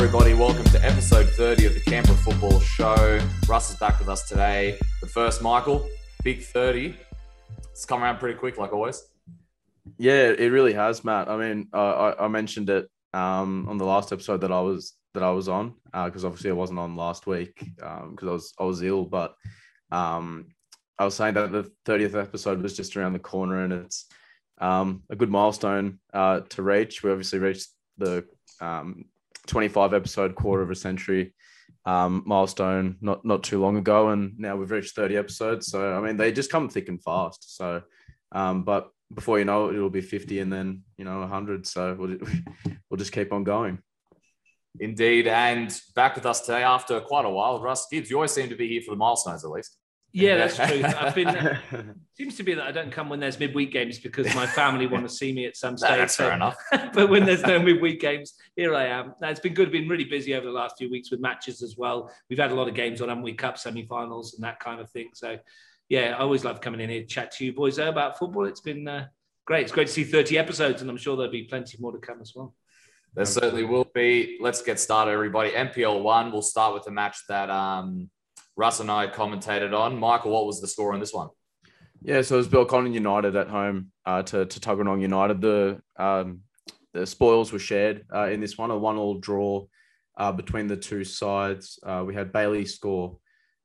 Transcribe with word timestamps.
everybody. 0.00 0.32
Welcome 0.32 0.62
to 0.66 0.84
episode 0.86 1.28
30 1.30 1.66
of 1.66 1.74
the 1.74 1.80
Canberra 1.80 2.16
Football 2.18 2.60
Show. 2.60 3.18
Russ 3.48 3.70
is 3.72 3.76
back 3.80 3.98
with 3.98 4.08
us 4.08 4.28
today. 4.28 4.78
But 5.00 5.10
first, 5.10 5.42
Michael, 5.42 5.88
big 6.22 6.40
30. 6.40 6.94
It's 7.72 7.84
come 7.84 8.04
around 8.04 8.18
pretty 8.18 8.38
quick, 8.38 8.58
like 8.58 8.72
always. 8.72 9.02
Yeah, 9.98 10.28
it 10.28 10.52
really 10.52 10.72
has, 10.72 11.02
Matt. 11.02 11.28
I 11.28 11.36
mean, 11.36 11.66
uh, 11.74 12.12
I, 12.16 12.26
I 12.26 12.28
mentioned 12.28 12.70
it 12.70 12.88
um, 13.12 13.68
on 13.68 13.76
the 13.76 13.84
last 13.84 14.12
episode 14.12 14.42
that 14.42 14.52
I 14.52 14.60
was 14.60 14.94
that 15.14 15.24
I 15.24 15.32
was 15.32 15.48
on 15.48 15.74
because 15.92 16.22
uh, 16.22 16.28
obviously 16.28 16.50
I 16.50 16.54
wasn't 16.54 16.78
on 16.78 16.94
last 16.94 17.26
week 17.26 17.58
because 17.58 18.02
um, 18.04 18.16
I 18.22 18.30
was 18.30 18.54
I 18.60 18.62
was 18.62 18.82
ill, 18.84 19.04
but 19.04 19.34
um, 19.90 20.46
I 20.96 21.06
was 21.06 21.16
saying 21.16 21.34
that 21.34 21.50
the 21.50 21.72
30th 21.86 22.14
episode 22.14 22.62
was 22.62 22.76
just 22.76 22.96
around 22.96 23.14
the 23.14 23.18
corner 23.18 23.64
and 23.64 23.72
it's 23.72 24.06
um, 24.58 25.02
a 25.10 25.16
good 25.16 25.30
milestone 25.30 25.98
uh, 26.14 26.42
to 26.50 26.62
reach. 26.62 27.02
We 27.02 27.10
obviously 27.10 27.40
reached 27.40 27.70
the 27.96 28.24
um, 28.60 29.06
25 29.48 29.94
episode 29.94 30.34
quarter 30.34 30.62
of 30.62 30.70
a 30.70 30.76
century 30.76 31.34
um, 31.84 32.22
milestone 32.26 32.96
not 33.00 33.24
not 33.24 33.42
too 33.42 33.60
long 33.60 33.76
ago, 33.76 34.10
and 34.10 34.38
now 34.38 34.56
we've 34.56 34.70
reached 34.70 34.94
30 34.94 35.16
episodes. 35.16 35.66
So 35.68 35.94
I 35.94 36.00
mean, 36.00 36.16
they 36.16 36.32
just 36.32 36.50
come 36.50 36.68
thick 36.68 36.88
and 36.88 37.02
fast. 37.02 37.56
So, 37.56 37.82
um, 38.32 38.64
but 38.64 38.90
before 39.14 39.38
you 39.38 39.44
know 39.44 39.68
it, 39.68 39.76
it'll 39.76 39.90
be 39.90 40.02
50 40.02 40.40
and 40.40 40.52
then 40.52 40.82
you 40.96 41.04
know 41.04 41.20
100. 41.20 41.66
So 41.66 41.96
we'll 41.98 42.18
we'll 42.90 42.98
just 42.98 43.12
keep 43.12 43.32
on 43.32 43.44
going. 43.44 43.78
Indeed, 44.80 45.26
and 45.26 45.76
back 45.96 46.14
with 46.14 46.26
us 46.26 46.42
today 46.42 46.62
after 46.62 47.00
quite 47.00 47.24
a 47.24 47.30
while, 47.30 47.60
Russ 47.60 47.86
Gibbs. 47.90 48.10
You 48.10 48.16
always 48.16 48.32
seem 48.32 48.48
to 48.50 48.56
be 48.56 48.68
here 48.68 48.82
for 48.82 48.92
the 48.92 48.98
milestones, 48.98 49.44
at 49.44 49.50
least. 49.50 49.76
Yeah, 50.12 50.36
that's 50.38 50.56
true. 50.56 50.82
I've 50.84 51.14
been. 51.70 51.94
seems 52.14 52.36
to 52.36 52.42
be 52.42 52.54
that 52.54 52.66
I 52.66 52.72
don't 52.72 52.90
come 52.90 53.08
when 53.08 53.20
there's 53.20 53.38
midweek 53.38 53.72
games 53.72 53.98
because 53.98 54.34
my 54.34 54.46
family 54.46 54.86
want 54.86 55.06
to 55.06 55.14
see 55.14 55.32
me 55.32 55.44
at 55.46 55.56
some 55.56 55.76
stage. 55.76 55.98
that's 55.98 56.16
fair 56.16 56.32
enough. 56.32 56.56
but 56.94 57.10
when 57.10 57.24
there's 57.26 57.42
no 57.42 57.58
midweek 57.58 58.00
games, 58.00 58.34
here 58.56 58.74
I 58.74 58.86
am. 58.86 59.14
Now, 59.20 59.28
it's 59.28 59.40
been 59.40 59.54
good. 59.54 59.70
Been 59.70 59.88
really 59.88 60.04
busy 60.04 60.34
over 60.34 60.46
the 60.46 60.52
last 60.52 60.76
few 60.78 60.90
weeks 60.90 61.10
with 61.10 61.20
matches 61.20 61.62
as 61.62 61.76
well. 61.76 62.10
We've 62.30 62.38
had 62.38 62.52
a 62.52 62.54
lot 62.54 62.68
of 62.68 62.74
games 62.74 63.02
on, 63.02 63.08
haven't 63.08 63.22
we? 63.22 63.34
Cup 63.34 63.58
semi-finals 63.58 64.34
and 64.34 64.44
that 64.44 64.60
kind 64.60 64.80
of 64.80 64.90
thing. 64.90 65.10
So, 65.14 65.38
yeah, 65.88 66.14
I 66.16 66.20
always 66.20 66.44
love 66.44 66.60
coming 66.60 66.80
in 66.80 66.90
here 66.90 67.02
to 67.02 67.06
chat 67.06 67.30
to 67.32 67.44
you 67.44 67.52
boys 67.52 67.78
about 67.78 68.18
football. 68.18 68.46
It's 68.46 68.60
been 68.60 68.88
uh, 68.88 69.06
great. 69.44 69.62
It's 69.62 69.72
great 69.72 69.88
to 69.88 69.92
see 69.92 70.04
30 70.04 70.38
episodes, 70.38 70.80
and 70.80 70.90
I'm 70.90 70.96
sure 70.96 71.16
there'll 71.16 71.30
be 71.30 71.44
plenty 71.44 71.76
more 71.80 71.92
to 71.92 71.98
come 71.98 72.20
as 72.20 72.32
well. 72.34 72.54
There 73.14 73.24
certainly 73.24 73.64
will 73.64 73.88
be. 73.94 74.38
Let's 74.40 74.62
get 74.62 74.78
started, 74.80 75.12
everybody. 75.12 75.50
NPL 75.50 76.02
one. 76.02 76.30
We'll 76.30 76.42
start 76.42 76.72
with 76.72 76.84
the 76.84 76.92
match 76.92 77.18
that. 77.28 77.50
Um, 77.50 78.10
Russ 78.58 78.80
and 78.80 78.90
I 78.90 79.06
commentated 79.06 79.72
on. 79.72 79.98
Michael, 79.98 80.32
what 80.32 80.44
was 80.44 80.60
the 80.60 80.66
score 80.66 80.92
on 80.92 80.98
this 80.98 81.14
one? 81.14 81.28
Yeah, 82.02 82.22
so 82.22 82.34
it 82.34 82.38
was 82.38 82.48
Belconnen 82.48 82.92
United 82.92 83.36
at 83.36 83.48
home 83.48 83.92
uh, 84.04 84.22
to, 84.24 84.46
to 84.46 84.60
Tuggeranong 84.60 85.00
United. 85.00 85.40
The 85.40 85.80
um, 85.96 86.40
the 86.92 87.06
spoils 87.06 87.52
were 87.52 87.60
shared 87.60 88.04
uh, 88.12 88.26
in 88.26 88.40
this 88.40 88.58
one, 88.58 88.72
a 88.72 88.76
one-all 88.76 89.18
draw 89.18 89.66
uh, 90.16 90.32
between 90.32 90.66
the 90.66 90.76
two 90.76 91.04
sides. 91.04 91.78
Uh, 91.84 92.02
we 92.04 92.14
had 92.14 92.32
Bailey 92.32 92.64
score 92.64 93.18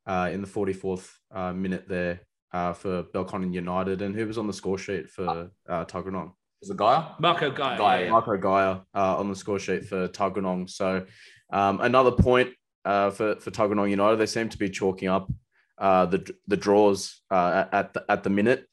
uh, 0.06 0.30
in 0.32 0.40
the 0.40 0.46
44th 0.46 1.10
uh, 1.34 1.52
minute 1.52 1.88
there 1.88 2.20
for 2.52 3.02
Belconnen 3.02 3.52
United, 3.52 4.00
and 4.02 4.14
who 4.14 4.26
was 4.26 4.38
on 4.38 4.46
the 4.46 4.52
score 4.52 4.78
sheet 4.78 5.10
for 5.10 5.50
uh, 5.68 5.84
Tuggeranong? 5.86 6.32
Was 6.60 6.70
it 6.70 6.76
Gaia? 6.76 7.14
Marco 7.18 7.50
Gaia. 7.50 7.78
Gaia 7.78 8.04
yeah. 8.04 8.10
Marco 8.10 8.36
Gaia 8.36 8.78
on 8.94 9.28
the 9.28 9.36
score 9.36 9.58
sheet 9.58 9.86
for 9.86 10.06
Tuggeranong. 10.06 10.70
So 10.70 11.04
um, 11.50 11.80
another 11.80 12.12
point 12.12 12.50
uh, 12.84 13.10
for 13.10 13.36
for 13.36 13.50
Tuggeranong 13.50 13.90
United. 13.90 14.16
They 14.16 14.26
seem 14.26 14.48
to 14.48 14.58
be 14.58 14.70
chalking 14.70 15.08
up 15.08 15.30
uh, 15.78 16.06
the 16.06 16.34
the 16.46 16.56
draws 16.56 17.20
uh, 17.30 17.64
at 17.72 17.94
the, 17.94 18.04
at 18.08 18.22
the 18.22 18.30
minute. 18.30 18.66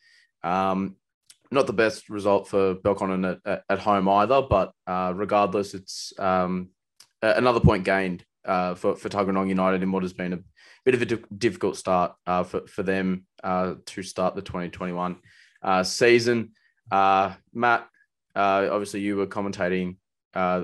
Um, 0.44 0.96
not 1.54 1.68
the 1.68 1.74
best 1.74 2.10
result 2.10 2.48
for 2.48 2.76
Belconnen 2.76 3.40
at, 3.46 3.64
at, 3.70 3.80
home 3.80 4.08
either, 4.08 4.42
but 4.42 4.72
uh, 4.88 5.12
regardless, 5.14 5.74
it's 5.74 6.14
um, 6.18 6.70
another 7.22 7.60
point 7.60 7.84
gained 7.84 8.24
uh, 8.46 8.76
for 8.76 8.96
for 8.96 9.10
Tuggeranong 9.10 9.50
United 9.50 9.84
in 9.84 9.92
what 9.92 10.04
has 10.04 10.14
been 10.14 10.34
a 10.34 10.40
bit 10.86 10.96
of 10.96 11.02
a 11.02 11.36
difficult 11.36 11.78
start 11.78 12.14
uh, 12.26 12.44
for 12.44 12.68
for 12.68 12.84
them 12.84 13.26
to 13.44 14.04
start 14.04 14.36
the 14.36 14.42
2021 14.42 15.18
season. 15.84 16.52
Matt, 16.92 17.88
obviously 18.36 19.02
you 19.02 19.18
were 19.18 19.28
commentating 19.28 19.98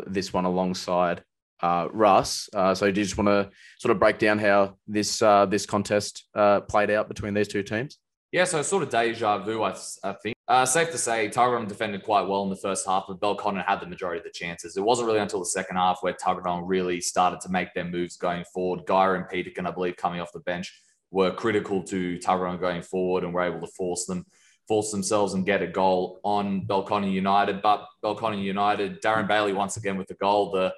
this 0.08 0.32
one 0.32 0.46
alongside 0.46 1.24
uh, 1.62 1.88
Russ. 1.92 2.50
Uh, 2.54 2.74
so 2.76 2.92
do 2.92 3.00
you 3.00 3.06
just 3.06 3.18
want 3.18 3.28
to 3.28 3.50
sort 3.80 3.92
of 3.92 4.00
break 4.00 4.20
down 4.20 4.40
how 4.40 4.78
this 4.88 5.22
uh, 5.22 5.46
this 5.46 5.66
contest 5.66 6.28
uh, 6.36 6.62
played 6.62 6.90
out 6.90 7.08
between 7.08 7.34
these 7.34 7.48
two 7.48 7.64
teams? 7.64 7.98
Yeah, 8.32 8.44
so 8.44 8.62
sort 8.62 8.84
of 8.84 8.90
deja 8.90 9.38
vu, 9.38 9.64
I, 9.64 9.76
I 10.04 10.14
think. 10.14 10.36
Uh, 10.50 10.66
safe 10.66 10.92
to 10.92 10.98
say, 10.98 11.30
Tuggeranong 11.30 11.68
defended 11.68 12.04
quite 12.04 12.28
well 12.28 12.44
in 12.44 12.50
the 12.50 12.58
first 12.58 12.86
half, 12.86 13.06
but 13.08 13.22
Belconnen 13.22 13.66
had 13.66 13.80
the 13.80 13.86
majority 13.86 14.20
of 14.20 14.26
the 14.26 14.32
chances. 14.32 14.76
It 14.76 14.84
wasn't 14.84 15.08
really 15.08 15.20
until 15.20 15.40
the 15.40 15.46
second 15.46 15.78
half 15.78 16.00
where 16.02 16.14
Tuggeranong 16.14 16.64
really 16.66 17.00
started 17.00 17.40
to 17.42 17.50
make 17.50 17.74
their 17.74 17.86
moves 17.86 18.18
going 18.18 18.44
forward. 18.54 18.86
Gaia 18.86 19.14
and 19.14 19.30
Peterkin, 19.30 19.66
I 19.66 19.72
believe, 19.72 19.96
coming 19.96 20.20
off 20.20 20.34
the 20.34 20.42
bench, 20.42 20.74
were 21.10 21.32
critical 21.32 21.84
to 21.84 22.20
Tuggeranong 22.20 22.60
going 22.60 22.82
forward 22.82 23.24
and 23.24 23.34
were 23.34 23.44
able 23.44 23.62
to 23.62 23.68
force 23.68 24.06
them 24.06 24.26
force 24.68 24.92
themselves 24.92 25.34
and 25.34 25.46
get 25.46 25.62
a 25.62 25.68
goal 25.68 26.20
on 26.24 26.68
Belconnen 26.68 27.12
United. 27.12 27.62
But 27.62 27.86
Belconnen 28.04 28.44
United, 28.44 29.02
Darren 29.02 29.28
Bailey 29.28 29.54
once 29.54 29.78
again 29.78 29.98
with 29.98 30.08
the 30.08 30.16
goal. 30.16 30.52
The 30.52 30.74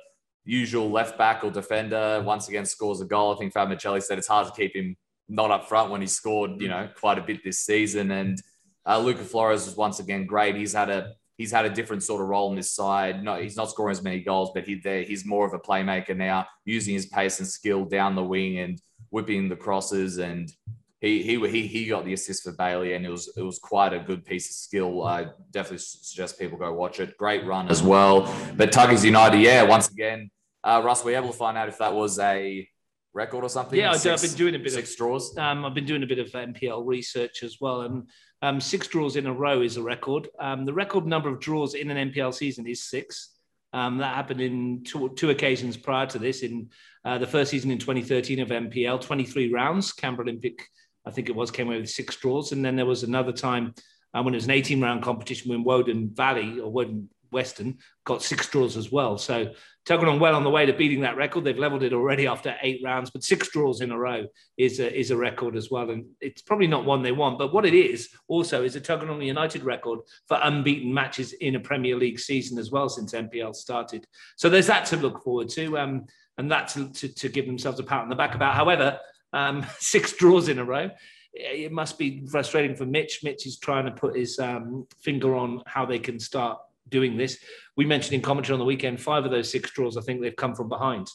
usual 0.50 0.90
left 0.90 1.16
back 1.16 1.44
or 1.44 1.52
defender 1.52 2.24
once 2.26 2.50
again 2.50 2.66
scores 2.66 3.02
a 3.02 3.06
goal. 3.06 3.34
I 3.34 3.38
think 3.38 3.54
Fabicelli 3.54 4.02
said 4.02 4.18
it's 4.18 4.28
hard 4.28 4.48
to 4.48 4.54
keep 4.54 4.76
him 4.76 4.98
not 5.28 5.52
up 5.52 5.70
front 5.70 5.92
when 5.92 6.02
he 6.02 6.08
scored, 6.08 6.60
you 6.60 6.68
know, 6.68 6.90
quite 7.00 7.20
a 7.20 7.22
bit 7.22 7.44
this 7.44 7.60
season. 7.60 8.10
And 8.10 8.42
uh, 8.84 8.98
Luca 8.98 9.24
Flores 9.24 9.68
was 9.68 9.78
once 9.78 10.00
again 10.00 10.26
great. 10.26 10.56
He's 10.56 10.74
had 10.74 10.90
a 10.90 11.14
he's 11.38 11.52
had 11.52 11.66
a 11.66 11.70
different 11.70 12.02
sort 12.02 12.22
of 12.22 12.28
role 12.28 12.50
on 12.50 12.56
this 12.56 12.72
side. 12.72 13.24
No, 13.24 13.40
he's 13.40 13.56
not 13.56 13.70
scoring 13.70 13.92
as 13.92 14.02
many 14.02 14.22
goals, 14.22 14.50
but 14.56 14.64
he 14.64 14.76
there 14.76 15.04
he's 15.04 15.24
more 15.24 15.46
of 15.46 15.54
a 15.54 15.60
playmaker 15.60 16.18
now, 16.18 16.48
using 16.66 16.96
his 16.96 17.06
pace 17.06 17.38
and 17.40 17.48
skill 17.48 17.86
down 17.86 18.16
the 18.16 18.24
wing 18.24 18.58
and 18.58 18.82
whipping 19.12 19.50
the 19.50 19.56
crosses. 19.56 20.18
And 20.18 20.52
he 21.00 21.22
he 21.22 21.48
he 21.48 21.68
he 21.68 21.86
got 21.86 22.06
the 22.06 22.14
assist 22.14 22.42
for 22.44 22.54
Bailey, 22.54 22.94
and 22.94 23.06
it 23.06 23.10
was 23.10 23.32
it 23.38 23.44
was 23.44 23.60
quite 23.60 23.94
a 23.94 24.00
good 24.00 24.26
piece 24.26 24.50
of 24.50 24.56
skill. 24.56 25.04
I 25.06 25.28
definitely 25.52 25.78
suggest 25.78 26.40
people 26.40 26.58
go 26.58 26.74
watch 26.74 27.00
it. 27.00 27.18
Great 27.18 27.46
run 27.46 27.70
as 27.70 27.84
well. 27.84 28.22
But 28.58 28.72
Tuggers 28.72 29.06
United, 29.06 29.42
yeah, 29.42 29.62
once 29.62 29.90
again 29.90 30.32
uh, 30.64 30.82
Russ, 30.84 31.04
were 31.04 31.12
you 31.12 31.18
able 31.18 31.28
to 31.28 31.38
find 31.38 31.58
out 31.58 31.70
if 31.70 31.78
that 31.78 31.94
was 31.94 32.20
a 32.20 32.68
record 33.14 33.44
or 33.44 33.50
something? 33.50 33.80
Yeah, 33.80 33.92
i 33.92 33.94
I've 33.94 34.22
been 34.22 34.34
doing 34.34 34.56
a 34.56 34.60
bit 34.60 34.74
six 34.74 34.92
of 34.92 34.98
draws. 34.98 35.38
Um, 35.38 35.66
I've 35.66 35.74
been 35.74 35.86
doing 35.86 36.04
a 36.04 36.08
bit 36.08 36.20
of 36.20 36.32
NPL 36.32 36.86
research 36.86 37.44
as 37.44 37.58
well, 37.60 37.82
and 37.82 38.10
um, 38.42 38.60
six 38.60 38.88
draws 38.88 39.16
in 39.16 39.28
a 39.28 39.34
row 39.34 39.62
is 39.62 39.78
a 39.78 39.84
record. 39.84 40.28
Um, 40.40 40.66
the 40.66 40.74
record 40.74 41.06
number 41.06 41.30
of 41.30 41.40
draws 41.40 41.74
in 41.74 41.90
an 41.92 42.12
NPL 42.12 42.34
season 42.34 42.68
is 42.68 42.90
six. 42.90 43.36
Um, 43.72 43.98
that 44.00 44.16
happened 44.16 44.42
in 44.42 44.84
two, 44.84 45.10
two, 45.16 45.30
occasions 45.30 45.78
prior 45.78 46.08
to 46.08 46.20
this. 46.20 46.42
In 46.42 46.70
uh, 47.06 47.20
the 47.20 47.28
first 47.28 47.52
season 47.52 47.70
in 47.70 47.78
2013 47.78 48.40
of 48.40 48.50
NPL, 48.50 49.00
23 49.00 49.54
rounds. 49.54 49.94
Canberra 49.94 50.28
Olympic, 50.28 50.66
I 51.06 51.12
think 51.12 51.30
it 51.30 51.36
was, 51.36 51.52
came 51.52 51.68
away 51.68 51.80
with 51.80 51.90
six 51.90 52.16
draws, 52.16 52.52
and 52.52 52.66
then 52.66 52.76
there 52.76 52.88
was 52.88 53.04
another 53.04 53.32
time 53.32 53.76
uh, 54.14 54.24
when 54.24 54.34
it 54.34 54.38
was 54.38 54.46
an 54.46 54.52
18 54.52 54.82
round 54.82 55.04
competition 55.04 55.52
when 55.52 55.64
Woden 55.64 56.10
Valley 56.14 56.60
or 56.60 56.72
Woden 56.72 57.10
Weston 57.32 57.78
got 58.06 58.24
six 58.24 58.48
draws 58.48 58.76
as 58.76 58.92
well. 58.92 59.18
So 59.18 59.54
Tuggeranong 59.90 60.20
well 60.20 60.36
on 60.36 60.44
the 60.44 60.52
way 60.52 60.68
to 60.68 60.74
beating 60.74 61.02
that 61.02 61.18
record. 61.18 61.44
They've 61.44 61.58
leveled 61.58 61.82
it 61.82 61.94
already 61.94 62.28
after 62.28 62.56
eight 62.62 62.80
rounds, 62.84 63.10
but 63.10 63.24
six 63.24 63.50
draws 63.50 63.82
in 63.82 63.90
a 63.90 63.98
row 63.98 64.26
is 64.56 64.80
a, 64.80 64.96
is 64.96 65.10
a 65.10 65.18
record 65.18 65.56
as 65.56 65.72
well. 65.72 65.90
And 65.90 66.06
it's 66.22 66.44
probably 66.44 66.68
not 66.68 66.86
one 66.86 67.02
they 67.02 67.12
want, 67.12 67.40
but 67.40 67.52
what 67.52 67.66
it 67.66 67.74
is 67.74 68.10
also 68.28 68.64
is 68.64 68.76
a 68.76 68.82
Tuggeranong 68.82 69.26
United 69.26 69.64
record 69.64 70.02
for 70.28 70.40
unbeaten 70.44 70.94
matches 70.94 71.34
in 71.34 71.56
a 71.56 71.60
Premier 71.60 71.96
League 71.96 72.20
season 72.20 72.60
as 72.60 72.70
well 72.70 72.88
since 72.88 73.14
NPL 73.14 73.56
started. 73.56 74.06
So 74.38 74.48
there's 74.48 74.68
that 74.68 74.86
to 74.88 74.98
look 74.98 75.24
forward 75.24 75.50
to. 75.50 75.80
Um, 75.80 76.06
and 76.38 76.52
that 76.52 76.68
to, 76.70 76.90
to, 76.94 77.08
to, 77.16 77.28
give 77.28 77.48
themselves 77.48 77.80
a 77.80 77.84
pat 77.84 78.02
on 78.02 78.10
the 78.10 78.16
back 78.16 78.34
about. 78.34 78.54
However, 78.54 78.98
um, 79.34 79.66
six 79.80 80.14
draws 80.14 80.50
in 80.50 80.60
a 80.60 80.64
row 80.64 80.90
it 81.34 81.72
must 81.72 81.98
be 81.98 82.26
frustrating 82.28 82.76
for 82.76 82.86
Mitch. 82.86 83.20
Mitch 83.24 83.46
is 83.46 83.60
trying 83.60 83.86
to 83.86 83.92
put 83.92 84.18
his 84.18 84.40
um, 84.40 84.88
finger 85.02 85.36
on 85.36 85.62
how 85.68 85.86
they 85.86 86.00
can 86.00 86.20
start 86.20 86.58
doing 86.90 87.18
this. 87.18 87.38
We 87.76 87.86
mentioned 87.86 88.14
in 88.14 88.22
commentary 88.22 88.54
on 88.54 88.60
the 88.60 88.66
weekend, 88.66 89.02
five 89.02 89.26
of 89.26 89.32
those 89.32 89.50
six 89.50 89.72
draws, 89.72 89.98
I 89.98 90.02
think 90.02 90.22
they've 90.22 90.36
come 90.36 90.56
from 90.56 90.70
behind 90.70 91.08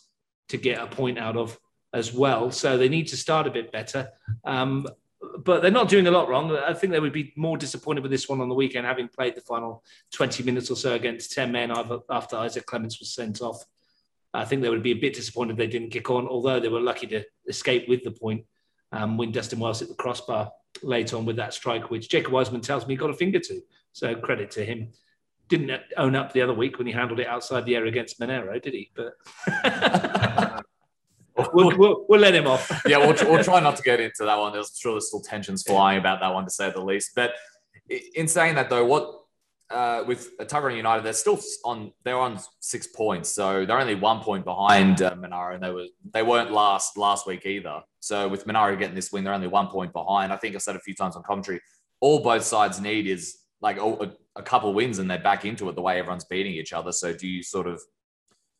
to 0.48 0.56
get 0.56 0.80
a 0.80 0.86
point 0.86 1.18
out 1.18 1.36
of 1.36 1.58
as 1.92 2.12
well. 2.12 2.50
So 2.50 2.76
they 2.76 2.88
need 2.88 3.08
to 3.08 3.16
start 3.16 3.46
a 3.46 3.50
bit 3.50 3.72
better. 3.72 4.08
Um, 4.44 4.86
but 5.44 5.62
they're 5.62 5.70
not 5.70 5.88
doing 5.88 6.06
a 6.06 6.10
lot 6.10 6.28
wrong. 6.28 6.54
I 6.54 6.74
think 6.74 6.92
they 6.92 7.00
would 7.00 7.12
be 7.12 7.32
more 7.36 7.56
disappointed 7.56 8.02
with 8.02 8.10
this 8.10 8.28
one 8.28 8.40
on 8.40 8.48
the 8.48 8.54
weekend, 8.54 8.86
having 8.86 9.08
played 9.08 9.34
the 9.34 9.40
final 9.40 9.82
20 10.12 10.42
minutes 10.42 10.70
or 10.70 10.76
so 10.76 10.94
against 10.94 11.32
10 11.32 11.50
men 11.50 11.72
after 12.10 12.36
Isaac 12.36 12.66
Clements 12.66 12.98
was 13.00 13.14
sent 13.14 13.40
off. 13.40 13.64
I 14.34 14.44
think 14.44 14.62
they 14.62 14.68
would 14.68 14.82
be 14.82 14.90
a 14.90 15.00
bit 15.00 15.14
disappointed 15.14 15.56
they 15.56 15.66
didn't 15.66 15.90
kick 15.90 16.10
on, 16.10 16.26
although 16.26 16.58
they 16.58 16.68
were 16.68 16.80
lucky 16.80 17.06
to 17.08 17.24
escape 17.48 17.88
with 17.88 18.02
the 18.02 18.10
point 18.10 18.44
um, 18.92 19.16
when 19.16 19.32
Dustin 19.32 19.60
Wells 19.60 19.80
hit 19.80 19.88
the 19.88 19.94
crossbar 19.94 20.50
late 20.82 21.14
on 21.14 21.24
with 21.24 21.36
that 21.36 21.54
strike, 21.54 21.90
which 21.90 22.08
Jacob 22.08 22.32
Wiseman 22.32 22.60
tells 22.60 22.86
me 22.86 22.94
he 22.94 22.98
got 22.98 23.10
a 23.10 23.14
finger 23.14 23.38
to. 23.38 23.60
So 23.92 24.14
credit 24.16 24.50
to 24.52 24.64
him 24.64 24.92
didn't 25.48 25.82
own 25.96 26.14
up 26.14 26.32
the 26.32 26.42
other 26.42 26.54
week 26.54 26.78
when 26.78 26.86
he 26.86 26.92
handled 26.92 27.20
it 27.20 27.26
outside 27.26 27.66
the 27.66 27.76
area 27.76 27.90
against 27.90 28.18
Monaro, 28.18 28.58
did 28.58 28.72
he? 28.72 28.90
But 28.94 29.14
we'll, 31.52 31.76
we'll, 31.76 32.06
we'll, 32.08 32.20
let 32.20 32.34
him 32.34 32.46
off. 32.46 32.82
yeah, 32.86 32.98
we'll, 32.98 33.14
we'll 33.28 33.44
try 33.44 33.60
not 33.60 33.76
to 33.76 33.82
get 33.82 34.00
into 34.00 34.24
that 34.24 34.38
one. 34.38 34.52
There's 34.52 34.76
sure 34.78 34.92
there's 34.92 35.08
still 35.08 35.20
tensions 35.20 35.62
flying 35.62 35.98
about 35.98 36.20
that 36.20 36.32
one 36.32 36.44
to 36.44 36.50
say 36.50 36.70
the 36.70 36.82
least. 36.82 37.12
But 37.14 37.32
in 38.14 38.28
saying 38.28 38.54
that 38.54 38.70
though, 38.70 38.84
what 38.84 39.20
uh, 39.70 40.04
with 40.06 40.36
Tuggeranong 40.38 40.76
United, 40.76 41.04
they're 41.04 41.12
still 41.12 41.40
on. 41.64 41.92
They're 42.04 42.18
on 42.18 42.38
six 42.60 42.86
points, 42.86 43.30
so 43.30 43.66
they're 43.66 43.80
only 43.80 43.94
one 43.94 44.20
point 44.20 44.44
behind 44.44 45.02
uh, 45.02 45.14
Monaro, 45.16 45.54
and 45.54 45.62
they 45.62 45.70
were 45.70 45.86
they 46.12 46.22
weren't 46.22 46.52
last 46.52 46.96
last 46.96 47.26
week 47.26 47.46
either. 47.46 47.82
So 48.00 48.28
with 48.28 48.46
Monaro 48.46 48.76
getting 48.76 48.94
this 48.94 49.10
win, 49.10 49.24
they're 49.24 49.34
only 49.34 49.48
one 49.48 49.68
point 49.68 49.92
behind. 49.92 50.32
I 50.32 50.36
think 50.36 50.54
I 50.54 50.58
said 50.58 50.76
a 50.76 50.80
few 50.80 50.94
times 50.94 51.16
on 51.16 51.22
commentary, 51.22 51.60
all 52.00 52.20
both 52.20 52.44
sides 52.44 52.80
need 52.80 53.06
is 53.06 53.38
like 53.64 53.78
a, 53.78 54.12
a 54.36 54.42
couple 54.42 54.72
wins, 54.74 54.98
and 54.98 55.10
they're 55.10 55.18
back 55.18 55.46
into 55.46 55.68
it 55.70 55.74
the 55.74 55.80
way 55.80 55.98
everyone's 55.98 56.26
beating 56.26 56.52
each 56.52 56.74
other. 56.74 56.92
So 56.92 57.14
do 57.14 57.26
you 57.26 57.42
sort 57.42 57.66
of 57.66 57.80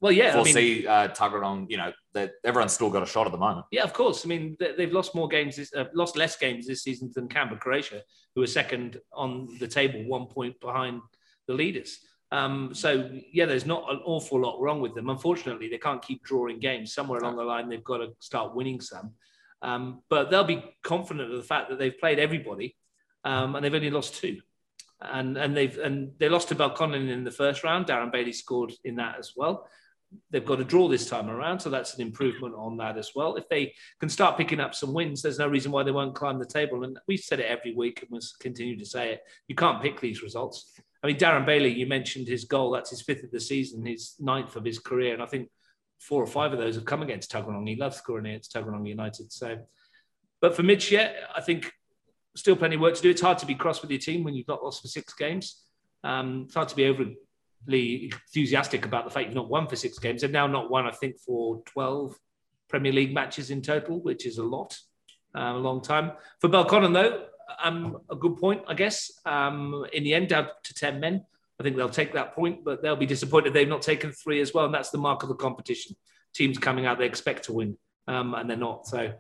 well, 0.00 0.12
yeah, 0.12 0.32
foresee 0.32 0.88
I 0.88 1.04
mean, 1.04 1.10
uh, 1.10 1.14
Tuggeranong, 1.14 1.70
you 1.70 1.76
know, 1.76 1.92
that 2.14 2.32
everyone's 2.42 2.72
still 2.72 2.90
got 2.90 3.02
a 3.02 3.06
shot 3.06 3.26
at 3.26 3.32
the 3.32 3.38
moment. 3.38 3.66
Yeah, 3.70 3.84
of 3.84 3.92
course. 3.92 4.24
I 4.24 4.28
mean, 4.28 4.56
they've 4.58 4.92
lost 4.92 5.14
more 5.14 5.28
games, 5.28 5.56
this, 5.56 5.72
uh, 5.74 5.84
lost 5.94 6.16
less 6.16 6.36
games 6.36 6.66
this 6.66 6.82
season 6.82 7.12
than 7.14 7.28
Canberra 7.28 7.60
Croatia, 7.60 8.02
who 8.34 8.42
are 8.42 8.46
second 8.46 8.98
on 9.12 9.48
the 9.60 9.68
table, 9.68 10.02
one 10.04 10.26
point 10.26 10.58
behind 10.60 11.00
the 11.46 11.54
leaders. 11.54 12.00
Um, 12.32 12.74
so 12.74 13.10
yeah, 13.32 13.46
there's 13.46 13.66
not 13.66 13.90
an 13.92 14.00
awful 14.04 14.40
lot 14.40 14.60
wrong 14.60 14.80
with 14.80 14.94
them. 14.94 15.08
Unfortunately, 15.10 15.68
they 15.68 15.78
can't 15.78 16.02
keep 16.02 16.24
drawing 16.24 16.60
games. 16.60 16.92
Somewhere 16.94 17.20
along 17.20 17.36
the 17.36 17.44
line, 17.44 17.68
they've 17.68 17.84
got 17.92 17.98
to 17.98 18.08
start 18.18 18.54
winning 18.54 18.80
some. 18.80 19.12
Um, 19.62 20.02
but 20.10 20.30
they'll 20.30 20.44
be 20.44 20.64
confident 20.82 21.30
of 21.30 21.36
the 21.36 21.48
fact 21.54 21.70
that 21.70 21.78
they've 21.78 21.98
played 21.98 22.18
everybody, 22.18 22.76
um, 23.24 23.54
and 23.54 23.64
they've 23.64 23.74
only 23.74 23.90
lost 23.90 24.16
two. 24.16 24.40
And 25.00 25.36
and 25.36 25.56
they've 25.56 25.76
and 25.78 26.12
they 26.18 26.28
lost 26.28 26.48
to 26.48 26.54
Belconnen 26.54 27.08
in 27.10 27.24
the 27.24 27.30
first 27.30 27.64
round. 27.64 27.86
Darren 27.86 28.12
Bailey 28.12 28.32
scored 28.32 28.72
in 28.84 28.96
that 28.96 29.18
as 29.18 29.32
well 29.36 29.68
they've 30.30 30.44
got 30.44 30.60
a 30.60 30.64
draw 30.64 30.88
this 30.88 31.08
time 31.08 31.28
around, 31.28 31.60
so 31.60 31.70
that's 31.70 31.94
an 31.94 32.02
improvement 32.02 32.54
on 32.56 32.76
that 32.78 32.96
as 32.98 33.10
well. 33.14 33.36
If 33.36 33.48
they 33.48 33.74
can 34.00 34.08
start 34.08 34.36
picking 34.36 34.60
up 34.60 34.74
some 34.74 34.92
wins, 34.92 35.22
there's 35.22 35.38
no 35.38 35.48
reason 35.48 35.72
why 35.72 35.82
they 35.82 35.90
won't 35.90 36.14
climb 36.14 36.38
the 36.38 36.46
table. 36.46 36.84
And 36.84 36.98
we've 37.06 37.20
said 37.20 37.40
it 37.40 37.46
every 37.46 37.74
week, 37.74 38.02
and 38.02 38.10
we'll 38.10 38.20
continue 38.40 38.78
to 38.78 38.86
say 38.86 39.14
it. 39.14 39.22
You 39.48 39.54
can't 39.54 39.82
pick 39.82 40.00
these 40.00 40.22
results. 40.22 40.72
I 41.02 41.06
mean, 41.06 41.16
Darren 41.16 41.46
Bailey, 41.46 41.72
you 41.72 41.86
mentioned 41.86 42.28
his 42.28 42.44
goal. 42.44 42.70
That's 42.70 42.90
his 42.90 43.02
fifth 43.02 43.24
of 43.24 43.30
the 43.30 43.40
season, 43.40 43.84
his 43.84 44.14
ninth 44.18 44.56
of 44.56 44.64
his 44.64 44.78
career, 44.78 45.14
and 45.14 45.22
I 45.22 45.26
think 45.26 45.48
four 46.00 46.22
or 46.22 46.26
five 46.26 46.52
of 46.52 46.58
those 46.58 46.74
have 46.74 46.84
come 46.84 47.02
against 47.02 47.32
Tuggeranong. 47.32 47.68
He 47.68 47.76
loves 47.76 47.96
scoring 47.96 48.26
against 48.26 48.54
Tuggeranong 48.54 48.88
United. 48.88 49.32
So, 49.32 49.58
but 50.40 50.54
for 50.54 50.62
Mitch, 50.62 50.90
yeah, 50.90 51.12
I 51.34 51.40
think 51.40 51.72
still 52.36 52.56
plenty 52.56 52.76
of 52.76 52.80
work 52.80 52.94
to 52.94 53.02
do. 53.02 53.10
It's 53.10 53.20
hard 53.20 53.38
to 53.38 53.46
be 53.46 53.54
cross 53.54 53.82
with 53.82 53.90
your 53.90 54.00
team 54.00 54.24
when 54.24 54.34
you've 54.34 54.48
not 54.48 54.62
lost 54.62 54.82
for 54.82 54.88
six 54.88 55.14
games. 55.14 55.62
Um, 56.02 56.44
it's 56.46 56.54
hard 56.54 56.68
to 56.68 56.76
be 56.76 56.86
overly 56.86 57.16
enthusiastic 58.12 58.84
about 58.84 59.04
the 59.04 59.10
fact 59.10 59.26
you've 59.26 59.34
not 59.34 59.48
won 59.48 59.66
for 59.66 59.76
six 59.76 59.98
games. 59.98 60.22
They've 60.22 60.30
now 60.30 60.46
not 60.46 60.70
won, 60.70 60.86
I 60.86 60.90
think, 60.90 61.18
for 61.18 61.62
12 61.66 62.18
Premier 62.68 62.92
League 62.92 63.14
matches 63.14 63.50
in 63.50 63.62
total, 63.62 64.00
which 64.00 64.26
is 64.26 64.38
a 64.38 64.42
lot, 64.42 64.78
um, 65.34 65.56
a 65.56 65.58
long 65.58 65.80
time. 65.80 66.12
For 66.40 66.48
Belconnen, 66.48 66.92
though, 66.92 67.26
um, 67.62 67.98
a 68.10 68.16
good 68.16 68.36
point, 68.36 68.62
I 68.66 68.74
guess. 68.74 69.10
Um, 69.24 69.86
in 69.92 70.04
the 70.04 70.14
end, 70.14 70.28
down 70.28 70.48
to 70.64 70.74
10 70.74 71.00
men. 71.00 71.24
I 71.58 71.62
think 71.62 71.76
they'll 71.76 71.88
take 71.88 72.12
that 72.14 72.34
point, 72.34 72.64
but 72.64 72.82
they'll 72.82 72.96
be 72.96 73.06
disappointed 73.06 73.52
they've 73.52 73.68
not 73.68 73.82
taken 73.82 74.10
three 74.10 74.40
as 74.40 74.52
well. 74.52 74.64
And 74.64 74.74
that's 74.74 74.90
the 74.90 74.98
mark 74.98 75.22
of 75.22 75.28
the 75.28 75.36
competition. 75.36 75.94
Teams 76.34 76.58
coming 76.58 76.84
out, 76.84 76.98
they 76.98 77.06
expect 77.06 77.44
to 77.44 77.52
win, 77.52 77.78
um, 78.08 78.34
and 78.34 78.50
they're 78.50 78.56
not. 78.56 78.88
So 78.88 79.12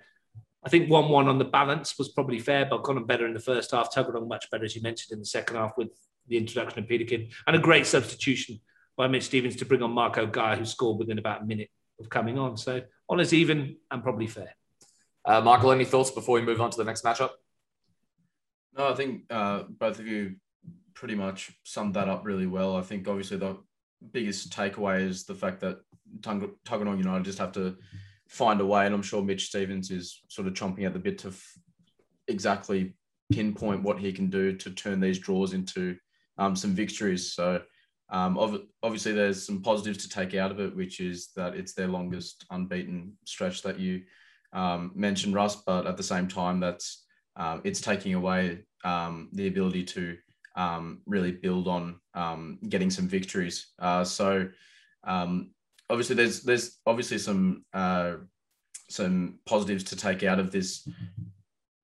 I 0.64 0.70
think 0.70 0.90
1 0.90 1.08
1 1.08 1.28
on 1.28 1.38
the 1.38 1.44
balance 1.44 1.98
was 1.98 2.08
probably 2.08 2.38
fair. 2.38 2.66
Belconnen 2.66 3.06
better 3.06 3.26
in 3.26 3.34
the 3.34 3.40
first 3.40 3.72
half, 3.72 3.92
Tuggeranong 3.94 4.28
much 4.28 4.50
better, 4.50 4.64
as 4.64 4.74
you 4.74 4.82
mentioned, 4.82 5.12
in 5.12 5.18
the 5.18 5.26
second 5.26 5.56
half 5.56 5.76
with 5.76 5.88
the 6.26 6.38
introduction 6.38 6.78
of 6.78 6.88
Peterkin 6.88 7.28
and 7.46 7.54
a 7.54 7.58
great 7.58 7.86
substitution 7.86 8.60
by 8.96 9.06
Mitch 9.06 9.24
Stevens 9.24 9.56
to 9.56 9.66
bring 9.66 9.82
on 9.82 9.90
Marco 9.90 10.26
Gaia, 10.26 10.56
who 10.56 10.64
scored 10.64 10.98
within 10.98 11.18
about 11.18 11.42
a 11.42 11.44
minute 11.44 11.70
of 12.00 12.08
coming 12.08 12.38
on. 12.38 12.56
So 12.56 12.82
honest, 13.08 13.32
even, 13.32 13.76
and 13.90 14.02
probably 14.02 14.26
fair. 14.26 14.54
Uh, 15.24 15.40
Michael, 15.40 15.72
any 15.72 15.84
thoughts 15.84 16.10
before 16.10 16.34
we 16.36 16.42
move 16.42 16.60
on 16.60 16.70
to 16.70 16.76
the 16.76 16.84
next 16.84 17.04
matchup? 17.04 17.30
No, 18.76 18.88
I 18.88 18.94
think 18.94 19.22
uh, 19.30 19.64
both 19.68 19.98
of 19.98 20.06
you 20.06 20.36
pretty 20.94 21.14
much 21.14 21.52
summed 21.64 21.94
that 21.94 22.08
up 22.08 22.24
really 22.24 22.46
well. 22.46 22.76
I 22.76 22.82
think 22.82 23.06
obviously 23.08 23.36
the 23.36 23.58
biggest 24.12 24.52
takeaway 24.52 25.02
is 25.02 25.24
the 25.24 25.34
fact 25.34 25.60
that 25.60 25.80
Tuggeranong 26.20 26.98
United 26.98 27.24
just 27.24 27.38
have 27.38 27.52
to 27.52 27.76
find 28.28 28.60
a 28.60 28.66
way, 28.66 28.86
and 28.86 28.94
I'm 28.94 29.02
sure 29.02 29.22
Mitch 29.22 29.46
Stevens 29.46 29.90
is 29.90 30.22
sort 30.28 30.48
of 30.48 30.54
chomping 30.54 30.86
at 30.86 30.92
the 30.92 30.98
bit 30.98 31.18
to 31.18 31.28
f- 31.28 31.58
exactly 32.28 32.94
pinpoint 33.32 33.82
what 33.82 33.98
he 33.98 34.12
can 34.12 34.28
do 34.28 34.54
to 34.56 34.70
turn 34.70 35.00
these 35.00 35.18
draws 35.18 35.52
into 35.52 35.96
um, 36.38 36.56
some 36.56 36.72
victories. 36.72 37.32
So 37.32 37.62
um, 38.10 38.38
obviously, 38.82 39.12
there's 39.12 39.44
some 39.44 39.62
positives 39.62 39.98
to 39.98 40.08
take 40.08 40.34
out 40.34 40.50
of 40.50 40.60
it, 40.60 40.76
which 40.76 41.00
is 41.00 41.30
that 41.36 41.54
it's 41.54 41.74
their 41.74 41.88
longest 41.88 42.44
unbeaten 42.50 43.14
stretch 43.24 43.62
that 43.62 43.78
you 43.78 44.02
um, 44.52 44.92
mentioned, 44.94 45.34
Russ. 45.34 45.56
But 45.56 45.86
at 45.86 45.96
the 45.96 46.02
same 46.02 46.28
time, 46.28 46.60
that's 46.60 47.04
um, 47.36 47.60
it's 47.64 47.80
taking 47.80 48.14
away 48.14 48.60
um, 48.84 49.30
the 49.32 49.48
ability 49.48 49.84
to 49.84 50.16
um, 50.56 51.00
really 51.06 51.32
build 51.32 51.66
on 51.66 52.00
getting 52.68 52.90
some 52.90 53.08
victories. 53.08 53.72
Uh, 53.78 54.04
so 54.04 54.48
obviously, 55.90 56.16
there's 56.16 56.42
there's 56.42 56.78
obviously 56.86 57.18
some 57.18 57.64
uh, 57.72 58.14
some 58.88 59.38
positives 59.46 59.84
to 59.84 59.96
take 59.96 60.22
out 60.22 60.38
of 60.38 60.50
this 60.50 60.88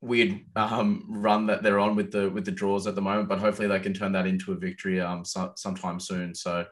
weird 0.03 0.41
um, 0.57 1.05
run 1.09 1.47
that 1.47 1.63
they're 1.63 1.79
on 1.79 1.95
with 1.95 2.11
the 2.11 2.31
with 2.31 2.45
the 2.45 2.51
draws 2.51 2.87
at 2.87 2.95
the 2.95 3.03
moment, 3.03 3.29
but 3.29 3.39
hopefully 3.39 3.69
they 3.69 3.81
can 3.81 3.95
turn 3.95 4.13
that 4.13 4.27
into 4.27 4.53
a 4.53 4.57
victory 4.57 5.01
um, 5.01 5.25
so, 5.25 5.53
sometime 5.57 6.01
soon. 6.01 6.35
So 6.35 6.65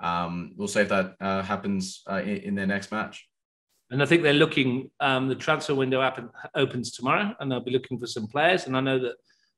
um, 0.00 0.52
we'll 0.56 0.68
see 0.68 0.80
if 0.80 0.88
that 0.88 1.14
uh, 1.20 1.42
happens 1.42 2.02
uh, 2.10 2.22
in, 2.22 2.36
in, 2.38 2.54
their 2.54 2.66
next 2.66 2.90
match. 2.90 3.28
And 3.90 4.02
I 4.02 4.06
think 4.06 4.22
they're 4.22 4.32
looking. 4.32 4.90
Um, 5.00 5.28
the 5.28 5.34
transfer 5.34 5.74
window 5.74 6.00
happen, 6.00 6.30
opens 6.54 6.90
tomorrow, 6.90 7.34
and 7.38 7.50
they'll 7.50 7.60
be 7.60 7.70
looking 7.70 7.98
for 7.98 8.06
some 8.06 8.26
players. 8.26 8.66
And 8.66 8.76
I 8.76 8.80
know 8.80 8.98
that 8.98 9.14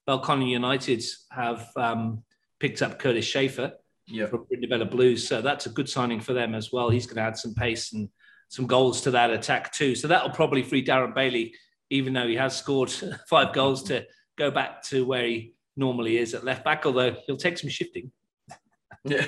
Belconnen 0.08 0.48
United 0.48 1.02
have 1.30 1.68
um, 1.76 2.22
picked 2.60 2.82
up 2.82 2.98
Curtis 2.98 3.24
Schaefer 3.24 3.72
yeah. 4.06 4.26
from 4.26 4.46
Brindabella 4.46 4.90
Blues, 4.90 5.26
so 5.26 5.40
that's 5.42 5.66
a 5.66 5.70
good 5.70 5.88
signing 5.88 6.20
for 6.20 6.32
them 6.32 6.54
as 6.54 6.72
well. 6.72 6.90
He's 6.90 7.06
going 7.06 7.16
to 7.16 7.22
add 7.22 7.36
some 7.36 7.54
pace 7.54 7.92
and 7.92 8.08
some 8.48 8.66
goals 8.66 9.00
to 9.02 9.10
that 9.12 9.30
attack 9.30 9.72
too. 9.72 9.94
So 9.94 10.08
that'll 10.08 10.30
probably 10.30 10.62
free 10.62 10.84
Darren 10.84 11.14
Bailey 11.14 11.52
even 11.90 12.12
though 12.12 12.26
he 12.26 12.36
has 12.36 12.56
scored 12.56 12.90
five 13.28 13.52
goals, 13.52 13.82
to 13.84 14.04
go 14.36 14.50
back 14.50 14.82
to 14.84 15.04
where 15.04 15.26
he 15.26 15.54
normally 15.76 16.18
is 16.18 16.34
at 16.34 16.44
left 16.44 16.64
back. 16.64 16.86
Although 16.86 17.16
he'll 17.26 17.36
take 17.36 17.58
some 17.58 17.70
shifting. 17.70 18.12
Yeah, 19.08 19.24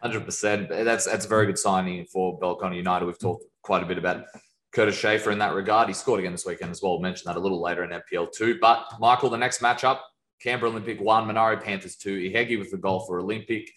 hundred 0.00 0.24
percent. 0.24 0.68
That's 0.68 1.04
that's 1.04 1.24
a 1.24 1.28
very 1.28 1.46
good 1.46 1.58
signing 1.58 2.04
for 2.04 2.38
Belconnen 2.38 2.76
United. 2.76 3.06
We've 3.06 3.18
talked 3.18 3.44
quite 3.60 3.82
a 3.82 3.86
bit 3.86 3.98
about 3.98 4.26
Curtis 4.70 4.96
Schaefer 4.96 5.32
in 5.32 5.38
that 5.40 5.52
regard. 5.52 5.88
He 5.88 5.94
scored 5.94 6.20
again 6.20 6.30
this 6.30 6.46
weekend 6.46 6.70
as 6.70 6.80
well. 6.80 6.92
We'll 6.92 7.00
mention 7.00 7.24
that 7.26 7.34
a 7.34 7.40
little 7.40 7.60
later 7.60 7.82
in 7.82 7.90
NPL 7.90 8.30
two. 8.32 8.56
But 8.60 8.86
Michael, 9.00 9.30
the 9.30 9.36
next 9.36 9.60
matchup: 9.60 9.98
Canberra 10.42 10.70
Olympic 10.70 11.00
one, 11.00 11.26
Monaro 11.26 11.56
Panthers 11.56 11.96
two. 11.96 12.18
Ihegi 12.18 12.58
with 12.58 12.70
the 12.70 12.76
goal 12.76 13.00
for 13.00 13.20
Olympic, 13.20 13.70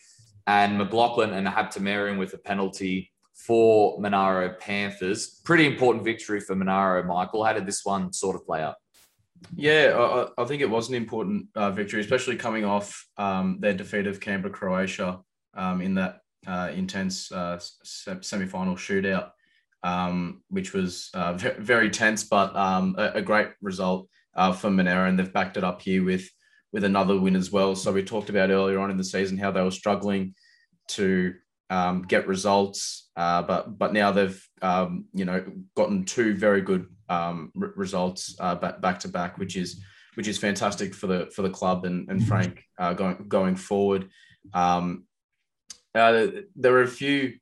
and 0.48 0.78
McLaughlin 0.78 1.33
and 1.33 1.47
Habtemariam 1.47 2.18
with 2.18 2.33
a 2.33 2.38
penalty 2.38 3.12
for 3.33 4.00
Monaro 4.00 4.54
Panthers. 4.59 5.42
Pretty 5.44 5.66
important 5.66 6.04
victory 6.04 6.40
for 6.40 6.56
Monaro, 6.56 7.04
Michael. 7.04 7.44
How 7.44 7.54
did 7.54 7.66
this 7.66 7.83
one 7.83 8.14
sort 8.14 8.35
of 8.35 8.45
play 8.45 8.62
out? 8.62 8.76
Yeah, 9.56 10.28
I, 10.38 10.42
I 10.42 10.45
think 10.45 10.62
it 10.62 10.69
was 10.69 10.90
an 10.90 10.95
important 10.95 11.47
uh, 11.56 11.71
victory, 11.71 12.02
especially 12.02 12.35
coming 12.35 12.66
off 12.66 13.07
um, 13.18 13.57
their 13.59 13.74
defeat 13.74 14.07
of 14.07 14.19
Canberra 14.19 14.54
Croatia 14.54 15.19
um, 15.56 15.81
in 15.81 15.95
that 15.95 16.19
uh, 16.47 16.69
intense 16.74 17.31
uh, 17.31 17.59
semi 17.83 18.45
final 18.45 18.76
shootout, 18.76 19.31
um, 19.83 20.42
which 20.50 20.74
was 20.74 21.09
uh, 21.14 21.33
very 21.33 21.90
tense, 21.90 22.24
but 22.24 22.56
um, 22.56 22.95
a, 22.97 23.12
a, 23.16 23.21
great 23.21 23.50
result 23.62 24.07
uh, 24.35 24.52
for 24.52 24.69
Monaro. 24.69 25.07
And 25.07 25.18
they've 25.18 25.33
backed 25.33 25.57
it 25.57 25.64
up 25.64 25.81
here 25.81 26.04
with, 26.04 26.30
with 26.73 26.83
another 26.83 27.19
win 27.19 27.35
as 27.35 27.51
well. 27.51 27.75
So 27.75 27.92
we 27.92 28.04
talked 28.04 28.30
about 28.30 28.49
earlier 28.49 28.80
on 28.80 28.92
in 28.92 28.97
the 28.97 29.04
season 29.04 29.37
how 29.37 29.51
they 29.51 29.61
were 29.61 29.71
struggling 29.71 30.35
to 30.90 31.33
um, 31.69 32.04
get 32.04 32.28
results. 32.28 33.09
Uh, 33.16 33.42
but 33.42 33.78
but 33.78 33.94
now 33.94 34.11
they've 34.11 34.47
um, 34.61 35.06
you 35.13 35.25
know 35.25 35.44
gotten 35.75 36.04
two 36.06 36.35
very 36.35 36.61
good 36.61 36.87
um, 37.09 37.51
r- 37.59 37.73
results 37.75 38.35
uh, 38.40 38.56
back 38.56 38.81
back 38.81 38.99
to 38.99 39.07
back, 39.07 39.37
which 39.37 39.56
is 39.56 39.81
which 40.16 40.28
is 40.28 40.37
fantastic 40.37 40.94
for 40.94 41.07
the 41.07 41.31
for 41.33 41.42
the 41.42 41.49
club 41.49 41.85
and, 41.85 42.09
and 42.09 42.28
Frank 42.28 42.63
uh, 42.78 42.94
going 42.94 43.25
going 43.28 43.56
forward. 43.56 44.09
Um, 44.54 45.06
uh, 45.95 46.28
there 46.56 46.71
were 46.71 46.83
a 46.83 46.87
few 46.87 47.33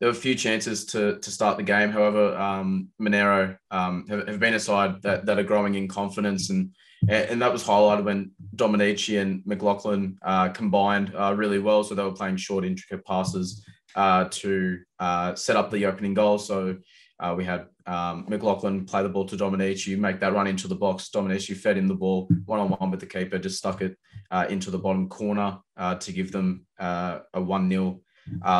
there 0.00 0.08
were 0.08 0.16
a 0.16 0.20
few 0.20 0.34
chances 0.34 0.84
to 0.86 1.18
to 1.20 1.30
start 1.30 1.56
the 1.56 1.62
game. 1.62 1.90
However, 1.90 2.36
um, 2.36 2.88
Monaro 2.98 3.56
um, 3.70 4.06
have, 4.08 4.28
have, 4.28 4.40
been 4.40 4.54
a 4.54 4.60
side 4.60 5.02
that, 5.02 5.26
that 5.26 5.38
are 5.38 5.44
growing 5.44 5.74
in 5.74 5.88
confidence, 5.88 6.50
and 6.50 6.74
and 7.08 7.40
that 7.42 7.52
was 7.52 7.64
highlighted 7.64 8.04
when 8.04 8.32
Dominici 8.54 9.20
and 9.20 9.42
McLaughlin 9.46 10.18
uh, 10.22 10.48
combined 10.48 11.12
uh, 11.14 11.34
really 11.36 11.58
well. 11.58 11.84
So 11.84 11.94
they 11.94 12.02
were 12.02 12.12
playing 12.12 12.36
short, 12.36 12.64
intricate 12.64 13.04
passes 13.04 13.64
uh, 13.94 14.28
to 14.30 14.78
uh, 14.98 15.34
set 15.34 15.56
up 15.56 15.70
the 15.70 15.86
opening 15.86 16.14
goal. 16.14 16.38
So 16.38 16.76
uh, 17.20 17.34
we 17.36 17.44
had 17.44 17.66
um, 17.86 18.26
McLaughlin 18.28 18.84
play 18.84 19.02
the 19.02 19.08
ball 19.08 19.24
to 19.26 19.36
Dominici, 19.36 19.96
make 19.98 20.20
that 20.20 20.34
run 20.34 20.46
into 20.46 20.68
the 20.68 20.74
box. 20.74 21.10
Dominici 21.14 21.56
fed 21.56 21.78
him 21.78 21.86
the 21.86 21.94
ball 21.94 22.28
one 22.44 22.60
on 22.60 22.70
one 22.70 22.90
with 22.90 23.00
the 23.00 23.06
keeper, 23.06 23.38
just 23.38 23.58
stuck 23.58 23.80
it 23.82 23.96
uh, 24.30 24.46
into 24.48 24.70
the 24.70 24.78
bottom 24.78 25.08
corner 25.08 25.58
to 26.00 26.12
give 26.12 26.32
them 26.32 26.66
a 26.78 27.20
1 27.34 27.70
0 27.70 28.00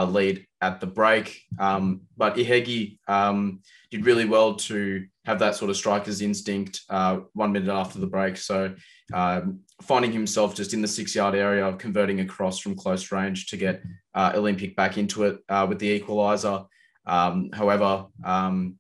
lead 0.07 0.47
at 0.61 0.81
the 0.81 0.87
break. 0.87 1.43
Um, 1.59 2.03
but 2.17 2.37
Ihegi 2.37 2.99
um, 3.09 3.61
did 3.91 4.07
really 4.07 4.25
well 4.25 4.55
to 4.55 5.07
have 5.27 5.39
that 5.41 5.55
sort 5.57 5.71
of 5.71 5.77
striker's 5.77 6.23
instinct 6.23 6.81
one 6.89 7.53
minute 7.53 7.69
after 7.69 7.99
the 7.99 8.07
break. 8.07 8.37
So 8.37 8.75
um, 9.13 9.61
finding 9.83 10.13
himself 10.13 10.55
just 10.55 10.75
in 10.75 10.83
the 10.83 10.89
six 10.89 11.15
yard 11.15 11.35
area, 11.35 11.73
converting 11.75 12.21
across 12.21 12.59
from 12.59 12.75
close 12.75 13.13
range 13.13 13.47
to 13.49 13.57
get 13.57 13.83
uh, 14.15 14.33
Olympic 14.35 14.75
back 14.75 14.99
into 14.99 15.25
it 15.25 15.39
uh, 15.49 15.67
with 15.69 15.79
the 15.79 16.01
equaliser. 16.01 16.67
Um, 17.07 17.51
however, 17.53 18.07
um, 18.25 18.79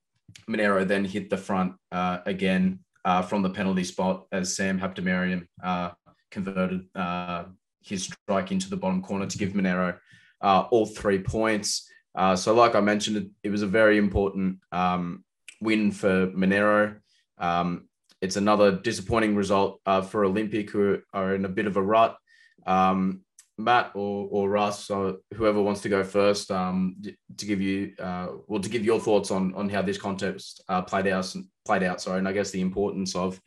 Monaro 0.48 0.84
then 0.84 1.04
hit 1.04 1.30
the 1.30 1.36
front 1.36 1.74
uh, 1.92 2.18
again 2.26 2.80
uh, 3.04 3.22
from 3.22 3.42
the 3.42 3.50
penalty 3.50 3.84
spot 3.84 4.26
as 4.32 4.56
Sam 4.56 4.80
Habtemariam 4.80 5.46
uh, 5.62 5.90
converted 6.30 6.86
uh, 6.94 7.44
his 7.82 8.04
strike 8.04 8.50
into 8.50 8.68
the 8.68 8.76
bottom 8.76 9.02
corner 9.02 9.26
to 9.26 9.38
give 9.38 9.54
Monaro 9.54 9.96
all 10.42 10.86
three 10.86 11.20
points. 11.20 11.88
so, 12.34 12.54
like 12.54 12.74
I 12.74 12.80
mentioned, 12.80 13.16
it, 13.16 13.26
it 13.44 13.50
was 13.50 13.62
a 13.62 13.66
very 13.66 13.96
important 13.96 14.58
um, 14.72 15.24
win 15.60 15.92
for 15.92 16.30
Monaro. 16.34 16.96
Um, 17.38 17.88
it's 18.20 18.36
another 18.36 18.72
disappointing 18.72 19.36
result 19.36 19.80
uh, 19.86 20.02
for 20.02 20.25
Olympic, 20.25 20.70
who 20.70 21.00
are 21.12 21.34
in 21.34 21.44
a 21.44 21.48
bit 21.50 21.66
of 21.66 21.76
a 21.76 21.82
rut. 21.82 22.16
Um, 22.66 23.22
Matt 23.58 23.92
or, 23.94 24.28
or 24.30 24.50
Russ, 24.50 24.90
or 24.90 25.16
whoever 25.34 25.62
wants 25.62 25.80
to 25.82 25.88
go 25.88 26.04
first, 26.04 26.50
um, 26.50 26.96
to 27.36 27.46
give 27.46 27.60
you 27.60 27.92
uh, 27.98 28.28
well 28.46 28.60
to 28.60 28.68
give 28.68 28.84
your 28.84 29.00
thoughts 29.00 29.30
on 29.30 29.54
on 29.54 29.68
how 29.68 29.82
this 29.82 29.98
contest 29.98 30.62
uh, 30.68 30.82
played 30.82 31.06
out 31.06 31.34
played 31.64 31.82
out. 31.82 32.00
Sorry, 32.00 32.18
and 32.18 32.28
I 32.28 32.32
guess 32.32 32.50
the 32.50 32.60
importance 32.60 33.16
of 33.16 33.40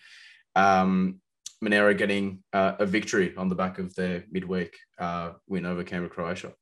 um, 0.56 1.20
Monaro 1.62 1.94
getting 1.94 2.44
uh, 2.54 2.74
a 2.80 2.86
victory 2.86 3.36
on 3.38 3.50
the 3.50 3.56
back 3.56 3.78
of 3.78 3.94
their 3.96 4.24
midweek 4.32 4.76
uh, 4.98 5.34
win 5.48 5.66
over 5.66 5.84
Canberra, 5.84 6.10
Croatia. 6.10 6.54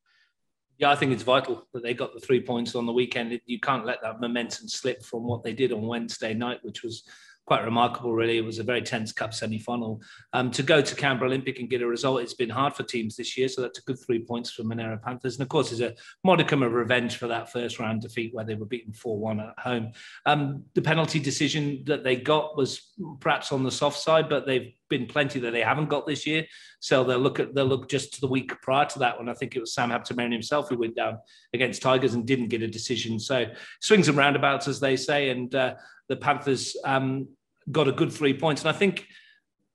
Yeah, 0.77 0.91
I 0.91 0.96
think 0.96 1.12
it's 1.12 1.24
vital 1.24 1.65
that 1.74 1.81
they 1.81 1.96
got 1.96 2.13
the 2.13 2.19
three 2.19 2.39
points 2.39 2.75
on 2.75 2.86
the 2.86 2.93
weekend. 2.93 3.39
You 3.48 3.60
can't 3.60 3.86
let 3.86 4.01
that 4.03 4.22
momentum 4.22 4.67
slip 4.67 5.03
from 5.03 5.24
what 5.24 5.41
they 5.41 5.53
did 5.53 5.72
on 5.72 5.88
Wednesday 5.88 6.36
night, 6.36 6.60
which 6.63 6.84
was 6.84 7.03
quite 7.48 7.63
remarkable, 7.63 8.13
really. 8.13 8.38
It 8.38 8.44
was 8.46 8.60
a 8.60 8.63
very 8.63 8.82
tense 8.82 9.13
cup 9.13 9.34
semi 9.34 9.58
final. 9.58 10.01
Um, 10.34 10.51
to 10.51 10.62
go 10.62 10.82
to 10.82 10.96
Canberra 10.96 11.30
Olympic 11.30 11.60
and 11.60 11.70
get 11.70 11.82
a 11.82 11.88
result, 11.88 12.22
it's 12.22 12.34
been 12.34 12.50
hard 12.50 12.75
for 12.75 12.84
teams 12.84 13.16
this 13.16 13.38
year. 13.38 13.48
So 13.48 13.62
that's 13.62 13.80
a 13.80 13.84
good 13.84 13.98
three 14.06 14.20
points 14.20 14.51
for 14.51 14.63
Monaro 14.63 14.98
Panthers. 14.98 15.36
And 15.36 15.44
of 15.44 15.50
course, 15.50 15.70
there's 15.70 15.80
a 15.82 15.96
modicum 16.25 16.62
of 16.62 16.74
revenge 16.74 17.16
for 17.16 17.27
that 17.27 17.50
first 17.50 17.80
round 17.80 18.01
defeat 18.01 18.34
where 18.34 18.44
they 18.44 18.56
were 18.56 18.66
beaten 18.66 18.92
4 18.92 19.18
1 19.18 19.39
at 19.39 19.58
home. 19.60 19.94
Um, 20.25 20.63
the 20.75 20.82
penalty 20.82 21.20
decision 21.20 21.84
that 21.86 22.04
they 22.04 22.18
got 22.18 22.58
was 22.58 22.92
perhaps 23.22 23.54
on 23.54 23.63
the 23.63 23.72
soft 23.72 23.98
side, 23.98 24.27
but 24.27 24.46
they've 24.46 24.74
been 24.89 25.06
plenty 25.06 25.39
that 25.39 25.51
they 25.51 25.62
haven't 25.62 25.88
got 25.88 26.06
this 26.06 26.27
year. 26.27 26.46
So 26.82 27.06
they'll 27.06 27.18
look 27.18 27.39
at 27.39 27.56
they'll 27.56 27.66
look 27.66 27.89
just 27.89 28.13
to 28.16 28.22
the 28.22 28.27
week 28.27 28.62
prior 28.62 28.86
to 28.86 29.00
that 29.00 29.18
when 29.18 29.30
I 29.30 29.34
think 29.34 29.56
it 29.56 29.62
was 29.62 29.74
Sam 29.74 29.89
Habtemariam 29.89 30.34
himself 30.34 30.68
who 30.68 30.77
went 30.77 30.98
down 30.98 31.20
against 31.54 31.82
Tigers 31.82 32.13
and 32.13 32.25
didn't 32.25 32.50
get 32.50 32.62
a 32.62 32.68
decision. 32.68 33.20
So 33.20 33.46
swings 33.82 34.10
and 34.10 34.18
roundabouts, 34.18 34.68
as 34.68 34.82
they 34.82 34.98
say, 34.98 35.30
and 35.30 35.54
uh, 35.56 35.75
the 36.10 36.18
Panthers 36.18 36.75
um, 36.84 37.27
got 37.72 37.88
a 37.88 37.92
good 37.92 38.12
three 38.12 38.34
points. 38.34 38.62
And 38.62 38.70
I 38.70 38.74
think 38.74 39.08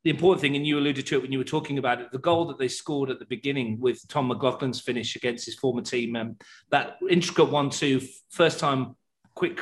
the 0.04 0.10
important 0.10 0.40
thing, 0.40 0.56
and 0.56 0.66
you 0.66 0.78
alluded 0.78 1.06
to 1.06 1.16
it 1.16 1.22
when 1.22 1.32
you 1.32 1.38
were 1.38 1.44
talking 1.44 1.78
about 1.78 2.00
it, 2.00 2.10
the 2.10 2.18
goal 2.18 2.46
that 2.46 2.58
they 2.58 2.68
scored 2.68 3.10
at 3.10 3.18
the 3.18 3.24
beginning 3.24 3.78
with 3.80 4.06
Tom 4.08 4.30
McLaughlin's 4.30 4.80
finish 4.80 5.14
against 5.14 5.44
his 5.46 5.54
former 5.54 5.82
team, 5.82 6.16
um, 6.16 6.36
that 6.70 6.98
intricate 7.08 7.50
one-two, 7.50 8.00
first 8.30 8.58
time 8.58 8.96
quick, 9.34 9.60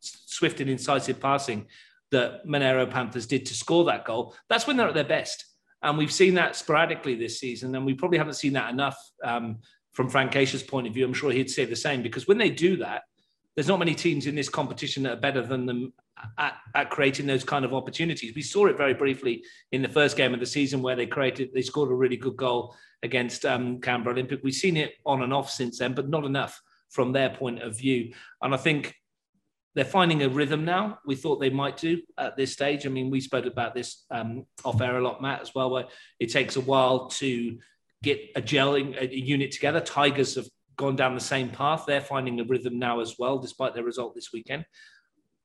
swift 0.00 0.60
and 0.60 0.70
incisive 0.70 1.20
passing 1.20 1.66
that 2.10 2.44
Monaro 2.44 2.86
Panthers 2.86 3.26
did 3.26 3.46
to 3.46 3.54
score 3.54 3.84
that 3.84 4.04
goal. 4.04 4.34
That's 4.48 4.66
when 4.66 4.76
they're 4.76 4.88
at 4.88 4.94
their 4.94 5.04
best. 5.04 5.46
And 5.82 5.96
we've 5.96 6.12
seen 6.12 6.34
that 6.34 6.56
sporadically 6.56 7.14
this 7.14 7.40
season, 7.40 7.74
and 7.74 7.86
we 7.86 7.94
probably 7.94 8.18
haven't 8.18 8.34
seen 8.34 8.52
that 8.54 8.70
enough 8.70 8.98
um, 9.24 9.60
from 9.92 10.10
Frank 10.10 10.32
Keisha's 10.32 10.62
point 10.62 10.86
of 10.86 10.92
view. 10.92 11.06
I'm 11.06 11.14
sure 11.14 11.30
he'd 11.30 11.50
say 11.50 11.64
the 11.64 11.76
same 11.76 12.02
because 12.02 12.28
when 12.28 12.36
they 12.36 12.50
do 12.50 12.76
that, 12.78 13.04
there's 13.54 13.68
not 13.68 13.78
many 13.78 13.94
teams 13.94 14.26
in 14.26 14.34
this 14.34 14.48
competition 14.48 15.02
that 15.04 15.12
are 15.12 15.20
better 15.20 15.42
than 15.42 15.66
them 15.66 15.92
at, 16.38 16.56
at, 16.74 16.90
creating 16.90 17.26
those 17.26 17.44
kind 17.44 17.64
of 17.64 17.74
opportunities. 17.74 18.34
We 18.34 18.42
saw 18.42 18.66
it 18.66 18.76
very 18.76 18.94
briefly 18.94 19.44
in 19.72 19.82
the 19.82 19.88
first 19.88 20.16
game 20.16 20.34
of 20.34 20.40
the 20.40 20.46
season 20.46 20.82
where 20.82 20.96
they 20.96 21.06
created, 21.06 21.50
they 21.54 21.62
scored 21.62 21.90
a 21.90 21.94
really 21.94 22.16
good 22.16 22.36
goal 22.36 22.74
against 23.02 23.44
um, 23.44 23.80
Canberra 23.80 24.14
Olympic. 24.14 24.40
We've 24.42 24.54
seen 24.54 24.76
it 24.76 24.94
on 25.06 25.22
and 25.22 25.32
off 25.32 25.50
since 25.50 25.78
then, 25.78 25.94
but 25.94 26.08
not 26.08 26.24
enough 26.24 26.60
from 26.90 27.12
their 27.12 27.30
point 27.30 27.62
of 27.62 27.76
view. 27.76 28.12
And 28.42 28.54
I 28.54 28.56
think 28.56 28.94
they're 29.74 29.84
finding 29.84 30.22
a 30.22 30.28
rhythm 30.28 30.64
now. 30.64 30.98
We 31.06 31.14
thought 31.14 31.40
they 31.40 31.50
might 31.50 31.76
do 31.76 32.00
at 32.18 32.36
this 32.36 32.52
stage. 32.52 32.86
I 32.86 32.90
mean, 32.90 33.10
we 33.10 33.20
spoke 33.20 33.46
about 33.46 33.74
this 33.74 34.04
um, 34.10 34.46
off 34.64 34.80
air 34.80 34.98
a 34.98 35.02
lot, 35.02 35.22
Matt, 35.22 35.42
as 35.42 35.54
well, 35.54 35.70
where 35.70 35.86
it 36.18 36.30
takes 36.30 36.56
a 36.56 36.60
while 36.60 37.08
to 37.08 37.58
get 38.02 38.20
a 38.34 38.42
gelling 38.42 39.00
a 39.00 39.14
unit 39.14 39.52
together. 39.52 39.80
Tigers 39.80 40.34
have 40.34 40.48
gone 40.76 40.96
down 40.96 41.14
the 41.14 41.20
same 41.20 41.50
path. 41.50 41.84
They're 41.86 42.00
finding 42.00 42.40
a 42.40 42.44
rhythm 42.44 42.78
now 42.78 43.00
as 43.00 43.16
well, 43.18 43.38
despite 43.38 43.74
their 43.74 43.84
result 43.84 44.14
this 44.14 44.32
weekend. 44.32 44.64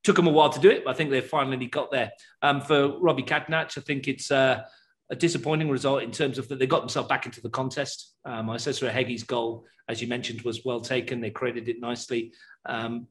Took 0.06 0.16
them 0.16 0.28
a 0.28 0.32
while 0.32 0.52
to 0.52 0.60
do 0.60 0.70
it, 0.70 0.86
but 0.86 0.92
I 0.92 0.94
think 0.94 1.10
they've 1.10 1.26
finally 1.26 1.66
got 1.66 1.92
there. 1.92 2.12
Um, 2.42 2.62
for 2.62 3.00
Robbie 3.00 3.24
Katnach, 3.24 3.78
I 3.78 3.82
think 3.82 4.08
it's 4.08 4.30
uh, 4.30 4.62
a 5.10 5.16
disappointing 5.16 5.70
result 5.70 6.04
in 6.04 6.12
terms 6.12 6.38
of 6.38 6.48
that 6.48 6.60
they 6.60 6.68
got 6.68 6.82
themselves 6.82 7.10
back 7.10 7.26
into 7.26 7.42
the 7.42 7.50
contest. 7.50 8.14
Um, 8.24 8.48
Isesa 8.48 8.92
Hegi's 8.92 9.24
goal, 9.24 9.66
as 9.90 10.02
you 10.04 10.08
mentioned, 10.08 10.44
was 10.44 10.64
well 10.64 10.80
taken. 10.80 11.22
They 11.22 11.32
created 11.32 11.68
it 11.70 11.80
nicely. 11.80 12.34
Um, 12.68 13.08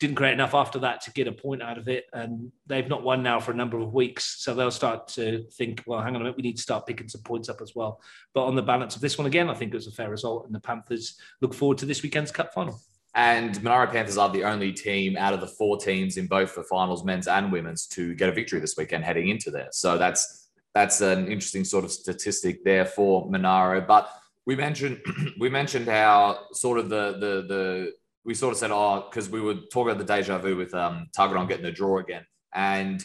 didn't 0.00 0.16
create 0.16 0.32
enough 0.32 0.54
after 0.54 0.80
that 0.80 1.00
to 1.02 1.12
get 1.12 1.26
a 1.26 1.32
point 1.32 1.62
out 1.62 1.78
of 1.78 1.88
it. 1.88 2.06
And 2.12 2.52
they've 2.66 2.88
not 2.88 3.02
won 3.02 3.22
now 3.22 3.40
for 3.40 3.52
a 3.52 3.56
number 3.56 3.78
of 3.78 3.92
weeks. 3.92 4.42
So 4.42 4.54
they'll 4.54 4.70
start 4.70 5.08
to 5.08 5.44
think, 5.52 5.82
well, 5.86 6.00
hang 6.00 6.14
on 6.14 6.20
a 6.20 6.24
minute, 6.24 6.36
we 6.36 6.42
need 6.42 6.56
to 6.56 6.62
start 6.62 6.86
picking 6.86 7.08
some 7.08 7.22
points 7.22 7.48
up 7.48 7.60
as 7.60 7.74
well. 7.74 8.00
But 8.34 8.44
on 8.44 8.54
the 8.54 8.62
balance 8.62 8.94
of 8.94 9.02
this 9.02 9.18
one 9.18 9.26
again, 9.26 9.48
I 9.48 9.54
think 9.54 9.72
it 9.72 9.76
was 9.76 9.88
a 9.88 9.92
fair 9.92 10.10
result. 10.10 10.46
And 10.46 10.54
the 10.54 10.60
Panthers 10.60 11.16
look 11.40 11.54
forward 11.54 11.78
to 11.78 11.86
this 11.86 12.02
weekend's 12.02 12.30
cup 12.30 12.52
final. 12.54 12.80
And 13.18 13.60
Monaro 13.64 13.88
Panthers 13.88 14.16
are 14.16 14.30
the 14.30 14.44
only 14.44 14.72
team 14.72 15.16
out 15.16 15.34
of 15.34 15.40
the 15.40 15.48
four 15.48 15.76
teams 15.76 16.18
in 16.18 16.28
both 16.28 16.54
the 16.54 16.62
finals, 16.62 17.04
men's 17.04 17.26
and 17.26 17.50
women's, 17.50 17.88
to 17.88 18.14
get 18.14 18.28
a 18.28 18.32
victory 18.32 18.60
this 18.60 18.76
weekend 18.76 19.02
heading 19.02 19.28
into 19.28 19.50
there. 19.50 19.66
So 19.72 19.98
that's 19.98 20.50
that's 20.72 21.00
an 21.00 21.26
interesting 21.26 21.64
sort 21.64 21.84
of 21.84 21.90
statistic 21.90 22.62
there 22.62 22.84
for 22.84 23.28
Monaro. 23.28 23.80
But 23.80 24.08
we 24.46 24.54
mentioned 24.54 25.00
we 25.40 25.50
mentioned 25.50 25.88
how 25.88 26.46
sort 26.52 26.78
of 26.78 26.90
the 26.90 27.14
the 27.14 27.42
the 27.48 27.92
we 28.24 28.34
sort 28.34 28.52
of 28.52 28.58
said, 28.58 28.70
oh, 28.70 29.08
because 29.10 29.28
we 29.28 29.40
were 29.40 29.54
talking 29.72 29.90
about 29.90 29.98
the 29.98 30.14
deja 30.14 30.38
vu 30.38 30.56
with 30.56 30.72
um, 30.72 31.08
Tuggeranong 31.18 31.48
getting 31.48 31.64
the 31.64 31.72
draw 31.72 31.98
again. 31.98 32.24
And 32.54 33.04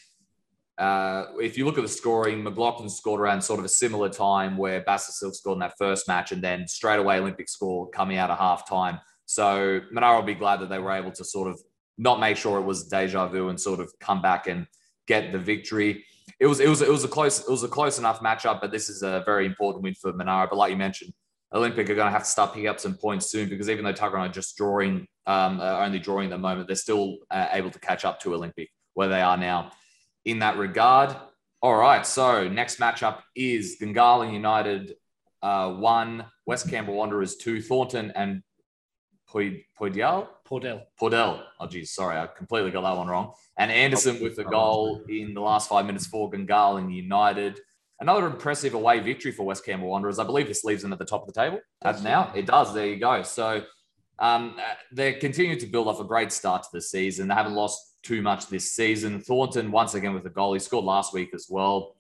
uh, 0.78 1.26
if 1.42 1.58
you 1.58 1.66
look 1.66 1.80
at 1.80 1.82
the 1.82 1.88
scoring, 1.88 2.44
McLaughlin 2.44 2.90
scored 2.90 3.20
around 3.20 3.42
sort 3.42 3.58
of 3.58 3.66
a 3.66 3.70
similar 3.70 4.10
time 4.10 4.58
where 4.58 4.82
Bassett 4.82 5.16
Silk 5.16 5.34
scored 5.34 5.56
in 5.56 5.62
that 5.62 5.74
first 5.80 6.08
match, 6.08 6.32
and 6.32 6.44
then 6.44 6.68
straight 6.68 7.00
away 7.00 7.18
Olympic 7.18 7.50
score 7.50 7.90
coming 7.90 8.18
out 8.18 8.30
of 8.30 8.38
half 8.38 8.70
time. 8.70 9.00
So 9.26 9.82
Monaro 9.92 10.18
will 10.18 10.26
be 10.26 10.34
glad 10.34 10.60
that 10.62 10.70
they 10.70 10.80
were 10.80 10.92
able 10.92 11.12
to 11.12 11.24
sort 11.24 11.50
of 11.50 11.60
not 11.98 12.20
make 12.20 12.38
sure 12.38 12.60
it 12.60 12.64
was 12.64 12.88
deja 12.88 13.28
vu 13.28 13.50
and 13.50 13.60
sort 13.60 13.80
of 13.80 13.92
come 14.00 14.22
back 14.22 14.48
and 14.48 14.68
get 15.08 15.32
the 15.32 15.40
victory. 15.40 16.06
It 16.40 16.48
was 16.48 16.60
it 16.60 16.68
was 16.68 16.82
it 16.82 16.90
was 16.90 17.04
a 17.04 17.08
close 17.08 17.42
it 17.42 17.50
was 17.50 17.64
a 17.64 17.68
close 17.68 18.00
enough 18.00 18.20
matchup, 18.22 18.62
but 18.62 18.72
this 18.72 18.90
is 18.90 19.04
a 19.04 19.24
very 19.26 19.46
important 19.46 19.84
win 19.84 19.94
for 19.94 20.14
Monaro. 20.14 20.48
But 20.50 20.58
like 20.58 20.72
you 20.72 20.78
mentioned, 20.78 21.14
Olympic 21.54 21.90
are 21.90 21.96
going 21.96 22.08
to 22.08 22.12
have 22.12 22.24
to 22.24 22.30
start 22.30 22.54
picking 22.54 22.68
up 22.68 22.80
some 22.80 22.96
points 22.96 23.28
soon 23.30 23.48
because 23.48 23.70
even 23.70 23.86
though 23.86 23.94
Tuggeranong 23.94 24.30
are 24.30 24.30
just 24.30 24.58
drawing, 24.58 25.08
um, 25.28 25.60
uh, 25.60 25.80
only 25.80 26.00
drawing 26.00 26.26
at 26.26 26.32
the 26.32 26.38
moment, 26.38 26.68
they're 26.68 26.76
still 26.76 27.18
uh, 27.30 27.48
able 27.52 27.70
to 27.70 27.80
catch 27.80 28.06
up 28.06 28.20
to 28.22 28.34
Olympic 28.34 28.70
where 28.96 29.08
they 29.08 29.22
are 29.22 29.38
now 29.38 29.72
in 30.26 30.40
that 30.40 30.58
regard. 30.58 31.16
All 31.62 31.76
right, 31.76 32.06
so 32.06 32.50
next 32.50 32.80
matchup 32.80 33.20
is 33.36 33.78
Gungahlin 33.82 34.34
United 34.34 34.96
uh, 35.42 35.72
one, 35.72 36.26
West 36.46 36.70
Canberra 36.70 36.96
Wanderers 36.96 37.36
two, 37.36 37.62
Thornton 37.62 38.12
and 38.16 38.42
Poidel? 39.34 40.28
Pordell. 40.48 40.84
Pordell. 41.02 41.44
Oh, 41.60 41.68
geez, 41.68 41.92
sorry, 41.92 42.18
I 42.18 42.28
completely 42.28 42.72
got 42.72 42.82
that 42.82 42.96
one 42.96 43.08
wrong. 43.08 43.34
And 43.58 43.72
Anderson 43.72 44.22
with 44.22 44.38
a 44.40 44.44
goal 44.44 45.02
in 45.10 45.34
the 45.34 45.42
last 45.42 45.70
five 45.70 45.86
minutes 45.86 46.06
for 46.06 46.30
Gungahlin 46.30 46.94
United. 46.94 47.60
Another 48.00 48.28
impressive 48.28 48.74
away 48.74 49.00
victory 49.00 49.32
for 49.32 49.46
West 49.46 49.66
Canberra 49.66 49.90
Wanderers. 49.90 50.20
I 50.20 50.24
believe 50.24 50.48
this 50.48 50.64
leaves 50.64 50.82
them 50.82 50.94
at 50.94 51.00
the 51.00 51.06
top 51.06 51.22
of 51.22 51.34
the 51.34 51.40
table. 51.40 51.60
As 51.84 52.04
now, 52.04 52.32
it 52.36 52.46
does. 52.46 52.74
There 52.74 52.86
you 52.86 52.98
go. 52.98 53.24
So 53.24 53.64
um, 54.20 54.58
they're 54.92 55.20
continuing 55.20 55.60
to 55.60 55.66
build 55.68 55.88
off 55.88 56.00
a 56.00 56.04
great 56.04 56.32
start 56.32 56.64
to 56.64 56.70
the 56.74 56.82
season. 56.82 57.28
They 57.28 57.34
haven't 57.34 57.56
lost 57.56 58.02
too 58.04 58.22
much 58.22 58.48
this 58.48 58.72
season. 58.72 59.22
Thornton 59.22 59.72
once 59.72 59.94
again 59.94 60.14
with 60.14 60.26
a 60.26 60.30
goal. 60.30 60.54
He 60.54 60.60
scored 60.60 60.86
last 60.86 61.14
week 61.14 61.34
as 61.34 61.48
well. 61.50 61.96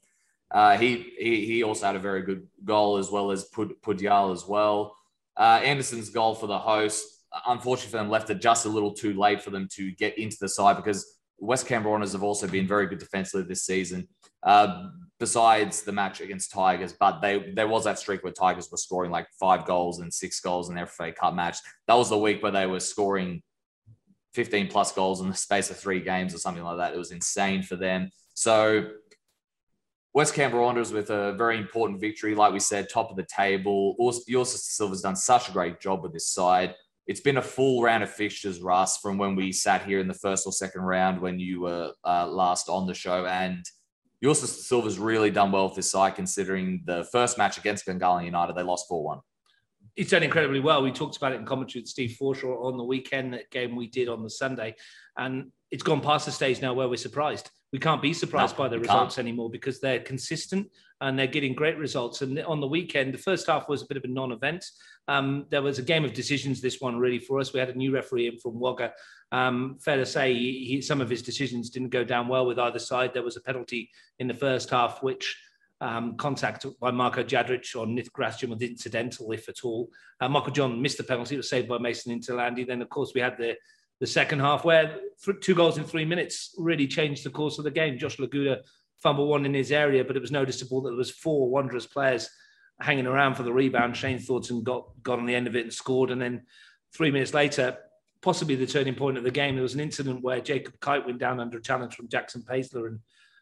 Uh, 0.51 0.77
he, 0.77 1.13
he 1.17 1.45
he 1.45 1.63
also 1.63 1.87
had 1.87 1.95
a 1.95 1.99
very 1.99 2.21
good 2.21 2.47
goal 2.63 2.97
as 2.97 3.09
well 3.09 3.31
as 3.31 3.45
Pud, 3.45 3.73
Pudyal 3.81 4.31
as 4.31 4.45
well. 4.45 4.95
Uh, 5.35 5.59
Anderson's 5.63 6.09
goal 6.09 6.35
for 6.35 6.45
the 6.45 6.59
host, 6.59 7.12
unfortunately 7.47 7.91
for 7.91 7.97
them, 7.97 8.09
left 8.09 8.29
it 8.29 8.41
just 8.41 8.65
a 8.65 8.69
little 8.69 8.93
too 8.93 9.13
late 9.13 9.41
for 9.41 9.49
them 9.49 9.67
to 9.73 9.91
get 9.91 10.17
into 10.17 10.37
the 10.39 10.49
side 10.49 10.75
because 10.75 11.19
West 11.39 11.67
Canberra 11.67 11.99
have 11.99 12.23
also 12.23 12.47
been 12.47 12.67
very 12.67 12.87
good 12.87 12.99
defensively 12.99 13.45
this 13.47 13.63
season. 13.63 14.07
Uh, 14.43 14.89
besides 15.19 15.83
the 15.83 15.91
match 15.91 16.19
against 16.19 16.51
Tigers, 16.51 16.93
but 16.93 17.21
they 17.21 17.53
there 17.55 17.67
was 17.67 17.85
that 17.85 17.97
streak 17.97 18.23
where 18.23 18.33
Tigers 18.33 18.69
were 18.69 18.77
scoring 18.77 19.09
like 19.09 19.27
five 19.39 19.65
goals 19.65 19.99
and 19.99 20.13
six 20.13 20.39
goals 20.39 20.69
in 20.69 20.75
their 20.75 20.87
FA 20.87 21.11
Cup 21.11 21.33
match. 21.33 21.57
That 21.87 21.95
was 21.95 22.09
the 22.09 22.17
week 22.17 22.43
where 22.43 22.51
they 22.51 22.65
were 22.65 22.81
scoring 22.81 23.41
15 24.33 24.67
plus 24.67 24.91
goals 24.91 25.21
in 25.21 25.29
the 25.29 25.35
space 25.35 25.69
of 25.69 25.77
three 25.77 26.01
games 26.01 26.33
or 26.33 26.39
something 26.39 26.63
like 26.63 26.77
that. 26.77 26.93
It 26.93 26.97
was 26.97 27.11
insane 27.11 27.63
for 27.63 27.75
them. 27.75 28.09
So 28.33 28.89
West 30.13 30.33
Canberra 30.33 30.63
Wanderers 30.63 30.91
with 30.91 31.09
a 31.09 31.33
very 31.33 31.57
important 31.57 31.99
victory, 31.99 32.35
like 32.35 32.53
we 32.53 32.59
said, 32.59 32.89
top 32.89 33.09
of 33.09 33.15
the 33.15 33.25
table. 33.25 33.95
Ulysses 34.27 34.65
Silva's 34.65 35.01
done 35.01 35.15
such 35.15 35.49
a 35.49 35.51
great 35.51 35.79
job 35.79 36.03
with 36.03 36.13
this 36.13 36.27
side. 36.27 36.75
It's 37.05 37.19
been 37.19 37.37
a 37.37 37.41
full 37.41 37.81
round 37.81 38.03
of 38.03 38.09
fixtures, 38.09 38.61
Russ, 38.61 38.97
from 38.97 39.17
when 39.17 39.35
we 39.35 39.51
sat 39.51 39.85
here 39.85 39.99
in 39.99 40.07
the 40.07 40.13
first 40.13 40.45
or 40.45 40.53
second 40.53 40.81
round 40.81 41.21
when 41.21 41.39
you 41.39 41.61
were 41.61 41.91
uh, 42.05 42.27
last 42.27 42.69
on 42.69 42.87
the 42.87 42.93
show, 42.93 43.25
and 43.25 43.65
Ulysses 44.21 44.65
Silva's 44.65 44.97
really 44.97 45.29
done 45.29 45.51
well 45.51 45.65
with 45.65 45.75
this 45.75 45.91
side, 45.91 46.15
considering 46.15 46.81
the 46.85 47.03
first 47.11 47.37
match 47.37 47.57
against 47.57 47.85
Gungahlin 47.85 48.23
United, 48.23 48.55
they 48.55 48.63
lost 48.63 48.87
4 48.87 49.03
1. 49.03 49.19
He's 49.95 50.09
done 50.09 50.23
incredibly 50.23 50.61
well. 50.61 50.81
We 50.81 50.93
talked 50.93 51.17
about 51.17 51.33
it 51.33 51.41
in 51.41 51.45
commentary 51.45 51.81
with 51.81 51.89
Steve 51.89 52.15
Forshaw 52.19 52.63
on 52.63 52.77
the 52.77 52.85
weekend 52.85 53.33
that 53.33 53.51
game 53.51 53.75
we 53.75 53.87
did 53.87 54.07
on 54.07 54.23
the 54.23 54.29
Sunday. 54.29 54.75
And 55.17 55.51
it's 55.71 55.83
gone 55.83 55.99
past 55.99 56.25
the 56.25 56.31
stage 56.31 56.61
now 56.61 56.73
where 56.73 56.87
we're 56.87 56.95
surprised. 56.95 57.51
We 57.73 57.79
can't 57.79 58.01
be 58.01 58.13
surprised 58.13 58.53
no, 58.57 58.63
by 58.63 58.69
the 58.69 58.79
results 58.79 59.15
can't. 59.15 59.27
anymore 59.27 59.49
because 59.49 59.81
they're 59.81 59.99
consistent 59.99 60.67
and 61.03 61.19
they're 61.19 61.27
getting 61.27 61.53
great 61.53 61.77
results. 61.77 62.21
And 62.21 62.39
on 62.39 62.61
the 62.61 62.67
weekend, 62.67 63.13
the 63.13 63.17
first 63.17 63.47
half 63.47 63.67
was 63.67 63.81
a 63.81 63.85
bit 63.85 63.97
of 63.97 64.05
a 64.05 64.07
non 64.07 64.31
event. 64.31 64.65
Um, 65.09 65.45
there 65.49 65.61
was 65.61 65.77
a 65.77 65.83
game 65.83 66.05
of 66.05 66.13
decisions, 66.13 66.61
this 66.61 66.79
one 66.79 66.97
really 66.97 67.19
for 67.19 67.41
us. 67.41 67.51
We 67.51 67.59
had 67.59 67.69
a 67.69 67.77
new 67.77 67.93
referee 67.93 68.27
in 68.27 68.39
from 68.39 68.57
Wagga. 68.57 68.93
Um, 69.33 69.77
fair 69.81 69.97
to 69.97 70.05
say, 70.05 70.33
he, 70.33 70.65
he, 70.65 70.81
some 70.81 71.01
of 71.01 71.09
his 71.09 71.21
decisions 71.21 71.69
didn't 71.69 71.89
go 71.89 72.05
down 72.05 72.29
well 72.29 72.45
with 72.45 72.57
either 72.57 72.79
side. 72.79 73.13
There 73.13 73.21
was 73.21 73.35
a 73.35 73.41
penalty 73.41 73.89
in 74.19 74.29
the 74.29 74.33
first 74.33 74.69
half, 74.69 75.03
which 75.03 75.37
um, 75.81 76.15
contact 76.15 76.65
by 76.79 76.91
Marko 76.91 77.21
Jadric 77.21 77.75
on 77.75 77.97
Nith 77.97 78.13
Gratian 78.13 78.51
was 78.51 78.61
incidental, 78.61 79.29
if 79.33 79.49
at 79.49 79.65
all. 79.65 79.89
Uh, 80.21 80.29
Michael 80.29 80.53
John 80.53 80.81
missed 80.81 80.99
the 80.99 81.03
penalty. 81.03 81.35
It 81.35 81.39
was 81.39 81.49
saved 81.49 81.67
by 81.67 81.79
Mason 81.79 82.17
Interlandi. 82.17 82.65
Then, 82.65 82.81
of 82.81 82.89
course, 82.89 83.11
we 83.13 83.19
had 83.19 83.37
the, 83.37 83.57
the 83.99 84.07
second 84.07 84.39
half 84.39 84.63
where 84.63 84.99
two 85.41 85.53
goals 85.53 85.77
in 85.77 85.83
three 85.83 86.05
minutes 86.05 86.55
really 86.57 86.87
changed 86.87 87.25
the 87.25 87.29
course 87.29 87.57
of 87.57 87.65
the 87.65 87.71
game. 87.71 87.97
Josh 87.97 88.15
Laguda 88.15 88.61
fumbled 89.03 89.29
one 89.29 89.45
in 89.45 89.53
his 89.53 89.71
area, 89.71 90.03
but 90.03 90.15
it 90.15 90.21
was 90.21 90.31
noticeable 90.31 90.81
that 90.81 90.91
there 90.91 90.97
was 90.97 91.11
four 91.11 91.49
Wanderers 91.49 91.85
players 91.85 92.29
hanging 92.79 93.05
around 93.05 93.35
for 93.35 93.43
the 93.43 93.53
rebound. 93.53 93.95
Shane 93.95 94.17
Thornton 94.17 94.63
got, 94.63 94.87
got 95.03 95.19
on 95.19 95.25
the 95.25 95.35
end 95.35 95.45
of 95.45 95.55
it 95.55 95.65
and 95.65 95.73
scored. 95.73 96.09
And 96.09 96.21
then 96.21 96.43
three 96.95 97.11
minutes 97.11 97.33
later, 97.33 97.77
possibly 98.21 98.55
the 98.55 98.65
turning 98.65 98.95
point 98.95 99.17
of 99.17 99.23
the 99.23 99.31
game, 99.31 99.55
there 99.55 99.63
was 99.63 99.73
an 99.73 99.81
incident 99.81 100.23
where 100.23 100.39
Jacob 100.39 100.79
Kite 100.79 101.05
went 101.05 101.19
down 101.19 101.39
under 101.39 101.57
a 101.57 101.61
challenge 101.61 101.95
from 101.95 102.07
Jackson 102.07 102.41
Paisler 102.41 102.87
and 102.87 102.99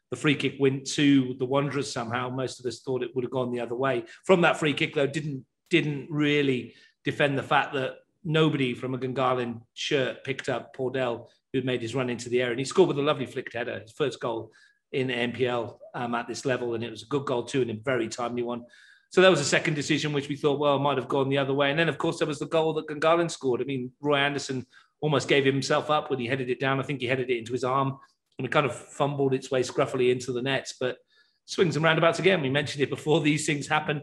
the 0.09 0.17
free 0.17 0.35
kick 0.35 0.55
went 0.59 0.85
to 0.91 1.35
the 1.39 1.45
Wanderers 1.45 1.91
somehow. 1.91 2.29
Most 2.29 2.59
of 2.59 2.65
us 2.65 2.81
thought 2.81 3.03
it 3.03 3.15
would 3.15 3.23
have 3.23 3.31
gone 3.31 3.51
the 3.51 3.61
other 3.61 3.75
way. 3.75 4.03
From 4.25 4.41
that 4.41 4.57
free 4.57 4.73
kick, 4.73 4.93
though, 4.93 5.07
didn't 5.07 5.45
didn't 5.69 6.07
really 6.09 6.73
defend 7.05 7.37
the 7.37 7.43
fact 7.43 7.73
that 7.73 7.99
nobody 8.25 8.73
from 8.73 8.93
a 8.93 8.97
Gungahlin 8.97 9.61
shirt 9.73 10.25
picked 10.25 10.49
up 10.49 10.75
Pordell, 10.75 11.27
who'd 11.53 11.63
made 11.63 11.81
his 11.81 11.95
run 11.95 12.09
into 12.09 12.27
the 12.27 12.41
air. 12.41 12.49
And 12.49 12.59
he 12.59 12.65
scored 12.65 12.89
with 12.89 12.99
a 12.99 13.01
lovely 13.01 13.25
flicked 13.25 13.53
header, 13.53 13.79
his 13.79 13.93
first 13.93 14.19
goal 14.19 14.51
in 14.91 15.07
NPL 15.07 15.77
um, 15.93 16.15
at 16.15 16.27
this 16.27 16.45
level. 16.45 16.73
And 16.73 16.83
it 16.83 16.91
was 16.91 17.03
a 17.03 17.07
good 17.07 17.25
goal, 17.25 17.43
too, 17.43 17.61
and 17.61 17.71
a 17.71 17.75
very 17.75 18.07
timely 18.07 18.43
one. 18.43 18.65
So 19.11 19.21
that 19.21 19.29
was 19.29 19.41
a 19.41 19.45
second 19.45 19.73
decision, 19.73 20.13
which 20.13 20.29
we 20.29 20.37
thought, 20.37 20.59
well, 20.59 20.79
might 20.79 20.97
have 20.97 21.09
gone 21.09 21.29
the 21.29 21.37
other 21.37 21.53
way. 21.53 21.69
And 21.69 21.77
then, 21.77 21.89
of 21.89 21.97
course, 21.97 22.19
there 22.19 22.27
was 22.27 22.39
the 22.39 22.45
goal 22.45 22.73
that 22.73 22.87
Gungahlin 22.87 23.29
scored. 23.29 23.61
I 23.61 23.65
mean, 23.65 23.91
Roy 23.99 24.17
Anderson 24.17 24.65
almost 25.01 25.27
gave 25.27 25.43
himself 25.43 25.89
up 25.89 26.09
when 26.09 26.19
he 26.19 26.27
headed 26.27 26.49
it 26.49 26.59
down. 26.59 26.79
I 26.79 26.83
think 26.83 27.01
he 27.01 27.07
headed 27.07 27.29
it 27.29 27.37
into 27.37 27.51
his 27.51 27.65
arm 27.65 27.97
and 28.37 28.47
it 28.47 28.51
kind 28.51 28.65
of 28.65 28.73
fumbled 28.73 29.33
its 29.33 29.51
way 29.51 29.61
scruffily 29.61 30.11
into 30.11 30.31
the 30.31 30.41
nets. 30.41 30.75
But 30.79 30.97
swings 31.45 31.75
and 31.75 31.83
roundabouts 31.83 32.19
again. 32.19 32.41
We 32.41 32.49
mentioned 32.49 32.83
it 32.83 32.89
before. 32.89 33.21
These 33.21 33.45
things 33.45 33.67
happen. 33.67 34.01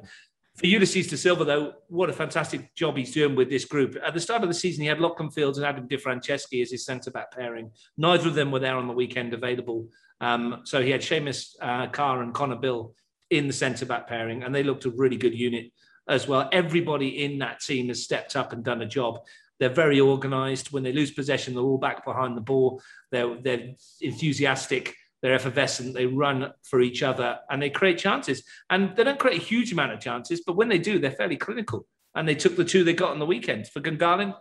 For 0.57 0.67
Ulysses 0.67 1.07
de 1.07 1.17
Silva, 1.17 1.45
though, 1.45 1.73
what 1.89 2.11
a 2.11 2.13
fantastic 2.13 2.75
job 2.75 2.97
he's 2.97 3.13
doing 3.13 3.37
with 3.37 3.49
this 3.49 3.65
group. 3.65 3.97
At 4.05 4.13
the 4.13 4.21
start 4.21 4.43
of 4.43 4.49
the 4.49 4.55
season, 4.55 4.83
he 4.83 4.89
had 4.89 5.01
Lachlan 5.01 5.31
Fields 5.31 5.57
and 5.57 5.67
Adam 5.67 5.87
Di 5.87 5.97
Franceschi 5.97 6.61
as 6.63 6.73
his 6.73 6.85
centre 6.85 7.13
back 7.13 7.31
pairing. 7.31 7.71
Neither 7.97 8.29
of 8.29 8.35
them 8.35 8.51
were 8.51 8.59
there 8.59 8.77
on 8.77 8.89
the 8.89 8.93
weekend 8.93 9.35
available. 9.35 9.89
Um, 10.21 10.63
so 10.65 10.83
he 10.83 10.91
had 10.91 11.01
Seamus 11.01 11.55
uh, 11.61 11.87
Carr 11.89 12.23
and 12.23 12.35
Connor 12.35 12.57
Bill 12.57 12.95
in 13.31 13.47
the 13.47 13.53
centre 13.53 13.87
back 13.87 14.09
pairing, 14.09 14.43
and 14.43 14.55
they 14.55 14.63
looked 14.63 14.85
a 14.85 14.91
really 14.91 15.17
good 15.17 15.35
unit 15.35 15.73
as 16.09 16.27
well. 16.27 16.49
Everybody 16.53 17.25
in 17.25 17.39
that 17.39 17.61
team 17.61 17.89
has 17.89 18.03
stepped 18.03 18.35
up 18.37 18.53
and 18.53 18.65
done 18.65 18.83
a 18.83 18.87
job. 18.87 19.21
They're 19.61 19.69
very 19.69 20.01
organised. 20.01 20.73
When 20.73 20.83
they 20.83 20.93
lose 20.93 21.11
possession, 21.11 21.55
they're 21.55 21.63
all 21.63 21.79
back 21.79 22.05
behind 22.05 22.37
the 22.37 22.41
ball. 22.41 22.81
They're, 23.11 23.37
they're 23.43 23.75
enthusiastic. 24.01 24.95
They're 25.21 25.35
effervescent. 25.35 25.95
They 25.95 26.07
run 26.07 26.53
for 26.63 26.81
each 26.81 27.03
other 27.03 27.39
and 27.51 27.61
they 27.61 27.71
create 27.71 27.99
chances. 27.99 28.45
And 28.71 28.95
they 28.97 29.05
don't 29.05 29.19
create 29.19 29.41
a 29.41 29.45
huge 29.45 29.73
amount 29.73 29.93
of 29.93 30.01
chances, 30.01 30.43
but 30.47 30.57
when 30.57 30.69
they 30.69 30.79
do, 30.79 30.99
they're 30.99 31.11
fairly 31.11 31.37
clinical. 31.37 31.87
And 32.15 32.27
they 32.27 32.37
took 32.37 32.57
the 32.57 32.65
two 32.65 32.85
they 32.85 32.95
got 32.95 33.11
on 33.11 33.19
the 33.19 33.27
weekend. 33.27 33.69
For 33.69 33.81
Gungahlin, 33.81 34.35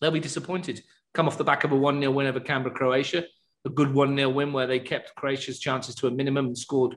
they'll 0.00 0.10
be 0.10 0.20
disappointed. 0.20 0.82
Come 1.14 1.26
off 1.26 1.38
the 1.38 1.44
back 1.44 1.64
of 1.64 1.72
a 1.72 1.76
1 1.76 2.00
0 2.00 2.12
win 2.12 2.26
over 2.26 2.40
Canberra, 2.40 2.74
Croatia, 2.74 3.24
a 3.64 3.70
good 3.70 3.92
1 3.92 4.16
0 4.16 4.28
win 4.30 4.52
where 4.52 4.66
they 4.66 4.78
kept 4.78 5.14
Croatia's 5.16 5.58
chances 5.58 5.94
to 5.96 6.06
a 6.06 6.10
minimum 6.10 6.46
and 6.46 6.58
scored 6.58 6.96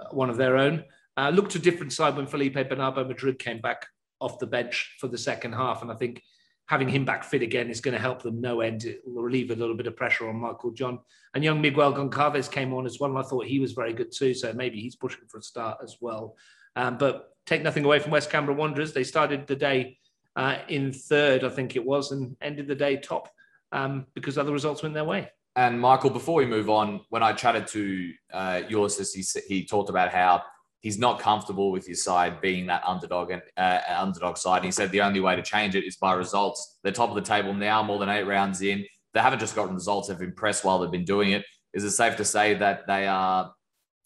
uh, 0.00 0.08
one 0.10 0.30
of 0.30 0.36
their 0.36 0.56
own. 0.56 0.84
Uh, 1.16 1.30
looked 1.30 1.54
a 1.54 1.58
different 1.58 1.92
side 1.92 2.16
when 2.16 2.26
Felipe 2.26 2.54
Bernardo 2.54 3.04
Madrid 3.04 3.38
came 3.38 3.60
back 3.60 3.86
off 4.20 4.38
the 4.38 4.46
bench 4.46 4.96
for 5.00 5.08
the 5.08 5.18
second 5.18 5.52
half. 5.52 5.82
And 5.82 5.90
I 5.90 5.94
think 5.94 6.22
having 6.66 6.88
him 6.88 7.04
back 7.04 7.24
fit 7.24 7.42
again 7.42 7.70
is 7.70 7.80
going 7.80 7.94
to 7.94 8.00
help 8.00 8.22
them 8.22 8.40
no 8.40 8.60
end. 8.60 8.84
It 8.84 9.02
will 9.06 9.22
relieve 9.22 9.50
a 9.50 9.56
little 9.56 9.76
bit 9.76 9.86
of 9.86 9.96
pressure 9.96 10.28
on 10.28 10.36
Michael 10.36 10.72
John. 10.72 10.98
And 11.34 11.42
young 11.42 11.60
Miguel 11.60 11.94
Goncalves 11.94 12.50
came 12.50 12.72
on 12.74 12.86
as 12.86 12.98
well, 12.98 13.10
and 13.10 13.18
I 13.18 13.22
thought 13.22 13.46
he 13.46 13.60
was 13.60 13.72
very 13.72 13.92
good 13.92 14.12
too. 14.12 14.34
So 14.34 14.52
maybe 14.52 14.80
he's 14.80 14.96
pushing 14.96 15.26
for 15.28 15.38
a 15.38 15.42
start 15.42 15.78
as 15.82 15.96
well. 16.00 16.36
Um, 16.74 16.98
but 16.98 17.30
take 17.46 17.62
nothing 17.62 17.84
away 17.84 17.98
from 17.98 18.10
West 18.10 18.30
Canberra 18.30 18.56
Wanderers. 18.56 18.92
They 18.92 19.04
started 19.04 19.46
the 19.46 19.56
day 19.56 19.98
uh, 20.34 20.58
in 20.68 20.92
third, 20.92 21.44
I 21.44 21.48
think 21.48 21.76
it 21.76 21.84
was, 21.84 22.12
and 22.12 22.36
ended 22.40 22.68
the 22.68 22.74
day 22.74 22.96
top 22.96 23.30
um, 23.72 24.06
because 24.14 24.36
other 24.36 24.52
results 24.52 24.82
went 24.82 24.94
their 24.94 25.04
way. 25.04 25.30
And 25.56 25.80
Michael, 25.80 26.10
before 26.10 26.34
we 26.34 26.44
move 26.44 26.68
on, 26.68 27.00
when 27.08 27.22
I 27.22 27.32
chatted 27.32 27.66
to 27.68 28.12
uh, 28.32 28.62
he, 28.68 29.24
he 29.48 29.64
talked 29.64 29.88
about 29.88 30.12
how 30.12 30.42
he's 30.80 30.98
not 30.98 31.18
comfortable 31.18 31.72
with 31.72 31.86
his 31.86 32.04
side 32.04 32.42
being 32.42 32.66
that 32.66 32.82
underdog 32.84 33.30
and 33.30 33.42
uh, 33.56 33.80
underdog 33.88 34.36
side. 34.36 34.58
And 34.58 34.66
he 34.66 34.70
said 34.70 34.90
the 34.92 35.00
only 35.00 35.20
way 35.20 35.34
to 35.34 35.42
change 35.42 35.74
it 35.74 35.84
is 35.84 35.96
by 35.96 36.12
results. 36.12 36.78
They're 36.82 36.92
top 36.92 37.08
of 37.08 37.16
the 37.16 37.22
table 37.22 37.54
now, 37.54 37.82
more 37.82 37.98
than 37.98 38.10
eight 38.10 38.24
rounds 38.24 38.60
in. 38.60 38.84
They 39.14 39.20
haven't 39.20 39.38
just 39.38 39.56
gotten 39.56 39.74
results; 39.74 40.08
they've 40.08 40.20
impressed 40.20 40.62
while 40.62 40.78
they've 40.78 40.90
been 40.90 41.06
doing 41.06 41.32
it. 41.32 41.44
Is 41.72 41.84
it 41.84 41.92
safe 41.92 42.16
to 42.18 42.24
say 42.24 42.54
that 42.54 42.86
they 42.86 43.06
are 43.06 43.52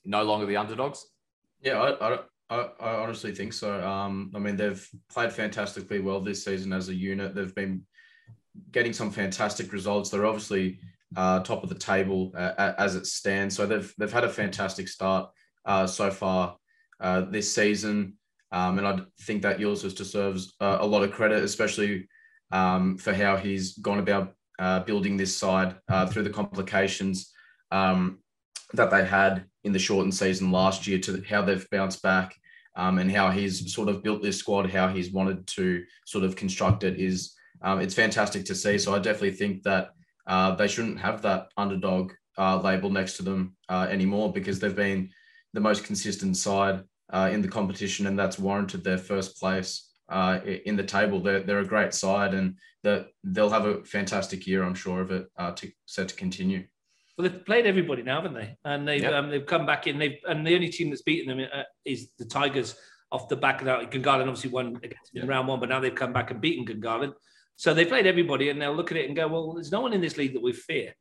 no 0.05 0.23
longer 0.23 0.47
the 0.47 0.57
underdogs? 0.57 1.05
Yeah, 1.61 1.81
I, 1.81 2.19
I, 2.49 2.69
I 2.81 2.95
honestly 2.95 3.35
think 3.35 3.53
so. 3.53 3.85
Um, 3.87 4.31
I 4.37 4.39
mean, 4.39 4.57
they've 4.57 4.89
played 5.13 5.33
fantastically 5.33 5.99
well 5.99 6.21
this 6.21 6.45
season 6.45 6.73
as 6.73 6.89
a 6.89 6.95
unit. 6.95 7.35
They've 7.35 7.55
been 7.55 7.83
getting 8.71 8.93
some 8.93 9.11
fantastic 9.11 9.73
results. 9.73 10.11
They're 10.11 10.27
obviously 10.27 10.79
uh, 11.17 11.41
top 11.41 11.63
of 11.63 11.69
the 11.69 11.75
table 11.75 12.33
uh, 12.37 12.73
as 12.79 12.97
it 12.97 13.07
stands. 13.07 13.57
So 13.57 13.67
they've 13.67 13.93
they've 13.99 14.13
had 14.13 14.25
a 14.25 14.29
fantastic 14.29 14.89
start 14.89 15.31
uh, 15.65 15.87
so 15.87 16.11
far 16.11 16.57
uh, 17.01 17.23
this 17.23 17.55
season. 17.55 18.15
Um, 18.53 18.79
and 18.79 18.87
I 18.87 19.01
think 19.23 19.43
that 19.43 19.61
Ulysses 19.61 19.95
deserves 19.95 20.55
uh, 20.61 20.79
a 20.81 20.87
lot 20.87 21.05
of 21.05 21.13
credit, 21.13 21.45
especially 21.45 22.09
um, 22.51 22.99
for 22.99 23.15
how 23.15 23.37
he's 23.37 23.79
gone 23.79 24.01
about 24.01 24.35
uh, 24.59 24.81
building 24.81 25.17
this 25.17 25.37
side 25.37 25.77
through 26.11 26.25
the 26.25 26.31
complications 26.31 27.33
um, 27.71 28.19
that 28.73 28.91
they 28.91 29.05
had 29.05 29.45
in 29.65 29.73
the 29.73 29.79
shortened 29.79 30.15
season 30.15 30.51
last 30.51 30.87
year 30.87 30.99
to 30.99 31.23
how 31.29 31.43
they've 31.43 31.69
bounced 31.71 32.03
back 32.03 32.35
um, 32.77 32.99
and 32.99 33.11
how 33.11 33.31
he's 33.31 33.73
sort 33.73 33.89
of 33.89 34.03
built 34.03 34.23
this 34.23 34.39
squad, 34.39 34.71
how 34.71 34.89
he's 34.89 35.13
wanted 35.13 35.47
to 35.47 35.85
sort 36.07 36.25
of 36.25 36.37
construct 36.37 36.85
it 36.85 36.99
is 36.99 37.35
um, 37.63 37.81
it's 37.81 37.95
fantastic 37.95 38.45
to 38.47 38.55
see. 38.55 38.79
So 38.79 38.95
I 38.95 38.99
definitely 38.99 39.33
think 39.33 39.63
that 39.65 39.91
uh, 40.31 40.55
they 40.55 40.69
shouldn't 40.69 40.99
have 40.99 41.21
that 41.21 41.49
underdog 41.59 42.13
uh, 42.39 42.59
label 42.63 42.89
next 42.89 43.19
to 43.19 43.23
them 43.23 43.55
anymore 43.71 44.33
because 44.33 44.59
they've 44.59 44.75
been 44.75 45.11
the 45.53 45.61
most 45.61 45.85
consistent 45.85 46.37
side 46.37 46.85
uh, 47.13 47.29
in 47.33 47.43
the 47.43 47.49
competition, 47.49 48.07
and 48.07 48.19
that's 48.19 48.39
warranted 48.39 48.85
their 48.85 48.99
first 48.99 49.39
place 49.39 49.91
uh, 50.09 50.41
in 50.65 50.77
the 50.77 50.85
table. 50.85 51.21
They're, 51.21 51.41
they're 51.41 51.61
a 51.61 51.67
great 51.67 51.95
side, 51.95 52.35
and 52.35 52.57
they'll 52.83 53.51
have 53.51 53.67
a 53.67 53.85
fantastic 53.85 54.47
year, 54.47 54.63
I'm 54.63 54.75
sure 54.75 55.01
of 55.01 55.11
it, 55.11 55.27
uh, 55.37 55.53
to, 55.53 55.71
set 55.87 56.09
to 56.09 56.15
continue. 56.15 56.67
Well, 57.17 57.29
they've 57.29 57.45
played 57.45 57.67
everybody 57.67 58.03
now, 58.03 58.23
haven't 58.23 58.35
they? 58.35 58.57
And 58.65 58.87
they've 58.87 59.03
yep. 59.03 59.13
um, 59.13 59.29
they've 59.29 59.45
come 59.45 59.67
back 59.67 59.87
in. 59.87 59.99
They've 59.99 60.17
and 60.27 60.47
the 60.47 60.55
only 60.55 60.71
team 60.71 60.89
that's 60.89 61.03
beaten 61.03 61.37
them 61.37 61.47
uh, 61.53 61.65
is 61.85 62.13
the 62.19 62.25
Tigers 62.25 62.77
off 63.13 63.29
the 63.29 63.37
back 63.37 63.61
of 63.61 63.67
that. 63.67 63.91
Gungahlin 63.91 64.23
obviously 64.23 64.51
won 64.51 64.77
against 64.77 65.15
in 65.15 65.27
round 65.27 65.47
one, 65.47 65.61
but 65.61 65.69
now 65.69 65.81
they've 65.81 65.95
come 65.95 66.15
back 66.15 66.31
and 66.31 66.41
beaten 66.41 66.65
Gungahlin. 66.65 67.13
So 67.57 67.75
they 67.75 67.85
played 67.85 68.07
everybody, 68.07 68.49
and 68.49 68.61
they'll 68.61 68.75
look 68.75 68.91
at 68.91 68.97
it 68.97 69.07
and 69.07 69.17
go, 69.17 69.29
"Well, 69.29 69.53
there's 69.55 69.73
no 69.73 69.81
one 69.81 69.93
in 69.93 70.01
this 70.01 70.17
league 70.17 70.35
that 70.35 70.43
we 70.43 70.53
fear." 70.53 70.95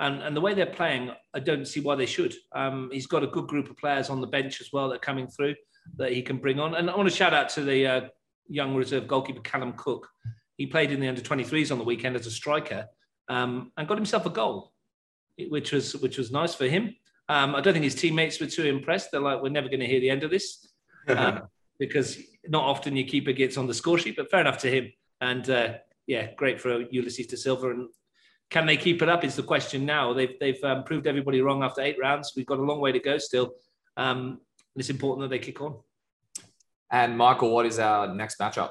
And, 0.00 0.22
and 0.22 0.36
the 0.36 0.40
way 0.40 0.54
they're 0.54 0.66
playing, 0.66 1.12
I 1.34 1.40
don't 1.40 1.66
see 1.66 1.80
why 1.80 1.94
they 1.94 2.06
should. 2.06 2.34
Um, 2.52 2.90
he's 2.92 3.06
got 3.06 3.22
a 3.22 3.28
good 3.28 3.46
group 3.46 3.70
of 3.70 3.76
players 3.76 4.10
on 4.10 4.20
the 4.20 4.26
bench 4.26 4.60
as 4.60 4.70
well 4.72 4.88
that 4.88 4.96
are 4.96 4.98
coming 4.98 5.28
through 5.28 5.54
that 5.96 6.12
he 6.12 6.22
can 6.22 6.38
bring 6.38 6.58
on. 6.58 6.74
And 6.74 6.90
I 6.90 6.96
want 6.96 7.08
to 7.08 7.14
shout 7.14 7.32
out 7.32 7.48
to 7.50 7.62
the 7.62 7.86
uh, 7.86 8.00
young 8.48 8.74
reserve 8.74 9.06
goalkeeper, 9.06 9.40
Callum 9.40 9.74
Cook. 9.76 10.08
He 10.56 10.66
played 10.66 10.90
in 10.90 11.00
the 11.00 11.08
under 11.08 11.20
23s 11.20 11.70
on 11.70 11.78
the 11.78 11.84
weekend 11.84 12.16
as 12.16 12.26
a 12.26 12.30
striker 12.30 12.86
um, 13.28 13.72
and 13.76 13.86
got 13.86 13.98
himself 13.98 14.26
a 14.26 14.30
goal, 14.30 14.72
which 15.48 15.72
was, 15.72 15.94
which 15.96 16.18
was 16.18 16.30
nice 16.32 16.54
for 16.54 16.66
him. 16.66 16.94
Um, 17.28 17.54
I 17.54 17.60
don't 17.60 17.72
think 17.72 17.84
his 17.84 17.94
teammates 17.94 18.40
were 18.40 18.46
too 18.46 18.64
impressed. 18.64 19.10
They're 19.10 19.20
like, 19.20 19.42
we're 19.42 19.48
never 19.48 19.68
going 19.68 19.80
to 19.80 19.86
hear 19.86 20.00
the 20.00 20.10
end 20.10 20.24
of 20.24 20.30
this 20.30 20.68
uh, 21.08 21.40
because 21.78 22.18
not 22.48 22.64
often 22.64 22.96
your 22.96 23.06
keeper 23.06 23.32
gets 23.32 23.56
on 23.56 23.66
the 23.66 23.74
score 23.74 23.98
sheet, 23.98 24.16
but 24.16 24.30
fair 24.30 24.40
enough 24.40 24.58
to 24.58 24.70
him. 24.70 24.92
And 25.20 25.48
uh, 25.48 25.74
yeah, 26.06 26.32
great 26.34 26.60
for 26.60 26.82
Ulysses 26.90 27.26
de 27.26 27.36
Silva. 27.36 27.70
And 27.70 27.88
can 28.50 28.66
they 28.66 28.76
keep 28.76 29.02
it 29.02 29.08
up? 29.08 29.24
Is 29.24 29.36
the 29.36 29.42
question 29.42 29.84
now. 29.84 30.12
They've 30.12 30.38
they've 30.38 30.62
um, 30.64 30.84
proved 30.84 31.06
everybody 31.06 31.40
wrong 31.40 31.62
after 31.62 31.80
eight 31.80 31.96
rounds. 32.00 32.32
We've 32.36 32.46
got 32.46 32.58
a 32.58 32.62
long 32.62 32.80
way 32.80 32.92
to 32.92 32.98
go 33.00 33.18
still. 33.18 33.54
Um, 33.96 34.40
it's 34.76 34.90
important 34.90 35.22
that 35.22 35.34
they 35.34 35.38
kick 35.38 35.60
on. 35.60 35.76
And 36.90 37.16
Michael, 37.16 37.50
what 37.50 37.66
is 37.66 37.78
our 37.78 38.14
next 38.14 38.38
matchup? 38.38 38.70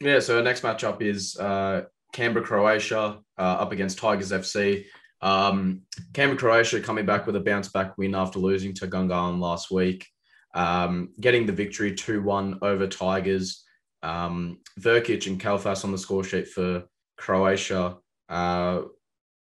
Yeah, 0.00 0.20
so 0.20 0.36
our 0.36 0.42
next 0.42 0.62
matchup 0.62 1.00
is 1.00 1.36
uh, 1.38 1.84
Canberra, 2.12 2.44
Croatia, 2.44 3.18
uh, 3.38 3.40
up 3.40 3.72
against 3.72 3.98
Tigers 3.98 4.30
FC. 4.30 4.84
Um, 5.22 5.82
Canberra 6.12 6.38
Croatia 6.38 6.80
coming 6.80 7.06
back 7.06 7.26
with 7.26 7.36
a 7.36 7.40
bounce 7.40 7.68
back 7.68 7.96
win 7.96 8.14
after 8.14 8.38
losing 8.38 8.74
to 8.74 8.86
Gungahlin 8.86 9.40
last 9.40 9.70
week, 9.70 10.06
um, 10.54 11.10
getting 11.20 11.46
the 11.46 11.52
victory 11.52 11.94
2 11.94 12.22
1 12.22 12.58
over 12.62 12.86
Tigers. 12.86 13.64
Um, 14.06 14.58
Verkic 14.78 15.26
and 15.26 15.40
Kalfas 15.40 15.84
on 15.84 15.90
the 15.90 15.98
score 15.98 16.22
sheet 16.22 16.46
for 16.46 16.84
Croatia, 17.16 17.96
uh, 18.28 18.82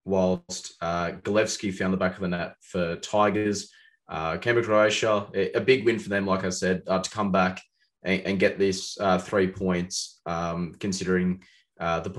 whilst 0.06 0.73
uh, 0.82 1.12
Galevsky 1.23 1.71
found 1.71 1.93
the 1.93 1.97
back 1.97 2.15
of 2.15 2.21
the 2.21 2.30
net 2.30 2.56
for 2.62 2.95
Tigers. 2.95 3.71
Uh, 4.10 4.38
Canberra 4.38 4.65
Croatia, 4.65 5.28
a, 5.36 5.51
a, 5.54 5.62
big 5.62 5.86
win 5.86 5.99
for 5.99 6.10
them, 6.10 6.25
like 6.25 6.43
I 6.43 6.49
said, 6.49 6.82
uh, 6.88 6.99
to 6.99 7.10
come 7.10 7.32
back 7.32 7.62
and, 8.04 8.21
and 8.21 8.39
get 8.39 8.58
this 8.58 8.99
uh, 8.99 9.19
three 9.19 9.47
points, 9.47 10.21
um, 10.25 10.75
considering 10.80 11.43
uh, 11.80 11.99
the 11.99 12.10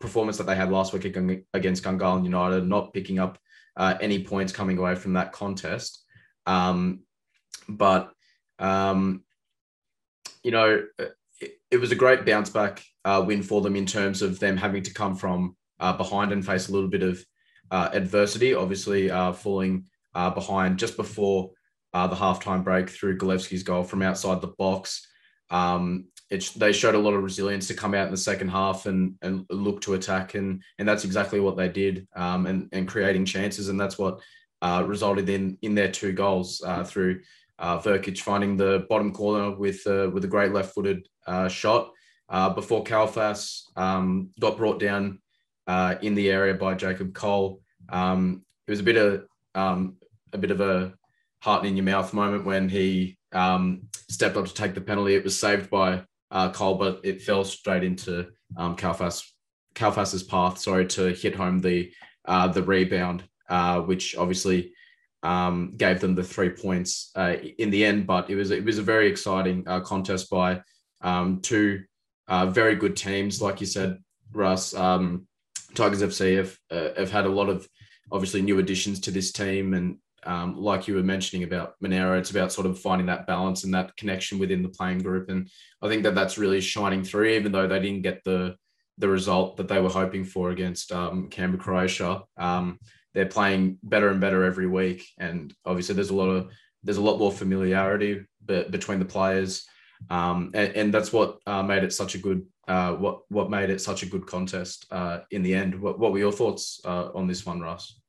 performance 0.00 0.36
that 0.38 0.46
they 0.46 0.56
had 0.56 0.70
last 0.70 0.92
week 0.92 1.04
against 1.04 1.84
Gungahlin 1.84 2.24
United, 2.24 2.66
not 2.66 2.92
picking 2.92 3.18
up 3.18 3.38
uh, 3.76 3.94
any 4.00 4.22
points 4.22 4.52
coming 4.52 4.78
away 4.78 4.94
from 4.94 5.14
that 5.14 5.32
contest. 5.32 6.04
Um, 6.46 7.00
but, 7.68 8.12
um, 8.58 9.24
you 10.42 10.50
know, 10.50 10.82
it, 11.70 11.78
was 11.78 11.92
a 11.92 11.96
great 11.96 12.24
bounce 12.24 12.50
back 12.50 12.84
uh, 13.04 13.22
win 13.26 13.42
for 13.42 13.60
them 13.60 13.76
in 13.76 13.86
terms 13.86 14.22
of 14.22 14.38
them 14.38 14.56
having 14.56 14.82
to 14.82 14.94
come 14.94 15.16
from 15.16 15.56
uh, 15.80 15.92
behind 15.92 16.32
and 16.32 16.44
face 16.44 16.68
a 16.68 16.72
little 16.72 16.88
bit 16.88 17.02
of 17.02 17.24
uh, 17.70 17.90
adversity, 17.92 18.54
obviously 18.54 19.08
falling 19.34 19.84
behind 20.12 20.78
just 20.78 20.96
before 20.96 21.50
the 21.92 22.14
halftime 22.14 22.62
break 22.62 22.90
through 22.90 23.18
Galevsky's 23.18 23.62
goal 23.62 23.82
from 23.82 24.02
outside 24.02 24.40
the 24.40 24.54
box. 24.58 25.06
Um, 25.50 26.06
it, 26.30 26.50
they 26.56 26.72
showed 26.72 26.94
a 26.94 26.98
lot 26.98 27.14
of 27.14 27.22
resilience 27.22 27.68
to 27.68 27.74
come 27.74 27.94
out 27.94 28.06
in 28.06 28.10
the 28.10 28.16
second 28.16 28.48
half 28.48 28.86
and, 28.86 29.14
and 29.22 29.46
look 29.48 29.80
to 29.82 29.94
attack. 29.94 30.34
And, 30.34 30.62
and 30.78 30.88
that's 30.88 31.04
exactly 31.04 31.40
what 31.40 31.56
they 31.56 31.68
did 31.68 32.08
um, 32.16 32.46
and, 32.46 32.68
and 32.72 32.88
creating 32.88 33.26
chances. 33.26 33.68
And 33.68 33.80
that's 33.80 33.98
what 33.98 34.20
uh, 34.60 34.82
resulted 34.86 35.28
in, 35.28 35.56
in 35.62 35.74
their 35.74 35.90
two 35.90 36.12
goals 36.12 36.62
uh, 36.66 36.82
through 36.82 37.20
uh, 37.58 37.78
Verkic 37.78 38.18
finding 38.18 38.56
the 38.56 38.86
bottom 38.88 39.12
corner 39.12 39.56
with, 39.56 39.86
uh, 39.86 40.10
with 40.12 40.24
a 40.24 40.28
great 40.28 40.52
left 40.52 40.74
footed 40.74 41.06
uh, 41.26 41.48
shot 41.48 41.90
uh, 42.28 42.50
before 42.50 42.84
Kalfas 42.84 43.62
um, 43.76 44.30
got 44.40 44.56
brought 44.56 44.80
down 44.80 45.20
uh, 45.66 45.96
in 46.02 46.14
the 46.14 46.30
area 46.30 46.54
by 46.54 46.74
Jacob 46.74 47.14
Cole. 47.14 47.60
Um, 47.88 48.44
it 48.66 48.70
was 48.70 48.80
a 48.80 48.84
bit 48.84 48.96
of 48.96 49.26
um, 49.54 49.96
a 50.32 50.38
bit 50.38 50.50
of 50.50 50.60
a 50.60 50.92
heart 51.42 51.64
in 51.64 51.76
your 51.76 51.84
mouth 51.84 52.12
moment 52.12 52.44
when 52.44 52.68
he 52.68 53.16
um, 53.32 53.82
stepped 54.08 54.36
up 54.36 54.46
to 54.46 54.54
take 54.54 54.74
the 54.74 54.80
penalty. 54.80 55.14
It 55.14 55.24
was 55.24 55.38
saved 55.38 55.70
by 55.70 56.02
uh, 56.30 56.50
Cole, 56.50 56.74
but 56.74 57.00
it 57.04 57.22
fell 57.22 57.44
straight 57.44 57.84
into 57.84 58.28
um, 58.56 58.76
Kalfas 58.76 59.22
Kalfas's 59.74 60.22
path. 60.22 60.58
Sorry 60.58 60.86
to 60.86 61.12
hit 61.12 61.34
home 61.34 61.60
the 61.60 61.92
uh, 62.24 62.48
the 62.48 62.62
rebound, 62.62 63.24
which 63.86 64.16
obviously 64.16 64.72
um, 65.22 65.74
gave 65.76 66.00
them 66.00 66.14
the 66.14 66.22
three 66.22 66.50
points 66.50 67.10
uh, 67.16 67.36
in 67.58 67.70
the 67.70 67.84
end. 67.84 68.06
But 68.06 68.30
it 68.30 68.36
was 68.36 68.50
it 68.50 68.64
was 68.64 68.78
a 68.78 68.82
very 68.82 69.08
exciting 69.08 69.64
uh, 69.66 69.80
contest 69.80 70.30
by 70.30 70.62
um, 71.06 71.40
two 71.40 71.84
uh, 72.26 72.46
very 72.46 72.74
good 72.74 72.96
teams, 72.96 73.40
like 73.40 73.60
you 73.60 73.66
said, 73.66 73.98
Russ. 74.32 74.74
Um, 74.74 75.26
Tigers 75.74 76.02
FC 76.02 76.36
have 76.36 76.58
uh, 76.70 76.98
have 76.98 77.10
had 77.10 77.26
a 77.26 77.30
lot 77.30 77.48
of 77.48 77.68
obviously 78.10 78.42
new 78.42 78.58
additions 78.58 79.00
to 79.00 79.10
this 79.10 79.30
team, 79.30 79.74
and 79.74 79.98
um, 80.24 80.56
like 80.56 80.88
you 80.88 80.94
were 80.94 81.04
mentioning 81.04 81.44
about 81.44 81.74
Monaro, 81.80 82.18
it's 82.18 82.30
about 82.30 82.52
sort 82.52 82.66
of 82.66 82.80
finding 82.80 83.06
that 83.06 83.26
balance 83.26 83.62
and 83.62 83.72
that 83.74 83.96
connection 83.96 84.40
within 84.40 84.62
the 84.62 84.68
playing 84.68 84.98
group. 84.98 85.30
And 85.30 85.48
I 85.80 85.88
think 85.88 86.02
that 86.02 86.16
that's 86.16 86.38
really 86.38 86.60
shining 86.60 87.04
through, 87.04 87.28
even 87.28 87.52
though 87.52 87.68
they 87.68 87.78
didn't 87.78 88.02
get 88.02 88.24
the 88.24 88.56
the 88.98 89.08
result 89.08 89.58
that 89.58 89.68
they 89.68 89.80
were 89.80 89.90
hoping 89.90 90.24
for 90.24 90.50
against 90.50 90.90
um, 90.90 91.28
Canberra 91.28 91.62
Croatia. 91.62 92.22
Um, 92.36 92.80
they're 93.14 93.26
playing 93.26 93.78
better 93.82 94.08
and 94.08 94.20
better 94.20 94.44
every 94.44 94.66
week, 94.66 95.06
and 95.18 95.54
obviously 95.64 95.94
there's 95.94 96.10
a 96.10 96.16
lot 96.16 96.28
of 96.28 96.50
there's 96.82 96.98
a 96.98 97.02
lot 97.02 97.18
more 97.18 97.32
familiarity 97.32 98.24
be, 98.44 98.64
between 98.70 98.98
the 98.98 99.04
players, 99.04 99.66
um, 100.10 100.50
and, 100.54 100.76
and, 100.76 100.94
that's 100.94 101.12
what 101.12 101.38
uh, 101.46 101.62
made 101.62 101.84
it 101.84 101.92
such 101.92 102.14
a 102.14 102.18
good 102.18 102.46
uh, 102.68 102.92
what 102.92 103.20
what 103.28 103.50
made 103.50 103.70
it 103.70 103.80
such 103.80 104.02
a 104.02 104.06
good 104.06 104.26
contest 104.26 104.86
uh, 104.90 105.20
in 105.30 105.42
the 105.42 105.54
end. 105.54 105.80
What, 105.80 105.98
what 105.98 106.12
were 106.12 106.18
your 106.18 106.32
thoughts 106.32 106.80
uh, 106.84 107.10
on 107.14 107.26
this 107.26 107.46
one, 107.46 107.60
Russ? 107.60 108.00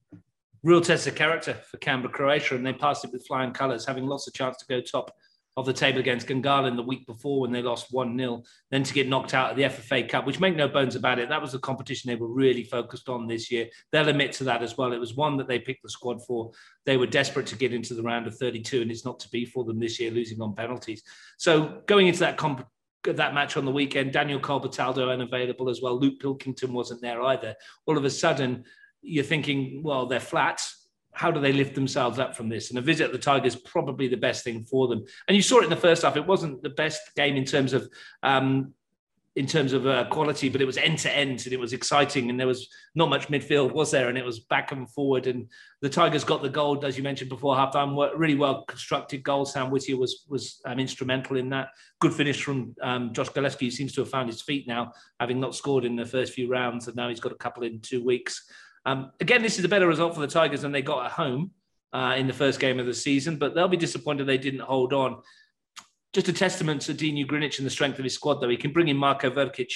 real 0.63 0.82
test 0.82 1.08
of 1.08 1.15
character 1.15 1.54
for 1.54 1.78
Canberra 1.78 2.12
Croatia, 2.12 2.56
and 2.56 2.65
they 2.65 2.73
passed 2.73 3.06
it 3.06 3.12
with 3.12 3.26
flying 3.26 3.54
colours, 3.54 3.86
having 3.86 4.06
lots 4.06 4.28
of 4.28 4.34
chance 4.34 4.58
to 4.58 4.65
go 4.67 4.82
top 4.82 5.15
of 5.58 5.65
the 5.65 5.74
table 5.74 6.00
against 6.00 6.28
Gungahlin 6.28 6.76
the 6.76 6.84
week 6.84 7.08
before 7.08 7.41
when 7.41 7.52
they 7.52 7.63
lost 7.63 7.88
1 7.91 8.15
0, 8.15 8.43
then 8.70 8.84
to 8.84 8.93
get 8.93 9.10
knocked 9.10 9.34
out 9.34 9.50
of 9.50 9.58
the 9.58 9.63
FFA 9.63 10.08
Cup, 10.08 10.28
which 10.28 10.39
make 10.39 10.56
no 10.56 10.67
bones 10.67 10.96
about 10.96 11.17
it, 11.17 11.30
that 11.30 11.41
was 11.41 11.52
the 11.52 11.60
competition 11.60 12.08
they 12.08 12.15
were 12.15 12.32
really 12.32 12.63
focused 12.63 13.10
on 13.10 13.26
this 13.26 13.52
year. 13.52 13.67
They'll 13.91 14.08
admit 14.08 14.34
to 14.34 14.43
that 14.43 14.62
as 14.62 14.78
well. 14.78 14.93
It 14.93 15.00
was 15.00 15.15
one 15.15 15.36
that 15.38 15.48
they 15.48 15.58
picked 15.58 15.82
the 15.82 15.89
squad 15.89 16.24
for. 16.28 16.52
They 16.86 16.96
were 16.96 17.08
desperate 17.08 17.48
to 17.48 17.56
get 17.56 17.74
into 17.74 17.96
the 17.96 18.04
round 18.04 18.28
of 18.28 18.38
32, 18.38 18.84
and 18.84 18.91
it's 18.91 19.04
not 19.04 19.20
to 19.22 19.30
be 19.30 19.46
for 19.46 19.63
them 19.63 19.80
this 19.80 20.00
year, 20.00 20.12
losing 20.12 20.39
on 20.41 20.54
penalties. 20.54 21.02
So 21.38 21.82
going 21.88 22.06
into 22.06 22.20
that 22.20 22.38
comp- 22.38 22.67
that 23.04 23.34
match 23.34 23.58
on 23.58 23.65
the 23.65 23.72
weekend, 23.72 24.12
Daniel 24.12 24.39
Colbertaldo 24.39 25.12
unavailable 25.12 25.70
as 25.70 25.82
well. 25.82 26.00
Luke 26.00 26.20
Pilkington 26.20 26.72
wasn't 26.72 27.02
there 27.02 27.22
either. 27.24 27.56
All 27.88 27.98
of 27.98 28.06
a 28.06 28.10
sudden, 28.12 28.65
you're 29.02 29.24
thinking, 29.24 29.82
well, 29.82 30.06
they're 30.06 30.20
flat. 30.20 30.67
How 31.17 31.32
do 31.32 31.39
they 31.39 31.51
lift 31.51 31.75
themselves 31.75 32.19
up 32.19 32.36
from 32.36 32.47
this? 32.47 32.69
And 32.69 32.77
a 32.77 32.82
visit 32.82 33.06
at 33.06 33.12
the 33.12 33.17
Tigers 33.17 33.56
probably 33.56 34.08
the 34.08 34.17
best 34.17 34.43
thing 34.43 34.63
for 34.63 34.88
them. 34.88 35.03
And 35.27 35.36
you 35.36 35.41
saw 35.41 35.60
it 35.60 35.63
in 35.63 35.69
the 35.69 35.75
first 35.75 36.03
half. 36.03 36.15
It 36.15 36.27
wasn't 36.27 36.62
the 36.62 36.69
best 36.69 37.01
game 37.15 37.36
in 37.36 37.43
terms 37.43 37.73
of 37.73 37.89
um, 38.21 38.73
in 39.38 39.45
terms 39.45 39.71
of 39.71 39.86
uh, 39.86 40.03
quality, 40.06 40.49
but 40.49 40.62
it 40.62 40.65
was 40.65 40.77
end 40.77 40.97
to 40.97 41.15
end 41.15 41.43
and 41.45 41.53
it 41.53 41.60
was 41.60 41.71
exciting. 41.71 42.32
And 42.32 42.39
there 42.39 42.47
was 42.47 42.67
not 42.95 43.08
much 43.08 43.27
midfield, 43.27 43.71
was 43.71 43.91
there? 43.91 44.10
And 44.10 44.17
it 44.17 44.25
was 44.25 44.39
back 44.39 44.71
and 44.71 44.89
forward. 44.89 45.27
And 45.27 45.47
the 45.80 45.89
Tigers 45.89 46.23
got 46.23 46.41
the 46.41 46.49
goal, 46.49 46.84
as 46.84 46.97
you 46.97 47.03
mentioned 47.03 47.30
before 47.30 47.56
halftime. 47.56 47.95
Really 48.17 48.34
well 48.34 48.65
constructed 48.65 49.21
goal. 49.21 49.45
Sam 49.45 49.69
Whittier 49.69 49.95
was 49.95 50.25
was 50.27 50.60
um, 50.65 50.80
instrumental 50.80 51.38
in 51.38 51.49
that. 51.49 51.67
Good 51.99 52.13
finish 52.13 52.43
from 52.43 52.75
um, 52.82 53.13
Josh 53.13 53.30
Gillespie, 53.30 53.69
seems 53.69 53.93
to 53.93 54.01
have 54.01 54.10
found 54.10 54.27
his 54.27 54.41
feet 54.41 54.67
now, 54.67 54.91
having 55.19 55.39
not 55.39 55.53
scored 55.53 55.86
in 55.86 55.95
the 55.95 56.06
first 56.06 56.34
few 56.34 56.49
rounds, 56.49 56.88
and 56.88 56.95
now 56.95 57.08
he's 57.08 57.19
got 57.19 57.32
a 57.32 57.36
couple 57.36 57.62
in 57.62 57.80
two 57.80 58.03
weeks. 58.03 58.49
Um, 58.88 59.12
again, 59.19 59.41
this 59.41 59.60
is 59.60 59.65
a 59.65 59.69
better 59.69 59.86
result 59.86 60.15
for 60.15 60.21
the 60.21 60.28
Tigers 60.28 60.62
than 60.62 60.71
they 60.71 60.82
got 60.82 61.08
at 61.08 61.12
home 61.12 61.52
uh, 61.91 62.15
in 62.17 62.26
the 62.26 62.34
first 62.34 62.58
game 62.58 62.80
of 62.80 62.86
the 62.86 62.93
season, 62.93 63.36
but 63.38 63.54
they'll 63.54 63.67
be 63.67 63.76
disappointed 63.76 64.26
they 64.26 64.38
didn't 64.38 64.62
hold 64.62 64.93
on. 64.93 65.21
Just 66.13 66.30
a 66.30 66.34
testament 66.34 66.84
to 66.84 66.93
Dean 66.93 67.17
Ugrinich 67.17 67.58
and 67.58 67.65
the 67.65 67.69
strength 67.69 68.00
of 68.00 68.06
his 68.06 68.13
squad, 68.13 68.36
though. 68.36 68.47
He 68.47 68.56
can 68.56 68.71
bring 68.71 68.88
in 68.88 68.95
Marko 68.95 69.30
Verkic 69.30 69.73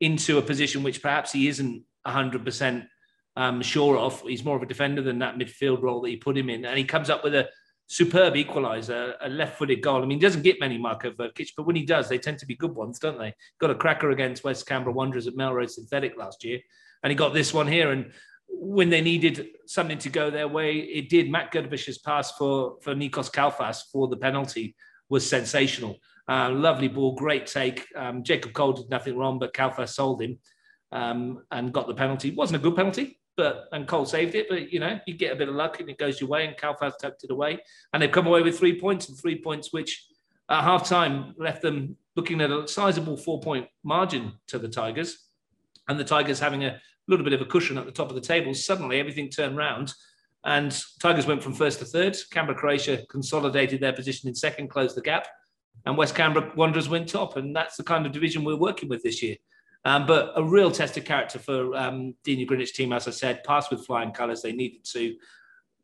into 0.00 0.36
a 0.36 0.42
position 0.42 0.82
which 0.82 1.00
perhaps 1.00 1.32
he 1.32 1.48
isn't 1.48 1.82
100% 2.06 2.86
um, 3.36 3.62
sure 3.62 3.96
of. 3.96 4.20
He's 4.20 4.44
more 4.44 4.56
of 4.56 4.62
a 4.62 4.66
defender 4.66 5.00
than 5.00 5.20
that 5.20 5.38
midfield 5.38 5.80
role 5.80 6.02
that 6.02 6.10
he 6.10 6.16
put 6.16 6.36
him 6.36 6.50
in. 6.50 6.66
And 6.66 6.76
he 6.76 6.84
comes 6.84 7.08
up 7.08 7.24
with 7.24 7.34
a 7.34 7.48
superb 7.86 8.34
equaliser, 8.34 9.14
a 9.22 9.30
left-footed 9.30 9.80
goal. 9.80 10.02
I 10.02 10.06
mean, 10.06 10.18
he 10.18 10.22
doesn't 10.22 10.42
get 10.42 10.60
many 10.60 10.76
Marko 10.76 11.10
Verkic, 11.12 11.52
but 11.56 11.66
when 11.66 11.76
he 11.76 11.86
does, 11.86 12.06
they 12.06 12.18
tend 12.18 12.38
to 12.40 12.46
be 12.46 12.54
good 12.54 12.74
ones, 12.74 12.98
don't 12.98 13.18
they? 13.18 13.32
Got 13.60 13.70
a 13.70 13.74
cracker 13.74 14.10
against 14.10 14.44
West 14.44 14.66
Canberra 14.66 14.92
Wanderers 14.92 15.26
at 15.26 15.36
Melrose 15.36 15.76
Synthetic 15.76 16.18
last 16.18 16.44
year, 16.44 16.60
and 17.02 17.10
he 17.10 17.14
got 17.14 17.32
this 17.32 17.54
one 17.54 17.66
here. 17.66 17.92
And 17.92 18.12
when 18.48 18.90
they 18.90 19.00
needed 19.00 19.48
something 19.66 19.98
to 19.98 20.08
go 20.08 20.30
their 20.30 20.48
way, 20.48 20.76
it 20.76 21.08
did. 21.08 21.30
Matt 21.30 21.52
Gurvish's 21.52 21.98
pass 21.98 22.32
for, 22.32 22.76
for 22.80 22.94
Nikos 22.94 23.30
Kalfas 23.30 23.82
for 23.90 24.08
the 24.08 24.16
penalty 24.16 24.76
was 25.08 25.28
sensational. 25.28 25.96
Uh, 26.28 26.50
lovely 26.50 26.88
ball, 26.88 27.14
great 27.14 27.46
take. 27.46 27.86
Um, 27.96 28.22
Jacob 28.22 28.52
Cole 28.52 28.72
did 28.72 28.88
nothing 28.88 29.16
wrong, 29.16 29.38
but 29.38 29.52
Kalfas 29.52 29.90
sold 29.90 30.22
him 30.22 30.38
um, 30.92 31.42
and 31.50 31.72
got 31.72 31.88
the 31.88 31.94
penalty. 31.94 32.28
It 32.28 32.36
wasn't 32.36 32.60
a 32.60 32.62
good 32.62 32.76
penalty, 32.76 33.18
but 33.36 33.64
and 33.72 33.88
Cole 33.88 34.06
saved 34.06 34.34
it. 34.34 34.46
But 34.48 34.72
you 34.72 34.78
know, 34.78 35.00
you 35.06 35.14
get 35.14 35.32
a 35.32 35.36
bit 35.36 35.48
of 35.48 35.54
luck 35.54 35.80
and 35.80 35.90
it 35.90 35.98
goes 35.98 36.20
your 36.20 36.30
way, 36.30 36.46
and 36.46 36.56
Kalfas 36.56 36.98
tucked 37.00 37.24
it 37.24 37.30
away, 37.30 37.58
and 37.92 38.02
they've 38.02 38.12
come 38.12 38.26
away 38.26 38.42
with 38.42 38.58
three 38.58 38.80
points 38.80 39.08
and 39.08 39.18
three 39.18 39.40
points, 39.42 39.72
which 39.72 40.06
at 40.48 40.62
half 40.62 40.88
time 40.88 41.34
left 41.38 41.62
them 41.62 41.96
looking 42.14 42.40
at 42.40 42.50
a 42.50 42.68
sizable 42.68 43.16
four 43.16 43.40
point 43.40 43.66
margin 43.82 44.32
to 44.48 44.58
the 44.58 44.68
Tigers, 44.68 45.26
and 45.88 45.98
the 45.98 46.04
Tigers 46.04 46.38
having 46.38 46.64
a 46.64 46.80
little 47.12 47.24
bit 47.24 47.32
of 47.32 47.40
a 47.40 47.50
cushion 47.50 47.78
at 47.78 47.86
the 47.86 47.92
top 47.92 48.08
of 48.08 48.14
the 48.14 48.20
table. 48.20 48.54
Suddenly, 48.54 48.98
everything 48.98 49.28
turned 49.28 49.56
round, 49.56 49.92
and 50.44 50.76
Tigers 51.00 51.26
went 51.26 51.42
from 51.42 51.54
first 51.54 51.78
to 51.78 51.84
third. 51.84 52.16
Canberra 52.30 52.58
Croatia 52.58 53.04
consolidated 53.08 53.80
their 53.80 53.92
position 53.92 54.28
in 54.28 54.34
second, 54.34 54.68
closed 54.68 54.96
the 54.96 55.02
gap, 55.02 55.26
and 55.86 55.96
West 55.96 56.14
Canberra 56.14 56.52
Wanderers 56.56 56.88
went 56.88 57.08
top. 57.08 57.36
And 57.36 57.54
that's 57.54 57.76
the 57.76 57.84
kind 57.84 58.06
of 58.06 58.12
division 58.12 58.44
we're 58.44 58.56
working 58.56 58.88
with 58.88 59.02
this 59.02 59.22
year. 59.22 59.36
Um, 59.84 60.06
but 60.06 60.32
a 60.36 60.44
real 60.44 60.70
test 60.70 60.96
of 60.96 61.04
character 61.04 61.38
for 61.38 61.74
um, 61.74 62.14
Dean 62.24 62.46
Ugrinich 62.46 62.72
team, 62.72 62.92
as 62.92 63.08
I 63.08 63.10
said, 63.10 63.42
passed 63.44 63.70
with 63.70 63.84
flying 63.84 64.12
colours. 64.12 64.42
They 64.42 64.52
needed 64.52 64.84
to. 64.92 65.16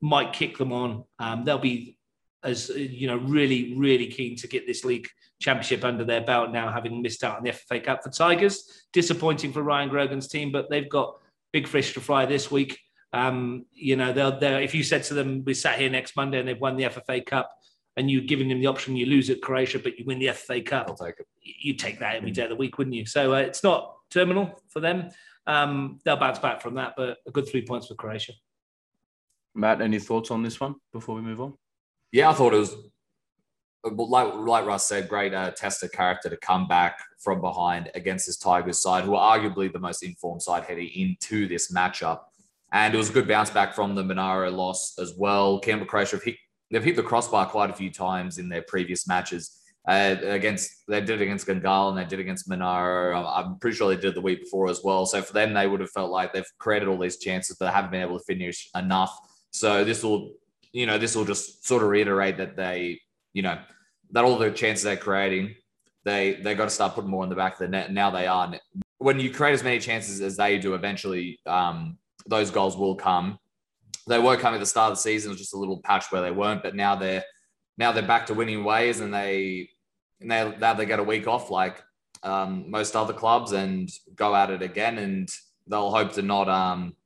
Might 0.01 0.33
kick 0.33 0.57
them 0.57 0.73
on. 0.73 1.03
Um, 1.19 1.45
they'll 1.45 1.59
be 1.59 1.99
as 2.45 2.69
you 2.69 3.07
know, 3.07 3.17
really, 3.17 3.75
really 3.75 4.07
keen 4.07 4.37
to 4.37 4.47
get 4.47 4.67
this 4.67 4.85
league 4.85 5.09
championship 5.41 5.85
under 5.85 6.05
their 6.05 6.21
belt 6.21 6.51
now, 6.51 6.71
having 6.71 7.03
missed 7.03 7.23
out 7.25 7.37
on 7.37 7.45
the 7.45 7.51
FFA 7.51 7.83
Cup 7.85 8.03
for 8.03 8.11
Tigers. 8.11 8.87
Disappointing 8.93 9.53
for 9.53 9.63
Ryan 9.63 9.89
Grogan's 9.89 10.29
team, 10.29 10.51
but 10.51 10.69
they've 10.71 10.89
got 10.89 11.17
big 11.53 11.67
fish 11.67 11.95
to 11.95 12.01
fry 12.01 12.27
this 12.27 12.51
week. 12.51 12.79
Um, 13.13 13.65
you 13.73 13.97
know, 13.97 14.13
they'll, 14.13 14.39
they'll, 14.39 14.59
if 14.59 14.75
you 14.75 14.83
said 14.83 15.03
to 15.05 15.15
them, 15.15 15.45
we 15.45 15.55
sat 15.55 15.79
here 15.79 15.91
next 15.91 16.17
Monday 16.17 16.39
and 16.39 16.49
they've 16.49 16.61
won 16.61 16.77
the 16.77 16.85
FFA 16.85 17.25
Cup, 17.25 17.51
and 17.97 18.11
you're 18.11 18.23
giving 18.23 18.49
them 18.49 18.61
the 18.61 18.67
option, 18.67 18.97
you 18.97 19.07
lose 19.07 19.29
at 19.31 19.43
Croatia, 19.43 19.79
but 19.79 19.99
you 19.99 20.05
win 20.05 20.19
the 20.19 20.27
FFA 20.27 20.65
Cup, 20.65 20.87
I'll 20.89 20.97
take 20.97 21.19
it. 21.19 21.27
You 21.43 21.75
take 21.75 21.99
that 22.01 22.17
every 22.17 22.31
day 22.31 22.45
of 22.45 22.51
the 22.51 22.57
week, 22.57 22.79
wouldn't 22.79 22.95
you? 22.95 23.07
So 23.07 23.35
uh, 23.35 23.39
it's 23.39 23.65
not 23.65 23.95
terminal 24.11 24.61
for 24.69 24.81
them. 24.81 25.09
Um, 25.47 25.99
they'll 26.05 26.17
bounce 26.17 26.39
back 26.39 26.61
from 26.61 26.75
that, 26.75 26.95
but 26.97 27.19
a 27.27 27.31
good 27.31 27.49
three 27.49 27.65
points 27.65 27.87
for 27.87 27.95
Croatia. 27.95 28.35
Matt, 29.55 29.81
any 29.81 29.99
thoughts 29.99 30.31
on 30.31 30.43
this 30.43 30.61
one 30.61 30.77
before 30.93 31.17
we 31.17 31.23
move 31.23 31.41
on? 31.41 31.55
Yeah, 32.13 32.31
I 32.31 32.35
thought 32.35 32.55
it 32.55 32.59
was 32.59 32.77
like 33.85 34.35
like 34.35 34.67
Russ 34.67 34.87
said, 34.87 35.09
great 35.09 35.35
uh, 35.35 35.51
test 35.53 35.83
of 35.83 35.93
character 35.93 36.29
to 36.29 36.37
come 36.37 36.67
back 36.67 37.01
from 37.19 37.41
behind 37.41 37.91
against 37.95 38.27
this 38.27 38.37
Tigers 38.37 38.79
side, 38.79 39.05
who 39.05 39.15
are 39.15 39.39
arguably 39.39 39.73
the 39.73 39.79
most 39.79 40.03
informed 40.03 40.43
side 40.43 40.65
heading 40.65 40.89
into 40.95 41.47
this 41.49 41.73
matchup. 41.73 42.21
And 42.73 42.95
it 42.95 42.99
was 42.99 43.11
a 43.11 43.13
good 43.13 43.29
bounce 43.29 43.51
back 43.51 43.75
from 43.75 43.95
the 43.95 44.05
Monaro 44.05 44.51
loss 44.51 44.99
as 44.99 45.15
well. 45.17 45.59
Canberra 45.59 45.89
Croatia 45.89 46.17
have 46.17 46.23
hit, 46.23 46.37
they've 46.71 46.85
hit 46.85 46.97
the 46.97 47.03
crossbar 47.03 47.47
quite 47.47 47.71
a 47.71 47.75
few 47.75 47.91
times 47.91 48.39
in 48.39 48.49
their 48.49 48.63
previous 48.63 49.09
matches. 49.09 49.55
Uh, 49.87 50.17
against 50.25 50.87
they 50.87 51.01
did 51.01 51.23
against 51.23 51.47
Gungahlin 51.47 51.97
they 51.97 52.05
did 52.05 52.21
against 52.21 52.47
Monaro. 52.47 53.25
I'm 53.25 53.59
pretty 53.59 53.75
sure 53.75 53.89
they 53.89 53.99
did 53.99 54.15
the 54.15 54.21
week 54.21 54.43
before 54.43 54.69
as 54.69 54.83
well. 54.85 55.07
So 55.07 55.23
for 55.23 55.33
them, 55.33 55.55
they 55.55 55.67
would 55.67 55.81
have 55.81 55.91
felt 55.91 56.11
like 56.11 56.35
they've 56.35 56.45
created 56.59 56.89
all 56.89 56.99
these 56.99 57.17
chances, 57.17 57.57
but 57.57 57.67
they 57.67 57.73
haven't 57.73 57.93
been 57.93 58.03
able 58.03 58.19
to 58.19 58.25
finish 58.25 58.69
enough. 58.77 59.17
So 59.51 59.85
this 59.85 60.03
will, 60.03 60.35
you 60.73 60.85
know, 60.85 60.99
this 60.99 61.17
will 61.17 61.25
just 61.25 61.67
sort 61.67 61.83
of 61.83 61.89
reiterate 61.89 62.37
that 62.37 62.55
they, 62.55 63.01
you 63.39 63.43
know, 63.43 63.57
that 64.11 64.25
all 64.25 64.37
the 64.37 64.51
chances 64.51 64.83
they're 64.83 64.97
creating, 64.97 65.55
they 66.05 66.41
they 66.43 66.57
got 66.57 66.65
to 66.65 66.71
start 66.71 66.95
putting 66.97 67.09
more 67.09 67.23
in 67.23 67.31
the 67.31 67.37
back 67.37 67.53
of 67.53 67.59
the 67.61 67.69
net. 67.69 67.93
Now 67.93 68.11
they 68.11 68.27
are. 68.27 68.53
When 68.99 69.21
you 69.21 69.31
create 69.33 69.53
as 69.53 69.63
many 69.63 69.79
chances 69.79 70.21
as 70.21 70.37
they 70.37 70.59
do, 70.59 70.75
eventually 70.75 71.39
um, 71.47 71.99
those 72.27 72.51
goals 72.51 72.77
will 72.77 72.97
come. 72.97 73.39
They 74.09 74.19
were 74.19 74.37
coming 74.37 74.59
at 74.59 74.61
the 74.61 74.67
start 74.67 74.91
of 74.91 74.99
the 74.99 75.03
season. 75.03 75.31
It 75.31 75.35
was 75.35 75.41
just 75.41 75.55
a 75.55 75.57
little 75.57 75.81
patch 75.83 76.11
where 76.11 76.21
they 76.21 76.33
weren't, 76.33 76.65
but 76.65 76.75
now 76.75 76.97
they're 76.97 77.23
now 77.77 77.93
they're 77.93 78.03
back 78.03 78.27
to 78.27 78.35
winning 78.35 78.65
ways, 78.65 78.99
and 78.99 79.15
they 79.15 79.71
and 80.21 80.29
they 80.29 80.53
now 80.59 80.75
they 80.75 80.85
get 80.85 80.99
a 80.99 81.05
week 81.05 81.29
off 81.29 81.49
like 81.49 81.81
um, 82.25 82.69
most 82.69 82.97
other 82.97 83.13
clubs 83.13 83.53
and 83.53 83.89
go 84.17 84.35
at 84.35 84.51
it 84.51 84.63
again, 84.63 84.99
and 84.99 85.29
they'll 85.69 85.93
hope 85.93 86.13
to 86.15 86.23
not 86.23 86.49
um, 86.49 86.97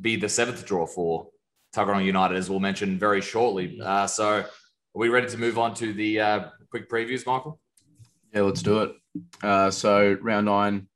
be 0.00 0.14
the 0.14 0.28
seventh 0.28 0.64
draw 0.64 0.86
for 0.86 1.26
Tuggeranong 1.74 2.04
United, 2.04 2.36
as 2.36 2.48
we'll 2.48 2.60
mention 2.60 2.98
very 3.00 3.20
shortly. 3.20 3.80
Uh, 3.82 4.06
so, 4.06 4.44
are 4.94 4.98
we 4.98 5.08
ready 5.08 5.28
to 5.28 5.38
move 5.38 5.58
on 5.58 5.74
to 5.74 5.92
the 5.92 6.20
uh, 6.20 6.44
quick 6.70 6.88
previews, 6.88 7.26
Michael? 7.26 7.58
Yeah, 8.34 8.42
let's 8.42 8.62
do 8.62 8.82
it. 8.82 8.92
Uh, 9.42 9.70
so, 9.70 10.16
round 10.20 10.46
nine 10.46 10.88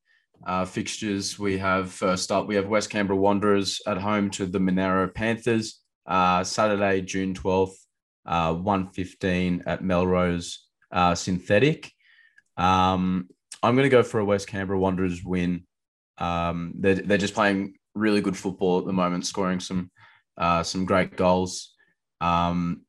uh, 0.46 0.64
fixtures 0.64 1.38
we 1.38 1.58
have 1.58 1.90
first 1.92 2.30
up, 2.30 2.46
we 2.46 2.56
have 2.56 2.68
West 2.68 2.90
Canberra 2.90 3.18
Wanderers 3.18 3.80
at 3.86 3.98
home 3.98 4.30
to 4.30 4.46
the 4.46 4.60
Monaro 4.60 5.08
Panthers. 5.08 5.80
Uh, 6.06 6.44
Saturday, 6.44 7.00
June 7.00 7.34
12th, 7.34 7.74
uh, 8.26 8.54
115 8.54 9.64
at 9.66 9.82
Melrose 9.82 10.66
uh, 10.92 11.14
Synthetic. 11.14 11.90
Um, 12.56 13.28
I'm 13.62 13.74
going 13.74 13.86
to 13.86 13.90
go 13.90 14.02
for 14.02 14.20
a 14.20 14.24
West 14.24 14.46
Canberra 14.46 14.78
Wanderers 14.78 15.24
win. 15.24 15.64
Um, 16.18 16.74
they're, 16.78 16.94
they're 16.94 17.18
just 17.18 17.34
playing 17.34 17.74
really 17.94 18.20
good 18.20 18.36
football 18.36 18.78
at 18.78 18.86
the 18.86 18.92
moment, 18.92 19.26
scoring 19.26 19.60
some 19.60 19.90
uh, 20.38 20.62
some 20.62 20.84
great 20.84 21.16
goals. 21.16 21.74
Um, 22.20 22.82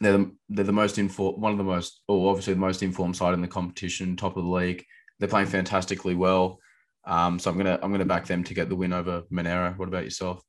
they're 0.00 0.18
the, 0.18 0.32
they're 0.48 0.64
the 0.64 0.72
most 0.72 0.98
informed, 0.98 1.40
one 1.40 1.52
of 1.52 1.58
the 1.58 1.64
most, 1.64 2.02
or 2.08 2.30
obviously 2.30 2.54
the 2.54 2.60
most 2.60 2.82
informed 2.82 3.16
side 3.16 3.34
in 3.34 3.40
the 3.40 3.48
competition, 3.48 4.16
top 4.16 4.36
of 4.36 4.44
the 4.44 4.50
league. 4.50 4.84
They're 5.18 5.28
playing 5.28 5.48
fantastically 5.48 6.14
well. 6.14 6.60
Um, 7.04 7.38
so 7.38 7.50
I'm 7.50 7.56
gonna 7.56 7.78
I'm 7.82 7.90
gonna 7.90 8.04
back 8.04 8.26
them 8.26 8.44
to 8.44 8.54
get 8.54 8.68
the 8.68 8.76
win 8.76 8.92
over 8.92 9.22
Monaro. 9.30 9.72
What 9.72 9.88
about 9.88 10.04
yourself? 10.04 10.42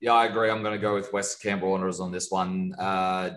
Yeah, 0.00 0.12
I 0.12 0.26
agree. 0.26 0.50
I'm 0.50 0.62
to 0.62 0.78
go 0.78 0.94
with 0.94 1.12
West 1.12 1.42
Canberra 1.42 1.70
Wanderers 1.70 2.00
on 2.00 2.10
this 2.10 2.30
one. 2.30 2.74
Uh, 2.78 3.30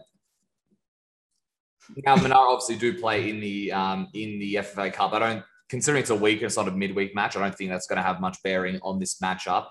now, 2.05 2.15
Monaro 2.15 2.53
obviously 2.53 2.77
do 2.77 2.99
play 2.99 3.29
in 3.29 3.39
the 3.39 3.71
um, 3.71 4.07
in 4.13 4.39
the 4.39 4.55
FFA 4.55 4.91
Cup. 4.93 5.13
I 5.13 5.19
don't, 5.19 5.43
considering 5.69 6.01
it's 6.01 6.09
a 6.09 6.15
week, 6.15 6.41
it's 6.41 6.57
not 6.57 6.67
a 6.67 6.71
midweek 6.71 7.13
match. 7.15 7.35
I 7.35 7.41
don't 7.41 7.55
think 7.55 7.69
that's 7.69 7.87
going 7.87 7.97
to 7.97 8.03
have 8.03 8.21
much 8.21 8.41
bearing 8.43 8.79
on 8.81 8.99
this 8.99 9.19
matchup. 9.19 9.67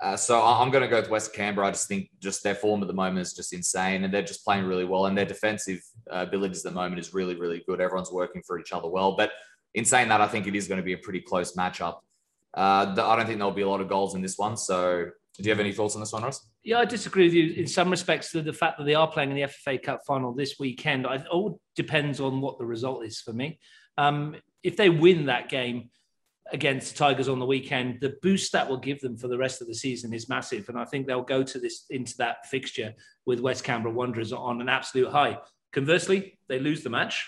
Uh, 0.00 0.16
so 0.16 0.40
I'm 0.40 0.70
going 0.70 0.82
to 0.82 0.88
go 0.88 1.00
with 1.00 1.10
West 1.10 1.34
Canberra. 1.34 1.68
I 1.68 1.70
just 1.72 1.88
think 1.88 2.08
just 2.20 2.44
their 2.44 2.54
form 2.54 2.82
at 2.82 2.86
the 2.86 2.94
moment 2.94 3.18
is 3.18 3.32
just 3.32 3.52
insane, 3.52 4.04
and 4.04 4.14
they're 4.14 4.22
just 4.22 4.44
playing 4.44 4.64
really 4.64 4.84
well. 4.84 5.06
And 5.06 5.18
their 5.18 5.24
defensive 5.24 5.80
uh, 6.10 6.24
abilities 6.28 6.64
at 6.64 6.72
the 6.72 6.78
moment 6.78 7.00
is 7.00 7.12
really, 7.12 7.34
really 7.34 7.64
good. 7.66 7.80
Everyone's 7.80 8.12
working 8.12 8.42
for 8.46 8.60
each 8.60 8.72
other 8.72 8.88
well. 8.88 9.16
But 9.16 9.32
in 9.74 9.84
saying 9.84 10.08
that, 10.08 10.20
I 10.20 10.28
think 10.28 10.46
it 10.46 10.54
is 10.54 10.68
going 10.68 10.78
to 10.78 10.84
be 10.84 10.92
a 10.92 10.98
pretty 10.98 11.20
close 11.20 11.56
matchup. 11.56 11.98
Uh, 12.56 12.94
I 12.96 13.16
don't 13.16 13.26
think 13.26 13.38
there'll 13.38 13.50
be 13.50 13.62
a 13.62 13.68
lot 13.68 13.80
of 13.80 13.88
goals 13.88 14.14
in 14.14 14.22
this 14.22 14.38
one. 14.38 14.56
So, 14.56 15.06
do 15.36 15.42
you 15.44 15.50
have 15.50 15.60
any 15.60 15.72
thoughts 15.72 15.94
on 15.94 16.00
this 16.00 16.12
one, 16.12 16.22
Russ? 16.22 16.48
Yeah, 16.62 16.78
I 16.78 16.84
disagree 16.84 17.24
with 17.24 17.34
you 17.34 17.52
in 17.54 17.66
some 17.66 17.90
respects. 17.90 18.30
To 18.32 18.42
the 18.42 18.52
fact 18.52 18.78
that 18.78 18.84
they 18.84 18.94
are 18.94 19.10
playing 19.10 19.30
in 19.30 19.36
the 19.36 19.42
FFA 19.42 19.82
Cup 19.82 20.00
final 20.06 20.32
this 20.32 20.56
weekend, 20.60 21.06
it 21.06 21.26
all 21.26 21.60
depends 21.74 22.20
on 22.20 22.40
what 22.40 22.58
the 22.58 22.64
result 22.64 23.04
is 23.04 23.20
for 23.20 23.32
me. 23.32 23.58
Um, 23.96 24.36
if 24.62 24.76
they 24.76 24.90
win 24.90 25.26
that 25.26 25.48
game 25.48 25.90
against 26.52 26.92
the 26.92 26.98
Tigers 26.98 27.28
on 27.28 27.38
the 27.38 27.46
weekend, 27.46 28.00
the 28.00 28.16
boost 28.22 28.52
that 28.52 28.68
will 28.68 28.78
give 28.78 29.00
them 29.00 29.16
for 29.16 29.28
the 29.28 29.38
rest 29.38 29.60
of 29.60 29.66
the 29.66 29.74
season 29.74 30.12
is 30.12 30.28
massive, 30.28 30.68
and 30.68 30.78
I 30.78 30.84
think 30.84 31.06
they'll 31.06 31.22
go 31.22 31.42
to 31.42 31.58
this 31.58 31.84
into 31.90 32.16
that 32.18 32.46
fixture 32.46 32.94
with 33.26 33.40
West 33.40 33.64
Canberra 33.64 33.94
Wanderers 33.94 34.32
on 34.32 34.60
an 34.60 34.68
absolute 34.68 35.10
high. 35.10 35.38
Conversely, 35.72 36.38
they 36.48 36.58
lose 36.58 36.82
the 36.82 36.90
match 36.90 37.26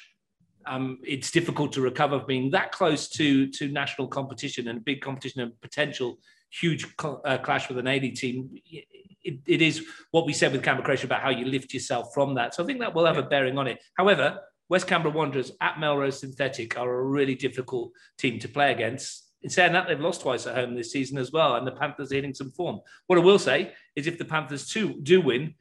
um, 0.66 0.98
it's 1.04 1.30
difficult 1.30 1.72
to 1.72 1.80
recover 1.80 2.18
being 2.20 2.50
that 2.50 2.72
close 2.72 3.08
to 3.10 3.48
to 3.48 3.68
national 3.68 4.08
competition 4.08 4.68
and 4.68 4.84
big 4.84 5.00
competition 5.00 5.40
and 5.40 5.58
potential 5.60 6.18
huge 6.50 6.86
uh, 7.02 7.38
clash 7.38 7.68
with 7.68 7.78
an 7.78 7.86
80 7.86 8.10
team. 8.12 8.50
It, 9.22 9.38
it 9.46 9.62
is 9.62 9.84
what 10.10 10.26
we 10.26 10.32
said 10.32 10.52
with 10.52 10.62
Canberra 10.62 10.84
Croatia 10.84 11.06
about 11.06 11.22
how 11.22 11.30
you 11.30 11.44
lift 11.44 11.72
yourself 11.72 12.12
from 12.12 12.34
that. 12.34 12.54
So 12.54 12.62
I 12.62 12.66
think 12.66 12.80
that 12.80 12.94
will 12.94 13.06
have 13.06 13.18
a 13.18 13.22
bearing 13.22 13.58
on 13.58 13.66
it. 13.66 13.78
However, 13.94 14.40
West 14.70 14.86
Canberra 14.86 15.12
Wanderers 15.12 15.52
at 15.60 15.80
Melrose 15.80 16.20
Synthetic 16.20 16.78
are 16.78 17.00
a 17.00 17.04
really 17.04 17.34
difficult 17.34 17.90
team 18.16 18.38
to 18.38 18.48
play 18.48 18.72
against. 18.72 19.26
In 19.42 19.50
saying 19.50 19.72
that, 19.72 19.88
they've 19.88 20.00
lost 20.00 20.20
twice 20.20 20.46
at 20.46 20.54
home 20.54 20.74
this 20.74 20.92
season 20.92 21.18
as 21.18 21.32
well, 21.32 21.56
and 21.56 21.66
the 21.66 21.72
Panthers 21.72 22.12
are 22.12 22.14
hitting 22.14 22.34
some 22.34 22.52
form. 22.52 22.80
What 23.06 23.18
I 23.18 23.22
will 23.22 23.38
say 23.38 23.72
is, 23.96 24.06
if 24.06 24.16
the 24.16 24.24
Panthers 24.24 24.68
too 24.68 25.00
do 25.02 25.20
win, 25.20 25.54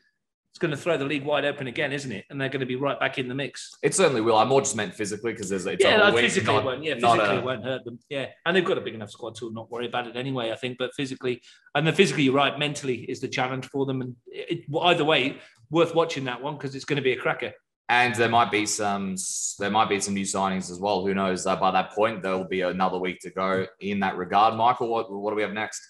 it's 0.51 0.59
going 0.59 0.71
to 0.71 0.77
throw 0.77 0.97
the 0.97 1.05
league 1.05 1.23
wide 1.23 1.45
open 1.45 1.67
again, 1.67 1.91
isn't 1.91 2.11
it? 2.11 2.25
And 2.29 2.39
they're 2.39 2.49
going 2.49 2.59
to 2.59 2.65
be 2.65 2.75
right 2.75 2.99
back 2.99 3.17
in 3.17 3.27
the 3.27 3.35
mix. 3.35 3.71
It 3.81 3.95
certainly 3.95 4.21
will. 4.21 4.35
I 4.35 4.45
more 4.45 4.61
just 4.61 4.75
meant 4.75 4.93
physically 4.93 5.31
because 5.31 5.49
there's 5.49 5.65
it's 5.65 5.83
yeah, 5.83 5.97
no, 5.97 6.15
physically 6.15 6.53
not, 6.53 6.65
won't. 6.65 6.83
Yeah, 6.83 6.95
physically 6.95 7.37
a... 7.37 7.41
won't 7.41 7.63
hurt 7.63 7.85
them. 7.85 7.99
Yeah, 8.09 8.27
and 8.45 8.55
they've 8.55 8.65
got 8.65 8.77
a 8.77 8.81
big 8.81 8.95
enough 8.95 9.11
squad 9.11 9.35
to 9.35 9.51
not 9.53 9.71
worry 9.71 9.87
about 9.87 10.07
it 10.07 10.17
anyway. 10.17 10.51
I 10.51 10.55
think, 10.55 10.77
but 10.77 10.93
physically, 10.95 11.41
and 11.73 11.85
then 11.85 11.95
physically, 11.95 12.23
you're 12.23 12.33
right. 12.33 12.57
Mentally 12.59 13.05
is 13.09 13.21
the 13.21 13.27
challenge 13.27 13.67
for 13.67 13.85
them, 13.85 14.01
and 14.01 14.15
it, 14.27 14.65
either 14.81 15.05
way, 15.05 15.37
worth 15.71 15.95
watching 15.95 16.25
that 16.25 16.41
one 16.41 16.57
because 16.57 16.75
it's 16.75 16.85
going 16.85 16.97
to 16.97 17.03
be 17.03 17.13
a 17.13 17.17
cracker. 17.17 17.53
And 17.89 18.13
there 18.15 18.29
might 18.29 18.51
be 18.51 18.65
some 18.67 19.15
there 19.57 19.71
might 19.71 19.89
be 19.89 19.99
some 19.99 20.13
new 20.13 20.23
signings 20.23 20.69
as 20.69 20.79
well. 20.79 21.03
Who 21.05 21.13
knows? 21.15 21.45
Uh, 21.47 21.55
by 21.55 21.71
that 21.71 21.91
point, 21.91 22.21
there 22.21 22.37
will 22.37 22.47
be 22.47 22.61
another 22.61 22.99
week 22.99 23.19
to 23.21 23.31
go 23.31 23.65
in 23.79 23.99
that 24.01 24.15
regard. 24.15 24.55
Michael, 24.55 24.89
what 24.89 25.11
what 25.11 25.31
do 25.31 25.35
we 25.35 25.41
have 25.41 25.53
next? 25.53 25.81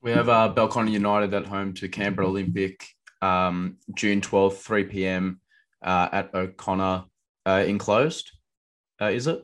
We 0.00 0.10
have 0.12 0.28
uh, 0.28 0.52
Belconnen 0.54 0.90
United 0.90 1.32
at 1.34 1.46
home 1.46 1.74
to 1.74 1.88
Canberra 1.88 2.26
Olympic 2.26 2.84
um, 3.22 3.76
June 3.94 4.20
12th, 4.20 4.56
3 4.56 4.84
p.m. 4.84 5.40
Uh, 5.80 6.08
at 6.10 6.34
O'Connor 6.34 7.04
uh, 7.46 7.64
enclosed. 7.66 8.32
Uh, 9.00 9.06
is 9.06 9.26
it? 9.26 9.42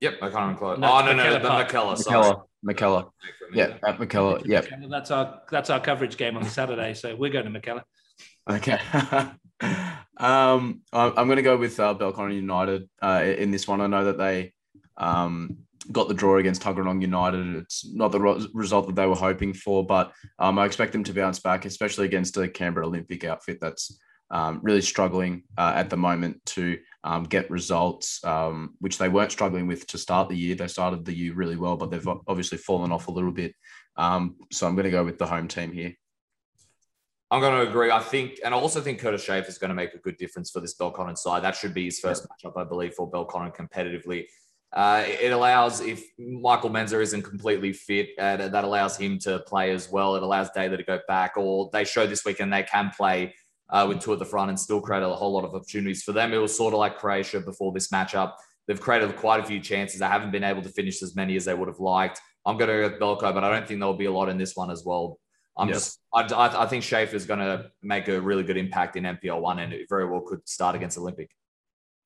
Yep, 0.00 0.22
O'Connor 0.22 0.52
enclosed. 0.52 0.80
No, 0.80 0.92
oh 0.92 1.04
no, 1.04 1.12
no, 1.12 1.32
the 1.34 1.48
Mackellar. 1.48 1.96
Mackellar. 1.96 2.42
Mackellar. 2.66 3.10
Yeah, 3.52 3.76
at 3.84 3.98
Mackellar. 3.98 4.42
Yeah, 4.44 4.62
that's 4.88 5.10
our 5.10 5.42
that's 5.50 5.70
our 5.70 5.80
coverage 5.80 6.16
game 6.16 6.36
on 6.36 6.44
Saturday. 6.44 6.94
So 6.94 7.14
we're 7.14 7.30
going 7.30 7.52
to 7.52 7.60
Mackellar. 7.60 7.82
Okay. 8.50 8.78
um, 10.18 10.82
I'm 10.92 11.26
going 11.26 11.36
to 11.36 11.42
go 11.42 11.56
with 11.56 11.78
uh, 11.80 11.94
Belconnen 11.94 12.34
United 12.34 12.88
uh, 13.02 13.22
in 13.24 13.50
this 13.50 13.66
one. 13.66 13.80
I 13.80 13.86
know 13.86 14.04
that 14.04 14.18
they 14.18 14.52
um, 14.96 15.58
got 15.90 16.08
the 16.08 16.14
draw 16.14 16.36
against 16.36 16.62
Tuggeranong 16.62 17.00
United. 17.00 17.56
It's 17.56 17.86
not 17.92 18.12
the 18.12 18.48
result 18.52 18.86
that 18.86 18.96
they 18.96 19.06
were 19.06 19.14
hoping 19.14 19.54
for, 19.54 19.84
but 19.84 20.12
um, 20.38 20.58
I 20.58 20.66
expect 20.66 20.92
them 20.92 21.04
to 21.04 21.14
bounce 21.14 21.40
back, 21.40 21.64
especially 21.64 22.04
against 22.04 22.36
a 22.36 22.48
Canberra 22.48 22.86
Olympic 22.86 23.24
outfit 23.24 23.58
that's 23.60 23.98
um, 24.30 24.60
really 24.62 24.80
struggling 24.80 25.42
uh, 25.58 25.72
at 25.74 25.90
the 25.90 25.96
moment 25.96 26.44
to 26.46 26.78
um, 27.04 27.24
get 27.24 27.50
results, 27.50 28.24
um, 28.24 28.74
which 28.80 28.98
they 28.98 29.08
weren't 29.08 29.32
struggling 29.32 29.66
with 29.66 29.86
to 29.88 29.98
start 29.98 30.28
the 30.28 30.36
year. 30.36 30.54
They 30.54 30.68
started 30.68 31.04
the 31.04 31.14
year 31.14 31.34
really 31.34 31.56
well, 31.56 31.76
but 31.76 31.90
they've 31.90 32.08
obviously 32.26 32.58
fallen 32.58 32.92
off 32.92 33.08
a 33.08 33.12
little 33.12 33.32
bit. 33.32 33.54
Um, 33.96 34.36
so 34.50 34.66
I'm 34.66 34.74
going 34.74 34.84
to 34.84 34.90
go 34.90 35.04
with 35.04 35.18
the 35.18 35.26
home 35.26 35.48
team 35.48 35.72
here. 35.72 35.92
I'm 37.32 37.40
going 37.40 37.64
to 37.64 37.66
agree. 37.66 37.90
I 37.90 38.00
think, 38.00 38.40
and 38.44 38.54
I 38.54 38.58
also 38.58 38.82
think 38.82 39.00
Curtis 39.00 39.24
Schaefer 39.24 39.48
is 39.48 39.56
going 39.56 39.70
to 39.70 39.74
make 39.74 39.94
a 39.94 39.98
good 39.98 40.18
difference 40.18 40.50
for 40.50 40.60
this 40.60 40.76
Belconnen 40.76 41.16
side. 41.16 41.42
That 41.42 41.56
should 41.56 41.72
be 41.72 41.86
his 41.86 41.98
first 41.98 42.26
matchup, 42.28 42.58
I 42.58 42.64
believe, 42.64 42.92
for 42.92 43.10
Belconnen 43.10 43.56
competitively. 43.56 44.26
Uh, 44.70 45.04
it 45.06 45.32
allows 45.32 45.80
if 45.80 46.04
Michael 46.18 46.68
Menzer 46.68 47.00
isn't 47.00 47.22
completely 47.22 47.72
fit, 47.72 48.10
uh, 48.18 48.36
that 48.36 48.64
allows 48.64 48.98
him 48.98 49.18
to 49.20 49.38
play 49.40 49.70
as 49.70 49.90
well. 49.90 50.14
It 50.14 50.22
allows 50.22 50.50
Daly 50.50 50.76
to 50.76 50.82
go 50.82 51.00
back, 51.08 51.38
or 51.38 51.70
they 51.72 51.84
show 51.84 52.06
this 52.06 52.22
weekend 52.26 52.52
they 52.52 52.64
can 52.64 52.90
play 52.94 53.34
uh, 53.70 53.86
with 53.88 54.00
two 54.00 54.12
at 54.12 54.18
the 54.18 54.26
front 54.26 54.50
and 54.50 54.60
still 54.60 54.82
create 54.82 55.02
a 55.02 55.08
whole 55.08 55.32
lot 55.32 55.44
of 55.44 55.54
opportunities 55.54 56.02
for 56.02 56.12
them. 56.12 56.34
It 56.34 56.38
was 56.38 56.54
sort 56.54 56.74
of 56.74 56.80
like 56.80 56.98
Croatia 56.98 57.40
before 57.40 57.72
this 57.72 57.88
matchup. 57.88 58.34
They've 58.68 58.80
created 58.80 59.16
quite 59.16 59.40
a 59.40 59.44
few 59.44 59.58
chances. 59.58 60.00
They 60.00 60.06
haven't 60.06 60.32
been 60.32 60.44
able 60.44 60.60
to 60.60 60.68
finish 60.68 61.02
as 61.02 61.16
many 61.16 61.36
as 61.36 61.46
they 61.46 61.54
would 61.54 61.68
have 61.68 61.80
liked. 61.80 62.20
I'm 62.44 62.58
going 62.58 62.68
to 62.68 62.88
go 62.88 62.90
with 62.90 63.00
Belko, 63.00 63.32
but 63.32 63.42
I 63.42 63.50
don't 63.50 63.66
think 63.66 63.80
there'll 63.80 63.94
be 63.94 64.04
a 64.04 64.12
lot 64.12 64.28
in 64.28 64.36
this 64.36 64.54
one 64.54 64.70
as 64.70 64.84
well. 64.84 65.18
I'm 65.56 65.68
yep. 65.68 65.76
just, 65.76 66.00
I, 66.14 66.24
I 66.32 66.66
think 66.66 66.82
Schaefer 66.82 67.14
is 67.14 67.26
going 67.26 67.40
to 67.40 67.70
make 67.82 68.08
a 68.08 68.20
really 68.20 68.42
good 68.42 68.56
impact 68.56 68.96
in 68.96 69.04
NPL 69.04 69.40
one, 69.40 69.58
and 69.58 69.72
it 69.72 69.86
very 69.88 70.06
well 70.06 70.20
could 70.20 70.48
start 70.48 70.74
against 70.74 70.96
Olympic. 70.96 71.30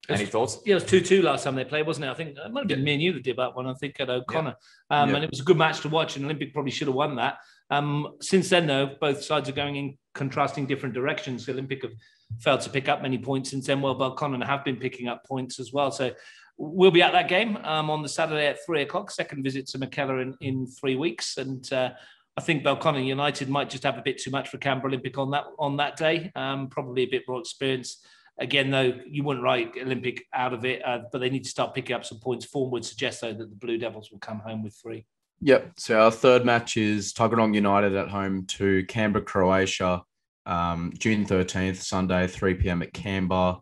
Any 0.09 0.25
thoughts? 0.25 0.59
Yeah, 0.65 0.73
it 0.73 0.75
was 0.75 0.83
2 0.85 1.01
2 1.01 1.21
last 1.21 1.43
time 1.43 1.55
they 1.55 1.65
played, 1.65 1.85
wasn't 1.85 2.05
it? 2.05 2.09
I 2.09 2.13
think 2.13 2.37
it 2.37 2.51
might 2.51 2.61
have 2.61 2.67
been 2.67 2.83
me 2.83 2.93
and 2.93 3.01
you 3.01 3.13
that 3.13 3.23
did 3.23 3.37
that 3.37 3.55
one, 3.55 3.67
I 3.67 3.73
think, 3.73 3.99
at 3.99 4.09
O'Connor. 4.09 4.55
Yeah. 4.89 5.01
Um, 5.01 5.09
yeah. 5.09 5.15
And 5.15 5.25
it 5.25 5.29
was 5.29 5.41
a 5.41 5.43
good 5.43 5.57
match 5.57 5.81
to 5.81 5.89
watch, 5.89 6.15
and 6.15 6.25
Olympic 6.25 6.53
probably 6.53 6.71
should 6.71 6.87
have 6.87 6.95
won 6.95 7.15
that. 7.17 7.39
Um, 7.69 8.15
since 8.21 8.49
then, 8.49 8.67
though, 8.67 8.95
both 9.01 9.21
sides 9.21 9.49
are 9.49 9.53
going 9.53 9.75
in 9.75 9.97
contrasting 10.13 10.65
different 10.65 10.95
directions. 10.95 11.47
Olympic 11.49 11.83
have 11.83 11.91
failed 12.39 12.61
to 12.61 12.69
pick 12.69 12.87
up 12.87 13.01
many 13.01 13.17
points 13.17 13.49
since 13.49 13.67
then. 13.67 13.81
Well, 13.81 13.95
Belconnen 13.95 14.45
have 14.45 14.63
been 14.63 14.77
picking 14.77 15.07
up 15.07 15.25
points 15.25 15.59
as 15.59 15.73
well. 15.73 15.91
So 15.91 16.11
we'll 16.57 16.91
be 16.91 17.01
at 17.01 17.11
that 17.11 17.27
game 17.27 17.57
um, 17.57 17.89
on 17.89 18.01
the 18.01 18.09
Saturday 18.09 18.47
at 18.47 18.65
three 18.65 18.83
o'clock. 18.83 19.11
Second 19.11 19.43
visit 19.43 19.67
to 19.67 19.79
Mackellar 19.79 20.21
in, 20.21 20.35
in 20.39 20.67
three 20.67 20.95
weeks, 20.95 21.37
and 21.37 21.71
uh, 21.73 21.91
I 22.37 22.41
think 22.41 22.63
Belconnen 22.63 23.05
United 23.05 23.49
might 23.49 23.69
just 23.69 23.83
have 23.83 23.97
a 23.97 24.01
bit 24.01 24.19
too 24.19 24.29
much 24.29 24.49
for 24.49 24.57
Canberra 24.59 24.89
Olympic 24.89 25.17
on 25.17 25.31
that 25.31 25.45
on 25.57 25.77
that 25.77 25.97
day. 25.97 26.31
Um, 26.35 26.67
probably 26.67 27.03
a 27.03 27.07
bit 27.07 27.23
more 27.27 27.39
experience. 27.39 28.05
Again, 28.39 28.69
though, 28.69 28.93
you 29.07 29.23
wouldn't 29.23 29.43
write 29.43 29.73
Olympic 29.81 30.23
out 30.31 30.53
of 30.53 30.63
it, 30.63 30.85
uh, 30.85 30.99
but 31.11 31.17
they 31.17 31.31
need 31.31 31.43
to 31.45 31.49
start 31.49 31.73
picking 31.73 31.95
up 31.95 32.05
some 32.05 32.19
points. 32.19 32.45
Form 32.45 32.69
would 32.71 32.85
suggest 32.85 33.21
though 33.21 33.33
that 33.33 33.49
the 33.49 33.55
Blue 33.55 33.79
Devils 33.79 34.11
will 34.11 34.19
come 34.19 34.39
home 34.39 34.63
with 34.63 34.75
three. 34.75 35.05
Yep. 35.41 35.73
So 35.77 35.99
our 35.99 36.11
third 36.11 36.45
match 36.45 36.77
is 36.77 37.13
Tuggeranong 37.13 37.55
United 37.55 37.95
at 37.95 38.09
home 38.09 38.45
to 38.45 38.85
Canberra, 38.85 39.25
Croatia, 39.25 40.03
um, 40.45 40.93
June 40.97 41.25
13th, 41.25 41.77
Sunday, 41.77 42.27
3 42.27 42.55
p.m. 42.55 42.81
at 42.81 42.93
Canberra. 42.93 43.59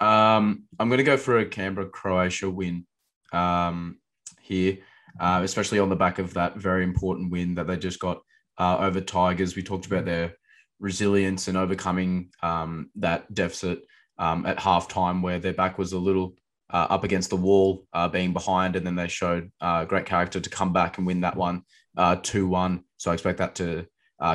Um, 0.00 0.64
I'm 0.78 0.88
going 0.88 0.98
to 0.98 1.04
go 1.04 1.16
for 1.16 1.38
a 1.38 1.46
Canberra, 1.46 1.88
Croatia 1.88 2.50
win 2.50 2.86
um, 3.32 3.98
here, 4.40 4.78
uh, 5.20 5.40
especially 5.42 5.78
on 5.78 5.88
the 5.88 5.96
back 5.96 6.18
of 6.18 6.34
that 6.34 6.56
very 6.56 6.84
important 6.84 7.30
win 7.30 7.54
that 7.54 7.66
they 7.66 7.76
just 7.76 7.98
got 7.98 8.22
uh, 8.58 8.78
over 8.78 9.00
Tigers. 9.00 9.56
We 9.56 9.62
talked 9.62 9.86
about 9.86 10.04
their 10.04 10.34
resilience 10.80 11.48
and 11.48 11.56
overcoming 11.56 12.30
um, 12.42 12.90
that 12.96 13.32
deficit 13.32 13.82
um, 14.18 14.46
at 14.46 14.58
halftime 14.58 15.22
where 15.22 15.38
their 15.38 15.52
back 15.52 15.78
was 15.78 15.92
a 15.92 15.98
little 15.98 16.34
uh, 16.70 16.86
up 16.90 17.04
against 17.04 17.30
the 17.30 17.36
wall, 17.36 17.86
uh, 17.92 18.08
being 18.08 18.32
behind, 18.32 18.76
and 18.76 18.86
then 18.86 18.96
they 18.96 19.08
showed 19.08 19.50
uh, 19.60 19.84
great 19.84 20.06
character 20.06 20.40
to 20.40 20.50
come 20.50 20.72
back 20.72 20.98
and 20.98 21.06
win 21.06 21.20
that 21.20 21.36
one 21.36 21.62
uh, 21.96 22.16
two 22.22 22.46
one. 22.48 22.84
So 22.96 23.10
I 23.10 23.14
expect 23.14 23.38
that 23.38 23.54
to 23.56 23.86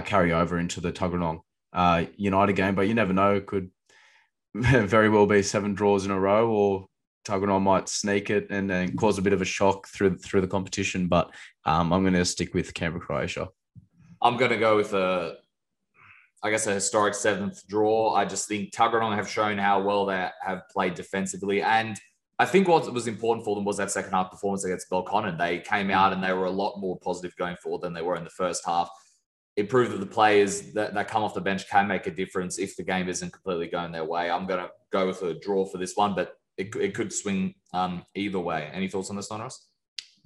carry 0.05 0.33
over 0.33 0.59
into 0.59 0.81
the 0.81 0.91
Tuggeranong 0.91 1.41
United 2.17 2.53
game, 2.53 2.75
but 2.75 2.87
you 2.87 2.93
never 2.93 3.13
know. 3.13 3.41
Could 3.41 3.71
very 4.53 5.09
well 5.09 5.25
be 5.25 5.41
seven 5.41 5.73
draws 5.73 6.05
in 6.05 6.11
a 6.11 6.19
row, 6.19 6.49
or 6.49 6.87
Tuggeranong 7.27 7.61
might 7.61 7.89
sneak 7.89 8.29
it 8.29 8.47
and, 8.49 8.71
and 8.71 8.97
cause 8.97 9.17
a 9.17 9.21
bit 9.21 9.33
of 9.33 9.41
a 9.41 9.45
shock 9.45 9.87
through 9.87 10.17
through 10.17 10.41
the 10.41 10.47
competition. 10.47 11.07
But 11.07 11.31
um, 11.65 11.91
I'm 11.91 12.03
going 12.03 12.13
to 12.13 12.25
stick 12.25 12.53
with 12.53 12.73
Canberra 12.73 13.03
Croatia. 13.03 13.49
I'm 14.21 14.37
going 14.37 14.51
to 14.51 14.57
go 14.57 14.77
with 14.77 14.93
a 14.93 15.37
I 16.43 16.51
guess 16.51 16.67
a 16.67 16.73
historic 16.73 17.15
seventh 17.15 17.67
draw. 17.67 18.13
I 18.13 18.25
just 18.25 18.47
think 18.47 18.71
Tuggeranong 18.71 19.15
have 19.15 19.29
shown 19.29 19.57
how 19.57 19.81
well 19.81 20.05
they 20.05 20.29
have 20.41 20.61
played 20.71 20.93
defensively, 20.93 21.61
and 21.61 21.99
I 22.39 22.45
think 22.45 22.67
what 22.67 22.91
was 22.93 23.07
important 23.07 23.43
for 23.43 23.55
them 23.55 23.65
was 23.65 23.77
that 23.77 23.89
second 23.91 24.11
half 24.11 24.29
performance 24.29 24.63
against 24.63 24.89
Belconnen. 24.91 25.37
They 25.37 25.59
came 25.59 25.89
out 25.89 26.13
and 26.13 26.23
they 26.23 26.33
were 26.33 26.45
a 26.45 26.51
lot 26.51 26.79
more 26.79 26.99
positive 26.99 27.35
going 27.35 27.55
forward 27.57 27.81
than 27.81 27.93
they 27.93 28.03
were 28.03 28.15
in 28.15 28.23
the 28.23 28.29
first 28.29 28.63
half. 28.63 28.89
It 29.55 29.69
proved 29.69 29.91
that 29.91 29.99
the 29.99 30.05
players 30.05 30.71
that, 30.73 30.93
that 30.93 31.07
come 31.07 31.23
off 31.23 31.33
the 31.33 31.41
bench 31.41 31.67
can 31.67 31.87
make 31.87 32.05
a 32.05 32.11
difference 32.11 32.59
if 32.59 32.75
the 32.75 32.83
game 32.83 33.09
isn't 33.09 33.33
completely 33.33 33.67
going 33.67 33.91
their 33.91 34.05
way. 34.05 34.29
I'm 34.29 34.45
going 34.45 34.59
to 34.59 34.69
go 34.91 35.07
with 35.07 35.23
a 35.23 35.33
draw 35.39 35.65
for 35.65 35.79
this 35.79 35.95
one, 35.95 36.13
but 36.13 36.37
it, 36.57 36.75
it 36.75 36.93
could 36.93 37.13
swing 37.13 37.55
um, 37.73 38.03
either 38.15 38.39
way. 38.39 38.69
Any 38.73 38.87
thoughts 38.87 39.09
on 39.09 39.15
this, 39.15 39.29
Russ? 39.31 39.67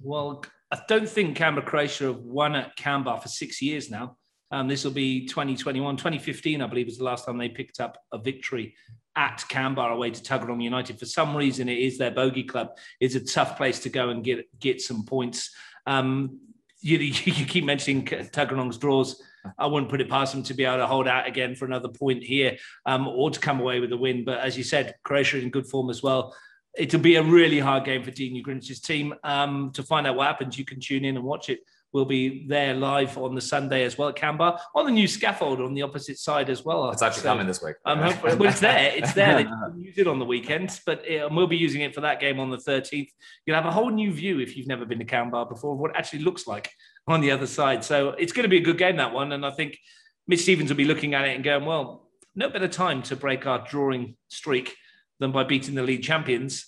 Well, 0.00 0.44
I 0.70 0.80
don't 0.88 1.08
think 1.08 1.36
Canberra 1.36 1.66
Croatia 1.66 2.04
have 2.04 2.20
won 2.20 2.56
at 2.56 2.76
Canberra 2.76 3.20
for 3.20 3.28
six 3.28 3.60
years 3.60 3.90
now. 3.90 4.16
Um, 4.50 4.68
this 4.68 4.84
will 4.84 4.92
be 4.92 5.26
2021, 5.26 5.96
2015, 5.96 6.60
I 6.60 6.66
believe, 6.66 6.86
was 6.86 6.98
the 6.98 7.04
last 7.04 7.24
time 7.24 7.38
they 7.38 7.48
picked 7.48 7.80
up 7.80 7.96
a 8.12 8.18
victory 8.18 8.74
at 9.16 9.44
Canberra 9.48 9.94
away 9.94 10.10
to 10.10 10.22
Tuggeranong 10.22 10.62
United. 10.62 10.98
For 10.98 11.06
some 11.06 11.36
reason, 11.36 11.68
it 11.68 11.78
is 11.78 11.98
their 11.98 12.10
bogey 12.10 12.44
club. 12.44 12.68
It's 13.00 13.14
a 13.14 13.24
tough 13.24 13.56
place 13.56 13.78
to 13.80 13.88
go 13.88 14.10
and 14.10 14.22
get 14.22 14.46
get 14.58 14.80
some 14.80 15.04
points. 15.04 15.50
Um, 15.86 16.40
you, 16.80 16.98
you 16.98 17.46
keep 17.46 17.64
mentioning 17.64 18.04
Tuggeranong's 18.04 18.78
draws. 18.78 19.22
I 19.58 19.66
wouldn't 19.66 19.90
put 19.90 20.00
it 20.00 20.08
past 20.08 20.32
them 20.32 20.42
to 20.44 20.54
be 20.54 20.64
able 20.64 20.78
to 20.78 20.86
hold 20.86 21.08
out 21.08 21.26
again 21.26 21.54
for 21.54 21.64
another 21.64 21.88
point 21.88 22.22
here 22.22 22.56
um, 22.86 23.08
or 23.08 23.30
to 23.30 23.40
come 23.40 23.60
away 23.60 23.80
with 23.80 23.92
a 23.92 23.96
win. 23.96 24.24
But 24.24 24.40
as 24.40 24.56
you 24.56 24.64
said, 24.64 24.94
Croatia 25.04 25.38
in 25.38 25.50
good 25.50 25.66
form 25.66 25.90
as 25.90 26.02
well. 26.02 26.34
It'll 26.76 27.00
be 27.00 27.16
a 27.16 27.22
really 27.22 27.58
hard 27.58 27.84
game 27.84 28.02
for 28.02 28.10
Dean 28.10 28.42
Ugrinch's 28.42 28.80
team. 28.80 29.14
Um, 29.24 29.72
to 29.74 29.82
find 29.82 30.06
out 30.06 30.16
what 30.16 30.26
happens, 30.26 30.58
you 30.58 30.64
can 30.64 30.80
tune 30.80 31.04
in 31.04 31.16
and 31.16 31.24
watch 31.24 31.50
it 31.50 31.60
We'll 31.92 32.06
be 32.06 32.46
there 32.46 32.72
live 32.72 33.18
on 33.18 33.34
the 33.34 33.40
Sunday 33.42 33.84
as 33.84 33.98
well 33.98 34.08
at 34.08 34.16
Canberra 34.16 34.58
on 34.74 34.86
the 34.86 34.92
new 34.92 35.06
scaffold 35.06 35.60
on 35.60 35.74
the 35.74 35.82
opposite 35.82 36.18
side 36.18 36.48
as 36.48 36.64
well. 36.64 36.90
It's 36.90 37.02
actually 37.02 37.22
so, 37.22 37.28
coming 37.28 37.46
this 37.46 37.62
week. 37.62 37.76
Um, 37.84 38.00
well, 38.00 38.44
it's 38.44 38.60
there. 38.60 38.92
It's 38.96 39.12
there. 39.12 39.44
They 39.44 39.44
use 39.78 39.98
it 39.98 40.06
on 40.06 40.18
the 40.18 40.24
weekends, 40.24 40.80
but 40.86 41.06
it, 41.06 41.30
we'll 41.30 41.46
be 41.46 41.58
using 41.58 41.82
it 41.82 41.94
for 41.94 42.00
that 42.00 42.18
game 42.18 42.40
on 42.40 42.50
the 42.50 42.56
13th. 42.56 43.10
You'll 43.44 43.56
have 43.56 43.66
a 43.66 43.70
whole 43.70 43.90
new 43.90 44.10
view 44.10 44.40
if 44.40 44.56
you've 44.56 44.66
never 44.66 44.86
been 44.86 45.00
to 45.00 45.04
Canberra 45.04 45.44
before 45.44 45.74
of 45.74 45.80
what 45.80 45.90
it 45.90 45.96
actually 45.98 46.20
looks 46.20 46.46
like 46.46 46.70
on 47.06 47.20
the 47.20 47.30
other 47.30 47.46
side. 47.46 47.84
So 47.84 48.10
it's 48.10 48.32
going 48.32 48.44
to 48.44 48.48
be 48.48 48.58
a 48.58 48.62
good 48.62 48.78
game 48.78 48.96
that 48.96 49.12
one, 49.12 49.32
and 49.32 49.44
I 49.44 49.50
think 49.50 49.78
Mitch 50.26 50.40
Stevens 50.40 50.70
will 50.70 50.76
be 50.76 50.84
looking 50.84 51.14
at 51.14 51.24
it 51.24 51.34
and 51.34 51.44
going, 51.44 51.64
well, 51.64 52.08
no 52.34 52.48
better 52.48 52.68
time 52.68 53.02
to 53.04 53.16
break 53.16 53.46
our 53.46 53.66
drawing 53.68 54.16
streak 54.28 54.74
than 55.20 55.32
by 55.32 55.44
beating 55.44 55.74
the 55.74 55.82
league 55.82 56.02
champions. 56.02 56.66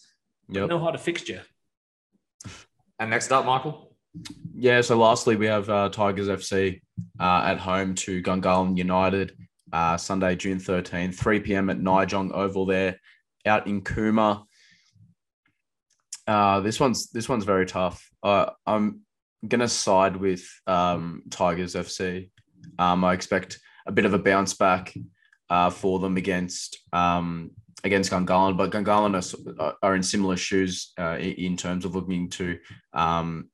Yep. 0.48 0.68
No 0.68 0.78
harder 0.78 0.98
fixture. 0.98 1.42
And 3.00 3.10
next 3.10 3.32
up, 3.32 3.44
Michael. 3.44 3.96
Yeah, 4.54 4.80
so 4.80 4.96
lastly, 4.96 5.34
we 5.34 5.46
have 5.46 5.68
uh, 5.68 5.88
Tigers 5.88 6.28
FC 6.28 6.80
uh, 7.18 7.42
at 7.44 7.58
home 7.58 7.96
to 7.96 8.22
Gungahlin 8.22 8.78
United 8.78 9.36
uh, 9.72 9.96
Sunday, 9.96 10.36
June 10.36 10.58
13th, 10.58 11.16
3 11.16 11.40
p.m. 11.40 11.70
at 11.70 11.80
Nijong 11.80 12.32
Oval 12.32 12.66
there 12.66 13.00
out 13.44 13.66
in 13.66 13.82
Cooma. 13.82 14.44
Uh, 16.26 16.60
this 16.60 16.78
one's 16.78 17.10
this 17.10 17.28
one's 17.28 17.44
very 17.44 17.66
tough. 17.66 18.08
Uh, 18.22 18.50
I'm 18.64 19.00
gonna 19.46 19.68
side 19.68 20.16
with 20.16 20.48
um, 20.66 21.22
Tigers 21.30 21.74
FC. 21.74 22.30
Um, 22.78 23.04
I 23.04 23.12
expect 23.12 23.58
a 23.86 23.92
bit 23.92 24.04
of 24.04 24.14
a 24.14 24.18
bounce 24.18 24.54
back 24.54 24.94
uh, 25.50 25.70
for 25.70 25.98
them 25.98 26.16
against 26.16 26.78
um, 26.92 27.50
against 27.84 28.10
Gungahlin, 28.10 28.56
but 28.56 28.70
Gungahlin 28.70 29.58
are, 29.60 29.76
are 29.82 29.94
in 29.94 30.02
similar 30.02 30.36
shoes 30.36 30.92
uh, 30.98 31.18
in 31.18 31.56
terms 31.56 31.84
of 31.84 31.94
looking 31.94 32.30
to 32.30 32.58
um, 32.94 33.50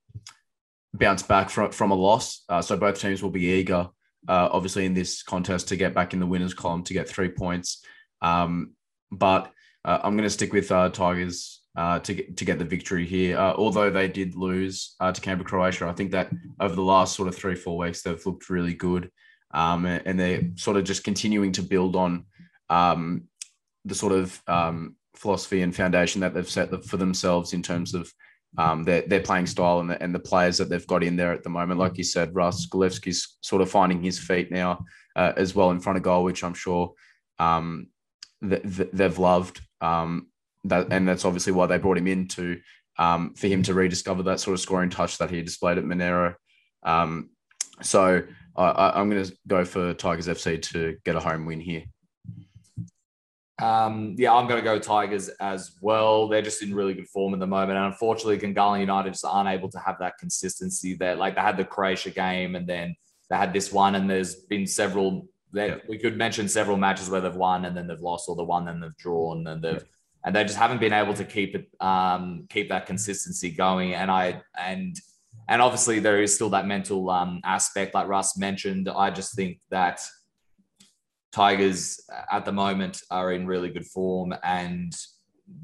bounce 0.95 1.23
back 1.23 1.51
from, 1.51 1.73
from 1.73 1.91
a 1.91 1.95
loss. 1.95 2.45
Uh, 2.49 2.63
so 2.63 2.77
both 2.77 3.01
teams 3.01 3.23
will 3.23 3.31
be 3.31 3.47
eager, 3.47 3.89
uh, 4.29 4.49
obviously, 4.53 4.87
in 4.87 4.95
this 4.95 5.23
contest 5.23 5.69
to 5.69 5.77
get 5.77 5.95
back 5.95 6.13
in 6.13 6.21
the 6.21 6.27
winners 6.27 6.55
column 6.55 6.85
to 6.85 6.95
get 6.95 7.09
three 7.09 7.29
points. 7.29 7.85
Um, 8.23 8.75
but 9.11 9.53
uh, 9.85 9.99
I'm 10.03 10.17
going 10.17 10.27
to 10.27 10.31
stick 10.31 10.53
with 10.53 10.71
uh, 10.71 10.91
Tigers 10.91 11.60
uh, 11.77 11.99
to 12.01 12.15
get 12.15 12.37
to 12.37 12.45
get 12.45 12.59
the 12.59 12.65
victory 12.65 13.07
here. 13.07 13.39
Uh, 13.39 13.55
although 13.55 13.91
they 13.91 14.09
did 14.09 14.35
lose 14.35 14.97
to 15.01 15.21
Canberra, 15.21 15.49
Croatia, 15.49 15.87
I 15.87 15.93
think 15.93 16.11
that 16.13 16.31
over 16.59 16.75
the 16.75 16.83
last 16.83 17.17
sort 17.17 17.29
of 17.29 17.37
three 17.37 17.55
four 17.55 17.79
weeks 17.79 18.03
they've 18.03 18.27
looked 18.27 18.51
really 18.51 18.75
good, 18.75 19.11
um, 19.53 19.87
and 19.87 20.19
they're 20.19 20.43
sort 20.57 20.77
of 20.77 20.85
just 20.85 21.05
continuing 21.05 21.53
to 21.53 21.63
build 21.63 21.97
on 21.97 22.25
um, 22.69 23.25
the 23.85 23.95
sort 23.95 24.13
of 24.13 24.43
um, 24.47 24.97
philosophy 25.15 25.63
and 25.63 25.75
foundation 25.75 26.21
that 26.21 26.35
they've 26.35 26.49
set 26.49 26.85
for 26.85 26.97
themselves 26.97 27.53
in 27.53 27.63
terms 27.63 27.95
of 27.95 28.13
um, 28.59 28.85
their, 28.85 29.03
their 29.03 29.21
playing 29.21 29.47
style 29.47 29.81
and 29.81 29.91
the, 29.91 30.03
and 30.03 30.15
the 30.15 30.19
players 30.19 30.59
that 30.59 30.69
they've 30.69 30.87
got 30.87 31.03
in 31.03 31.17
there 31.17 31.33
at 31.33 31.43
the 31.43 31.51
moment. 31.51 31.79
Like 31.79 31.99
you 31.99 32.05
said, 32.05 32.35
Russ 32.35 32.67
Golevsky's 32.67 33.37
sort 33.43 33.63
of 33.63 33.71
finding 33.71 34.03
his 34.03 34.19
feet 34.19 34.51
now 34.51 34.85
uh, 35.17 35.33
as 35.37 35.55
well 35.55 35.71
in 35.71 35.81
front 35.81 35.97
of 35.97 36.03
goal, 36.03 36.25
which 36.25 36.43
I'm 36.43 36.55
sure 36.55 36.93
um, 37.39 37.89
th- 38.47 38.63
th- 38.63 38.91
they've 38.93 39.19
loved. 39.19 39.61
Um, 39.81 40.29
that, 40.65 40.93
and 40.93 41.09
that's 41.09 41.25
obviously 41.25 41.53
why 41.53 41.67
they 41.67 41.79
brought 41.79 41.99
him 41.99 42.07
in 42.07 42.29
to 42.29 42.61
um, 42.99 43.35
for 43.35 43.47
him 43.47 43.63
to 43.65 43.75
rediscover 43.75 44.23
that 44.25 44.41
sort 44.41 44.55
of 44.55 44.61
scoring 44.61 44.91
touch 44.91 45.19
that 45.19 45.31
he 45.31 45.43
displayed 45.43 45.79
at 45.79 45.85
Monaro. 45.85 46.35
Um, 46.83 47.31
so 47.83 48.23
I, 48.57 48.93
I'm 48.95 49.09
going 49.09 49.25
to 49.25 49.37
go 49.47 49.65
for 49.65 49.95
Tigers 49.95 50.29
FC 50.29 50.61
to 50.73 50.97
get 51.05 51.17
a 51.17 51.21
home 51.21 51.47
win 51.47 51.61
here. 51.61 51.85
Um, 53.61 54.15
yeah, 54.19 54.33
I'm 54.33 54.47
going 54.49 54.61
to 54.61 54.65
go 54.65 54.79
Tigers 54.79 55.29
as 55.41 55.73
well. 55.83 56.29
They're 56.29 56.43
just 56.43 56.63
in 56.63 56.75
really 56.75 56.95
good 56.95 57.09
form 57.09 57.35
at 57.35 57.41
the 57.41 57.47
moment. 57.47 57.79
And 57.79 57.87
unfortunately, 57.87 58.39
Gungahlin 58.39 58.81
United 58.81 59.13
just 59.13 59.25
aren't 59.25 59.51
able 59.51 59.71
to 59.71 59.79
have 59.79 59.99
that 60.01 60.19
consistency 60.19 60.95
there. 60.95 61.15
Like 61.15 61.35
they 61.35 61.43
had 61.43 61.57
the 61.57 61.65
Croatia 61.65 62.11
game 62.11 62.55
and 62.55 62.67
then 62.67 62.97
they 63.29 63.37
had 63.37 63.53
this 63.53 63.73
one, 63.73 63.95
and 63.95 64.11
there's 64.11 64.35
been 64.35 64.67
several 64.67 65.29
that 65.53 65.69
yeah. 65.69 65.77
we 65.89 65.99
could 65.99 66.17
mention 66.17 66.49
several 66.49 66.77
matches 66.77 67.11
where 67.11 67.21
they've 67.21 67.35
won 67.35 67.65
and 67.65 67.77
then 67.77 67.87
they've 67.87 68.01
lost, 68.01 68.29
or 68.29 68.37
the 68.37 68.45
one 68.45 68.65
then 68.65 68.81
they've 68.81 68.97
drawn 68.97 69.47
and 69.47 69.63
they've 69.63 69.75
yeah. 69.75 69.89
And 70.25 70.35
they 70.35 70.45
just 70.45 70.59
haven't 70.59 70.81
been 70.81 70.93
able 70.93 71.15
to 71.15 71.25
keep 71.25 71.55
it 71.55 71.69
um, 71.81 72.47
keep 72.51 72.69
that 72.69 72.87
consistency 72.87 73.51
going. 73.51 73.95
And 73.95 74.11
I 74.11 74.43
and 74.59 74.97
and 75.49 75.63
obviously 75.63 75.99
there 75.99 76.23
is 76.23 76.35
still 76.35 76.51
that 76.51 76.67
mental 76.67 77.11
um, 77.11 77.41
aspect, 77.45 77.95
like 77.95 78.07
Russ 78.07 78.37
mentioned. 78.37 78.89
I 78.89 79.11
just 79.11 79.35
think 79.35 79.61
that 79.71 80.01
Tigers 81.33 82.01
at 82.31 82.45
the 82.45 82.53
moment 82.53 83.03
are 83.11 83.33
in 83.33 83.47
really 83.47 83.71
good 83.71 83.87
form 83.87 84.35
and 84.43 84.95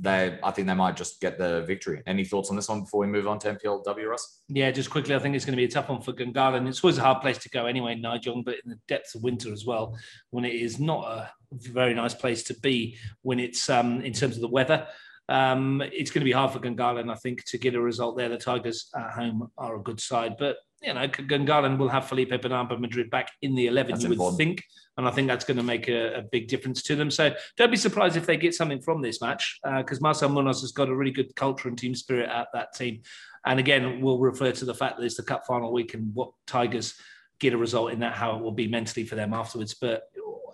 they 0.00 0.38
I 0.42 0.50
think 0.50 0.66
they 0.66 0.74
might 0.74 0.96
just 0.96 1.20
get 1.20 1.38
the 1.38 1.62
victory. 1.62 2.02
Any 2.06 2.24
thoughts 2.24 2.50
on 2.50 2.56
this 2.56 2.68
one 2.68 2.80
before 2.80 3.00
we 3.00 3.06
move 3.06 3.28
on 3.28 3.38
to 3.40 3.54
NPLW, 3.54 4.08
Russ? 4.08 4.42
Yeah, 4.48 4.70
just 4.70 4.90
quickly, 4.90 5.14
I 5.14 5.18
think 5.18 5.36
it's 5.36 5.44
going 5.44 5.52
to 5.52 5.60
be 5.60 5.64
a 5.64 5.68
tough 5.68 5.88
one 5.88 6.00
for 6.00 6.12
Gungahlin. 6.12 6.68
It's 6.68 6.82
always 6.82 6.98
a 6.98 7.02
hard 7.02 7.22
place 7.22 7.38
to 7.38 7.48
go 7.48 7.66
anyway, 7.66 7.94
Nijong. 7.94 8.44
but 8.44 8.56
in 8.64 8.70
the 8.70 8.78
depths 8.88 9.14
of 9.14 9.22
winter 9.22 9.52
as 9.52 9.64
well, 9.64 9.96
when 10.30 10.44
it 10.44 10.54
is 10.54 10.80
not 10.80 11.06
a 11.06 11.30
very 11.52 11.94
nice 11.94 12.14
place 12.14 12.42
to 12.44 12.54
be 12.54 12.96
when 13.22 13.38
it's 13.38 13.68
um, 13.70 14.00
in 14.02 14.12
terms 14.12 14.36
of 14.36 14.42
the 14.42 14.48
weather. 14.48 14.86
Um, 15.28 15.82
it's 15.92 16.10
going 16.10 16.20
to 16.20 16.26
be 16.26 16.32
hard 16.32 16.52
for 16.52 16.60
Gungahlin, 16.60 17.10
I 17.10 17.16
think, 17.16 17.44
to 17.46 17.58
get 17.58 17.74
a 17.74 17.80
result 17.80 18.16
there. 18.16 18.28
The 18.28 18.38
Tigers 18.38 18.88
at 18.94 19.10
home 19.10 19.50
are 19.58 19.76
a 19.76 19.82
good 19.82 20.00
side, 20.00 20.36
but 20.38 20.56
you 20.82 20.94
know, 20.94 21.08
Gungahlin 21.08 21.78
will 21.78 21.88
have 21.88 22.06
Felipe 22.06 22.30
Bernabé 22.30 22.78
Madrid 22.78 23.10
back 23.10 23.32
in 23.42 23.54
the 23.54 23.66
11, 23.66 23.92
that's 23.92 24.04
you 24.04 24.14
would 24.14 24.36
think. 24.36 24.62
And 24.96 25.06
I 25.06 25.10
think 25.10 25.28
that's 25.28 25.44
going 25.44 25.56
to 25.56 25.62
make 25.62 25.88
a, 25.88 26.18
a, 26.18 26.22
big 26.22 26.48
difference 26.48 26.82
to 26.84 26.96
them. 26.96 27.10
So 27.10 27.34
don't 27.56 27.70
be 27.70 27.76
surprised 27.76 28.16
if 28.16 28.24
they 28.24 28.36
get 28.36 28.54
something 28.54 28.80
from 28.80 29.02
this 29.02 29.20
match 29.20 29.58
because 29.62 29.98
uh, 29.98 30.02
Marcel 30.02 30.28
Munoz 30.30 30.62
has 30.62 30.72
got 30.72 30.88
a 30.88 30.94
really 30.94 31.10
good 31.10 31.34
culture 31.36 31.68
and 31.68 31.76
team 31.76 31.94
spirit 31.94 32.30
at 32.30 32.48
that 32.54 32.74
team. 32.74 33.02
And 33.44 33.58
again, 33.58 34.00
we'll 34.00 34.18
refer 34.18 34.52
to 34.52 34.64
the 34.64 34.74
fact 34.74 34.96
that 34.96 35.04
it's 35.04 35.16
the 35.16 35.22
cup 35.22 35.46
final 35.46 35.72
week 35.72 35.94
and 35.94 36.14
what 36.14 36.30
Tigers 36.46 36.94
get 37.38 37.52
a 37.52 37.58
result 37.58 37.92
in 37.92 38.00
that, 38.00 38.14
how 38.14 38.36
it 38.36 38.42
will 38.42 38.52
be 38.52 38.68
mentally 38.68 39.04
for 39.04 39.16
them 39.16 39.34
afterwards. 39.34 39.74
But 39.74 40.04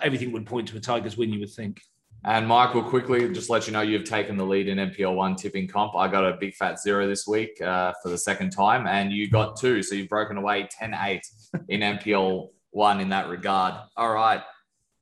everything 0.00 0.32
would 0.32 0.46
point 0.46 0.68
to 0.68 0.76
a 0.76 0.80
Tigers 0.80 1.16
win, 1.16 1.32
you 1.32 1.40
would 1.40 1.52
think. 1.52 1.80
And 2.24 2.46
Michael, 2.46 2.84
quickly 2.84 3.28
just 3.32 3.50
let 3.50 3.66
you 3.66 3.72
know 3.72 3.80
you've 3.80 4.04
taken 4.04 4.36
the 4.36 4.46
lead 4.46 4.68
in 4.68 4.78
NPL 4.78 5.16
one 5.16 5.34
tipping 5.34 5.66
comp. 5.66 5.96
I 5.96 6.06
got 6.06 6.24
a 6.24 6.36
big 6.36 6.54
fat 6.54 6.78
zero 6.78 7.08
this 7.08 7.26
week 7.26 7.60
uh, 7.60 7.92
for 8.00 8.10
the 8.10 8.18
second 8.18 8.50
time, 8.50 8.86
and 8.86 9.12
you 9.12 9.28
got 9.28 9.58
two. 9.58 9.82
So 9.82 9.96
you've 9.96 10.08
broken 10.08 10.36
away 10.36 10.68
10 10.70 10.94
8 10.94 11.26
in 11.68 11.80
NPL 11.98 12.50
one 12.70 13.00
in 13.00 13.08
that 13.08 13.28
regard. 13.28 13.74
All 13.96 14.12
right. 14.12 14.40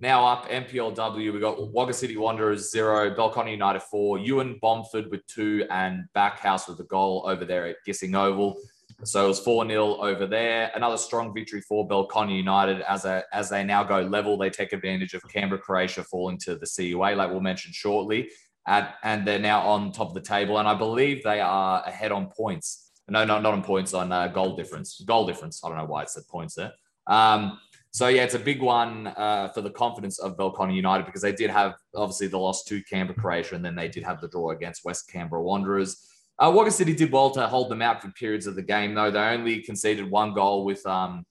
Now 0.03 0.24
up 0.24 0.49
NPLW, 0.49 1.30
we 1.30 1.41
got 1.41 1.72
Wagga 1.74 1.93
City 1.93 2.16
Wanderers 2.16 2.70
zero, 2.70 3.14
Belconnen 3.14 3.51
United 3.51 3.82
four, 3.82 4.18
Ewan 4.18 4.59
Bomford 4.62 5.11
with 5.11 5.26
two, 5.26 5.66
and 5.68 6.05
Backhouse 6.16 6.66
with 6.66 6.80
a 6.80 6.84
goal 6.84 7.24
over 7.26 7.45
there 7.45 7.66
at 7.66 7.76
Gissing 7.86 8.16
Oval. 8.16 8.57
So 9.03 9.24
it 9.24 9.28
was 9.28 9.40
4 9.40 9.66
0 9.66 9.96
over 9.96 10.26
there. 10.26 10.70
Another 10.74 10.98
strong 10.98 11.32
victory 11.32 11.62
for 11.62 11.88
Belconnen 11.88 12.36
United 12.36 12.82
as, 12.82 13.05
a, 13.05 13.24
as 13.32 13.48
they 13.48 13.64
now 13.64 13.82
go 13.82 14.03
level. 14.03 14.36
They 14.36 14.51
take 14.51 14.72
advantage 14.72 15.14
of 15.14 15.22
Canberra, 15.28 15.61
Croatia 15.61 16.05
falling 16.05 16.38
to 16.38 16.57
the 16.57 16.66
CUA, 16.66 17.16
like 17.16 17.30
we'll 17.30 17.40
mention 17.40 17.72
shortly. 17.72 18.30
At, 18.66 18.96
and 19.03 19.26
they're 19.26 19.38
now 19.38 19.61
on 19.62 19.92
top 19.92 20.09
of 20.09 20.14
the 20.14 20.20
table. 20.20 20.59
And 20.59 20.68
I 20.68 20.74
believe 20.74 21.22
they 21.22 21.40
are 21.40 21.82
ahead 21.86 22.12
on 22.12 22.28
points. 22.28 22.90
No, 23.09 23.24
no, 23.24 23.40
not 23.40 23.55
on 23.55 23.62
points, 23.62 23.94
on 23.94 24.12
uh, 24.12 24.28
goal 24.28 24.55
difference. 24.55 25.01
Goal 25.01 25.26
difference. 25.26 25.62
I 25.64 25.68
don't 25.68 25.78
know 25.78 25.86
why 25.86 26.03
it 26.03 26.11
said 26.11 26.24
points 26.28 26.55
there. 26.55 26.72
Um, 27.07 27.59
so 27.92 28.07
yeah, 28.07 28.22
it's 28.22 28.34
a 28.34 28.38
big 28.38 28.62
one 28.62 29.09
uh, 29.09 29.48
for 29.48 29.62
the 29.62 29.70
confidence 29.70 30.20
of 30.20 30.36
Belconnen 30.36 30.76
United 30.76 31.07
because 31.07 31.22
they 31.22 31.32
did 31.32 31.51
have 31.51 31.74
obviously 31.94 32.28
the 32.28 32.38
loss 32.38 32.62
to 32.64 32.82
Canberra 32.84 33.18
Croatia, 33.18 33.57
and 33.57 33.64
then 33.64 33.74
they 33.74 33.88
did 33.88 34.05
have 34.05 34.20
the 34.20 34.28
draw 34.28 34.51
against 34.51 34.84
West 34.84 35.11
Canberra 35.11 35.42
Wanderers. 35.42 36.07
Uh, 36.41 36.51
Wagga 36.51 36.70
City 36.70 36.95
did 36.95 37.12
well 37.12 37.30
to 37.32 37.47
hold 37.47 37.70
them 37.70 37.82
out 37.82 38.01
for 38.01 38.09
periods 38.12 38.47
of 38.47 38.57
the 38.57 38.62
game, 38.62 38.95
though. 38.95 39.11
They 39.11 39.20
only 39.20 39.61
conceded 39.61 40.11
one 40.11 40.32
goal 40.32 40.64
with 40.64 40.84
um, 40.86 41.24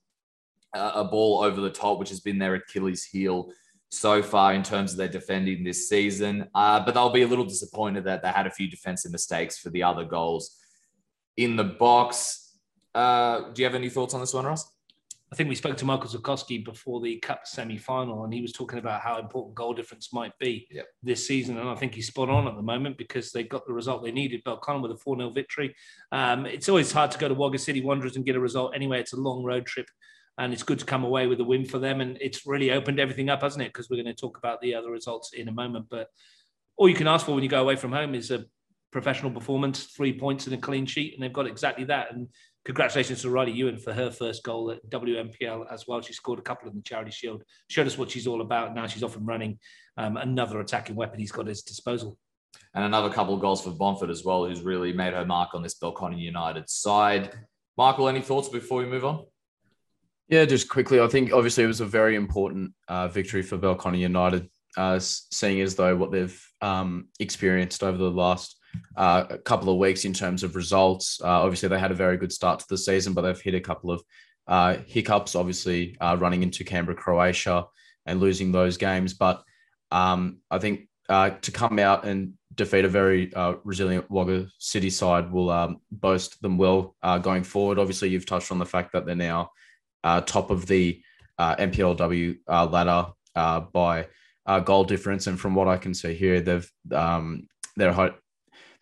a 0.72 1.02
ball 1.02 1.42
over 1.42 1.60
the 1.60 1.70
top, 1.70 1.98
which 1.98 2.10
has 2.10 2.20
been 2.20 2.38
their 2.38 2.54
Achilles 2.54 3.04
heel 3.04 3.50
so 3.90 4.22
far 4.22 4.54
in 4.54 4.62
terms 4.62 4.92
of 4.92 4.98
their 4.98 5.08
defending 5.08 5.64
this 5.64 5.88
season. 5.88 6.48
Uh, 6.54 6.78
but 6.84 6.94
they'll 6.94 7.10
be 7.10 7.22
a 7.22 7.26
little 7.26 7.44
disappointed 7.44 8.04
that 8.04 8.22
they 8.22 8.28
had 8.28 8.46
a 8.46 8.50
few 8.50 8.70
defensive 8.70 9.10
mistakes 9.10 9.58
for 9.58 9.70
the 9.70 9.82
other 9.82 10.04
goals 10.04 10.56
in 11.36 11.56
the 11.56 11.64
box. 11.64 12.56
Uh, 12.94 13.50
do 13.50 13.62
you 13.62 13.66
have 13.66 13.74
any 13.74 13.88
thoughts 13.88 14.14
on 14.14 14.20
this 14.20 14.32
one, 14.32 14.44
Russ? 14.44 14.70
I 15.32 15.36
think 15.36 15.48
we 15.48 15.54
spoke 15.54 15.76
to 15.76 15.84
Michael 15.84 16.10
Zukoski 16.10 16.64
before 16.64 17.00
the 17.00 17.18
Cup 17.18 17.46
semi-final, 17.46 18.24
and 18.24 18.34
he 18.34 18.42
was 18.42 18.52
talking 18.52 18.80
about 18.80 19.00
how 19.00 19.20
important 19.20 19.54
goal 19.54 19.72
difference 19.72 20.12
might 20.12 20.36
be 20.40 20.66
yep. 20.72 20.86
this 21.04 21.24
season. 21.24 21.56
And 21.56 21.68
I 21.68 21.76
think 21.76 21.94
he's 21.94 22.08
spot 22.08 22.28
on 22.28 22.48
at 22.48 22.56
the 22.56 22.62
moment 22.62 22.98
because 22.98 23.30
they 23.30 23.44
got 23.44 23.64
the 23.64 23.72
result 23.72 24.02
they 24.02 24.10
needed. 24.10 24.42
Belconnen 24.42 24.82
with 24.82 24.90
a 24.90 24.96
4 24.96 25.16
0 25.18 25.30
victory. 25.30 25.76
Um, 26.10 26.46
it's 26.46 26.68
always 26.68 26.90
hard 26.90 27.12
to 27.12 27.18
go 27.18 27.28
to 27.28 27.34
Wagga 27.34 27.58
City 27.58 27.80
Wanderers 27.80 28.16
and 28.16 28.26
get 28.26 28.34
a 28.34 28.40
result 28.40 28.74
anyway. 28.74 28.98
It's 28.98 29.12
a 29.12 29.20
long 29.20 29.44
road 29.44 29.66
trip, 29.66 29.86
and 30.36 30.52
it's 30.52 30.64
good 30.64 30.80
to 30.80 30.84
come 30.84 31.04
away 31.04 31.28
with 31.28 31.38
a 31.38 31.44
win 31.44 31.64
for 31.64 31.78
them. 31.78 32.00
And 32.00 32.18
it's 32.20 32.44
really 32.44 32.72
opened 32.72 32.98
everything 32.98 33.30
up, 33.30 33.42
hasn't 33.42 33.62
it? 33.62 33.72
Because 33.72 33.88
we're 33.88 34.02
going 34.02 34.14
to 34.14 34.20
talk 34.20 34.36
about 34.36 34.60
the 34.60 34.74
other 34.74 34.90
results 34.90 35.32
in 35.32 35.46
a 35.46 35.52
moment. 35.52 35.86
But 35.88 36.08
all 36.76 36.88
you 36.88 36.96
can 36.96 37.06
ask 37.06 37.24
for 37.24 37.34
when 37.34 37.44
you 37.44 37.48
go 37.48 37.62
away 37.62 37.76
from 37.76 37.92
home 37.92 38.16
is 38.16 38.32
a 38.32 38.46
professional 38.90 39.30
performance, 39.30 39.84
three 39.84 40.18
points 40.18 40.46
and 40.46 40.54
a 40.54 40.58
clean 40.58 40.86
sheet, 40.86 41.14
and 41.14 41.22
they've 41.22 41.32
got 41.32 41.46
exactly 41.46 41.84
that. 41.84 42.12
And 42.12 42.28
congratulations 42.64 43.22
to 43.22 43.30
Riley 43.30 43.52
Ewan 43.52 43.78
for 43.78 43.92
her 43.92 44.10
first 44.10 44.42
goal 44.42 44.70
at 44.70 44.88
WNPL 44.90 45.72
as 45.72 45.86
well. 45.86 46.00
She 46.00 46.12
scored 46.12 46.38
a 46.38 46.42
couple 46.42 46.68
in 46.68 46.76
the 46.76 46.82
Charity 46.82 47.10
Shield, 47.10 47.42
showed 47.68 47.86
us 47.86 47.96
what 47.96 48.10
she's 48.10 48.26
all 48.26 48.40
about. 48.40 48.74
Now 48.74 48.86
she's 48.86 49.02
off 49.02 49.16
and 49.16 49.26
running. 49.26 49.58
Um, 49.96 50.16
another 50.16 50.60
attacking 50.60 50.96
weapon 50.96 51.18
he's 51.18 51.32
got 51.32 51.42
at 51.42 51.48
his 51.48 51.62
disposal. 51.62 52.16
And 52.74 52.84
another 52.84 53.10
couple 53.10 53.34
of 53.34 53.40
goals 53.40 53.62
for 53.62 53.70
Bonford 53.70 54.10
as 54.10 54.24
well, 54.24 54.44
who's 54.44 54.62
really 54.62 54.92
made 54.92 55.14
her 55.14 55.24
mark 55.24 55.54
on 55.54 55.62
this 55.62 55.74
Belconnen 55.74 56.18
United 56.18 56.68
side. 56.68 57.32
Michael, 57.76 58.08
any 58.08 58.20
thoughts 58.20 58.48
before 58.48 58.78
we 58.78 58.86
move 58.86 59.04
on? 59.04 59.24
Yeah, 60.28 60.44
just 60.44 60.68
quickly, 60.68 61.00
I 61.00 61.08
think 61.08 61.32
obviously 61.32 61.64
it 61.64 61.68
was 61.68 61.80
a 61.80 61.86
very 61.86 62.14
important 62.14 62.72
uh, 62.86 63.08
victory 63.08 63.42
for 63.42 63.58
Belconnen 63.58 63.98
United, 63.98 64.48
uh, 64.76 64.98
seeing 65.00 65.60
as 65.60 65.74
though 65.74 65.96
what 65.96 66.12
they've 66.12 66.40
um, 66.60 67.08
experienced 67.18 67.82
over 67.82 67.98
the 67.98 68.10
last 68.10 68.56
uh, 68.96 69.24
a 69.30 69.38
couple 69.38 69.72
of 69.72 69.78
weeks 69.78 70.04
in 70.04 70.12
terms 70.12 70.42
of 70.42 70.56
results. 70.56 71.20
Uh, 71.22 71.42
obviously, 71.42 71.68
they 71.68 71.78
had 71.78 71.90
a 71.90 71.94
very 71.94 72.16
good 72.16 72.32
start 72.32 72.60
to 72.60 72.66
the 72.68 72.78
season, 72.78 73.12
but 73.12 73.22
they've 73.22 73.40
hit 73.40 73.54
a 73.54 73.60
couple 73.60 73.90
of 73.90 74.02
uh, 74.46 74.76
hiccups, 74.86 75.34
obviously, 75.34 75.96
uh, 76.00 76.16
running 76.18 76.42
into 76.42 76.64
Canberra, 76.64 76.96
Croatia, 76.96 77.66
and 78.06 78.20
losing 78.20 78.52
those 78.52 78.76
games. 78.76 79.14
But 79.14 79.42
um, 79.90 80.38
I 80.50 80.58
think 80.58 80.88
uh, 81.08 81.30
to 81.30 81.52
come 81.52 81.78
out 81.78 82.04
and 82.04 82.34
defeat 82.54 82.84
a 82.84 82.88
very 82.88 83.32
uh, 83.34 83.54
resilient 83.64 84.10
Wagga 84.10 84.48
City 84.58 84.90
side 84.90 85.30
will 85.30 85.50
um, 85.50 85.80
boast 85.90 86.40
them 86.42 86.58
well 86.58 86.96
going 87.22 87.44
forward. 87.44 87.78
Obviously, 87.78 88.08
you've 88.08 88.26
touched 88.26 88.50
on 88.50 88.58
the 88.58 88.66
fact 88.66 88.92
that 88.92 89.06
they're 89.06 89.14
now 89.14 89.50
top 90.04 90.50
of 90.50 90.66
the 90.66 91.00
NPLW 91.38 92.38
ladder 92.48 93.06
by 93.72 94.06
goal 94.64 94.84
difference, 94.84 95.26
and 95.26 95.38
from 95.38 95.54
what 95.54 95.68
I 95.68 95.76
can 95.76 95.94
see 95.94 96.14
here, 96.14 96.40
they've 96.40 96.70
um, 96.92 97.46
they're 97.76 97.92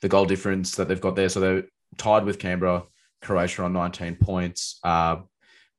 the 0.01 0.09
goal 0.09 0.25
difference 0.25 0.77
that 0.77 0.89
they've 0.89 1.01
got 1.01 1.17
there. 1.17 1.29
So 1.29 1.41
they're 1.41 1.65
tied 1.97 2.25
with 2.25 2.39
Canberra, 2.39 2.85
Croatia 3.23 3.63
on 3.63 3.73
19 3.73 4.17
points, 4.17 4.79
uh, 4.85 5.17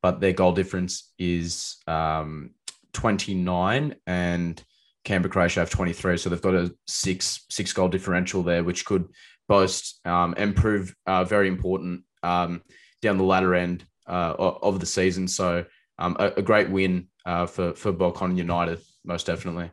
but 0.02 0.20
their 0.20 0.34
goal 0.34 0.52
difference 0.52 1.12
is 1.18 1.78
um, 1.88 2.52
29 2.94 3.96
and 4.08 4.64
Canberra, 5.06 5.32
Croatia 5.32 5.62
have 5.62 5.70
23. 5.70 6.18
So 6.18 6.30
they've 6.30 6.42
got 6.42 6.56
a 6.56 6.74
six 6.88 7.46
six 7.50 7.74
goal 7.74 7.88
differential 7.88 8.44
there, 8.44 8.64
which 8.64 8.86
could 8.86 9.08
boast 9.48 10.00
um, 10.06 10.34
and 10.38 10.56
prove 10.56 10.94
uh, 11.06 11.24
very 11.24 11.48
important 11.48 12.04
um, 12.24 12.62
down 13.02 13.18
the 13.18 13.24
latter 13.24 13.56
end 13.56 13.86
uh, 14.08 14.34
of 14.38 14.80
the 14.80 14.86
season. 14.86 15.28
So 15.28 15.66
um, 15.98 16.16
a, 16.20 16.34
a, 16.38 16.42
great 16.42 16.70
win 16.70 17.08
uh, 17.26 17.46
for 17.46 17.74
for 17.74 17.92
Belconnen 17.94 18.38
United, 18.38 18.80
most 19.04 19.26
definitely. 19.26 19.72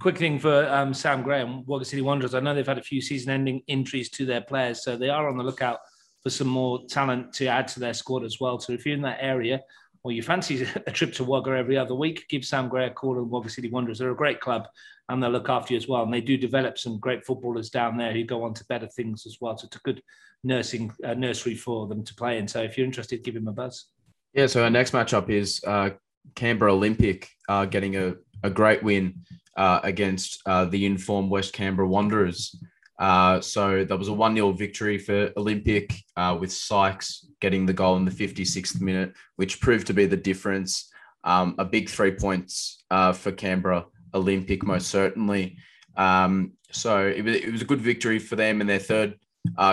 Quick 0.00 0.18
thing 0.18 0.38
for 0.38 0.68
um, 0.68 0.94
Sam 0.94 1.22
Graham, 1.22 1.64
Wagga 1.66 1.84
City 1.84 2.02
Wanderers. 2.02 2.34
I 2.34 2.40
know 2.40 2.54
they've 2.54 2.66
had 2.66 2.78
a 2.78 2.82
few 2.82 3.00
season-ending 3.00 3.62
injuries 3.66 4.08
to 4.10 4.26
their 4.26 4.40
players, 4.40 4.82
so 4.82 4.96
they 4.96 5.08
are 5.08 5.28
on 5.28 5.36
the 5.36 5.44
lookout 5.44 5.80
for 6.22 6.30
some 6.30 6.48
more 6.48 6.84
talent 6.88 7.32
to 7.34 7.46
add 7.46 7.68
to 7.68 7.80
their 7.80 7.94
squad 7.94 8.24
as 8.24 8.38
well. 8.40 8.58
So 8.58 8.72
if 8.72 8.84
you're 8.84 8.94
in 8.94 9.02
that 9.02 9.18
area 9.20 9.62
or 10.02 10.12
you 10.12 10.22
fancy 10.22 10.66
a 10.86 10.90
trip 10.90 11.12
to 11.14 11.24
Wagga 11.24 11.50
every 11.52 11.76
other 11.76 11.94
week, 11.94 12.26
give 12.28 12.44
Sam 12.44 12.68
Gray 12.68 12.86
a 12.86 12.90
call 12.90 13.18
and 13.18 13.30
Wagga 13.30 13.48
City 13.48 13.70
Wanderers. 13.70 13.98
They're 13.98 14.10
a 14.10 14.16
great 14.16 14.40
club 14.40 14.68
and 15.08 15.22
they'll 15.22 15.30
look 15.30 15.48
after 15.48 15.74
you 15.74 15.78
as 15.78 15.88
well. 15.88 16.02
And 16.02 16.12
they 16.12 16.20
do 16.20 16.36
develop 16.36 16.78
some 16.78 16.98
great 16.98 17.24
footballers 17.24 17.70
down 17.70 17.96
there 17.96 18.12
who 18.12 18.24
go 18.24 18.44
on 18.44 18.54
to 18.54 18.64
better 18.66 18.86
things 18.88 19.26
as 19.26 19.38
well. 19.40 19.56
So 19.56 19.66
it's 19.66 19.76
a 19.76 19.80
good 19.80 20.02
nursing 20.44 20.92
uh, 21.04 21.14
nursery 21.14 21.54
for 21.54 21.86
them 21.86 22.04
to 22.04 22.14
play 22.14 22.38
in. 22.38 22.46
So 22.46 22.62
if 22.62 22.76
you're 22.76 22.86
interested, 22.86 23.24
give 23.24 23.36
him 23.36 23.48
a 23.48 23.52
buzz. 23.52 23.86
Yeah. 24.34 24.46
So 24.46 24.62
our 24.64 24.70
next 24.70 24.92
matchup 24.92 25.30
is 25.30 25.62
uh, 25.66 25.90
Canberra 26.34 26.74
Olympic 26.74 27.28
uh, 27.48 27.64
getting 27.64 27.96
a, 27.96 28.14
a 28.42 28.50
great 28.50 28.82
win 28.82 29.24
uh, 29.58 29.80
against 29.82 30.40
uh, 30.46 30.64
the 30.66 30.86
informed 30.86 31.30
West 31.30 31.52
Canberra 31.52 31.88
Wanderers. 31.88 32.56
Uh, 32.98 33.40
so 33.40 33.84
that 33.84 33.98
was 33.98 34.08
a 34.08 34.12
1 34.12 34.34
0 34.34 34.52
victory 34.52 34.98
for 34.98 35.32
Olympic 35.36 35.92
uh, 36.16 36.36
with 36.40 36.52
Sykes 36.52 37.26
getting 37.40 37.66
the 37.66 37.72
goal 37.72 37.96
in 37.96 38.04
the 38.04 38.10
56th 38.10 38.80
minute, 38.80 39.12
which 39.36 39.60
proved 39.60 39.88
to 39.88 39.94
be 39.94 40.06
the 40.06 40.16
difference. 40.16 40.90
Um, 41.24 41.56
a 41.58 41.64
big 41.64 41.88
three 41.88 42.12
points 42.12 42.84
uh, 42.90 43.12
for 43.12 43.32
Canberra 43.32 43.86
Olympic, 44.14 44.62
most 44.62 44.88
certainly. 44.88 45.58
Um, 45.96 46.52
so 46.70 47.06
it 47.06 47.24
was, 47.24 47.36
it 47.36 47.52
was 47.52 47.62
a 47.62 47.66
good 47.66 47.80
victory 47.80 48.20
for 48.20 48.36
them 48.36 48.60
in 48.60 48.68
their 48.68 48.78
third 48.78 49.18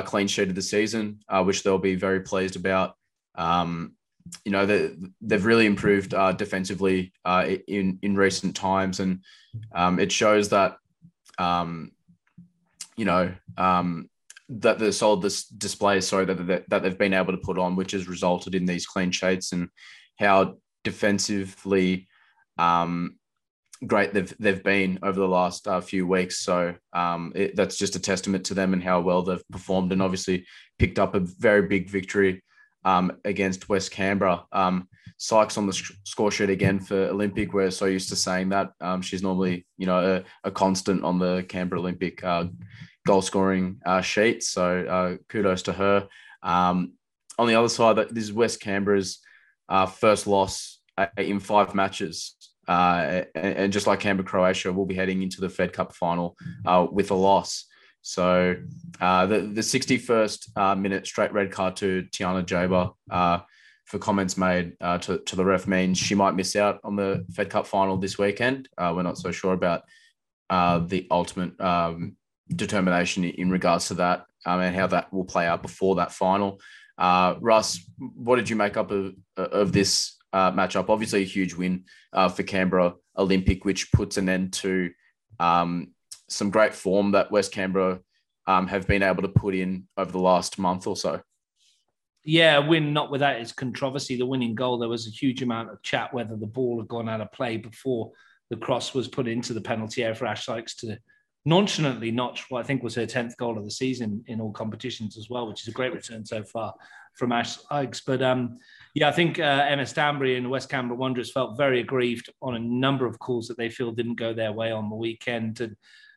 clean 0.05 0.27
sheet 0.27 0.49
of 0.49 0.55
the 0.55 0.61
season, 0.61 1.19
which 1.43 1.61
they'll 1.61 1.77
be 1.77 1.95
very 1.95 2.21
pleased 2.21 2.55
about. 2.55 2.95
Um, 3.35 3.93
you 4.43 4.51
know 4.51 4.65
they, 4.65 4.91
they've 5.21 5.45
really 5.45 5.65
improved 5.65 6.13
uh, 6.13 6.31
defensively 6.31 7.13
uh, 7.25 7.47
in 7.67 7.99
in 8.01 8.15
recent 8.15 8.55
times, 8.55 8.99
and 8.99 9.21
um, 9.73 9.99
it 9.99 10.11
shows 10.11 10.49
that 10.49 10.77
um, 11.37 11.91
you 12.95 13.05
know 13.05 13.33
um, 13.57 14.09
that 14.49 14.79
the 14.79 14.91
solid 14.91 15.21
this 15.21 15.45
display, 15.45 16.01
sorry, 16.01 16.25
that, 16.25 16.47
that 16.47 16.69
that 16.69 16.83
they've 16.83 16.97
been 16.97 17.13
able 17.13 17.33
to 17.33 17.39
put 17.39 17.57
on, 17.57 17.75
which 17.75 17.91
has 17.91 18.07
resulted 18.07 18.55
in 18.55 18.65
these 18.65 18.85
clean 18.85 19.11
sheets 19.11 19.51
and 19.51 19.69
how 20.17 20.55
defensively 20.83 22.07
um, 22.57 23.17
great 23.85 24.13
they've 24.13 24.33
they've 24.39 24.63
been 24.63 24.97
over 25.03 25.19
the 25.19 25.27
last 25.27 25.67
uh, 25.67 25.81
few 25.81 26.07
weeks. 26.07 26.39
So 26.39 26.73
um, 26.93 27.31
it, 27.35 27.55
that's 27.55 27.77
just 27.77 27.95
a 27.95 27.99
testament 27.99 28.45
to 28.45 28.55
them 28.55 28.73
and 28.73 28.83
how 28.83 29.01
well 29.01 29.21
they've 29.21 29.49
performed, 29.51 29.91
and 29.91 30.01
obviously 30.01 30.45
picked 30.79 30.97
up 30.97 31.13
a 31.13 31.19
very 31.19 31.67
big 31.67 31.89
victory 31.89 32.41
um, 32.85 33.11
against 33.25 33.67
West 33.67 33.91
Canberra. 33.91 34.45
Um, 34.53 34.87
Sykes 35.17 35.57
on 35.57 35.65
the 35.65 35.73
score 36.03 36.29
sheet 36.29 36.49
again 36.49 36.79
for 36.79 37.07
Olympic. 37.07 37.53
We're 37.53 37.71
so 37.71 37.85
used 37.85 38.09
to 38.09 38.15
saying 38.15 38.49
that. 38.49 38.71
Um, 38.81 39.01
she's 39.01 39.23
normally, 39.23 39.65
you 39.77 39.85
know, 39.85 40.23
a, 40.43 40.47
a, 40.47 40.51
constant 40.51 41.03
on 41.03 41.19
the 41.19 41.45
Canberra 41.47 41.79
Olympic 41.79 42.21
uh, 42.23 42.45
goal 43.07 43.21
scoring 43.21 43.79
uh, 43.85 44.01
sheet. 44.01 44.43
So 44.43 44.85
uh, 44.85 45.17
kudos 45.29 45.63
to 45.63 45.73
her. 45.73 46.07
Um, 46.43 46.93
on 47.39 47.47
the 47.47 47.55
other 47.55 47.69
side, 47.69 47.95
this 47.95 48.25
is 48.25 48.33
West 48.33 48.59
Canberra's 48.59 49.19
uh, 49.69 49.85
first 49.85 50.27
loss 50.27 50.81
uh, 50.97 51.07
in 51.17 51.39
five 51.39 51.73
matches. 51.73 52.35
Uh, 52.67 53.23
and, 53.35 53.57
and, 53.57 53.73
just 53.73 53.87
like 53.87 54.01
Canberra, 54.01 54.27
Croatia, 54.27 54.73
we'll 54.73 54.85
be 54.85 54.95
heading 54.95 55.23
into 55.23 55.39
the 55.39 55.49
Fed 55.49 55.71
Cup 55.71 55.93
final 55.95 56.35
with 56.91 57.11
a 57.11 57.15
loss. 57.15 57.65
So 58.07 58.55
uh, 59.01 59.25
the 59.25 59.39
the 59.39 59.61
61st 59.61 60.49
uh, 60.55 60.75
minute 60.75 61.07
straight 61.07 61.33
red 61.33 61.51
card 61.51 61.75
to 61.77 62.03
Tiana 62.11 62.45
Jaber 62.45 62.93
for 63.85 63.99
comments 63.99 64.37
made 64.37 64.73
to, 64.79 65.19
to 65.19 65.35
the 65.35 65.45
ref 65.45 65.67
means 65.67 65.97
she 65.97 66.15
might 66.15 66.35
miss 66.35 66.55
out 66.55 66.79
on 66.83 66.95
the 66.95 67.23
Fed 67.33 67.49
Cup 67.49 67.67
final 67.67 67.97
this 67.97 68.17
weekend. 68.17 68.69
we're 68.79 69.03
not 69.03 69.17
so 69.17 69.31
sure 69.31 69.53
about 69.53 69.83
the 70.89 71.07
ultimate 71.09 71.59
um, 71.59 72.15
determination 72.55 73.23
in 73.23 73.49
regards 73.49 73.87
to 73.87 73.95
that 73.95 74.25
um, 74.45 74.59
and 74.59 74.75
how 74.75 74.87
that 74.87 75.11
will 75.11 75.25
play 75.25 75.47
out 75.47 75.61
before 75.61 75.95
that 75.95 76.11
final. 76.11 76.59
Uh, 76.97 77.35
Russ, 77.41 77.79
what 77.97 78.37
did 78.37 78.49
you 78.49 78.55
make 78.55 78.77
up 78.77 78.91
of, 78.91 79.13
of 79.35 79.71
this 79.71 80.17
uh, 80.31 80.51
matchup? 80.51 80.89
Obviously, 80.89 81.23
a 81.23 81.25
huge 81.25 81.53
win 81.53 81.85
uh, 82.13 82.29
for 82.29 82.43
Canberra 82.43 82.93
Olympic, 83.17 83.65
which 83.65 83.91
puts 83.91 84.17
an 84.17 84.29
end 84.29 84.53
to 84.53 84.91
um, 85.39 85.91
some 86.27 86.49
great 86.49 86.73
form 86.73 87.11
that 87.11 87.31
West 87.31 87.51
Canberra 87.51 87.99
um, 88.47 88.67
have 88.67 88.87
been 88.87 89.03
able 89.03 89.21
to 89.23 89.29
put 89.29 89.55
in 89.55 89.87
over 89.97 90.11
the 90.11 90.19
last 90.19 90.59
month 90.59 90.87
or 90.87 90.95
so. 90.95 91.21
Yeah, 92.23 92.57
win 92.59 92.93
not 92.93 93.11
without 93.11 93.35
its 93.35 93.51
controversy. 93.51 94.17
The 94.17 94.25
winning 94.25 94.55
goal, 94.55 94.79
there 94.79 94.89
was 94.89 95.07
a 95.07 95.11
huge 95.11 95.43
amount 95.43 95.69
of 95.69 95.81
chat 95.83 96.13
whether 96.13 96.35
the 96.35 96.47
ball 96.47 96.79
had 96.79 96.87
gone 96.87 97.07
out 97.07 97.21
of 97.21 97.31
play 97.31 97.57
before 97.57 98.11
the 98.49 98.57
cross 98.57 98.93
was 98.93 99.07
put 99.07 99.27
into 99.27 99.53
the 99.53 99.61
penalty 99.61 100.03
area 100.03 100.15
for 100.15 100.25
Ash 100.25 100.45
Sykes 100.45 100.75
to 100.77 100.97
nonchalantly 101.45 102.11
notch 102.11 102.49
what 102.49 102.61
I 102.61 102.63
think 102.63 102.81
was 102.81 102.95
her 102.95 103.05
10th 103.05 103.37
goal 103.37 103.57
of 103.57 103.63
the 103.63 103.71
season 103.71 104.23
in 104.27 104.41
all 104.41 104.51
competitions 104.51 105.17
as 105.17 105.29
well, 105.29 105.47
which 105.47 105.61
is 105.61 105.67
a 105.67 105.71
great 105.71 105.93
return 105.93 106.25
so 106.25 106.43
far 106.43 106.73
from 107.15 107.31
Ash 107.31 107.57
Sykes. 107.57 108.01
But 108.01 108.21
um, 108.21 108.57
yeah, 108.93 109.07
I 109.07 109.11
think 109.11 109.39
uh, 109.39 109.65
Emma 109.67 109.85
Stanbury 109.85 110.37
and 110.37 110.49
West 110.49 110.69
Canberra 110.69 110.97
Wanderers 110.97 111.31
felt 111.31 111.57
very 111.57 111.79
aggrieved 111.79 112.31
on 112.41 112.55
a 112.55 112.59
number 112.59 113.05
of 113.05 113.19
calls 113.19 113.47
that 113.47 113.57
they 113.57 113.69
feel 113.69 113.91
didn't 113.91 114.15
go 114.15 114.33
their 114.33 114.51
way 114.51 114.71
on 114.71 114.89
the 114.89 114.95
weekend. 114.95 115.61
And 115.61 115.75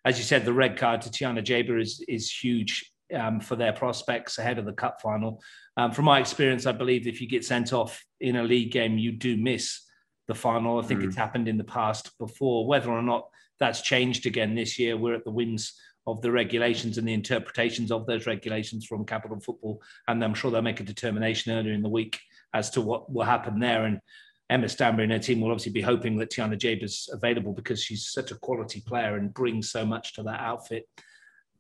as 0.09 0.19
you 0.19 0.25
said, 0.25 0.45
the 0.45 0.53
red 0.53 0.79
card 0.79 1.03
to 1.03 1.11
Tiana 1.11 1.45
Jaber 1.45 1.81
is, 1.81 2.03
is 2.09 2.31
huge 2.31 2.91
um, 3.15 3.41
for 3.41 3.57
their 3.57 3.75
prospects 3.75 4.39
ahead 4.39 4.59
of 4.59 4.65
the 4.65 4.73
cup 4.73 5.03
final. 5.03 5.43
Um, 5.77 5.93
from 5.93 6.07
my 6.07 6.19
experience, 6.19 6.65
I 6.65 6.73
believe 6.73 7.07
if 7.07 7.21
you 7.21 7.29
get 7.29 7.45
sent 7.45 7.75
off 7.75 8.03
in 8.21 8.37
a 8.37 8.43
league 8.43 8.73
game, 8.73 8.97
you 8.97 9.13
do 9.13 9.37
miss 9.37 9.83
the 10.27 10.35
final. 10.35 10.79
I 10.79 10.83
think 10.83 11.01
mm. 11.01 11.05
it's 11.05 11.17
happened 11.17 11.47
in 11.47 11.59
the 11.59 11.65
past 11.65 12.17
before. 12.19 12.67
Whether 12.67 12.91
or 12.91 13.03
not 13.03 13.29
that's 13.61 13.83
changed 13.83 14.25
again 14.25 14.55
this 14.55 14.79
year. 14.79 14.97
We're 14.97 15.15
at 15.15 15.25
the 15.25 15.31
wins 15.31 15.75
of 16.07 16.23
the 16.23 16.33
regulations 16.33 16.97
and 16.97 17.07
the 17.07 17.13
interpretations 17.13 17.93
of 17.93 18.07
those 18.07 18.27
regulations 18.27 18.87
from 18.87 19.05
Capital 19.05 19.39
Football, 19.41 19.83
and 20.07 20.25
I'm 20.25 20.35
sure 20.35 20.51
they'll 20.51 20.63
make 20.63 20.81
a 20.81 20.85
determination 20.85 21.53
earlier 21.53 21.75
in 21.75 21.83
the 21.83 21.89
week 21.89 22.19
as 22.55 22.71
to 22.71 22.81
what 22.81 23.13
will 23.13 23.25
happen 23.25 23.61
there. 23.61 23.85
And 23.85 24.01
Emma 24.51 24.69
Stanbury 24.69 25.05
and 25.05 25.13
her 25.13 25.19
team 25.19 25.41
will 25.41 25.51
obviously 25.51 25.73
be 25.73 25.81
hoping 25.81 26.17
that 26.17 26.31
Tiana 26.31 26.57
Jabe 26.57 26.83
is 26.83 27.09
available 27.13 27.53
because 27.53 27.83
she's 27.83 28.09
such 28.09 28.31
a 28.31 28.37
quality 28.37 28.81
player 28.81 29.17
and 29.17 29.35
brings 29.35 29.71
so 29.71 29.85
much 29.85 30.15
to 30.15 30.23
that 30.23 30.41
outfit. 30.41 30.89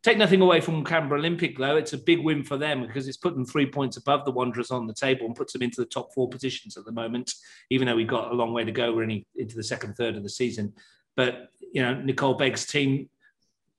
Take 0.03 0.17
nothing 0.17 0.41
away 0.41 0.61
from 0.61 0.85
Canberra 0.85 1.19
Olympic, 1.19 1.59
though. 1.59 1.77
It's 1.77 1.93
a 1.93 1.99
big 1.99 2.21
win 2.21 2.45
for 2.45 2.57
them 2.57 2.87
because 2.87 3.09
it's 3.09 3.17
put 3.17 3.35
them 3.35 3.45
three 3.45 3.67
points 3.67 3.97
above 3.97 4.25
the 4.25 4.31
Wanderers 4.31 4.71
on 4.71 4.87
the 4.87 4.95
table 4.95 5.27
and 5.27 5.35
puts 5.35 5.53
them 5.53 5.63
into 5.63 5.81
the 5.81 5.89
top 5.89 6.15
four 6.15 6.29
positions 6.29 6.77
at 6.77 6.85
the 6.85 6.93
moment, 6.93 7.35
even 7.69 7.87
though 7.87 7.97
we've 7.97 8.07
got 8.07 8.31
a 8.31 8.35
long 8.35 8.53
way 8.53 8.65
to 8.65 8.73
go. 8.73 8.93
We're 8.93 9.03
only 9.03 9.27
into 9.37 9.57
the 9.57 9.63
second 9.63 9.95
third 9.95 10.17
of 10.17 10.23
the 10.23 10.29
season. 10.29 10.73
But 11.17 11.51
you 11.73 11.83
know, 11.83 11.95
Nicole 11.95 12.35
Begg's 12.35 12.65
team 12.65 13.11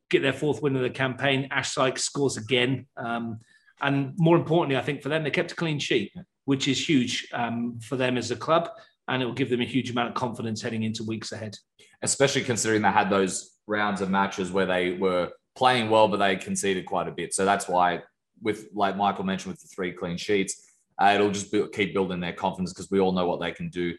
get 0.09 0.21
their 0.21 0.33
fourth 0.33 0.61
win 0.61 0.75
of 0.75 0.81
the 0.81 0.89
campaign. 0.89 1.47
Ash 1.51 1.71
Sykes 1.71 2.03
scores 2.03 2.35
again. 2.35 2.85
Um, 2.97 3.39
and 3.81 4.13
more 4.17 4.35
importantly, 4.35 4.75
I 4.75 4.81
think 4.81 5.01
for 5.01 5.09
them, 5.09 5.23
they 5.23 5.31
kept 5.31 5.53
a 5.53 5.55
clean 5.55 5.79
sheet, 5.79 6.11
which 6.45 6.67
is 6.67 6.87
huge 6.87 7.29
um, 7.31 7.79
for 7.79 7.95
them 7.95 8.17
as 8.17 8.29
a 8.29 8.35
club. 8.35 8.69
And 9.09 9.21
it 9.21 9.25
will 9.25 9.33
give 9.33 9.49
them 9.49 9.61
a 9.61 9.65
huge 9.65 9.89
amount 9.89 10.09
of 10.09 10.15
confidence 10.15 10.61
heading 10.61 10.83
into 10.83 11.03
weeks 11.03 11.31
ahead. 11.31 11.57
Especially 12.01 12.43
considering 12.43 12.81
they 12.81 12.89
had 12.89 13.09
those 13.09 13.57
rounds 13.67 14.01
of 14.01 14.09
matches 14.09 14.51
where 14.51 14.65
they 14.65 14.93
were 14.93 15.31
playing 15.55 15.89
well, 15.89 16.07
but 16.07 16.17
they 16.17 16.35
conceded 16.35 16.85
quite 16.85 17.07
a 17.07 17.11
bit. 17.11 17.33
So 17.33 17.43
that's 17.43 17.67
why, 17.67 18.01
with 18.41 18.67
like 18.73 18.95
Michael 18.95 19.25
mentioned, 19.25 19.51
with 19.51 19.61
the 19.61 19.67
three 19.67 19.91
clean 19.91 20.15
sheets, 20.15 20.65
uh, 21.01 21.11
it'll 21.15 21.31
just 21.31 21.51
be, 21.51 21.65
keep 21.73 21.93
building 21.93 22.19
their 22.19 22.33
confidence 22.33 22.71
because 22.71 22.89
we 22.91 22.99
all 22.99 23.11
know 23.11 23.27
what 23.27 23.39
they 23.41 23.51
can 23.51 23.69
do 23.69 23.93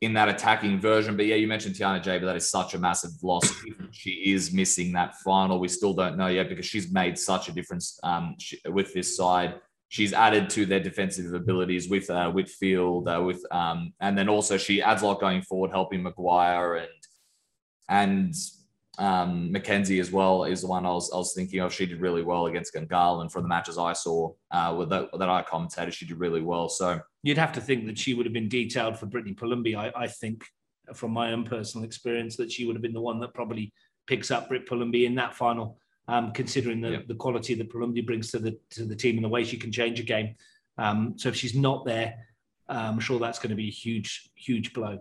in 0.00 0.12
that 0.14 0.28
attacking 0.28 0.80
version. 0.80 1.16
But 1.16 1.26
yeah, 1.26 1.36
you 1.36 1.46
mentioned 1.46 1.74
Tiana 1.74 2.02
J, 2.02 2.18
but 2.18 2.26
that 2.26 2.36
is 2.36 2.50
such 2.50 2.74
a 2.74 2.78
massive 2.78 3.10
loss. 3.22 3.52
she 3.90 4.10
is 4.32 4.52
missing 4.52 4.92
that 4.92 5.16
final. 5.16 5.58
We 5.58 5.68
still 5.68 5.92
don't 5.92 6.16
know 6.16 6.28
yet 6.28 6.48
because 6.48 6.66
she's 6.66 6.92
made 6.92 7.18
such 7.18 7.48
a 7.48 7.52
difference 7.52 7.98
um, 8.02 8.34
she, 8.38 8.58
with 8.66 8.92
this 8.94 9.16
side. 9.16 9.56
She's 9.90 10.12
added 10.12 10.48
to 10.50 10.66
their 10.66 10.80
defensive 10.80 11.34
abilities 11.34 11.90
with 11.90 12.08
uh, 12.08 12.30
Whitfield, 12.30 13.08
uh, 13.08 13.22
with 13.22 13.44
um, 13.50 13.92
and 14.00 14.16
then 14.16 14.28
also 14.28 14.56
she 14.56 14.80
adds 14.80 15.02
a 15.02 15.06
lot 15.06 15.20
going 15.20 15.42
forward, 15.42 15.72
helping 15.72 16.02
Maguire 16.02 16.76
and 16.76 16.88
and 17.88 18.34
um, 18.98 19.50
Mackenzie 19.50 19.98
as 19.98 20.12
well 20.12 20.44
is 20.44 20.60
the 20.60 20.66
one 20.68 20.86
I 20.86 20.90
was, 20.90 21.10
I 21.12 21.16
was 21.16 21.34
thinking 21.34 21.60
of. 21.60 21.72
She 21.72 21.86
did 21.86 22.00
really 22.00 22.22
well 22.22 22.46
against 22.46 22.74
Gungahlin 22.74 23.22
and 23.22 23.32
from 23.32 23.42
the 23.42 23.48
matches 23.48 23.78
I 23.78 23.94
saw 23.94 24.32
uh, 24.50 24.74
with 24.78 24.90
that, 24.90 25.08
that 25.18 25.28
I 25.28 25.42
commentated, 25.42 25.92
she 25.92 26.06
did 26.06 26.18
really 26.18 26.42
well. 26.42 26.68
So 26.68 27.00
you'd 27.22 27.38
have 27.38 27.52
to 27.54 27.60
think 27.60 27.86
that 27.86 27.98
she 27.98 28.14
would 28.14 28.26
have 28.26 28.32
been 28.32 28.48
detailed 28.48 28.98
for 28.98 29.06
Brittany 29.06 29.34
Palumbi. 29.34 29.76
I, 29.76 29.90
I 29.96 30.06
think 30.06 30.44
from 30.94 31.12
my 31.12 31.32
own 31.32 31.44
personal 31.44 31.84
experience 31.84 32.36
that 32.36 32.52
she 32.52 32.66
would 32.66 32.76
have 32.76 32.82
been 32.82 32.92
the 32.92 33.00
one 33.00 33.20
that 33.20 33.34
probably 33.34 33.72
picks 34.06 34.30
up 34.30 34.48
Britt 34.48 34.68
Palumbi 34.68 35.06
in 35.06 35.14
that 35.14 35.34
final, 35.34 35.78
um, 36.08 36.32
considering 36.32 36.80
the, 36.80 36.90
yeah. 36.90 36.98
the 37.06 37.14
quality 37.14 37.54
that 37.54 37.72
Palumbi 37.72 38.04
brings 38.04 38.30
to 38.32 38.38
the 38.38 38.58
to 38.70 38.84
the 38.84 38.96
team 38.96 39.16
and 39.16 39.24
the 39.24 39.28
way 39.28 39.44
she 39.44 39.56
can 39.56 39.72
change 39.72 40.00
a 40.00 40.02
game. 40.02 40.34
Um, 40.78 41.14
so 41.16 41.28
if 41.28 41.36
she's 41.36 41.54
not 41.54 41.84
there, 41.84 42.14
uh, 42.68 42.90
I'm 42.92 43.00
sure 43.00 43.18
that's 43.18 43.38
going 43.38 43.50
to 43.50 43.56
be 43.56 43.68
a 43.68 43.72
huge, 43.72 44.30
huge 44.34 44.72
blow. 44.72 44.98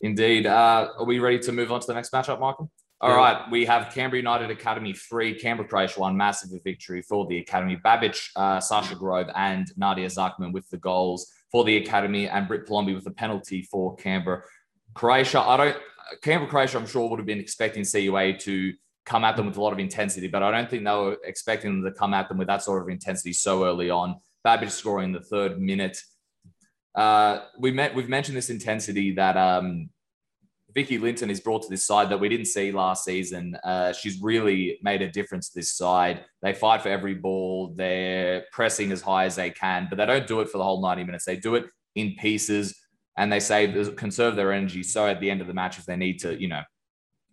Indeed. 0.00 0.46
Uh, 0.46 0.88
are 0.98 1.04
we 1.04 1.20
ready 1.20 1.38
to 1.40 1.52
move 1.52 1.70
on 1.72 1.80
to 1.80 1.86
the 1.86 1.94
next 1.94 2.12
matchup, 2.12 2.40
Michael? 2.40 2.70
All 3.00 3.10
yeah. 3.10 3.16
right, 3.16 3.50
we 3.50 3.64
have 3.64 3.92
Canberra 3.92 4.18
United 4.18 4.50
Academy 4.50 4.92
three, 4.92 5.34
Canberra 5.34 5.68
Croatia 5.68 5.98
one, 5.98 6.16
massive 6.16 6.50
victory 6.62 7.02
for 7.02 7.26
the 7.26 7.38
Academy. 7.38 7.76
Babic, 7.84 8.30
uh, 8.36 8.60
Sasha 8.60 8.94
Grove, 8.94 9.28
and 9.34 9.66
Nadia 9.76 10.06
Zakman 10.06 10.52
with 10.52 10.68
the 10.70 10.76
goals 10.76 11.32
for 11.50 11.64
the 11.64 11.78
Academy, 11.78 12.28
and 12.28 12.46
Britt 12.46 12.66
Palombi 12.66 12.94
with 12.94 13.02
the 13.02 13.10
penalty 13.10 13.62
for 13.62 13.96
Canberra. 13.96 14.42
Croatia, 14.94 15.40
I 15.40 15.56
don't, 15.56 15.76
Canberra 16.22 16.48
Croatia, 16.48 16.78
I'm 16.78 16.86
sure 16.86 17.08
would 17.08 17.18
have 17.18 17.26
been 17.26 17.40
expecting 17.40 17.84
CUA 17.84 18.38
to 18.40 18.72
come 19.04 19.24
at 19.24 19.36
them 19.36 19.46
with 19.46 19.56
a 19.56 19.62
lot 19.62 19.72
of 19.72 19.78
intensity, 19.78 20.28
but 20.28 20.42
I 20.42 20.50
don't 20.50 20.70
think 20.70 20.84
they 20.84 20.90
were 20.90 21.16
expecting 21.24 21.82
them 21.82 21.92
to 21.92 21.98
come 21.98 22.14
at 22.14 22.28
them 22.28 22.38
with 22.38 22.48
that 22.48 22.62
sort 22.62 22.82
of 22.82 22.88
intensity 22.88 23.32
so 23.32 23.64
early 23.64 23.90
on. 23.90 24.16
Babic 24.46 24.70
scoring 24.70 25.12
the 25.12 25.20
third 25.20 25.60
minute. 25.60 25.98
Uh, 26.94 27.40
we 27.58 27.70
met, 27.70 27.94
we've 27.94 28.08
mentioned 28.08 28.36
this 28.36 28.50
intensity 28.50 29.12
that 29.14 29.36
um, 29.36 29.88
Vicky 30.74 30.98
Linton 30.98 31.30
is 31.30 31.40
brought 31.40 31.62
to 31.62 31.68
this 31.68 31.86
side 31.86 32.10
that 32.10 32.20
we 32.20 32.28
didn't 32.28 32.46
see 32.46 32.72
last 32.72 33.04
season. 33.04 33.56
Uh, 33.64 33.92
she's 33.92 34.20
really 34.20 34.78
made 34.82 35.02
a 35.02 35.10
difference 35.10 35.50
to 35.50 35.58
this 35.58 35.76
side. 35.76 36.24
They 36.42 36.52
fight 36.52 36.82
for 36.82 36.88
every 36.88 37.14
ball. 37.14 37.74
They're 37.76 38.44
pressing 38.52 38.92
as 38.92 39.02
high 39.02 39.24
as 39.24 39.36
they 39.36 39.50
can, 39.50 39.86
but 39.88 39.96
they 39.96 40.06
don't 40.06 40.26
do 40.26 40.40
it 40.40 40.48
for 40.48 40.58
the 40.58 40.64
whole 40.64 40.80
90 40.80 41.04
minutes. 41.04 41.24
They 41.24 41.36
do 41.36 41.56
it 41.56 41.66
in 41.94 42.14
pieces 42.18 42.74
and 43.16 43.30
they 43.30 43.40
save, 43.40 43.96
conserve 43.96 44.36
their 44.36 44.52
energy. 44.52 44.82
So 44.82 45.06
at 45.06 45.20
the 45.20 45.30
end 45.30 45.40
of 45.40 45.46
the 45.46 45.54
match, 45.54 45.78
if 45.78 45.84
they 45.84 45.96
need 45.96 46.18
to, 46.20 46.40
you 46.40 46.48
know, 46.48 46.62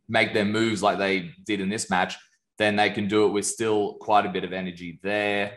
make 0.09 0.33
their 0.33 0.45
moves 0.45 0.83
like 0.83 0.97
they 0.97 1.31
did 1.45 1.61
in 1.61 1.69
this 1.69 1.89
match, 1.89 2.17
then 2.57 2.75
they 2.75 2.89
can 2.89 3.07
do 3.07 3.25
it 3.25 3.29
with 3.29 3.45
still 3.45 3.93
quite 3.95 4.25
a 4.25 4.29
bit 4.29 4.43
of 4.43 4.51
energy 4.51 4.99
there. 5.01 5.53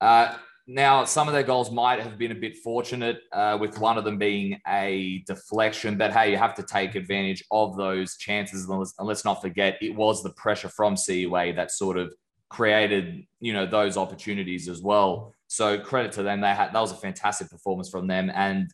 Uh, 0.00 0.36
now, 0.66 1.04
some 1.04 1.26
of 1.26 1.34
their 1.34 1.42
goals 1.42 1.72
might 1.72 1.98
have 2.00 2.16
been 2.16 2.30
a 2.30 2.36
bit 2.36 2.56
fortunate, 2.58 3.22
uh, 3.32 3.58
with 3.60 3.78
one 3.80 3.98
of 3.98 4.04
them 4.04 4.18
being 4.18 4.60
a 4.68 5.24
deflection. 5.26 5.98
But 5.98 6.12
hey, 6.12 6.30
you 6.30 6.36
have 6.36 6.54
to 6.54 6.62
take 6.62 6.94
advantage 6.94 7.42
of 7.50 7.76
those 7.76 8.16
chances. 8.16 8.68
And 8.68 8.86
let's, 9.00 9.24
not 9.24 9.42
forget, 9.42 9.78
it 9.82 9.94
was 9.96 10.22
the 10.22 10.30
pressure 10.30 10.68
from 10.68 10.94
CUA 10.94 11.54
that 11.54 11.72
sort 11.72 11.98
of 11.98 12.14
created, 12.50 13.24
you 13.40 13.52
know, 13.52 13.66
those 13.66 13.96
opportunities 13.96 14.68
as 14.68 14.80
well. 14.80 15.34
So 15.48 15.76
credit 15.80 16.12
to 16.12 16.22
them. 16.22 16.40
They 16.40 16.48
had 16.48 16.72
that 16.72 16.80
was 16.80 16.92
a 16.92 16.96
fantastic 16.96 17.50
performance 17.50 17.90
from 17.90 18.06
them, 18.06 18.30
and 18.32 18.70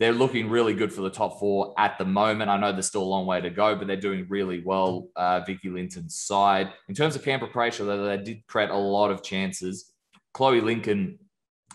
they're 0.00 0.12
looking 0.12 0.48
really 0.48 0.72
good 0.72 0.90
for 0.90 1.02
the 1.02 1.10
top 1.10 1.38
four 1.38 1.74
at 1.76 1.98
the 1.98 2.06
moment. 2.06 2.50
I 2.50 2.56
know 2.56 2.72
there's 2.72 2.86
still 2.86 3.02
a 3.02 3.04
long 3.04 3.26
way 3.26 3.42
to 3.42 3.50
go, 3.50 3.76
but 3.76 3.86
they're 3.86 3.96
doing 3.96 4.26
really 4.30 4.62
well. 4.64 5.08
Uh, 5.14 5.40
Vicky 5.46 5.68
Linton's 5.68 6.16
side 6.16 6.72
in 6.88 6.94
terms 6.94 7.14
of 7.14 7.22
Canberra 7.22 7.52
Croatia, 7.52 7.84
they, 7.84 8.16
they 8.16 8.22
did 8.22 8.46
create 8.46 8.70
a 8.70 8.76
lot 8.76 9.10
of 9.10 9.22
chances. 9.22 9.92
Chloe 10.32 10.62
Lincoln 10.62 11.18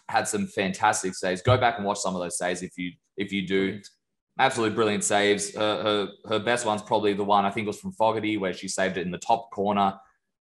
had 0.09 0.27
some 0.27 0.47
fantastic 0.47 1.13
saves. 1.13 1.43
Go 1.43 1.55
back 1.55 1.77
and 1.77 1.85
watch 1.85 1.99
some 1.99 2.15
of 2.15 2.21
those 2.21 2.37
saves 2.37 2.63
if 2.63 2.71
you 2.77 2.93
if 3.15 3.31
you 3.31 3.47
do. 3.47 3.79
Absolutely 4.39 4.75
brilliant 4.75 5.03
saves. 5.03 5.55
Her, 5.55 5.83
her, 5.83 6.09
her 6.27 6.39
best 6.39 6.65
one's 6.65 6.81
probably 6.81 7.13
the 7.13 7.23
one 7.23 7.45
I 7.45 7.51
think 7.51 7.67
was 7.67 7.79
from 7.79 7.93
Fogarty 7.93 8.37
where 8.37 8.53
she 8.53 8.67
saved 8.67 8.97
it 8.97 9.05
in 9.05 9.11
the 9.11 9.17
top 9.19 9.51
corner. 9.51 9.93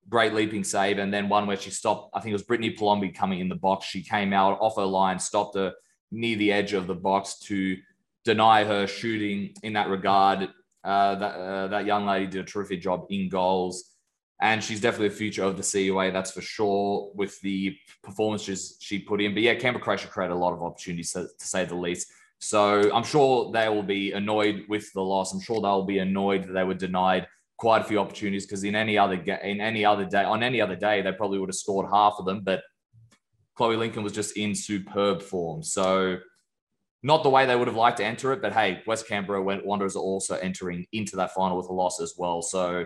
Great 0.10 0.34
leaping 0.34 0.64
save. 0.64 0.98
And 0.98 1.14
then 1.14 1.30
one 1.30 1.46
where 1.46 1.58
she 1.58 1.70
stopped, 1.70 2.10
I 2.16 2.20
think 2.20 2.32
it 2.32 2.34
was 2.34 2.44
Brittany 2.44 2.72
Palombi 2.72 3.14
coming 3.14 3.40
in 3.40 3.50
the 3.50 3.56
box. 3.56 3.86
She 3.86 4.02
came 4.02 4.34
out 4.34 4.58
off 4.60 4.78
her 4.78 4.86
line, 4.86 5.20
stopped 5.20 5.56
her 5.56 5.74
near 6.14 6.38
the 6.38 6.51
edge 6.51 6.74
of 6.74 6.88
the 6.88 6.95
box 6.95 7.39
to 7.39 7.78
deny 8.24 8.64
her 8.64 8.88
shooting 8.88 9.53
in 9.64 9.74
that 9.74 9.89
regard. 9.89 10.49
Uh, 10.84 11.16
that, 11.16 11.36
uh, 11.36 11.68
that 11.68 11.86
young 11.86 12.05
lady 12.05 12.28
did 12.28 12.41
a 12.41 12.43
terrific 12.43 12.82
job 12.82 13.05
in 13.09 13.30
goals. 13.30 13.95
and 14.41 14.61
she's 14.61 14.82
definitely 14.82 15.07
the 15.07 15.16
future 15.16 15.43
of 15.43 15.55
the 15.55 15.64
CUA, 15.64 16.11
that's 16.11 16.32
for 16.32 16.41
sure, 16.41 17.11
with 17.16 17.39
the 17.41 17.78
performances 18.03 18.76
she 18.82 18.99
put 18.99 19.22
in. 19.22 19.34
But 19.34 19.43
yeah, 19.43 19.55
Canberra 19.55 19.84
Croatia 19.84 20.07
created 20.07 20.34
a 20.34 20.38
lot 20.38 20.51
of 20.51 20.61
opportunities, 20.61 21.14
to, 21.14 21.28
to 21.39 21.47
say 21.47 21.64
the 21.64 21.76
least. 21.76 22.11
So 22.39 22.93
I'm 22.93 23.05
sure 23.05 23.53
they 23.53 23.70
will 23.70 23.84
be 23.84 24.11
annoyed 24.11 24.66
with 24.68 24.91
the 24.91 25.01
loss. 25.01 25.34
I'm 25.34 25.39
sure 25.39 25.61
they'll 25.61 25.86
be 25.86 25.99
annoyed 25.99 26.43
that 26.43 26.51
they 26.51 26.66
were 26.66 26.74
denied 26.74 27.28
quite 27.57 27.82
a 27.82 27.86
few 27.86 27.99
opportunities 27.99 28.45
because 28.45 28.66
in 28.66 28.76
any 28.76 28.97
other 28.97 29.16
in 29.16 29.61
any 29.61 29.86
other 29.86 30.03
day 30.03 30.26
on 30.26 30.43
any 30.43 30.59
other 30.59 30.76
day 30.76 31.01
they 31.01 31.14
probably 31.14 31.39
would 31.39 31.47
have 31.47 31.55
scored 31.55 31.88
half 31.89 32.16
of 32.20 32.26
them. 32.26 32.41
But 32.43 32.61
Chloe 33.56 33.76
Lincoln 33.76 34.04
was 34.04 34.14
just 34.14 34.38
in 34.38 34.56
superb 34.56 35.22
form. 35.22 35.64
So 35.64 36.18
not 37.04 37.24
the 37.24 37.30
way 37.30 37.45
they 37.45 37.56
would 37.56 37.68
have 37.68 37.78
liked 37.78 37.97
to 37.97 38.06
enter 38.06 38.32
it, 38.34 38.41
but 38.41 38.54
hey, 38.54 38.82
West 38.88 39.08
Canberra 39.08 39.41
Wanderers 39.41 39.95
are 39.95 39.99
also 39.99 40.36
entering 40.38 40.86
into 40.93 41.18
that 41.18 41.34
final 41.34 41.58
with 41.58 41.68
a 41.68 41.74
loss 41.74 42.01
as 42.01 42.14
well. 42.18 42.41
So 42.41 42.86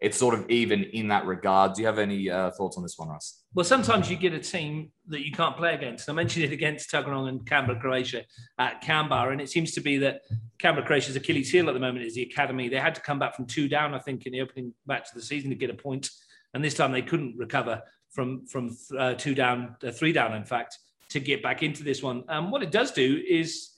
it's 0.00 0.16
sort 0.16 0.34
of 0.34 0.48
even 0.48 0.84
in 0.84 1.08
that 1.08 1.26
regard. 1.26 1.74
Do 1.74 1.82
you 1.82 1.86
have 1.86 1.98
any 1.98 2.30
uh, 2.30 2.50
thoughts 2.52 2.76
on 2.76 2.82
this 2.82 2.96
one, 2.96 3.08
Russ? 3.08 3.42
Well, 3.54 3.64
sometimes 3.64 4.08
you 4.08 4.16
get 4.16 4.32
a 4.32 4.38
team 4.38 4.92
that 5.08 5.26
you 5.26 5.32
can't 5.32 5.56
play 5.56 5.74
against. 5.74 6.08
I 6.08 6.12
mentioned 6.12 6.44
it 6.44 6.52
against 6.52 6.90
Tuggeranong 6.90 7.28
and 7.28 7.46
Canberra, 7.46 7.80
Croatia 7.80 8.22
at 8.58 8.80
Canberra, 8.80 9.32
and 9.32 9.40
it 9.40 9.50
seems 9.50 9.72
to 9.72 9.80
be 9.80 9.98
that 9.98 10.22
Canberra, 10.58 10.86
Croatia's 10.86 11.16
Achilles 11.16 11.50
heel 11.50 11.68
at 11.68 11.72
the 11.72 11.80
moment 11.80 12.06
is 12.06 12.14
the 12.14 12.22
academy. 12.22 12.68
They 12.68 12.78
had 12.78 12.94
to 12.94 13.00
come 13.00 13.18
back 13.18 13.34
from 13.34 13.46
two 13.46 13.68
down, 13.68 13.92
I 13.92 13.98
think, 13.98 14.24
in 14.24 14.32
the 14.32 14.40
opening 14.40 14.72
match 14.86 15.08
of 15.08 15.14
the 15.14 15.22
season 15.22 15.50
to 15.50 15.56
get 15.56 15.70
a 15.70 15.74
point, 15.74 16.10
and 16.54 16.64
this 16.64 16.74
time 16.74 16.92
they 16.92 17.02
couldn't 17.02 17.36
recover 17.36 17.82
from 18.10 18.46
from 18.46 18.76
uh, 18.98 19.14
two 19.14 19.34
down, 19.34 19.76
uh, 19.86 19.90
three 19.90 20.12
down, 20.12 20.34
in 20.34 20.44
fact, 20.44 20.78
to 21.10 21.20
get 21.20 21.42
back 21.42 21.62
into 21.62 21.82
this 21.82 22.02
one. 22.02 22.24
Um, 22.28 22.50
what 22.50 22.62
it 22.62 22.70
does 22.70 22.92
do 22.92 23.22
is 23.28 23.70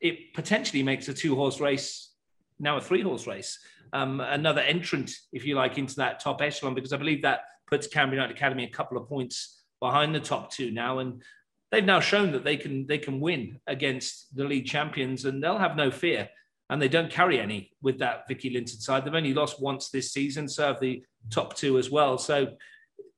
it 0.00 0.34
potentially 0.34 0.82
makes 0.82 1.08
a 1.08 1.14
two 1.14 1.34
horse 1.34 1.60
race 1.60 2.10
now 2.58 2.76
a 2.76 2.80
three 2.80 3.02
horse 3.02 3.26
race 3.26 3.58
um, 3.94 4.20
another 4.20 4.60
entrant, 4.60 5.12
if 5.32 5.46
you 5.46 5.54
like, 5.54 5.78
into 5.78 5.94
that 5.96 6.18
top 6.18 6.42
echelon, 6.42 6.74
because 6.74 6.92
I 6.92 6.96
believe 6.96 7.22
that 7.22 7.42
puts 7.68 7.86
Canberra 7.86 8.16
United 8.16 8.36
Academy 8.36 8.64
a 8.64 8.68
couple 8.68 8.98
of 8.98 9.08
points 9.08 9.62
behind 9.80 10.12
the 10.12 10.20
top 10.20 10.50
two 10.50 10.72
now. 10.72 10.98
And 10.98 11.22
they've 11.70 11.84
now 11.84 12.00
shown 12.00 12.32
that 12.32 12.44
they 12.44 12.56
can 12.56 12.86
they 12.86 12.98
can 12.98 13.20
win 13.20 13.60
against 13.68 14.34
the 14.36 14.44
league 14.44 14.66
champions 14.66 15.24
and 15.24 15.42
they'll 15.42 15.58
have 15.58 15.76
no 15.76 15.92
fear. 15.92 16.28
And 16.70 16.82
they 16.82 16.88
don't 16.88 17.10
carry 17.10 17.38
any 17.38 17.70
with 17.82 17.98
that 18.00 18.26
Vicky 18.26 18.50
Linton 18.50 18.80
side. 18.80 19.04
They've 19.04 19.14
only 19.14 19.34
lost 19.34 19.62
once 19.62 19.90
this 19.90 20.12
season, 20.12 20.48
serve 20.48 20.80
the 20.80 21.04
top 21.30 21.54
two 21.54 21.78
as 21.78 21.88
well. 21.88 22.18
So 22.18 22.48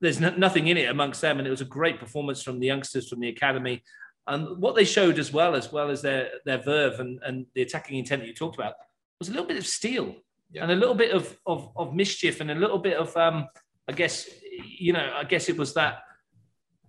there's 0.00 0.20
no, 0.20 0.30
nothing 0.30 0.68
in 0.68 0.76
it 0.76 0.90
amongst 0.90 1.20
them. 1.20 1.38
And 1.38 1.46
it 1.46 1.50
was 1.50 1.60
a 1.60 1.66
great 1.66 1.98
performance 1.98 2.42
from 2.42 2.60
the 2.60 2.66
youngsters 2.66 3.08
from 3.08 3.20
the 3.20 3.28
academy. 3.28 3.82
And 4.26 4.58
what 4.58 4.74
they 4.74 4.84
showed 4.84 5.18
as 5.18 5.32
well, 5.32 5.54
as 5.54 5.72
well 5.72 5.88
as 5.90 6.02
their 6.02 6.30
their 6.44 6.58
verve 6.58 7.00
and, 7.00 7.20
and 7.24 7.46
the 7.54 7.62
attacking 7.62 7.98
intent 7.98 8.22
that 8.22 8.28
you 8.28 8.34
talked 8.34 8.56
about, 8.56 8.74
was 9.18 9.28
a 9.28 9.32
little 9.32 9.46
bit 9.46 9.56
of 9.56 9.66
steel 9.66 10.16
yeah. 10.50 10.62
and 10.62 10.72
a 10.72 10.76
little 10.76 10.94
bit 10.94 11.12
of, 11.12 11.36
of, 11.46 11.70
of 11.76 11.94
mischief 11.94 12.40
and 12.40 12.50
a 12.50 12.54
little 12.54 12.78
bit 12.78 12.96
of, 12.96 13.16
um, 13.16 13.46
I 13.88 13.92
guess, 13.92 14.28
you 14.78 14.92
know, 14.92 15.12
I 15.14 15.24
guess 15.24 15.48
it 15.48 15.56
was 15.56 15.74
that 15.74 16.00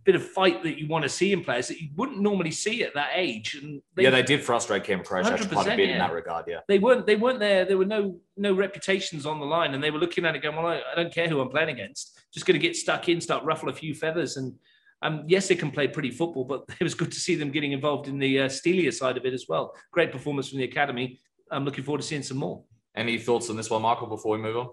bit 0.08 0.16
of 0.16 0.24
fight 0.24 0.64
that 0.64 0.80
you 0.80 0.88
want 0.88 1.04
to 1.04 1.10
see 1.10 1.34
in 1.34 1.44
players 1.44 1.68
that 1.68 1.82
you 1.82 1.90
wouldn't 1.98 2.22
normally 2.22 2.50
see 2.50 2.82
at 2.82 2.94
that 2.94 3.10
age. 3.14 3.56
And 3.62 3.82
they, 3.94 4.04
yeah, 4.04 4.10
they 4.10 4.24
did 4.24 4.42
frustrate 4.42 4.86
Cam 4.86 5.04
Croatia 5.04 5.46
quite 5.50 5.68
a 5.68 5.76
bit 5.76 5.90
yeah. 5.90 5.96
in 5.96 5.98
that 5.98 6.14
regard. 6.14 6.46
Yeah, 6.48 6.62
they 6.70 6.80
weren't 6.80 7.06
they 7.06 7.18
weren't 7.18 7.40
there. 7.40 7.66
There 7.66 7.78
were 7.78 7.84
no 7.84 8.18
no 8.38 8.54
reputations 8.54 9.26
on 9.26 9.42
the 9.42 9.46
line, 9.46 9.74
and 9.74 9.84
they 9.84 9.92
were 9.92 10.00
looking 10.00 10.26
at 10.26 10.34
it 10.34 10.42
going, 10.42 10.56
"Well, 10.56 10.66
I, 10.66 10.82
I 10.94 10.96
don't 10.96 11.14
care 11.14 11.28
who 11.28 11.42
I'm 11.42 11.50
playing 11.50 11.70
against. 11.70 12.18
Just 12.34 12.46
going 12.46 12.58
to 12.60 12.66
get 12.66 12.78
stuck 12.78 13.10
in, 13.10 13.20
start 13.20 13.44
ruffle 13.44 13.68
a 13.68 13.74
few 13.74 13.94
feathers." 13.94 14.38
And 14.38 14.56
um, 15.02 15.26
yes, 15.28 15.50
they 15.50 15.56
can 15.56 15.72
play 15.72 15.90
pretty 15.90 16.12
football, 16.12 16.46
but 16.46 16.64
it 16.80 16.84
was 16.84 16.96
good 16.96 17.12
to 17.12 17.20
see 17.20 17.36
them 17.36 17.52
getting 17.52 17.74
involved 17.74 18.08
in 18.08 18.18
the 18.18 18.40
uh, 18.40 18.50
steelier 18.50 18.94
side 18.94 19.18
of 19.18 19.26
it 19.26 19.34
as 19.34 19.48
well. 19.50 19.76
Great 19.92 20.14
performance 20.14 20.48
from 20.48 20.60
the 20.60 20.64
academy. 20.64 21.20
I'm 21.52 21.66
looking 21.66 21.84
forward 21.84 22.02
to 22.02 22.08
seeing 22.08 22.24
some 22.24 22.38
more. 22.38 22.64
Any 22.96 23.18
thoughts 23.20 23.50
on 23.50 23.58
this 23.58 23.70
one, 23.70 23.82
Michael, 23.82 24.08
before 24.08 24.38
we 24.38 24.42
move 24.42 24.56
on? 24.56 24.70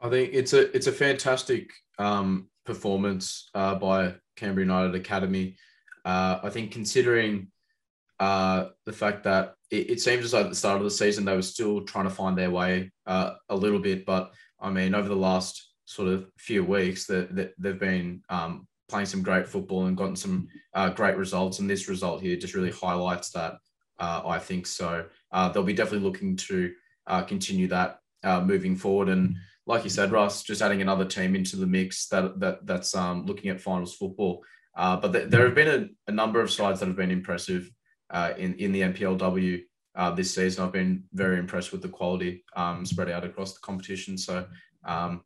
I 0.00 0.10
think 0.10 0.34
it's 0.34 0.52
a 0.52 0.70
it's 0.76 0.86
a 0.86 0.92
fantastic 0.92 1.72
um, 1.98 2.48
performance 2.66 3.48
uh, 3.54 3.76
by 3.76 4.16
Canberra 4.36 4.64
United 4.64 4.94
Academy. 4.94 5.56
Uh, 6.04 6.38
I 6.42 6.50
think 6.50 6.70
considering 6.70 7.48
uh, 8.20 8.66
the 8.84 8.92
fact 8.92 9.24
that 9.24 9.54
it, 9.70 9.90
it, 9.90 10.00
seems 10.00 10.24
as 10.24 10.30
though 10.30 10.42
at 10.42 10.48
the 10.48 10.54
start 10.54 10.78
of 10.78 10.84
the 10.84 10.90
season 10.90 11.24
they 11.24 11.34
were 11.34 11.42
still 11.42 11.82
trying 11.82 12.04
to 12.04 12.10
find 12.10 12.38
their 12.38 12.50
way 12.50 12.90
uh, 13.06 13.32
a 13.48 13.56
little 13.56 13.80
bit, 13.80 14.06
but 14.06 14.32
I 14.60 14.70
mean 14.70 14.94
over 14.94 15.08
the 15.08 15.16
last 15.16 15.72
sort 15.84 16.08
of 16.08 16.26
few 16.36 16.64
weeks 16.64 17.06
that, 17.06 17.34
that 17.34 17.54
they've 17.58 17.78
been 17.78 18.22
um, 18.30 18.66
playing 18.88 19.06
some 19.06 19.22
great 19.22 19.46
football 19.48 19.86
and 19.86 19.96
gotten 19.96 20.16
some 20.16 20.48
uh, 20.74 20.90
great 20.90 21.16
results, 21.16 21.58
and 21.58 21.68
this 21.68 21.88
result 21.88 22.22
here 22.22 22.36
just 22.36 22.54
really 22.54 22.70
highlights 22.70 23.30
that. 23.30 23.54
Uh, 23.98 24.22
I 24.26 24.38
think 24.38 24.66
so. 24.66 25.06
they'll 25.32 25.62
be 25.62 25.72
definitely 25.72 26.06
looking 26.06 26.36
to 26.36 26.70
uh, 27.06 27.22
continue 27.22 27.66
that 27.68 28.00
uh, 28.24 28.40
moving 28.40 28.76
forward. 28.76 29.08
And 29.08 29.36
like 29.66 29.84
you 29.84 29.90
said, 29.90 30.12
Russ, 30.12 30.42
just 30.42 30.62
adding 30.62 30.80
another 30.80 31.04
team 31.04 31.34
into 31.34 31.56
the 31.56 31.66
mix 31.66 32.06
that, 32.08 32.38
that 32.40 32.66
that's 32.66 32.94
um, 32.94 33.26
looking 33.26 33.50
at 33.50 33.60
finals 33.60 33.94
football. 33.94 34.44
Uh, 34.76 34.96
but 34.96 35.12
th- 35.12 35.28
there 35.28 35.44
have 35.44 35.54
been 35.54 35.68
a, 36.06 36.10
a, 36.10 36.12
number 36.12 36.40
of 36.40 36.50
sides 36.50 36.80
that 36.80 36.86
have 36.86 36.96
been 36.96 37.10
impressive 37.10 37.70
uh, 38.10 38.32
in 38.36 38.54
in 38.54 38.72
the 38.72 38.82
NPLW 38.82 39.62
uh, 39.96 40.10
this 40.10 40.34
season. 40.34 40.64
I've 40.64 40.72
been 40.72 41.04
very 41.12 41.38
impressed 41.38 41.72
with 41.72 41.82
the 41.82 41.88
quality 41.88 42.44
um, 42.54 42.84
spread 42.84 43.10
out 43.10 43.24
across 43.24 43.54
the 43.54 43.60
competition. 43.60 44.18
So 44.18 44.46
um, 44.84 45.22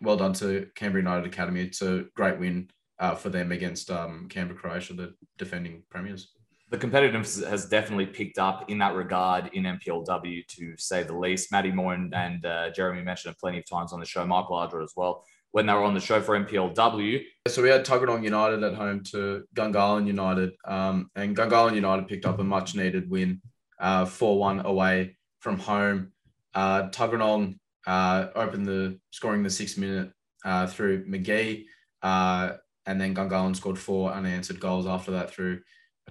well 0.00 0.16
done 0.16 0.34
to 0.34 0.68
Canberra 0.74 1.02
United 1.02 1.26
Academy. 1.26 1.62
It's 1.62 1.82
a 1.82 2.04
great 2.14 2.38
win 2.38 2.70
uh, 2.98 3.14
for 3.14 3.30
them 3.30 3.50
against 3.50 3.90
um, 3.90 4.28
Canberra 4.28 4.58
Croatia, 4.58 4.92
the 4.92 5.14
defending 5.38 5.82
premiers 5.90 6.32
the 6.70 6.78
competitiveness 6.78 7.46
has 7.46 7.66
definitely 7.66 8.06
picked 8.06 8.38
up 8.38 8.70
in 8.70 8.78
that 8.78 8.94
regard 8.94 9.50
in 9.54 9.64
NPLW, 9.64 10.46
to 10.46 10.74
say 10.76 11.02
the 11.02 11.16
least. 11.16 11.50
Maddie 11.50 11.72
Moore 11.72 11.94
and, 11.94 12.14
and 12.14 12.46
uh, 12.46 12.70
Jeremy 12.70 13.02
mentioned 13.02 13.34
it 13.34 13.40
plenty 13.40 13.58
of 13.58 13.68
times 13.68 13.92
on 13.92 13.98
the 13.98 14.06
show, 14.06 14.24
Michael 14.24 14.56
Aldred 14.56 14.84
as 14.84 14.92
well, 14.96 15.24
when 15.50 15.66
they 15.66 15.72
were 15.72 15.82
on 15.82 15.94
the 15.94 16.00
show 16.00 16.20
for 16.20 16.38
NPLW. 16.38 17.24
So 17.48 17.60
we 17.60 17.70
had 17.70 17.84
Tuggeranong 17.84 18.22
United 18.22 18.62
at 18.62 18.74
home 18.74 19.02
to 19.10 19.42
Gungahlin 19.54 20.06
United, 20.06 20.52
um, 20.64 21.10
and 21.16 21.36
Gungahlin 21.36 21.74
United 21.74 22.06
picked 22.06 22.24
up 22.24 22.38
a 22.38 22.44
much 22.44 22.76
needed 22.76 23.10
win, 23.10 23.42
uh, 23.80 24.04
4 24.04 24.38
1 24.38 24.64
away 24.64 25.16
from 25.40 25.58
home. 25.58 26.12
Uh, 26.54 26.88
Tuggeranong 26.90 27.58
uh, 27.88 28.28
opened 28.36 28.66
the 28.66 29.00
scoring 29.10 29.42
the 29.42 29.50
six 29.50 29.76
minute 29.76 30.12
uh, 30.44 30.68
through 30.68 31.04
McGee, 31.06 31.64
uh, 32.02 32.52
and 32.86 33.00
then 33.00 33.12
Gungahlin 33.12 33.56
scored 33.56 33.78
four 33.78 34.12
unanswered 34.12 34.60
goals 34.60 34.86
after 34.86 35.10
that 35.12 35.30
through 35.30 35.60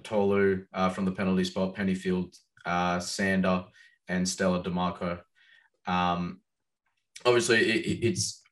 Tolu 0.02 0.64
uh, 0.72 0.88
from 0.88 1.04
the 1.04 1.12
penalty 1.12 1.44
spot, 1.44 1.74
Pennyfield, 1.74 2.34
uh, 2.64 2.98
Sander, 3.00 3.64
and 4.08 4.28
Stella 4.28 4.62
DeMarco. 4.62 5.20
Um, 5.86 6.40
obviously, 7.24 7.58
it, 7.58 7.98
it's 8.02 8.42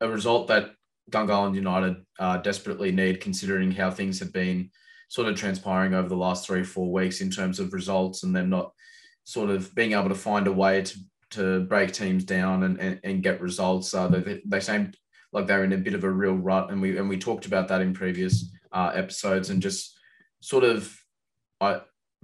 a 0.00 0.08
result 0.08 0.48
that 0.48 0.70
Gungahlin 1.10 1.54
United 1.54 1.96
uh, 2.18 2.38
desperately 2.38 2.92
need, 2.92 3.20
considering 3.20 3.70
how 3.70 3.90
things 3.90 4.18
have 4.20 4.32
been 4.32 4.70
sort 5.08 5.28
of 5.28 5.36
transpiring 5.36 5.94
over 5.94 6.08
the 6.08 6.16
last 6.16 6.46
three, 6.46 6.64
four 6.64 6.92
weeks 6.92 7.20
in 7.20 7.30
terms 7.30 7.60
of 7.60 7.72
results 7.72 8.22
and 8.22 8.34
them 8.34 8.50
not 8.50 8.72
sort 9.24 9.50
of 9.50 9.74
being 9.74 9.92
able 9.92 10.08
to 10.08 10.14
find 10.14 10.46
a 10.46 10.52
way 10.52 10.82
to, 10.82 10.98
to 11.30 11.60
break 11.64 11.92
teams 11.92 12.24
down 12.24 12.64
and, 12.64 12.78
and, 12.80 13.00
and 13.04 13.22
get 13.22 13.40
results. 13.40 13.94
Uh, 13.94 14.08
they, 14.08 14.40
they 14.44 14.60
seem 14.60 14.92
like 15.32 15.46
they're 15.46 15.64
in 15.64 15.72
a 15.72 15.78
bit 15.78 15.94
of 15.94 16.04
a 16.04 16.10
real 16.10 16.34
rut, 16.34 16.70
and 16.70 16.80
we 16.80 16.96
and 16.98 17.08
we 17.08 17.18
talked 17.18 17.46
about 17.46 17.68
that 17.68 17.82
in 17.82 17.92
previous 17.92 18.52
uh, 18.72 18.92
episodes, 18.94 19.50
and 19.50 19.60
just 19.60 19.95
sort 20.40 20.64
of 20.64 20.96
uh, 21.60 21.80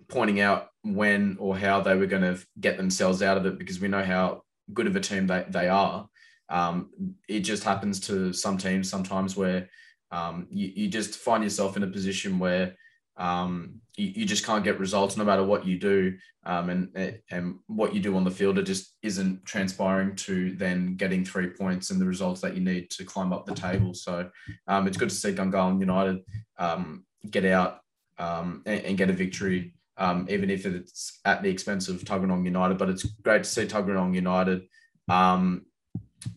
pointing 0.09 0.41
out 0.41 0.69
when 0.83 1.37
or 1.39 1.57
how 1.57 1.81
they 1.81 1.97
were 1.97 2.07
going 2.07 2.23
to 2.23 2.39
get 2.61 2.77
themselves 2.77 3.23
out 3.23 3.37
of 3.37 3.47
it 3.47 3.59
because 3.59 3.81
we 3.81 3.89
know 3.89 4.03
how 4.03 4.43
good 4.73 4.87
of 4.87 4.97
a 4.97 5.01
team 5.01 5.27
they, 5.27 5.45
they 5.49 5.69
are. 5.69 6.09
Um, 6.49 6.91
it 7.29 7.41
just 7.41 7.65
happens 7.65 8.01
to 8.01 8.33
some 8.33 8.59
teams 8.59 8.91
sometimes 8.91 9.37
where 9.37 9.69
um, 10.11 10.47
you, 10.51 10.71
you 10.75 10.89
just 10.89 11.17
find 11.17 11.43
yourself 11.43 11.77
in 11.77 11.83
a 11.83 11.87
position 11.87 12.39
where 12.39 12.75
um, 13.17 13.81
you, 13.97 14.13
you, 14.17 14.27
just 14.27 14.45
can't 14.45 14.65
get 14.65 14.79
results 14.79 15.17
no 15.17 15.25
matter 15.25 15.45
what 15.45 15.67
you 15.67 15.79
do. 15.79 16.17
Um, 16.45 16.71
and, 16.71 17.19
and 17.31 17.59
what 17.67 17.95
you 17.95 18.01
do 18.01 18.17
on 18.17 18.25
the 18.25 18.31
field, 18.31 18.59
it 18.59 18.65
just 18.65 18.97
isn't 19.03 19.45
transpiring 19.45 20.17
to 20.17 20.55
then 20.57 20.97
getting 20.97 21.25
three 21.25 21.49
points 21.49 21.91
and 21.91 22.01
the 22.01 22.07
results 22.07 22.41
that 22.41 22.55
you 22.55 22.61
need 22.61 22.91
to 22.91 23.05
climb 23.05 23.33
up 23.33 23.47
the 23.47 23.55
table. 23.55 23.95
So 23.95 24.31
um, 24.67 24.87
it's 24.87 24.97
good 24.97 25.11
to 25.11 25.15
see 25.15 25.33
Gungahlin 25.33 25.81
United 25.81 26.21
um, 26.59 27.05
get 27.31 27.45
out 27.45 27.82
um, 28.23 28.63
and, 28.67 28.81
and, 28.85 28.99
get 28.99 29.11
a 29.11 29.13
victory, 29.13 29.75
um, 29.97 30.27
even 30.31 30.49
if 30.49 30.65
it's 30.65 31.21
at 31.25 31.43
the 31.43 31.51
expense 31.51 31.89
of 31.89 32.05
Tuggeranong 32.05 32.45
United. 32.45 32.79
But 32.79 32.89
it's 32.89 33.03
great 33.03 33.43
to 33.43 33.49
see 33.49 33.67
Tuggeranong 33.67 34.15
United 34.15 34.63
um, 35.09 35.67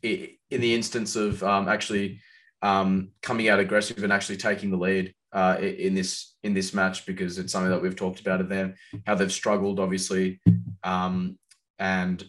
in 0.02 0.38
the 0.50 0.74
instance 0.74 1.16
of 1.16 1.44
um, 1.44 1.68
actually 1.70 2.20
um, 2.62 3.12
coming 3.22 3.50
out 3.50 3.60
aggressive 3.60 4.04
and 4.04 4.12
actually 4.12 4.38
taking 4.38 4.72
the 4.72 4.78
lead 4.78 5.14
uh, 5.32 5.58
in 5.60 5.94
this 5.94 6.36
in 6.44 6.54
this 6.54 6.74
match 6.74 7.06
because 7.06 7.38
it's 7.38 7.52
something 7.52 7.70
that 7.70 7.82
we've 7.82 7.96
talked 7.96 8.22
about 8.22 8.42
of 8.42 8.50
them 8.50 8.74
how 9.06 9.14
they've 9.14 9.32
struggled 9.32 9.80
obviously 9.80 10.40
um, 10.84 11.38
and 11.78 12.24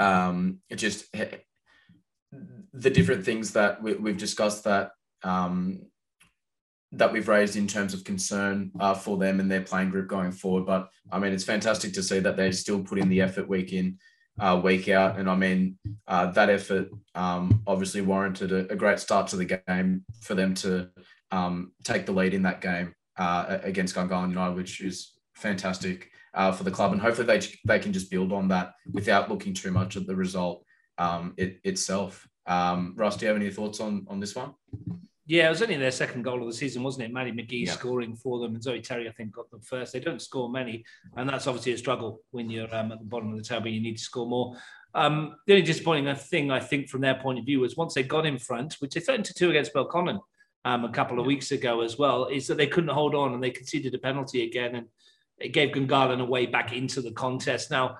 it 0.00 0.76
just 0.76 1.14
the 2.72 2.90
different 2.90 3.24
things 3.24 3.52
that 3.52 3.82
we, 3.82 3.92
have 3.92 4.16
discussed 4.16 4.64
that 4.64 4.92
um, 5.22 5.82
that 6.92 7.12
we've 7.12 7.28
raised 7.28 7.56
in 7.56 7.66
terms 7.66 7.94
of 7.94 8.04
concern 8.04 8.70
uh, 8.78 8.94
for 8.94 9.16
them 9.16 9.40
and 9.40 9.50
their 9.50 9.62
playing 9.62 9.90
group 9.90 10.08
going 10.08 10.30
forward. 10.30 10.66
But 10.66 10.90
I 11.10 11.18
mean, 11.18 11.32
it's 11.32 11.44
fantastic 11.44 11.94
to 11.94 12.02
see 12.02 12.18
that 12.20 12.36
they 12.36 12.52
still 12.52 12.82
put 12.82 12.98
in 12.98 13.08
the 13.08 13.22
effort 13.22 13.48
week 13.48 13.72
in 13.72 13.98
uh, 14.38 14.60
week 14.62 14.88
out. 14.88 15.18
And 15.18 15.28
I 15.28 15.36
mean, 15.36 15.78
uh, 16.06 16.26
that 16.32 16.50
effort 16.50 16.90
um, 17.14 17.62
obviously 17.66 18.02
warranted 18.02 18.52
a, 18.52 18.72
a, 18.72 18.76
great 18.76 18.98
start 18.98 19.26
to 19.28 19.36
the 19.36 19.62
game 19.66 20.04
for 20.20 20.34
them 20.34 20.54
to 20.54 20.90
um, 21.30 21.72
take 21.84 22.06
the 22.06 22.12
lead 22.12 22.34
in 22.34 22.42
that 22.42 22.60
game 22.60 22.94
uh, 23.18 23.58
against 23.62 23.94
Gungahlin 23.94 24.30
United, 24.30 24.56
which 24.56 24.80
is 24.80 25.12
fantastic 25.34 26.10
uh, 26.34 26.52
for 26.52 26.64
the 26.64 26.70
club. 26.70 26.92
And 26.92 27.00
hopefully 27.00 27.26
they, 27.26 27.46
they 27.66 27.78
can 27.78 27.92
just 27.92 28.10
build 28.10 28.32
on 28.32 28.48
that 28.48 28.72
without 28.90 29.30
looking 29.30 29.54
too 29.54 29.70
much 29.70 29.96
at 29.96 30.06
the 30.06 30.16
result 30.16 30.64
um, 30.98 31.34
it, 31.36 31.58
itself. 31.64 32.26
Um, 32.46 32.94
Russ, 32.96 33.16
do 33.16 33.26
you 33.26 33.32
have 33.32 33.40
any 33.40 33.50
thoughts 33.50 33.80
on, 33.80 34.06
on 34.08 34.18
this 34.18 34.34
one? 34.34 34.54
Yeah, 35.32 35.46
it 35.46 35.48
was 35.48 35.62
only 35.62 35.78
their 35.78 35.90
second 35.90 36.24
goal 36.24 36.42
of 36.42 36.46
the 36.46 36.52
season, 36.52 36.82
wasn't 36.82 37.06
it? 37.06 37.10
Maddie 37.10 37.32
McGee 37.32 37.64
yeah. 37.64 37.72
scoring 37.72 38.14
for 38.14 38.38
them, 38.38 38.52
and 38.52 38.62
Zoe 38.62 38.82
Terry, 38.82 39.08
I 39.08 39.12
think, 39.12 39.32
got 39.32 39.50
them 39.50 39.62
first. 39.62 39.94
They 39.94 39.98
don't 39.98 40.20
score 40.20 40.50
many, 40.50 40.84
and 41.16 41.26
that's 41.26 41.46
obviously 41.46 41.72
a 41.72 41.78
struggle 41.78 42.20
when 42.32 42.50
you're 42.50 42.68
um, 42.76 42.92
at 42.92 42.98
the 42.98 43.06
bottom 43.06 43.32
of 43.32 43.38
the 43.38 43.42
table. 43.42 43.68
You 43.68 43.80
need 43.80 43.96
to 43.96 44.02
score 44.02 44.26
more. 44.26 44.58
Um, 44.94 45.36
the 45.46 45.54
only 45.54 45.64
disappointing 45.64 46.14
thing 46.16 46.50
I 46.50 46.60
think 46.60 46.90
from 46.90 47.00
their 47.00 47.14
point 47.14 47.38
of 47.38 47.46
view 47.46 47.60
was 47.60 47.78
once 47.78 47.94
they 47.94 48.02
got 48.02 48.26
in 48.26 48.38
front, 48.38 48.74
which 48.80 48.92
they 48.92 49.00
threatened 49.00 49.24
to 49.24 49.32
do 49.32 49.48
against 49.48 49.72
Belconnen 49.72 50.20
um, 50.66 50.84
a 50.84 50.92
couple 50.92 51.18
of 51.18 51.24
weeks 51.24 51.50
ago 51.50 51.80
as 51.80 51.96
well, 51.96 52.26
is 52.26 52.46
that 52.48 52.58
they 52.58 52.66
couldn't 52.66 52.90
hold 52.90 53.14
on 53.14 53.32
and 53.32 53.42
they 53.42 53.50
conceded 53.50 53.94
a 53.94 53.98
penalty 53.98 54.44
again, 54.44 54.74
and 54.74 54.86
it 55.38 55.54
gave 55.54 55.70
Gungahlin 55.70 56.20
a 56.20 56.26
way 56.26 56.44
back 56.44 56.74
into 56.74 57.00
the 57.00 57.12
contest. 57.12 57.70
Now, 57.70 57.96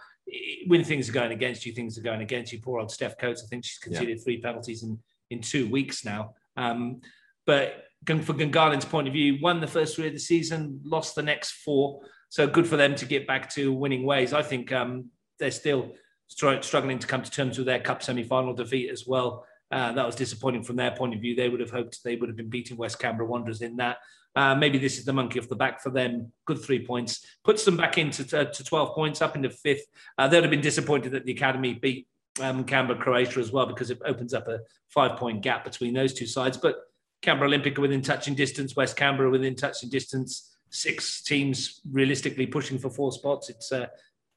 when 0.67 0.85
things 0.85 1.09
are 1.09 1.13
going 1.13 1.33
against 1.33 1.65
you, 1.65 1.73
things 1.73 1.97
are 1.97 2.03
going 2.03 2.21
against 2.21 2.53
you. 2.53 2.61
Poor 2.61 2.79
old 2.79 2.91
Steph 2.91 3.17
Coates, 3.17 3.43
I 3.43 3.47
think 3.47 3.65
she's 3.65 3.79
conceded 3.79 4.19
yeah. 4.19 4.23
three 4.23 4.39
penalties 4.39 4.83
in 4.83 4.99
in 5.31 5.41
two 5.41 5.67
weeks 5.67 6.05
now. 6.05 6.35
Um, 6.59 7.01
but 7.47 7.85
for 8.07 8.35
Gungahlin's 8.35 8.85
point 8.85 9.07
of 9.07 9.15
view, 9.15 9.39
won 9.41 9.61
the 9.61 9.67
first 9.67 9.97
three 9.97 10.09
of 10.09 10.13
the 10.13 10.19
season, 10.19 10.81
lost 10.85 11.15
the 11.15 11.23
next 11.23 11.53
four. 11.53 12.01
So 12.29 12.47
good 12.47 12.67
for 12.67 12.77
them 12.77 12.95
to 12.97 13.05
get 13.05 13.27
back 13.27 13.51
to 13.55 13.73
winning 13.73 14.05
ways. 14.05 14.33
I 14.33 14.43
think 14.43 14.73
um, 14.73 15.11
they're 15.39 15.51
still 15.51 15.93
struggling 16.29 16.99
to 16.99 17.07
come 17.07 17.23
to 17.23 17.31
terms 17.31 17.59
with 17.59 17.67
their 17.67 17.81
cup 17.81 18.03
semi-final 18.03 18.55
defeat 18.55 18.91
as 18.91 19.07
well. 19.07 19.47
Uh, 19.71 19.93
that 19.93 20.05
was 20.05 20.15
disappointing 20.15 20.63
from 20.63 20.77
their 20.77 20.91
point 20.91 21.15
of 21.15 21.21
view. 21.21 21.35
They 21.35 21.49
would 21.49 21.61
have 21.61 21.71
hoped 21.71 22.03
they 22.05 22.17
would 22.17 22.29
have 22.29 22.37
been 22.37 22.51
beating 22.51 22.77
West 22.77 22.99
Canberra 22.99 23.27
Wanderers 23.27 23.63
in 23.63 23.77
that. 23.77 23.99
Uh, 24.35 24.55
maybe 24.55 24.79
this 24.79 24.99
is 24.99 25.05
the 25.05 25.13
monkey 25.13 25.39
off 25.39 25.49
the 25.49 25.57
back 25.57 25.83
for 25.83 25.91
them. 25.91 26.33
Good 26.47 26.63
three 26.63 26.85
points 26.85 27.25
puts 27.45 27.65
them 27.65 27.77
back 27.77 27.99
into 27.99 28.23
uh, 28.39 28.45
to 28.45 28.65
12 28.65 28.95
points, 28.95 29.23
up 29.23 29.37
into 29.37 29.51
fifth. 29.51 29.85
Uh, 30.17 30.29
they'd 30.29 30.43
have 30.43 30.51
been 30.51 30.61
disappointed 30.61 31.13
that 31.13 31.25
the 31.25 31.33
academy 31.33 31.75
beat 31.75 32.07
um, 32.41 32.65
Canberra 32.65 32.99
Croatia 32.99 33.41
as 33.41 33.53
well 33.53 33.67
because 33.67 33.91
it 33.91 34.01
opens 34.05 34.33
up 34.33 34.49
a 34.49 34.61
five 34.89 35.19
point 35.19 35.43
gap 35.43 35.65
between 35.65 35.93
those 35.93 36.15
two 36.15 36.27
sides. 36.27 36.57
But 36.57 36.77
Canberra 37.23 37.49
Olympic 37.49 37.79
are 37.79 37.81
within 37.81 38.03
touching 38.03 38.35
distance, 38.35 38.77
West 38.77 38.97
Canberra 38.97 39.31
within 39.31 39.55
touching 39.55 39.89
distance. 39.89 40.57
Six 40.71 41.23
teams 41.23 41.81
realistically 41.91 42.47
pushing 42.47 42.79
for 42.79 42.91
four 42.91 43.13
spots. 43.13 43.49
It's 43.49 43.71
uh, 43.71 43.79
going 43.79 43.89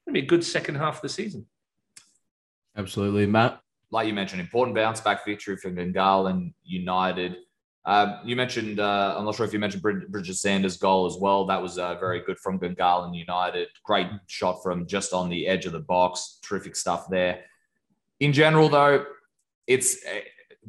to 0.08 0.12
be 0.12 0.20
a 0.20 0.26
good 0.26 0.44
second 0.44 0.76
half 0.76 0.96
of 0.96 1.02
the 1.02 1.08
season. 1.08 1.46
Absolutely, 2.76 3.26
Matt. 3.26 3.60
Like 3.90 4.06
you 4.06 4.14
mentioned, 4.14 4.40
important 4.40 4.76
bounce 4.76 5.00
back 5.00 5.24
victory 5.24 5.56
for 5.56 5.70
Gungahlin 5.70 6.52
United. 6.64 7.36
Uh, 7.84 8.20
you 8.24 8.36
mentioned, 8.36 8.80
uh, 8.80 9.14
I'm 9.16 9.24
not 9.24 9.36
sure 9.36 9.46
if 9.46 9.52
you 9.52 9.60
mentioned 9.60 9.82
Bridget 9.82 10.34
Sanders' 10.34 10.76
goal 10.76 11.06
as 11.06 11.16
well. 11.18 11.46
That 11.46 11.62
was 11.62 11.78
uh, 11.78 11.94
very 11.94 12.20
good 12.20 12.38
from 12.38 12.58
Gungahlin 12.58 13.16
United. 13.16 13.68
Great 13.84 14.08
shot 14.26 14.62
from 14.62 14.86
just 14.86 15.12
on 15.12 15.28
the 15.28 15.46
edge 15.46 15.66
of 15.66 15.72
the 15.72 15.80
box. 15.80 16.38
Terrific 16.42 16.76
stuff 16.76 17.08
there. 17.08 17.44
In 18.18 18.32
general, 18.32 18.68
though, 18.68 19.06
it's 19.66 19.98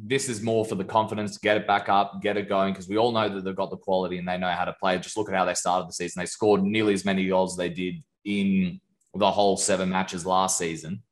this 0.00 0.28
is 0.28 0.42
more 0.42 0.64
for 0.64 0.76
the 0.76 0.84
confidence 0.84 1.34
to 1.34 1.40
get 1.40 1.56
it 1.56 1.66
back 1.66 1.88
up, 1.88 2.22
get 2.22 2.36
it 2.36 2.48
going, 2.48 2.72
because 2.72 2.88
we 2.88 2.96
all 2.96 3.10
know 3.10 3.28
that 3.28 3.44
they've 3.44 3.56
got 3.56 3.70
the 3.70 3.76
quality 3.76 4.18
and 4.18 4.28
they 4.28 4.38
know 4.38 4.50
how 4.50 4.64
to 4.64 4.72
play. 4.74 4.96
Just 4.98 5.16
look 5.16 5.28
at 5.28 5.34
how 5.34 5.44
they 5.44 5.54
started 5.54 5.88
the 5.88 5.92
season. 5.92 6.20
They 6.20 6.26
scored 6.26 6.62
nearly 6.62 6.94
as 6.94 7.04
many 7.04 7.26
goals 7.26 7.54
as 7.54 7.56
they 7.56 7.68
did 7.68 8.02
in 8.24 8.80
the 9.14 9.30
whole 9.30 9.56
seven 9.56 9.88
matches 9.88 10.24
last 10.24 10.56
season. 10.56 11.02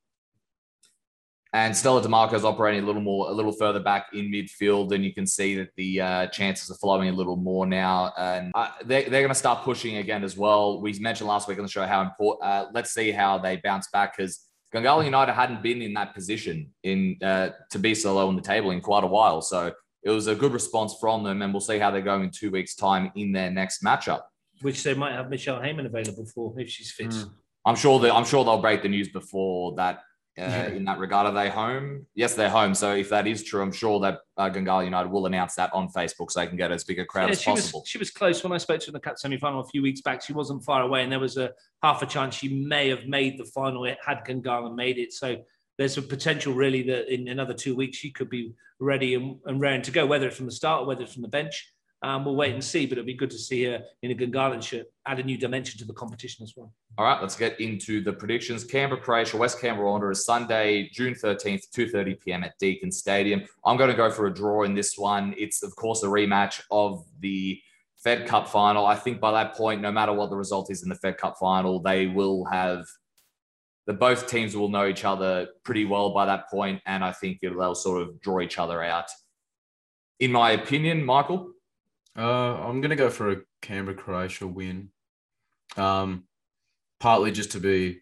And 1.53 1.75
Stella 1.75 2.03
DeMarco 2.03 2.35
is 2.35 2.45
operating 2.45 2.85
a 2.85 2.87
little 2.87 3.01
more, 3.01 3.31
a 3.31 3.33
little 3.33 3.53
further 3.53 3.81
back 3.81 4.09
in 4.13 4.31
midfield, 4.31 4.93
and 4.93 5.03
you 5.03 5.15
can 5.15 5.27
see 5.27 5.57
that 5.57 5.71
the 5.77 6.01
uh, 6.01 6.27
chances 6.27 6.71
are 6.71 6.75
flowing 6.75 7.09
a 7.09 7.13
little 7.13 7.37
more 7.37 7.67
now. 7.67 8.13
And 8.19 8.53
uh, 8.55 8.71
they're, 8.85 9.09
they're 9.09 9.23
going 9.23 9.29
to 9.29 9.35
start 9.35 9.65
pushing 9.65 9.97
again 9.97 10.23
as 10.23 10.37
well. 10.37 10.83
We 10.83 10.93
mentioned 10.99 11.29
last 11.29 11.49
week 11.49 11.57
on 11.59 11.65
the 11.65 11.71
show 11.71 11.87
how 11.87 12.03
important. 12.03 12.45
Uh, 12.45 12.67
let's 12.75 12.93
see 12.93 13.11
how 13.11 13.39
they 13.39 13.57
bounce 13.57 13.89
back 13.89 14.17
because 14.17 14.46
Gungahlin 14.77 15.07
United 15.07 15.33
hadn't 15.33 15.63
been 15.63 15.81
in 15.81 15.95
that 15.95 16.15
position 16.15 16.71
in 16.83 17.17
uh, 17.23 17.51
to 17.71 17.79
be 17.79 17.95
so 17.95 18.15
low 18.15 18.29
on 18.29 18.37
the 18.37 18.43
table 18.43 18.71
in 18.73 18.81
quite 18.81 19.05
a 19.05 19.07
while. 19.07 19.41
So 19.41 19.73
it 20.03 20.11
was 20.11 20.27
a 20.27 20.35
good 20.35 20.53
response 20.53 20.95
from 21.01 21.25
them, 21.25 21.41
and 21.43 21.53
we'll 21.53 21.61
see 21.61 21.79
how 21.79 21.91
they 21.91 22.03
go 22.03 22.21
in 22.21 22.31
two 22.31 22.51
weeks' 22.51 22.75
time 22.75 23.11
in 23.17 23.33
their 23.33 23.51
next 23.51 23.83
matchup. 23.83 24.23
Which 24.61 24.83
they 24.83 24.95
might 24.95 25.13
have 25.13 25.31
Michelle 25.31 25.61
Heyman 25.61 25.87
available 25.87 26.27
for 26.27 26.55
if 26.59 26.69
she's 26.69 26.91
fit. 26.91 27.09
Mm. 27.09 27.31
I'm 27.65 27.77
sure 27.77 27.99
that 28.01 28.15
I'm 28.15 28.25
sure 28.25 28.45
they'll 28.45 28.61
break 28.61 28.83
the 28.83 28.89
news 28.89 29.09
before 29.09 29.75
that 29.77 30.01
uh, 30.39 30.71
in 30.75 30.85
that 30.85 30.99
regard. 30.99 31.27
Are 31.27 31.33
they 31.33 31.49
home? 31.49 32.07
Yes, 32.15 32.35
they're 32.35 32.51
home. 32.51 32.75
So 32.75 32.95
if 32.95 33.09
that 33.11 33.27
is 33.27 33.43
true, 33.43 33.63
I'm 33.63 33.73
sure 33.73 34.01
that 34.01 34.21
uh, 34.37 34.51
Gungahlin 34.51 34.85
United 34.85 35.11
will 35.11 35.27
announce 35.27 35.55
that 35.55 35.73
on 35.73 35.89
Facebook 35.89 36.31
so 36.31 36.41
they 36.41 36.47
can 36.47 36.57
get 36.57 36.71
as 36.71 36.85
big 36.85 36.99
a 36.99 37.05
crowd 37.05 37.27
yeah, 37.27 37.33
as 37.33 37.41
she 37.41 37.51
possible. 37.51 37.81
Was, 37.81 37.89
she 37.89 37.99
was 37.99 38.11
close 38.11 38.43
when 38.43 38.53
I 38.53 38.59
spoke 38.59 38.81
to 38.81 38.87
her 38.87 38.91
in 38.91 38.95
the 38.95 39.01
Cup 39.01 39.19
semi-final 39.19 39.61
a 39.61 39.67
few 39.67 39.83
weeks 39.83 40.01
back. 40.01 40.23
She 40.23 40.33
wasn't 40.33 40.65
far 40.65 40.83
away, 40.83 41.03
and 41.03 41.11
there 41.11 41.21
was 41.21 41.37
a 41.37 41.53
half 41.83 42.03
a 42.03 42.07
chance 42.07 42.35
she 42.35 42.49
may 42.49 42.89
have 42.89 43.07
made 43.07 43.39
the 43.39 43.45
final 43.45 43.85
had 43.85 44.25
Gungahlin 44.27 44.75
made 44.75 44.99
it. 44.99 45.13
So 45.13 45.37
there's 45.79 45.97
a 45.97 46.03
potential 46.03 46.55
really 46.55 46.83
that 46.85 47.13
in 47.13 47.29
another 47.29 47.55
two 47.55 47.75
weeks 47.75 47.99
she 47.99 48.11
could 48.11 48.31
be 48.31 48.55
ready 48.79 49.15
and, 49.15 49.39
and 49.47 49.61
raring 49.61 49.83
to 49.83 49.91
go, 49.91 50.07
whether 50.07 50.27
it's 50.27 50.37
from 50.37 50.47
the 50.47 50.53
start 50.53 50.83
or 50.83 50.87
whether 50.87 51.03
it's 51.03 51.15
from 51.15 51.23
the 51.23 51.29
bench. 51.29 51.73
Um, 52.03 52.25
we'll 52.25 52.37
wait 52.37 52.53
and 52.53 52.63
see, 52.63 52.87
but 52.87 52.99
it'll 52.99 53.07
be 53.07 53.15
good 53.15 53.31
to 53.31 53.39
see 53.39 53.65
her 53.65 53.83
in 54.03 54.11
a 54.11 54.15
Gungahlin 54.15 54.63
shirt 54.63 54.87
add 55.07 55.19
a 55.19 55.23
new 55.23 55.39
dimension 55.39 55.79
to 55.79 55.85
the 55.85 55.95
competition 55.95 56.43
as 56.43 56.53
well. 56.57 56.73
All 56.99 57.05
right, 57.05 57.21
let's 57.21 57.37
get 57.37 57.59
into 57.61 58.03
the 58.03 58.13
predictions. 58.13 58.65
Canberra, 58.65 59.01
Croatia, 59.01 59.37
West 59.37 59.61
Canberra 59.61 59.91
Wanderers, 59.91 60.25
Sunday, 60.25 60.91
June 60.93 61.15
13th, 61.15 61.63
2.30 61.75 62.21
p.m. 62.21 62.45
at 62.45 62.59
Deakin 62.59 62.93
Stadium. 62.93 63.43
I'm 63.65 63.77
going 63.77 63.91
to 63.91 63.97
go 63.97 64.11
for 64.11 64.27
a 64.27 64.35
draw 64.35 64.65
in 64.65 64.75
this 64.75 64.99
one. 64.99 65.35
It's, 65.39 65.63
of 65.63 65.75
course, 65.77 66.03
a 66.03 66.07
rematch 66.07 66.61
of 66.71 67.05
the 67.21 67.61
Fed 68.03 68.27
Cup 68.27 68.49
final. 68.49 68.87
I 68.87 68.95
think 68.95 69.21
by 69.21 69.33
that 69.33 69.55
point, 69.55 69.81
no 69.81 69.91
matter 69.91 70.13
what 70.13 70.31
the 70.31 70.37
result 70.37 70.71
is 70.71 70.83
in 70.83 70.89
the 70.89 70.95
Fed 70.97 71.19
Cup 71.19 71.37
final, 71.39 71.81
they 71.81 72.07
will 72.07 72.45
have 72.45 72.87
the 73.87 73.93
both 73.93 74.29
teams 74.29 74.57
will 74.57 74.69
know 74.69 74.87
each 74.87 75.05
other 75.05 75.49
pretty 75.65 75.85
well 75.85 76.13
by 76.13 76.27
that 76.27 76.51
point, 76.51 76.83
and 76.87 77.05
I 77.05 77.13
think 77.13 77.41
they'll 77.41 77.75
sort 77.75 78.03
of 78.03 78.21
draw 78.21 78.41
each 78.41 78.59
other 78.59 78.83
out. 78.83 79.07
In 80.19 80.33
my 80.33 80.53
opinion, 80.53 81.05
Michael, 81.05 81.53
uh, 82.17 82.67
I'm 82.67 82.81
gonna 82.81 82.97
go 82.97 83.11
for 83.11 83.31
a 83.31 83.43
Canberra 83.63 83.97
Croatia 83.97 84.47
win. 84.47 84.91
Um, 85.77 86.25
partly 87.01 87.31
just 87.31 87.53
to 87.53 87.61
be 87.61 88.01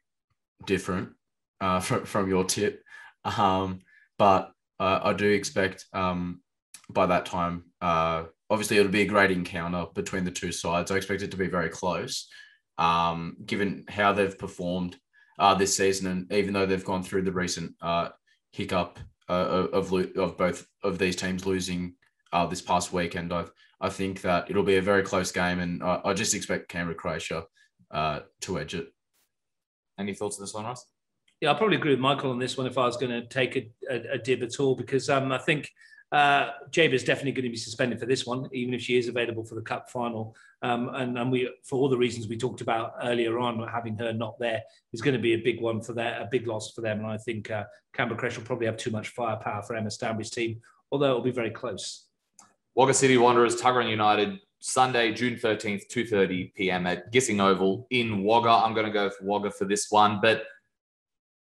different 0.67 1.11
uh, 1.61 1.81
from, 1.87 2.05
from 2.05 2.29
your 2.29 2.45
tip, 2.45 2.83
um, 3.25 3.81
but 4.19 4.53
uh, 4.79 5.01
I 5.03 5.13
do 5.13 5.31
expect 5.31 5.87
um, 5.93 6.41
by 6.91 7.07
that 7.07 7.27
time, 7.27 7.65
uh, 7.81 8.25
obviously 8.51 8.79
it'll 8.79 8.93
be 8.93 9.03
a 9.03 9.07
great 9.07 9.31
encounter 9.31 9.87
between 9.95 10.25
the 10.25 10.31
two 10.31 10.53
sides. 10.53 10.91
I 10.91 10.97
expect 10.97 11.23
it 11.23 11.31
to 11.31 11.37
be 11.37 11.49
very 11.49 11.69
close, 11.69 12.29
um, 12.79 13.37
given 13.45 13.85
how 13.89 14.13
they've 14.13 14.39
performed 14.39 14.97
uh, 15.39 15.55
this 15.55 15.77
season, 15.77 16.07
and 16.07 16.33
even 16.33 16.53
though 16.53 16.67
they've 16.67 16.85
gone 16.85 17.03
through 17.03 17.23
the 17.23 17.33
recent 17.33 17.75
uh, 17.81 18.11
hiccup 18.53 18.99
uh, 19.29 19.67
of 19.73 19.93
of 20.17 20.37
both 20.37 20.67
of 20.83 20.99
these 20.99 21.17
teams 21.17 21.47
losing 21.47 21.95
uh, 22.33 22.47
this 22.47 22.63
past 22.63 22.93
weekend, 22.93 23.33
I 23.33 23.47
I 23.81 23.89
think 23.89 24.23
that 24.23 24.51
it'll 24.51 24.63
be 24.63 24.77
a 24.77 24.83
very 24.83 25.03
close 25.03 25.33
game, 25.33 25.61
and 25.61 25.83
I, 25.83 26.01
I 26.05 26.15
just 26.15 26.35
expect 26.35 26.69
Canberra 26.69 26.95
Croatia 26.95 27.45
uh, 27.91 28.21
to 28.43 28.59
edge 28.59 28.75
it. 28.75 28.93
Any 29.99 30.15
thoughts 30.15 30.39
on 30.39 30.45
this 30.45 30.55
one, 30.55 30.65
Russ? 30.65 30.87
Yeah, 31.41 31.51
I'll 31.51 31.57
probably 31.57 31.77
agree 31.77 31.91
with 31.91 32.01
Michael 32.01 32.31
on 32.31 32.39
this 32.39 32.57
one 32.57 32.67
if 32.67 32.79
I 32.79 32.87
was 32.87 32.97
going 32.97 33.13
to 33.13 33.27
take 33.27 33.57
a, 33.57 33.71
a, 33.91 34.15
a 34.15 34.19
dib 34.19 34.43
at 34.43 34.59
all, 34.61 34.75
because 34.75 35.11
um, 35.11 35.31
I 35.31 35.39
think 35.39 35.71
uh, 36.13 36.51
Jaber 36.71 36.95
is 36.95 37.05
definitely 37.05 37.33
going 37.33 37.45
to 37.45 37.51
be 37.51 37.57
suspended 37.57 37.99
for 37.99 38.07
this 38.07 38.25
one, 38.25 38.49
even 38.53 38.73
if 38.73 38.81
she 38.81 38.97
is 38.97 39.09
available 39.09 39.45
for 39.45 39.57
the 39.57 39.63
cup 39.63 39.91
final. 39.91 40.35
Um, 40.63 40.89
and, 40.95 41.19
and 41.19 41.31
we, 41.31 41.51
for 41.65 41.77
all 41.77 41.89
the 41.89 41.99
reasons 41.99 42.29
we 42.29 42.37
talked 42.37 42.61
about 42.61 42.95
earlier 43.03 43.39
on, 43.39 43.67
having 43.69 43.99
her 43.99 44.13
not 44.13 44.39
there 44.39 44.63
is 44.93 45.03
going 45.03 45.17
to 45.17 45.21
be 45.21 45.35
a 45.35 45.39
big 45.39 45.61
one 45.61 45.83
for 45.83 45.93
that, 45.95 46.23
a 46.23 46.29
big 46.31 46.47
loss 46.47 46.73
for 46.73 46.81
them. 46.81 47.01
And 47.01 47.09
I 47.09 47.19
think 47.19 47.51
uh, 47.51 47.65
Canberra 47.93 48.19
Crash 48.19 48.37
will 48.37 48.45
probably 48.45 48.67
have 48.67 48.77
too 48.77 48.91
much 48.91 49.09
firepower 49.09 49.63
for 49.63 49.77
Emma 49.77 49.91
Stanbury's 49.91 50.31
team, 50.31 50.61
although 50.91 51.11
it'll 51.11 51.21
be 51.21 51.31
very 51.31 51.51
close. 51.51 52.07
Wagga 52.75 52.95
City 52.95 53.17
Wanderers, 53.17 53.61
Tuggeranong 53.61 53.91
United, 53.91 54.39
Sunday, 54.59 55.13
June 55.13 55.37
13th, 55.37 55.83
2.30 55.89 56.55
p.m. 56.55 56.87
at 56.87 57.13
Gissing 57.13 57.41
Oval 57.41 57.87
in 57.91 58.25
Wagga. 58.25 58.49
I'm 58.49 58.75
going 58.75 58.87
to 58.87 58.93
go 58.93 59.11
for 59.11 59.25
Wagga 59.25 59.51
for 59.51 59.65
this 59.65 59.87
one. 59.91 60.21
But 60.21 60.45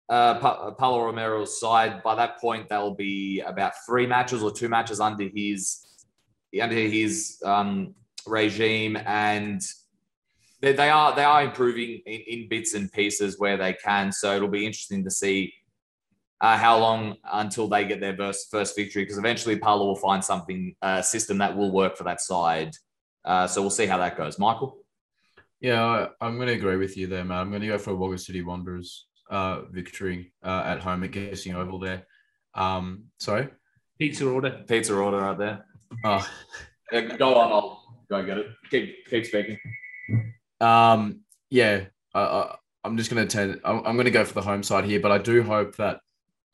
uh, 0.09 0.39
pa- 0.39 0.71
Paulo 0.73 1.05
Romero's 1.05 1.59
side, 1.59 2.03
by 2.05 2.15
that 2.15 2.39
point, 2.39 2.69
they'll 2.69 2.95
be 2.95 3.41
about 3.41 3.73
three 3.87 4.07
matches 4.07 4.43
or 4.43 4.53
two 4.53 4.69
matches 4.69 5.01
under 5.01 5.29
his 5.35 5.83
under 6.61 6.75
his 6.75 7.43
um, 7.45 7.95
regime. 8.27 8.97
And 9.05 9.61
they, 10.61 10.75
they, 10.75 10.91
are 10.91 11.15
they 11.15 11.25
are 11.25 11.43
improving 11.43 12.03
in, 12.07 12.21
in 12.21 12.49
bits 12.49 12.75
and 12.75 12.91
pieces 12.93 13.39
where 13.39 13.57
they 13.57 13.73
can. 13.73 14.13
So 14.13 14.37
it'll 14.37 14.49
be 14.49 14.65
interesting 14.65 15.03
to 15.05 15.11
see 15.11 15.53
uh, 16.41 16.57
how 16.57 16.79
long 16.79 17.17
until 17.33 17.69
they 17.69 17.85
get 17.87 18.01
their 18.01 18.17
first, 18.17 18.51
first 18.51 18.77
victory 18.77 19.03
because 19.03 19.19
eventually 19.19 19.57
Paulo 19.59 19.87
will 19.87 19.97
find 19.97 20.25
something 20.25 20.75
a 20.83 20.87
uh, 20.87 21.03
system 21.03 21.39
that 21.39 21.57
will 21.57 21.73
work 21.73 21.97
for 21.97 22.05
that 22.05 22.21
side. 22.21 22.75
Uh, 23.25 23.47
so 23.47 23.61
we'll 23.61 23.71
see 23.71 23.87
how 23.87 23.99
that 23.99 24.17
goes. 24.17 24.39
Michael. 24.39 24.79
Yeah, 25.61 26.09
I, 26.21 26.27
am 26.27 26.37
going 26.37 26.49
to 26.49 26.55
agree 26.55 26.77
with 26.77 26.97
you 26.97 27.07
there, 27.07 27.25
man. 27.25 27.39
I'm 27.39 27.51
going 27.51 27.63
to 27.63 27.69
go 27.69 27.79
for 27.79 27.91
a 27.91 27.97
Wagga 27.97 28.19
City 28.19 28.43
Wanderers. 28.43 29.07
uh, 29.31 29.63
victory 29.71 30.33
uh, 30.45 30.63
at 30.67 30.81
home 30.81 31.03
at 31.05 31.11
Gissing 31.11 31.55
Oval 31.55 31.79
there. 31.79 32.07
Um, 32.55 33.05
sorry? 33.19 33.49
Pizza 33.99 34.29
order. 34.29 34.63
Pizza 34.69 34.95
order 34.95 35.19
right 35.19 35.39
there. 35.39 35.65
Oh. 36.05 36.29
go 37.19 37.35
on, 37.35 37.53
I'll 37.53 37.83
go 38.11 38.25
get 38.25 38.39
it. 38.39 38.47
Keep, 38.71 39.07
keep 39.09 39.27
speaking. 39.27 39.59
Um, 40.61 41.21
yeah, 41.51 41.87
I, 42.15 42.21
I, 42.21 42.57
I'm 42.85 42.97
just 42.97 43.11
going 43.11 43.27
to 43.27 43.37
turn. 43.37 43.61
I'm, 43.65 43.79
I'm 43.79 43.97
going 43.97 44.05
to 44.05 44.11
go 44.11 44.25
for 44.25 44.35
the 44.35 44.43
home 44.43 44.63
side 44.63 44.85
here, 44.85 45.01
but 45.01 45.11
I 45.11 45.19
do 45.19 45.43
hope 45.43 45.77
that 45.77 46.01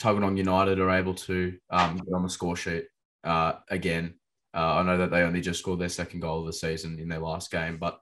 Tuggeranong 0.02 0.36
United 0.36 0.80
are 0.80 0.90
able 0.90 1.14
to 1.14 1.56
um, 1.70 1.96
get 1.96 2.12
on 2.12 2.24
the 2.24 2.28
score 2.28 2.56
sheet 2.56 2.86
uh, 3.22 3.54
again. 3.68 4.14
Uh, 4.52 4.74
I 4.76 4.82
know 4.82 4.98
that 4.98 5.10
they 5.10 5.22
only 5.22 5.40
just 5.40 5.60
scored 5.60 5.78
their 5.78 5.88
second 5.88 6.20
goal 6.20 6.40
of 6.40 6.46
the 6.46 6.52
season 6.52 6.98
in 6.98 7.08
their 7.08 7.20
last 7.20 7.50
game, 7.50 7.78
but 7.78 7.98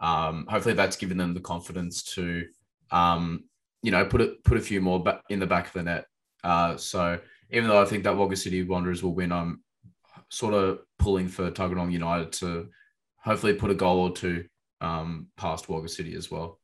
um, 0.00 0.46
hopefully 0.50 0.74
that's 0.74 0.96
given 0.96 1.16
them 1.16 1.32
the 1.32 1.40
confidence 1.40 2.02
to, 2.14 2.44
um, 2.90 3.44
you 3.82 3.92
know, 3.92 4.04
put 4.04 4.20
it 4.20 4.42
put 4.44 4.58
a 4.58 4.60
few 4.60 4.80
more 4.80 5.02
in 5.30 5.38
the 5.38 5.46
back 5.46 5.68
of 5.68 5.72
the 5.72 5.82
net. 5.84 6.06
Uh, 6.42 6.76
so 6.76 7.18
even 7.50 7.68
though 7.68 7.80
I 7.80 7.84
think 7.84 8.04
that 8.04 8.16
Wagga 8.16 8.36
City 8.36 8.62
Wanderers 8.64 9.02
will 9.02 9.14
win, 9.14 9.32
I'm 9.32 9.62
sort 10.28 10.54
of 10.54 10.80
pulling 10.98 11.28
for 11.28 11.50
Tuggeranong 11.50 11.92
United 11.92 12.32
to 12.32 12.68
hopefully 13.16 13.54
put 13.54 13.70
a 13.70 13.74
goal 13.74 14.00
or 14.00 14.12
two 14.12 14.44
um, 14.80 15.28
past 15.36 15.68
Wagga 15.68 15.88
City 15.88 16.14
as 16.16 16.30
well. 16.30 16.58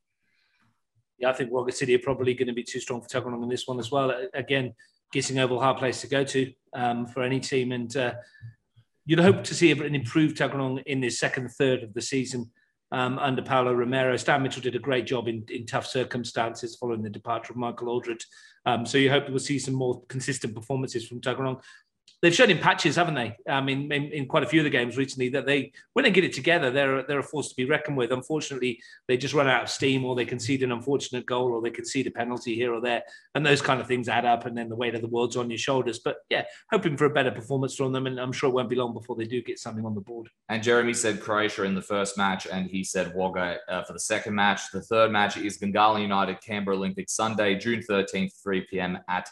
Yeah, 1.21 1.31
I 1.31 1.33
think 1.35 1.53
Wagga 1.53 1.73
City 1.73 1.95
are 1.95 2.01
probably 2.01 2.35
going 2.35 2.49
to 2.49 2.55
be 2.55 2.63
too 2.63 2.81
strong 2.81 3.03
for 3.03 3.09
Tuggeranong 3.09 3.43
in 3.43 3.49
this 3.49 3.67
one 3.67 3.79
as 3.79 3.91
well. 3.91 4.13
Again, 4.35 4.75
Gissing 5.13 5.61
hard 5.61 5.77
place 5.79 6.01
to 6.03 6.07
go 6.07 6.23
to 6.23 6.53
um, 6.73 7.05
for 7.05 7.25
any 7.25 7.41
team. 7.41 7.73
And 7.73 7.95
uh, 7.97 8.15
you'd 9.07 9.19
hope 9.19 9.43
to 9.43 9.55
see 9.55 9.73
an 9.73 9.95
improved 9.95 10.37
Tuggeranong 10.37 10.85
in 10.85 11.01
the 11.01 11.11
second 11.11 11.49
third 11.49 11.83
of 11.83 11.93
the 11.95 12.01
season 12.01 12.49
um, 12.93 13.19
under 13.19 13.43
Paulo 13.43 13.73
Romero. 13.73 14.17
Stan 14.17 14.41
Mitchell 14.41 14.63
did 14.63 14.77
a 14.77 14.81
great 14.81 15.07
job 15.07 15.27
in, 15.27 15.45
in 15.51 15.67
tough 15.67 15.87
circumstances 15.87 16.77
following 16.77 17.03
the 17.03 17.11
departure 17.11 17.53
of 17.53 17.57
Michael 17.57 17.89
Aldred. 17.89 18.23
Um, 18.67 18.87
so 18.87 18.99
you 18.99 19.11
hope 19.11 19.29
we'll 19.29 19.41
see 19.41 19.59
some 19.59 19.75
more 19.75 20.01
consistent 20.09 20.55
performances 20.55 21.09
from 21.09 21.21
Tuggeranong 21.21 21.61
they've 22.23 22.35
shown 22.35 22.51
in 22.51 22.59
patches, 22.59 22.97
haven't 22.97 23.15
they? 23.15 23.37
I 23.49 23.61
mean, 23.61 23.91
in, 23.91 24.13
in, 24.13 24.27
quite 24.27 24.43
a 24.43 24.47
few 24.47 24.61
of 24.61 24.65
the 24.65 24.71
games 24.71 24.97
recently, 24.97 25.31
that 25.31 25.47
they 25.47 25.73
when 25.93 26.05
they 26.05 26.11
get 26.11 26.25
it 26.25 26.33
together, 26.33 26.71
they're 26.71 27.03
they're 27.03 27.21
a 27.21 27.25
force 27.25 27.49
to 27.49 27.55
be 27.55 27.65
reckoned 27.65 27.97
with. 27.97 28.13
Unfortunately, 28.13 28.81
they 29.09 29.17
just 29.17 29.35
run 29.35 29.49
out 29.49 29.63
of 29.63 29.71
steam, 29.71 30.05
or 30.05 30.15
they 30.15 30.25
concede 30.25 30.63
an 30.63 30.73
unfortunate 30.73 31.27
goal, 31.27 31.53
or 31.53 31.63
they 31.63 31.71
concede 31.71 32.07
a 32.07 32.11
penalty 32.11 32.55
here 32.55 32.75
or 32.75 32.81
there, 32.81 33.03
and 33.35 33.45
those 33.45 33.63
kind 33.63 33.81
of 33.81 33.87
things 33.87 34.09
add 34.09 34.25
up, 34.25 34.47
and 34.47 34.57
then 34.57 34.69
the 34.69 34.77
weight 34.77 34.95
of 34.95 35.01
the 35.01 35.09
world's 35.09 35.37
on 35.37 35.51
your 35.51 35.59
shoulders. 35.59 35.99
But 35.99 36.19
yeah, 36.29 36.45
hoping 36.71 36.97
for 36.97 37.07
a 37.07 37.11
better 37.11 37.31
performance 37.31 37.75
from 37.75 37.93
them, 37.93 38.07
and 38.07 38.19
I'm 38.19 38.33
sure 38.33 38.51
it 38.51 38.55
won't 38.55 38.71
be 38.71 38.77
long 38.77 38.93
before 38.93 39.17
they 39.17 39.27
do 39.27 39.43
get 39.43 39.59
something 39.59 39.85
on 39.85 39.95
the 39.95 40.01
board. 40.01 40.29
And 40.49 40.63
Jeremy 40.63 40.95
said 40.95 41.21
Croatia 41.21 41.65
in 41.65 41.75
the 41.75 41.83
first 41.83 42.19
match, 42.19 42.47
and 42.47 42.67
he 42.67 42.85
said 42.85 43.15
Wagga 43.15 43.59
uh, 43.69 43.83
for 43.85 43.93
the 43.93 44.01
second 44.01 44.35
match. 44.35 44.71
The 44.73 44.83
third 44.83 45.11
match 45.11 45.37
is 45.37 45.59
Gungahlin 45.59 46.03
United 46.03 46.41
Canberra 46.41 46.77
Olympic 46.77 47.09
Sunday, 47.09 47.57
June 47.57 47.83
13th, 47.89 48.33
3 48.43 48.67
p.m. 48.71 48.99
at 49.09 49.29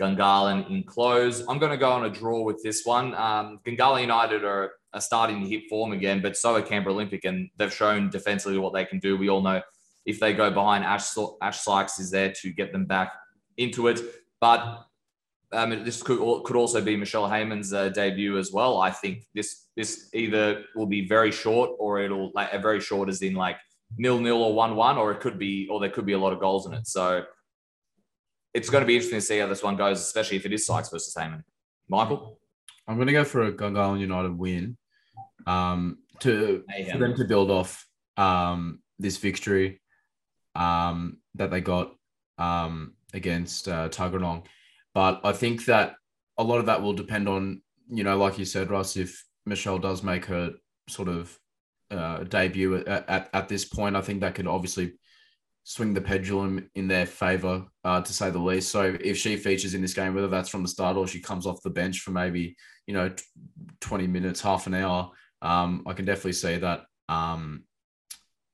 Gungahlin 0.00 0.70
Enclosed. 0.70 1.44
I'm 1.48 1.58
going 1.58 1.72
to 1.72 1.78
go 1.78 1.90
on 1.90 2.04
a 2.04 2.10
draw 2.10 2.42
with 2.42 2.62
this 2.62 2.82
one. 2.84 3.14
Um, 3.14 3.60
Gungahlin 3.64 4.02
United 4.02 4.44
are, 4.44 4.72
are 4.92 5.00
starting 5.00 5.42
to 5.42 5.48
hit 5.48 5.68
form 5.68 5.92
again, 5.92 6.22
but 6.22 6.36
so 6.36 6.54
are 6.54 6.62
Canberra 6.62 6.94
Olympic, 6.94 7.24
and 7.24 7.50
they've 7.56 7.74
shown 7.74 8.10
defensively 8.10 8.58
what 8.58 8.72
they 8.72 8.84
can 8.84 8.98
do. 9.00 9.16
We 9.16 9.28
all 9.28 9.42
know 9.42 9.60
if 10.06 10.20
they 10.20 10.32
go 10.32 10.50
behind, 10.50 10.84
Ash, 10.84 11.08
Ash 11.42 11.60
Sykes 11.60 11.98
is 11.98 12.10
there 12.10 12.32
to 12.42 12.50
get 12.50 12.72
them 12.72 12.86
back 12.86 13.12
into 13.56 13.88
it. 13.88 14.00
But 14.40 14.84
um, 15.52 15.70
this 15.84 16.02
could 16.02 16.18
could 16.44 16.56
also 16.56 16.80
be 16.80 16.96
Michelle 16.96 17.28
Heyman's 17.28 17.72
uh, 17.72 17.88
debut 17.88 18.38
as 18.38 18.52
well. 18.52 18.80
I 18.80 18.90
think 18.90 19.24
this 19.34 19.66
this 19.76 20.10
either 20.14 20.64
will 20.74 20.86
be 20.86 21.08
very 21.08 21.32
short 21.32 21.70
or 21.78 22.00
it'll 22.00 22.30
like 22.34 22.52
a 22.52 22.58
very 22.58 22.80
short 22.80 23.08
as 23.08 23.22
in 23.22 23.34
like 23.34 23.56
nil 23.96 24.20
nil 24.20 24.42
or 24.42 24.54
one 24.54 24.76
one, 24.76 24.98
or 24.98 25.10
it 25.10 25.20
could 25.20 25.38
be 25.38 25.66
or 25.70 25.80
there 25.80 25.90
could 25.90 26.06
be 26.06 26.12
a 26.12 26.18
lot 26.18 26.32
of 26.32 26.40
goals 26.40 26.66
in 26.66 26.74
it. 26.74 26.86
So 26.86 27.24
it's 28.58 28.70
going 28.70 28.82
to 28.82 28.86
be 28.86 28.96
interesting 28.96 29.18
to 29.18 29.24
see 29.24 29.38
how 29.38 29.46
this 29.46 29.62
one 29.62 29.76
goes, 29.76 30.00
especially 30.00 30.36
if 30.36 30.44
it 30.44 30.52
is 30.52 30.66
Sykes 30.66 30.90
versus 30.90 31.14
Heyman. 31.14 31.42
Michael? 31.88 32.38
I'm 32.86 32.96
going 32.96 33.06
to 33.06 33.12
go 33.12 33.24
for 33.24 33.44
a 33.44 33.52
Gungahlin 33.52 34.00
United 34.00 34.36
win 34.36 34.76
um, 35.46 35.98
to 36.20 36.64
for 36.90 36.98
them 36.98 37.14
to 37.16 37.24
build 37.24 37.50
off 37.50 37.86
um, 38.16 38.80
this 38.98 39.16
victory 39.18 39.80
um, 40.54 41.18
that 41.36 41.50
they 41.50 41.60
got 41.60 41.94
um, 42.38 42.94
against 43.14 43.68
uh, 43.68 43.88
Tuggeranong. 43.88 44.44
But 44.92 45.20
I 45.22 45.32
think 45.32 45.66
that 45.66 45.94
a 46.36 46.42
lot 46.42 46.58
of 46.58 46.66
that 46.66 46.82
will 46.82 46.94
depend 46.94 47.28
on, 47.28 47.62
you 47.88 48.02
know, 48.02 48.18
like 48.18 48.38
you 48.38 48.44
said, 48.44 48.70
Russ, 48.70 48.96
if 48.96 49.24
Michelle 49.46 49.78
does 49.78 50.02
make 50.02 50.24
her 50.24 50.54
sort 50.88 51.08
of 51.08 51.38
uh, 51.90 52.24
debut 52.24 52.76
at, 52.76 53.08
at, 53.08 53.30
at 53.32 53.48
this 53.48 53.64
point, 53.64 53.96
I 53.96 54.00
think 54.00 54.20
that 54.20 54.34
could 54.34 54.48
obviously 54.48 54.94
swing 55.68 55.92
the 55.92 56.00
pendulum 56.00 56.66
in 56.76 56.88
their 56.88 57.04
favor, 57.04 57.62
uh, 57.84 58.00
to 58.00 58.10
say 58.10 58.30
the 58.30 58.38
least. 58.38 58.70
So 58.70 58.96
if 59.02 59.18
she 59.18 59.36
features 59.36 59.74
in 59.74 59.82
this 59.82 59.92
game, 59.92 60.14
whether 60.14 60.26
that's 60.26 60.48
from 60.48 60.62
the 60.62 60.68
start 60.68 60.96
or 60.96 61.06
she 61.06 61.20
comes 61.20 61.44
off 61.44 61.62
the 61.62 61.68
bench 61.68 62.00
for 62.00 62.10
maybe 62.10 62.56
you 62.86 62.94
know 62.94 63.14
twenty 63.78 64.06
minutes, 64.06 64.40
half 64.40 64.66
an 64.66 64.72
hour, 64.72 65.10
um, 65.42 65.82
I 65.86 65.92
can 65.92 66.06
definitely 66.06 66.32
see 66.32 66.56
that 66.56 66.84
um, 67.10 67.64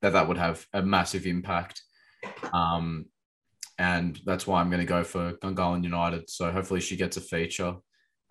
that 0.03 0.13
that 0.15 0.27
would 0.27 0.39
have 0.39 0.67
a 0.73 0.83
massive 0.83 1.25
impact. 1.25 1.81
Um, 2.53 3.07
and 3.79 4.19
that's 4.27 4.45
why 4.45 4.61
I'm 4.61 4.71
going 4.71 4.81
to 4.81 4.85
go 4.85 5.05
for 5.05 5.35
Gungahlin 5.35 5.85
United. 5.85 6.29
So 6.29 6.51
hopefully 6.51 6.81
she 6.81 6.97
gets 6.97 7.17
a 7.17 7.21
feature 7.21 7.77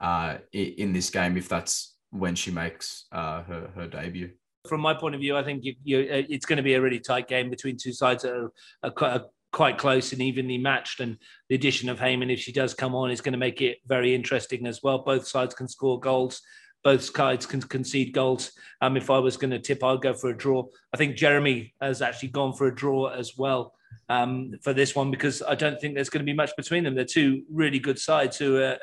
uh, 0.01 0.39
in 0.51 0.91
this 0.91 1.09
game 1.09 1.37
if 1.37 1.47
that's 1.47 1.95
when 2.09 2.35
she 2.35 2.51
makes 2.51 3.05
uh, 3.13 3.43
her 3.43 3.71
her 3.75 3.87
debut 3.87 4.31
from 4.67 4.81
my 4.81 4.93
point 4.93 5.15
of 5.15 5.21
view, 5.21 5.35
I 5.35 5.43
think 5.43 5.63
you, 5.63 5.75
you, 5.83 5.99
uh, 5.99 6.23
it's 6.29 6.45
going 6.45 6.57
to 6.57 6.63
be 6.63 6.75
a 6.75 6.81
really 6.81 6.99
tight 6.99 7.27
game 7.27 7.49
between 7.49 7.77
two 7.77 7.91
sides 7.91 8.23
that 8.23 8.33
are, 8.33 8.93
are, 9.01 9.25
quite 9.51 9.77
close 9.77 10.13
and 10.13 10.21
evenly 10.21 10.57
matched. 10.57 10.99
And 10.99 11.15
the 11.47 11.53
addition 11.53 11.87
of 11.87 11.99
Heyman, 11.99 12.33
if 12.33 12.39
she 12.39 12.51
does 12.51 12.73
come 12.73 12.95
on, 12.95 13.11
is 13.11 13.21
going 13.21 13.33
to 13.33 13.37
make 13.37 13.61
it 13.61 13.77
very 13.85 14.15
interesting 14.15 14.65
as 14.65 14.81
well. 14.81 15.03
Both 15.03 15.27
sides 15.27 15.53
can 15.53 15.67
score 15.67 15.99
goals. 15.99 16.41
Both 16.83 17.03
sides 17.15 17.45
can 17.45 17.61
concede 17.61 18.13
goals. 18.13 18.51
Um, 18.81 18.97
if 18.97 19.11
I 19.11 19.19
was 19.19 19.37
going 19.37 19.51
to 19.51 19.59
tip, 19.59 19.83
I'd 19.83 20.01
go 20.01 20.15
for 20.15 20.31
a 20.31 20.35
draw. 20.35 20.65
I 20.91 20.97
think 20.97 21.17
Jeremy 21.17 21.75
has 21.79 22.01
actually 22.01 22.29
gone 22.29 22.53
for 22.53 22.65
a 22.65 22.73
draw 22.73 23.09
as 23.09 23.37
well 23.37 23.75
um, 24.09 24.53
for 24.63 24.73
this 24.73 24.95
one 24.95 25.11
because 25.11 25.43
I 25.43 25.53
don't 25.53 25.79
think 25.79 25.93
there's 25.93 26.09
going 26.09 26.25
to 26.25 26.31
be 26.31 26.35
much 26.35 26.55
between 26.57 26.83
them. 26.83 26.95
They're 26.95 27.05
two 27.05 27.43
really 27.47 27.77
good 27.77 27.99
sides 27.99 28.37
who 28.37 28.57
are, 28.57 28.79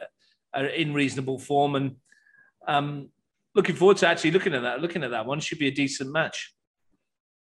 are 0.55 0.67
in 0.67 0.95
reasonable 0.95 1.41
form 1.41 1.75
and 1.75 1.97
um, 2.69 3.09
looking 3.55 3.77
forward 3.77 3.97
to 3.99 4.09
actually 4.09 4.31
looking 4.31 4.55
at 4.55 4.63
that. 4.63 4.81
Looking 4.81 5.05
at 5.05 5.11
that 5.11 5.27
one 5.27 5.41
should 5.41 5.59
be 5.59 5.69
a 5.69 5.73
decent 5.73 6.13
match. 6.13 6.53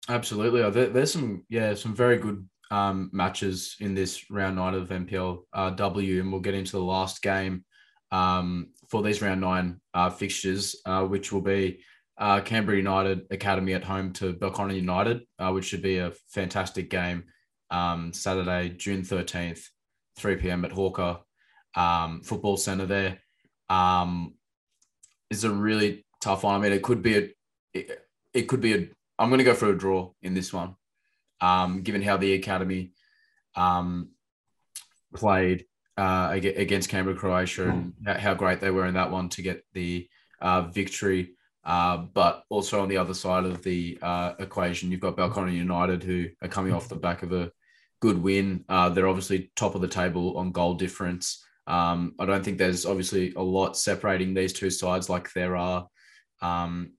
Absolutely, 0.08 0.68
there's 0.86 1.12
some 1.12 1.44
yeah 1.48 1.74
some 1.74 1.94
very 1.94 2.18
good 2.18 2.48
um, 2.70 3.10
matches 3.12 3.76
in 3.80 3.94
this 3.94 4.30
round 4.30 4.56
nine 4.56 4.74
of 4.74 4.88
NPL 4.88 5.42
uh, 5.52 5.70
W, 5.70 6.20
and 6.20 6.30
we'll 6.30 6.40
get 6.40 6.54
into 6.54 6.72
the 6.72 6.82
last 6.82 7.22
game 7.22 7.64
um, 8.12 8.68
for 8.88 9.02
these 9.02 9.22
round 9.22 9.40
nine 9.40 9.80
uh, 9.94 10.10
fixtures, 10.10 10.76
uh, 10.86 11.04
which 11.04 11.32
will 11.32 11.40
be 11.40 11.80
uh, 12.18 12.40
Canberra 12.40 12.76
United 12.76 13.26
Academy 13.30 13.74
at 13.74 13.84
home 13.84 14.12
to 14.14 14.32
Belconnen 14.32 14.76
United, 14.76 15.22
uh, 15.38 15.50
which 15.50 15.66
should 15.66 15.82
be 15.82 15.98
a 15.98 16.12
fantastic 16.28 16.88
game. 16.88 17.24
Um, 17.70 18.12
Saturday, 18.12 18.70
June 18.70 19.02
thirteenth, 19.02 19.68
three 20.16 20.36
pm 20.36 20.64
at 20.64 20.72
Hawker 20.72 21.18
um, 21.74 22.22
Football 22.22 22.56
Centre. 22.56 22.86
There, 22.86 23.18
um, 23.68 24.34
is 25.30 25.44
a 25.44 25.50
really 25.50 26.04
tough 26.20 26.44
one. 26.44 26.54
I 26.54 26.58
mean, 26.58 26.72
it 26.72 26.82
could 26.82 27.02
be 27.02 27.16
a, 27.18 27.28
it, 27.74 28.08
it 28.32 28.42
could 28.42 28.60
be 28.60 28.74
a. 28.74 28.88
I'm 29.18 29.28
going 29.28 29.38
to 29.38 29.44
go 29.44 29.54
for 29.54 29.70
a 29.70 29.78
draw 29.78 30.10
in 30.22 30.34
this 30.34 30.52
one, 30.52 30.76
um, 31.40 31.82
given 31.82 32.02
how 32.02 32.16
the 32.16 32.34
academy 32.34 32.92
um, 33.54 34.10
played 35.14 35.66
uh, 35.96 36.30
against 36.32 36.90
Canberra, 36.90 37.16
Croatia, 37.16 37.70
and 37.70 37.94
how 38.06 38.34
great 38.34 38.60
they 38.60 38.70
were 38.70 38.86
in 38.86 38.94
that 38.94 39.10
one 39.10 39.28
to 39.30 39.42
get 39.42 39.64
the 39.72 40.08
uh, 40.40 40.62
victory. 40.62 41.32
Uh, 41.64 41.96
but 41.96 42.44
also 42.48 42.80
on 42.80 42.88
the 42.88 42.96
other 42.96 43.14
side 43.14 43.44
of 43.44 43.62
the 43.64 43.98
uh, 44.00 44.34
equation, 44.38 44.90
you've 44.90 45.00
got 45.00 45.16
Belconnen 45.16 45.52
United 45.54 46.02
who 46.02 46.28
are 46.40 46.48
coming 46.48 46.72
off 46.72 46.88
the 46.88 46.94
back 46.94 47.24
of 47.24 47.32
a 47.32 47.50
good 48.00 48.22
win. 48.22 48.64
Uh, 48.68 48.88
they're 48.88 49.08
obviously 49.08 49.50
top 49.56 49.74
of 49.74 49.80
the 49.80 49.88
table 49.88 50.36
on 50.38 50.52
goal 50.52 50.74
difference. 50.74 51.44
Um, 51.66 52.14
I 52.18 52.26
don't 52.26 52.44
think 52.44 52.58
there's 52.58 52.86
obviously 52.86 53.32
a 53.34 53.42
lot 53.42 53.76
separating 53.76 54.34
these 54.34 54.52
two 54.52 54.70
sides 54.70 55.08
like 55.08 55.32
there 55.32 55.56
are, 55.56 55.88
um, 56.40 56.92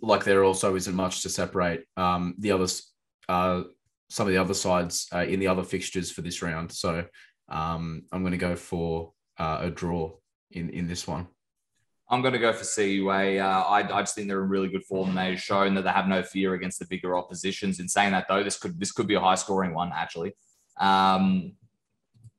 like 0.00 0.24
there 0.24 0.44
also 0.44 0.76
isn't 0.76 0.94
much 0.94 1.22
to 1.22 1.28
separate 1.28 1.84
um, 1.96 2.34
the 2.38 2.52
others, 2.52 2.90
uh, 3.28 3.62
some 4.08 4.26
of 4.26 4.32
the 4.32 4.40
other 4.40 4.54
sides 4.54 5.08
uh, 5.12 5.24
in 5.24 5.40
the 5.40 5.48
other 5.48 5.62
fixtures 5.62 6.10
for 6.10 6.22
this 6.22 6.40
round. 6.42 6.72
So 6.72 7.04
um, 7.48 8.04
I'm 8.12 8.22
going 8.22 8.32
to 8.32 8.38
go 8.38 8.56
for 8.56 9.12
uh, 9.38 9.58
a 9.62 9.70
draw 9.70 10.12
in 10.50 10.70
in 10.70 10.86
this 10.86 11.06
one. 11.06 11.26
I'm 12.08 12.20
going 12.20 12.34
to 12.34 12.38
go 12.38 12.52
for 12.52 12.64
CUA. 12.64 13.38
Uh, 13.38 13.62
I, 13.62 13.78
I 13.78 14.02
just 14.02 14.14
think 14.14 14.28
they're 14.28 14.42
in 14.42 14.48
really 14.48 14.68
good 14.68 14.84
form. 14.84 15.14
They've 15.14 15.40
shown 15.40 15.74
that 15.74 15.82
they 15.82 15.90
have 15.90 16.06
no 16.06 16.22
fear 16.22 16.54
against 16.54 16.78
the 16.78 16.86
bigger 16.86 17.16
oppositions. 17.16 17.80
In 17.80 17.88
saying 17.88 18.12
that, 18.12 18.26
though, 18.28 18.44
this 18.44 18.58
could 18.58 18.78
this 18.78 18.92
could 18.92 19.06
be 19.06 19.14
a 19.14 19.20
high 19.20 19.34
scoring 19.34 19.74
one 19.74 19.90
actually. 19.94 20.34
Um, 20.78 21.54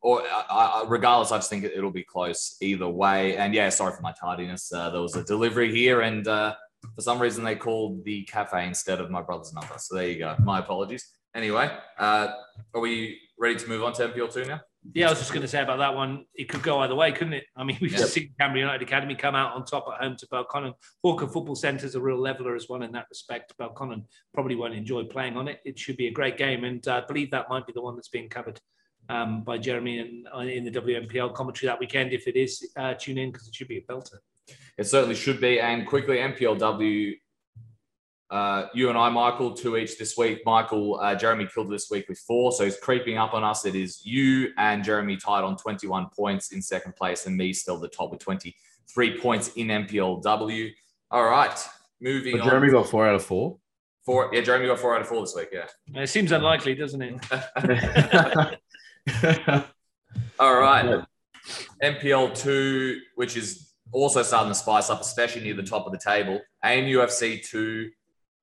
or 0.06 0.22
uh, 0.52 0.86
regardless, 0.88 1.32
I 1.32 1.38
just 1.38 1.50
think 1.50 1.64
it'll 1.64 1.90
be 1.90 2.04
close 2.04 2.58
either 2.62 2.88
way. 2.88 3.38
And 3.38 3.56
yeah, 3.56 3.70
sorry 3.70 3.96
for 3.96 4.04
my 4.04 4.14
tardiness. 4.14 4.72
Uh, 4.72 4.92
there 4.92 5.02
was 5.02 5.16
a 5.16 5.24
delivery 5.24 5.74
here, 5.74 6.02
and 6.02 6.28
uh, 6.28 6.54
for 6.94 7.02
some 7.02 7.20
reason 7.20 7.44
they 7.44 7.56
called 7.56 8.06
the 8.06 8.22
cafe 8.26 8.68
instead 8.68 9.02
of 9.02 9.10
my 9.10 9.24
brother's 9.24 9.52
number. 9.52 9.74
So 9.80 9.96
there 9.96 10.08
you 10.08 10.20
go. 10.20 10.36
My 10.44 10.60
apologies. 10.60 11.08
Anyway, 11.34 11.76
uh, 11.98 12.28
are 12.76 12.82
we 12.82 13.20
ready 13.40 13.56
to 13.56 13.68
move 13.68 13.84
on 13.84 13.94
to 13.94 14.08
NPL 14.10 14.32
two 14.32 14.46
now? 14.46 14.62
Yeah, 14.94 15.08
I 15.08 15.10
was 15.10 15.18
just 15.18 15.32
going 15.32 15.42
to 15.42 15.48
say 15.48 15.64
about 15.64 15.80
that 15.80 15.96
one. 15.96 16.26
It 16.36 16.50
could 16.50 16.62
go 16.62 16.78
either 16.82 16.94
way, 16.94 17.12
couldn't 17.12 17.34
it? 17.34 17.46
I 17.58 17.64
mean, 17.64 17.80
we've 17.82 17.92
Yep. 17.92 18.08
seen 18.08 18.30
Canberra 18.40 18.60
United 18.60 18.84
Academy 18.88 19.16
come 19.16 19.34
out 19.34 19.56
on 19.56 19.66
top 19.66 19.88
at 19.92 20.04
home 20.04 20.16
to 20.18 20.28
Belconnen. 20.28 20.74
Hawker 21.04 21.28
Football 21.28 21.56
Centre 21.56 21.88
is 21.88 21.96
a 21.96 22.00
real 22.00 22.20
leveler 22.20 22.56
as 22.56 22.68
well 22.70 22.84
in 22.84 22.92
that 22.92 23.08
respect. 23.10 23.54
Belconnen 23.60 24.04
probably 24.36 24.54
won't 24.54 24.76
enjoy 24.76 25.04
playing 25.06 25.36
on 25.36 25.48
it. 25.48 25.62
It 25.66 25.80
should 25.80 25.98
be 25.98 26.06
a 26.06 26.12
great 26.12 26.38
game, 26.38 26.64
and 26.64 26.88
uh, 26.88 27.02
I 27.04 27.08
believe 27.08 27.32
that 27.32 27.50
might 27.50 27.66
be 27.66 27.74
the 27.74 27.82
one 27.82 27.96
that's 27.96 28.10
being 28.10 28.30
covered 28.30 28.62
um, 29.10 29.44
by 29.44 29.58
Jeremy 29.58 30.00
and 30.00 30.28
uh, 30.34 30.40
in 30.40 30.64
the 30.64 30.72
WNPL 30.72 31.34
commentary 31.34 31.68
that 31.68 31.80
weekend. 31.80 32.14
If 32.14 32.28
it 32.28 32.36
is, 32.36 32.66
uh, 32.78 32.94
tune 32.94 33.18
in 33.18 33.32
because 33.32 33.48
it 33.48 33.56
should 33.56 33.68
be 33.68 33.78
a 33.78 33.82
belter. 33.82 34.18
It 34.78 34.86
certainly 34.86 35.16
should 35.16 35.40
be. 35.40 35.60
And 35.60 35.88
quickly, 35.88 36.18
NPLW, 36.18 37.14
uh, 38.30 38.66
you 38.74 38.90
and 38.90 38.98
I, 38.98 39.10
Michael, 39.10 39.54
two 39.54 39.78
each 39.78 39.98
this 39.98 40.18
week. 40.18 40.42
Michael, 40.46 41.00
uh, 41.00 41.16
Jeremy 41.16 41.48
killed 41.54 41.70
this 41.70 41.90
week 41.90 42.10
with 42.10 42.20
four, 42.20 42.52
so 42.52 42.66
he's 42.66 42.78
creeping 42.78 43.18
up 43.18 43.34
on 43.34 43.44
us. 43.44 43.66
It 43.66 43.76
is 43.76 44.06
you 44.06 44.52
and 44.58 44.84
Jeremy 44.84 45.18
tied 45.18 45.44
on 45.44 45.56
21 45.58 46.08
points 46.16 46.52
in 46.52 46.62
second 46.62 46.96
place, 46.96 47.28
and 47.28 47.38
me 47.38 47.54
still 47.54 47.78
the 47.78 47.88
top 47.88 48.12
with 48.12 48.20
23 48.20 49.20
points 49.20 49.52
in 49.56 49.68
MPLW. 49.68 50.72
All 51.12 51.26
right, 51.26 51.58
moving 52.02 52.34
But 52.34 52.42
on. 52.42 52.50
Jeremy 52.50 52.72
got 52.72 52.90
four 52.90 53.08
out 53.08 53.16
of 53.16 53.24
four. 53.24 53.58
Four, 54.06 54.30
yeah, 54.34 54.42
Jeremy 54.42 54.68
got 54.68 54.80
four 54.80 54.96
out 54.96 55.02
of 55.02 55.08
four 55.08 55.22
this 55.22 55.36
week. 55.36 55.50
Yeah. 55.52 56.02
It 56.02 56.08
seems 56.08 56.32
unlikely, 56.32 56.76
doesn't 56.76 57.02
it? 57.02 57.16
All 60.40 60.56
right. 60.60 61.04
NPL 61.84 62.38
two, 62.38 63.00
which 63.16 63.38
is 63.38 63.74
also 63.92 64.24
starting 64.24 64.52
to 64.52 64.56
spice 64.56 64.90
up, 64.90 65.02
especially 65.02 65.44
near 65.44 65.54
the 65.54 65.64
top 65.64 65.86
of 65.86 65.92
the 65.92 66.00
table. 66.00 66.40
ANU 66.64 67.00
FC 67.00 67.46
two, 67.46 67.90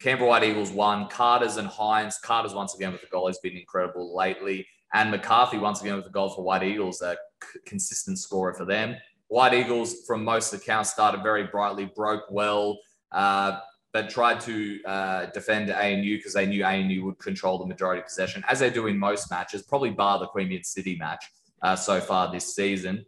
Canberra 0.00 0.28
White 0.28 0.44
Eagles 0.44 0.70
one, 0.70 1.08
Carter's 1.08 1.56
and 1.56 1.68
Hines. 1.68 2.18
Carter's 2.18 2.54
once 2.54 2.74
again 2.74 2.92
with 2.92 3.00
the 3.00 3.08
goal. 3.08 3.26
He's 3.26 3.38
been 3.38 3.56
incredible 3.56 4.14
lately. 4.16 4.66
And 4.94 5.10
McCarthy 5.10 5.58
once 5.58 5.80
again 5.80 5.96
with 5.96 6.04
the 6.04 6.10
goal 6.10 6.30
for 6.30 6.42
White 6.42 6.62
Eagles, 6.62 7.00
a 7.00 7.16
c- 7.42 7.58
consistent 7.64 8.18
scorer 8.18 8.52
for 8.52 8.64
them. 8.64 8.96
White 9.28 9.54
Eagles, 9.54 10.04
from 10.06 10.22
most 10.22 10.52
accounts, 10.52 10.90
started 10.90 11.22
very 11.22 11.44
brightly, 11.44 11.86
broke 11.86 12.24
well, 12.30 12.78
uh, 13.10 13.58
but 13.92 14.08
tried 14.08 14.40
to 14.40 14.82
uh, 14.84 15.26
defend 15.26 15.70
ANU 15.70 16.16
because 16.16 16.32
they 16.32 16.46
knew 16.46 16.64
ANU 16.64 17.04
would 17.04 17.18
control 17.18 17.58
the 17.58 17.66
majority 17.66 18.00
of 18.00 18.06
possession, 18.06 18.42
as 18.48 18.60
they 18.60 18.70
do 18.70 18.86
in 18.86 18.98
most 18.98 19.30
matches, 19.30 19.62
probably 19.62 19.90
bar 19.90 20.18
the 20.18 20.28
Queanbeyan 20.28 20.64
City 20.64 20.96
match 20.96 21.24
uh, 21.62 21.76
so 21.76 22.00
far 22.00 22.32
this 22.32 22.54
season. 22.54 23.04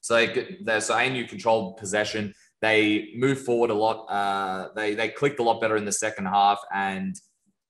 So 0.00 0.26
they 0.64 0.80
so 0.80 0.94
ANU 0.94 1.26
controlled 1.26 1.76
possession. 1.76 2.34
They 2.60 3.12
moved 3.16 3.44
forward 3.44 3.70
a 3.70 3.74
lot. 3.74 4.06
Uh, 4.06 4.68
they 4.74 4.94
they 4.94 5.08
clicked 5.08 5.40
a 5.40 5.42
lot 5.42 5.60
better 5.60 5.76
in 5.76 5.84
the 5.84 5.92
second 5.92 6.26
half 6.26 6.60
and 6.72 7.16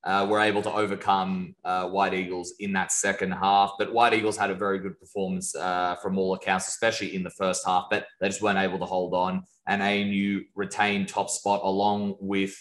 uh, 0.05 0.27
were 0.29 0.41
able 0.41 0.63
to 0.63 0.73
overcome 0.73 1.55
uh, 1.65 1.87
White 1.89 2.15
Eagles 2.15 2.55
in 2.59 2.73
that 2.73 2.91
second 2.91 3.33
half. 3.33 3.73
But 3.79 3.93
White 3.93 4.15
Eagles 4.15 4.37
had 4.37 4.51
a 4.51 4.55
very 4.55 4.79
good 4.79 4.99
performance 4.99 5.55
uh, 5.55 5.97
from 5.97 6.19
all 6.19 6.35
accounts, 6.35 6.69
especially 6.69 7.15
in 7.15 7.23
the 7.23 7.31
first 7.31 7.67
half. 7.67 7.87
But 7.91 8.07
they 8.21 8.29
just 8.29 8.41
weren't 8.41 8.59
able 8.59 8.79
to 8.79 8.87
hold 8.87 9.13
on. 9.15 9.43
And 9.67 9.83
ANU 9.83 10.45
retained 10.55 11.09
top 11.09 11.29
spot 11.29 11.61
along 11.63 12.17
with 12.21 12.57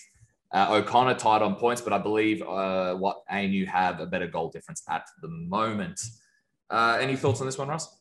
uh, 0.54 0.68
O'Connor 0.70 1.16
tied 1.16 1.42
on 1.42 1.56
points. 1.56 1.82
But 1.82 1.94
I 1.94 1.98
believe 1.98 2.42
uh, 2.42 2.96
what 2.96 3.22
ANU 3.30 3.66
have 3.68 4.02
a 4.02 4.06
better 4.06 4.28
goal 4.28 4.50
difference 4.50 4.84
at 4.90 5.04
the 5.22 5.30
moment. 5.30 6.00
Uh, 6.70 6.98
any 7.00 7.16
thoughts 7.16 7.40
on 7.40 7.48
this 7.48 7.58
one, 7.58 7.70
Russ? 7.70 7.99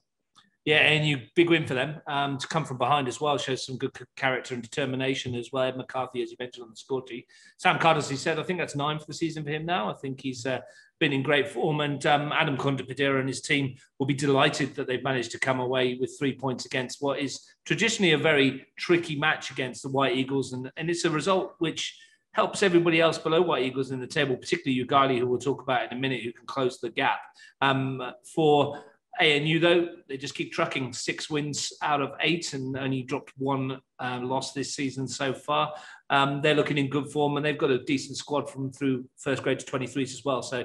Yeah, 0.68 0.80
and 0.80 1.08
you 1.08 1.22
big 1.34 1.48
win 1.48 1.66
for 1.66 1.72
them 1.72 2.02
um, 2.06 2.36
to 2.36 2.46
come 2.46 2.66
from 2.66 2.76
behind 2.76 3.08
as 3.08 3.22
well 3.22 3.38
shows 3.38 3.64
some 3.64 3.78
good 3.78 3.90
character 4.16 4.52
and 4.52 4.62
determination 4.62 5.34
as 5.34 5.50
well. 5.50 5.62
Ed 5.62 5.78
McCarthy, 5.78 6.20
as 6.20 6.30
you 6.30 6.36
mentioned 6.38 6.64
on 6.64 6.68
the 6.68 6.76
score 6.76 7.02
sheet, 7.08 7.26
Sam 7.56 7.78
Carter, 7.78 8.00
as 8.00 8.10
he 8.10 8.16
said, 8.16 8.38
I 8.38 8.42
think 8.42 8.58
that's 8.58 8.76
nine 8.76 8.98
for 8.98 9.06
the 9.06 9.14
season 9.14 9.44
for 9.44 9.48
him 9.48 9.64
now. 9.64 9.90
I 9.90 9.94
think 9.94 10.20
he's 10.20 10.44
uh, 10.44 10.60
been 11.00 11.14
in 11.14 11.22
great 11.22 11.48
form, 11.48 11.80
and 11.80 12.04
um, 12.04 12.32
Adam 12.32 12.58
Condepadera 12.58 13.18
and 13.18 13.30
his 13.30 13.40
team 13.40 13.76
will 13.98 14.04
be 14.04 14.12
delighted 14.12 14.74
that 14.74 14.86
they've 14.86 15.02
managed 15.02 15.30
to 15.30 15.38
come 15.38 15.58
away 15.58 15.96
with 15.98 16.14
three 16.18 16.36
points 16.36 16.66
against 16.66 17.00
what 17.00 17.18
is 17.18 17.40
traditionally 17.64 18.12
a 18.12 18.18
very 18.18 18.66
tricky 18.76 19.16
match 19.16 19.50
against 19.50 19.82
the 19.82 19.88
White 19.88 20.18
Eagles, 20.18 20.52
and, 20.52 20.70
and 20.76 20.90
it's 20.90 21.06
a 21.06 21.10
result 21.10 21.54
which 21.60 21.98
helps 22.32 22.62
everybody 22.62 23.00
else 23.00 23.16
below 23.16 23.40
White 23.40 23.64
Eagles 23.64 23.90
in 23.90 24.00
the 24.00 24.06
table, 24.06 24.36
particularly 24.36 24.84
Yoogali, 24.84 25.18
who 25.18 25.28
we'll 25.28 25.38
talk 25.38 25.62
about 25.62 25.90
in 25.90 25.96
a 25.96 26.00
minute, 26.00 26.22
who 26.22 26.32
can 26.34 26.44
close 26.44 26.78
the 26.78 26.90
gap. 26.90 27.20
Um, 27.62 28.02
for 28.34 28.84
ANU, 29.20 29.58
though, 29.58 29.88
they 30.08 30.16
just 30.16 30.34
keep 30.34 30.52
trucking 30.52 30.92
six 30.92 31.28
wins 31.28 31.72
out 31.82 32.00
of 32.00 32.12
eight 32.20 32.52
and 32.52 32.76
only 32.76 33.02
dropped 33.02 33.32
one 33.36 33.80
uh, 33.98 34.20
loss 34.22 34.52
this 34.52 34.74
season 34.74 35.08
so 35.08 35.32
far. 35.32 35.72
Um, 36.10 36.40
they're 36.40 36.54
looking 36.54 36.78
in 36.78 36.88
good 36.88 37.10
form 37.10 37.36
and 37.36 37.44
they've 37.44 37.58
got 37.58 37.70
a 37.70 37.82
decent 37.84 38.16
squad 38.16 38.48
from 38.48 38.70
through 38.70 39.04
first 39.16 39.42
grade 39.42 39.58
to 39.58 39.66
23s 39.66 40.12
as 40.12 40.24
well. 40.24 40.42
So, 40.42 40.64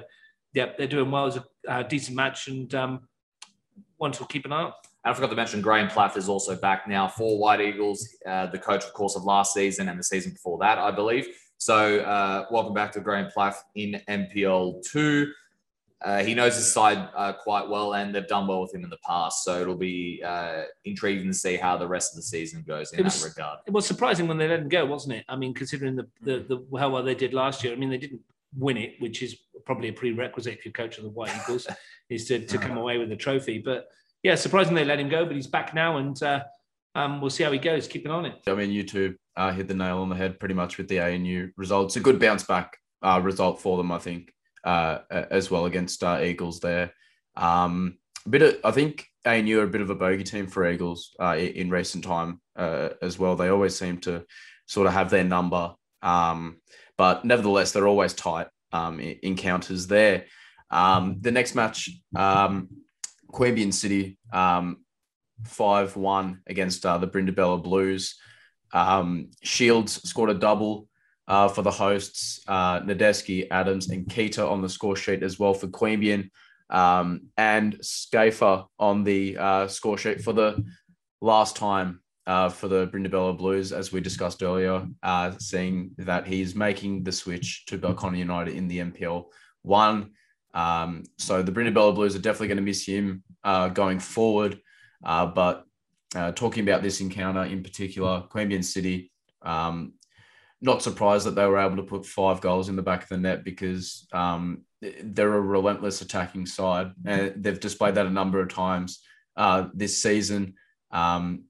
yeah, 0.54 0.74
they're 0.78 0.88
doing 0.88 1.10
well. 1.10 1.28
It's 1.28 1.38
a 1.38 1.46
uh, 1.68 1.84
decent 1.84 2.16
match 2.16 2.48
and 2.48 2.74
um, 2.76 3.08
one 3.98 4.12
to 4.12 4.26
keep 4.26 4.46
an 4.46 4.54
eye 4.54 4.64
on. 4.64 4.74
I 5.06 5.14
forgot 5.14 5.32
to 5.32 5.36
mention 5.36 5.62
Graham 5.62 5.90
Plath 5.90 6.16
is 6.16 6.30
also 6.30 6.56
back 6.56 6.88
now 6.88 7.08
for 7.08 7.38
White 7.38 7.60
Eagles, 7.60 8.08
uh, 8.26 8.46
the 8.48 8.60
coach, 8.60 8.86
of 8.86 8.94
course, 8.94 9.16
of 9.16 9.24
last 9.24 9.54
season 9.54 9.90
and 9.90 10.00
the 10.00 10.04
season 10.04 10.32
before 10.32 10.58
that, 10.60 10.78
I 10.78 10.92
believe. 10.92 11.28
So, 11.58 12.00
uh, 12.00 12.46
welcome 12.52 12.74
back 12.74 12.92
to 12.94 13.02
Graham 13.02 13.30
Plath 13.32 13.64
in 13.76 14.02
NPL 14.08 14.84
two. 14.84 15.32
Uh, 16.04 16.24
he 16.24 16.34
knows 16.34 16.56
his 16.56 16.72
side 16.72 17.08
uh, 17.16 17.32
quite 17.32 17.68
well, 17.68 17.94
and 17.94 18.14
they've 18.14 18.28
done 18.28 18.46
well 18.46 18.62
with 18.62 18.74
him 18.74 18.84
in 18.84 18.90
the 18.90 18.98
past. 19.06 19.44
So 19.44 19.62
it'll 19.62 19.76
be 19.76 20.22
uh, 20.26 20.64
intriguing 20.84 21.28
to 21.28 21.34
see 21.34 21.56
how 21.56 21.78
the 21.78 21.88
rest 21.88 22.12
of 22.12 22.18
the 22.18 22.24
season 22.24 22.64
goes 22.68 22.92
in 22.92 23.04
was- 23.04 23.22
that 23.22 23.30
regard. 23.30 23.60
It 23.66 23.72
was 23.72 23.86
surprising 23.86 24.28
when 24.28 24.38
they 24.38 24.48
let 24.48 24.60
him 24.60 24.70
go, 24.70 24.86
wasn't 24.86 25.16
it? 25.16 25.26
I 25.30 25.36
mean, 25.36 25.54
considering 25.54 25.96
the, 25.96 26.08
the, 26.22 26.46
the 26.72 26.78
how 26.78 26.90
well 26.90 27.04
they 27.04 27.16
did 27.16 27.34
last 27.34 27.64
year. 27.64 27.74
I 27.74 27.78
mean, 27.78 27.90
they 27.90 27.98
didn't 27.98 28.22
win 28.58 28.78
it, 28.78 28.96
which 29.00 29.24
is 29.24 29.38
probably 29.66 29.88
a 29.88 29.94
prerequisite 29.94 30.58
if 30.58 30.66
you're 30.66 30.74
coach 30.74 30.98
of 30.98 31.04
the 31.04 31.10
White 31.10 31.32
Eagles, 31.44 31.68
is 32.10 32.26
to, 32.28 32.46
to 32.46 32.58
come 32.58 32.78
away 32.78 32.98
with 32.98 33.10
the 33.10 33.16
trophy. 33.16 33.60
But 33.60 33.88
yeah, 34.24 34.36
surprising 34.36 34.76
they 34.76 34.86
let 34.86 35.00
him 35.00 35.10
go, 35.10 35.26
but 35.26 35.36
he's 35.36 35.48
back 35.48 35.74
now, 35.74 35.98
and 35.98 36.22
uh, 36.22 36.44
um, 36.96 37.22
we'll 37.22 37.30
see 37.30 37.44
how 37.44 37.52
he 37.52 37.60
goes. 37.60 37.88
Keep 37.88 38.06
an 38.06 38.12
eye 38.12 38.16
on 38.16 38.26
it. 38.26 38.36
I 38.48 38.54
mean, 38.54 38.72
you 38.72 38.84
two 38.84 39.16
uh, 39.36 39.52
hit 39.52 39.68
the 39.68 39.74
nail 39.74 40.00
on 40.00 40.10
the 40.10 40.16
head 40.16 40.40
pretty 40.40 40.56
much 40.56 40.78
with 40.78 40.88
the 40.88 41.00
ANU 41.00 41.52
results. 41.58 41.96
A 41.96 42.00
good 42.00 42.20
bounce 42.20 42.44
back 42.44 42.78
uh, 43.02 43.20
result 43.24 43.62
for 43.62 43.78
them, 43.78 43.92
I 43.92 44.00
think, 44.00 44.34
uh, 44.64 45.00
as 45.10 45.52
well 45.52 45.66
against 45.66 46.04
uh, 46.04 46.20
Eagles 46.22 46.60
there. 46.60 46.94
Um, 47.36 47.98
a 48.26 48.30
bit 48.30 48.42
of, 48.42 48.58
I 48.64 48.72
think 48.72 49.06
ANU 49.26 49.60
are 49.60 49.64
a 49.64 49.68
bit 49.68 49.82
of 49.82 49.90
a 49.90 49.96
bogey 49.96 50.24
team 50.24 50.48
for 50.48 50.70
Eagles 50.70 51.16
uh, 51.20 51.36
in, 51.38 51.70
recent 51.70 52.04
time 52.04 52.42
uh, 52.56 52.90
as 53.02 53.20
well. 53.20 53.36
They 53.36 53.50
always 53.50 53.78
seem 53.78 53.98
to 54.02 54.26
sort 54.66 54.88
of 54.88 54.94
have 54.94 55.10
their 55.10 55.24
number, 55.24 55.74
um, 56.02 56.62
but 56.98 57.26
nevertheless, 57.26 57.72
they're 57.72 57.88
always 57.88 58.14
tight 58.14 58.48
um, 58.72 59.00
encounters 59.00 59.88
there. 59.88 60.26
Um, 60.70 61.18
the 61.22 61.32
next 61.32 61.56
match, 61.56 61.90
um, 62.16 62.70
Queanbeyan 63.32 63.74
City, 63.74 64.18
um, 64.32 64.78
5 65.46 65.96
1 65.98 66.42
against 66.48 66.86
uh, 66.86 66.98
the 66.98 67.08
Brindabella 67.08 67.62
Blues. 67.62 68.16
Um, 68.72 69.30
Shields 69.44 70.08
scored 70.08 70.30
a 70.30 70.36
double 70.36 70.88
uh, 71.28 71.48
for 71.48 71.62
the 71.62 71.72
hosts, 71.72 72.42
uh, 72.48 72.82
Nadeski, 72.82 73.48
Adams, 73.50 73.90
and 73.90 74.06
Keita 74.06 74.50
on 74.50 74.62
the 74.62 74.70
score 74.70 74.96
sheet 74.96 75.24
as 75.24 75.40
well 75.40 75.54
for 75.54 75.68
Queanbeyan, 75.68 76.30
um, 76.70 77.28
and 77.38 77.80
Schaefer 77.82 78.66
on 78.80 79.04
the 79.04 79.38
uh, 79.38 79.68
score 79.68 79.98
sheet 79.98 80.22
for 80.22 80.34
the 80.34 80.64
last 81.22 81.56
time 81.56 82.02
uh, 82.28 82.50
for 82.50 82.68
the 82.68 82.88
Brindabella 82.88 83.38
Blues, 83.38 83.72
as 83.72 83.92
we 83.92 84.02
discussed 84.02 84.44
earlier, 84.44 84.86
uh, 85.02 85.32
seeing 85.40 85.92
that 85.98 86.28
he's 86.28 86.56
making 86.56 87.04
the 87.04 87.12
switch 87.12 87.66
to 87.68 87.78
Belconnen 87.78 88.18
United 88.18 88.56
in 88.56 88.68
the 88.68 88.80
NPL 88.80 89.26
one. 89.62 90.12
Um, 90.54 91.04
so 91.18 91.42
the 91.42 91.52
Brindabella 91.52 91.96
Blues 91.96 92.16
are 92.16 92.20
definitely 92.20 92.50
going 92.50 92.58
to 92.58 92.64
miss 92.64 92.86
him 92.86 93.24
uh, 93.44 93.70
going 93.70 94.00
forward. 94.00 94.60
Uh, 95.04 95.26
but 95.26 95.66
talking 96.36 96.64
about 96.64 96.84
this 96.84 97.02
encounter 97.02 97.44
in 97.44 97.64
particular, 97.64 98.24
Queanbeyan 98.30 98.64
City, 98.64 99.12
um, 99.42 99.94
not 100.64 100.82
surprised 100.82 101.26
that 101.28 101.36
they 101.36 101.46
were 101.46 101.60
able 101.60 101.76
to 101.76 101.84
put 101.84 102.06
five 102.06 102.40
goals 102.40 102.70
in 102.70 102.78
the 102.78 102.82
back 102.82 103.04
of 103.04 103.10
the 103.10 103.18
net 103.18 103.44
because 103.44 104.08
um, 104.14 104.64
they're 104.82 105.34
a 105.34 105.42
relentless 105.42 106.02
attacking 106.02 106.46
side. 106.46 106.92
And 107.06 107.44
they've 107.44 107.60
displayed 107.60 107.96
that 107.96 108.06
a 108.06 108.10
number 108.10 108.40
of 108.40 108.48
times 108.48 109.02
uh, 109.36 109.68
this 109.74 110.02
season. 110.02 110.56
Um, 110.92 111.44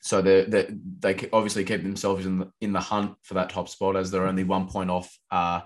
so 0.00 0.22
they 0.22 0.44
they 0.44 0.68
they 1.00 1.28
obviously 1.32 1.64
keep 1.64 1.82
themselves 1.82 2.26
in 2.26 2.38
the, 2.38 2.50
in 2.60 2.72
the 2.72 2.80
hunt 2.80 3.14
for 3.22 3.34
that 3.34 3.50
top 3.50 3.68
spot 3.68 3.96
as 3.96 4.10
they're 4.10 4.26
only 4.26 4.44
one 4.44 4.68
point 4.68 4.90
off 4.90 5.18
uh, 5.30 5.60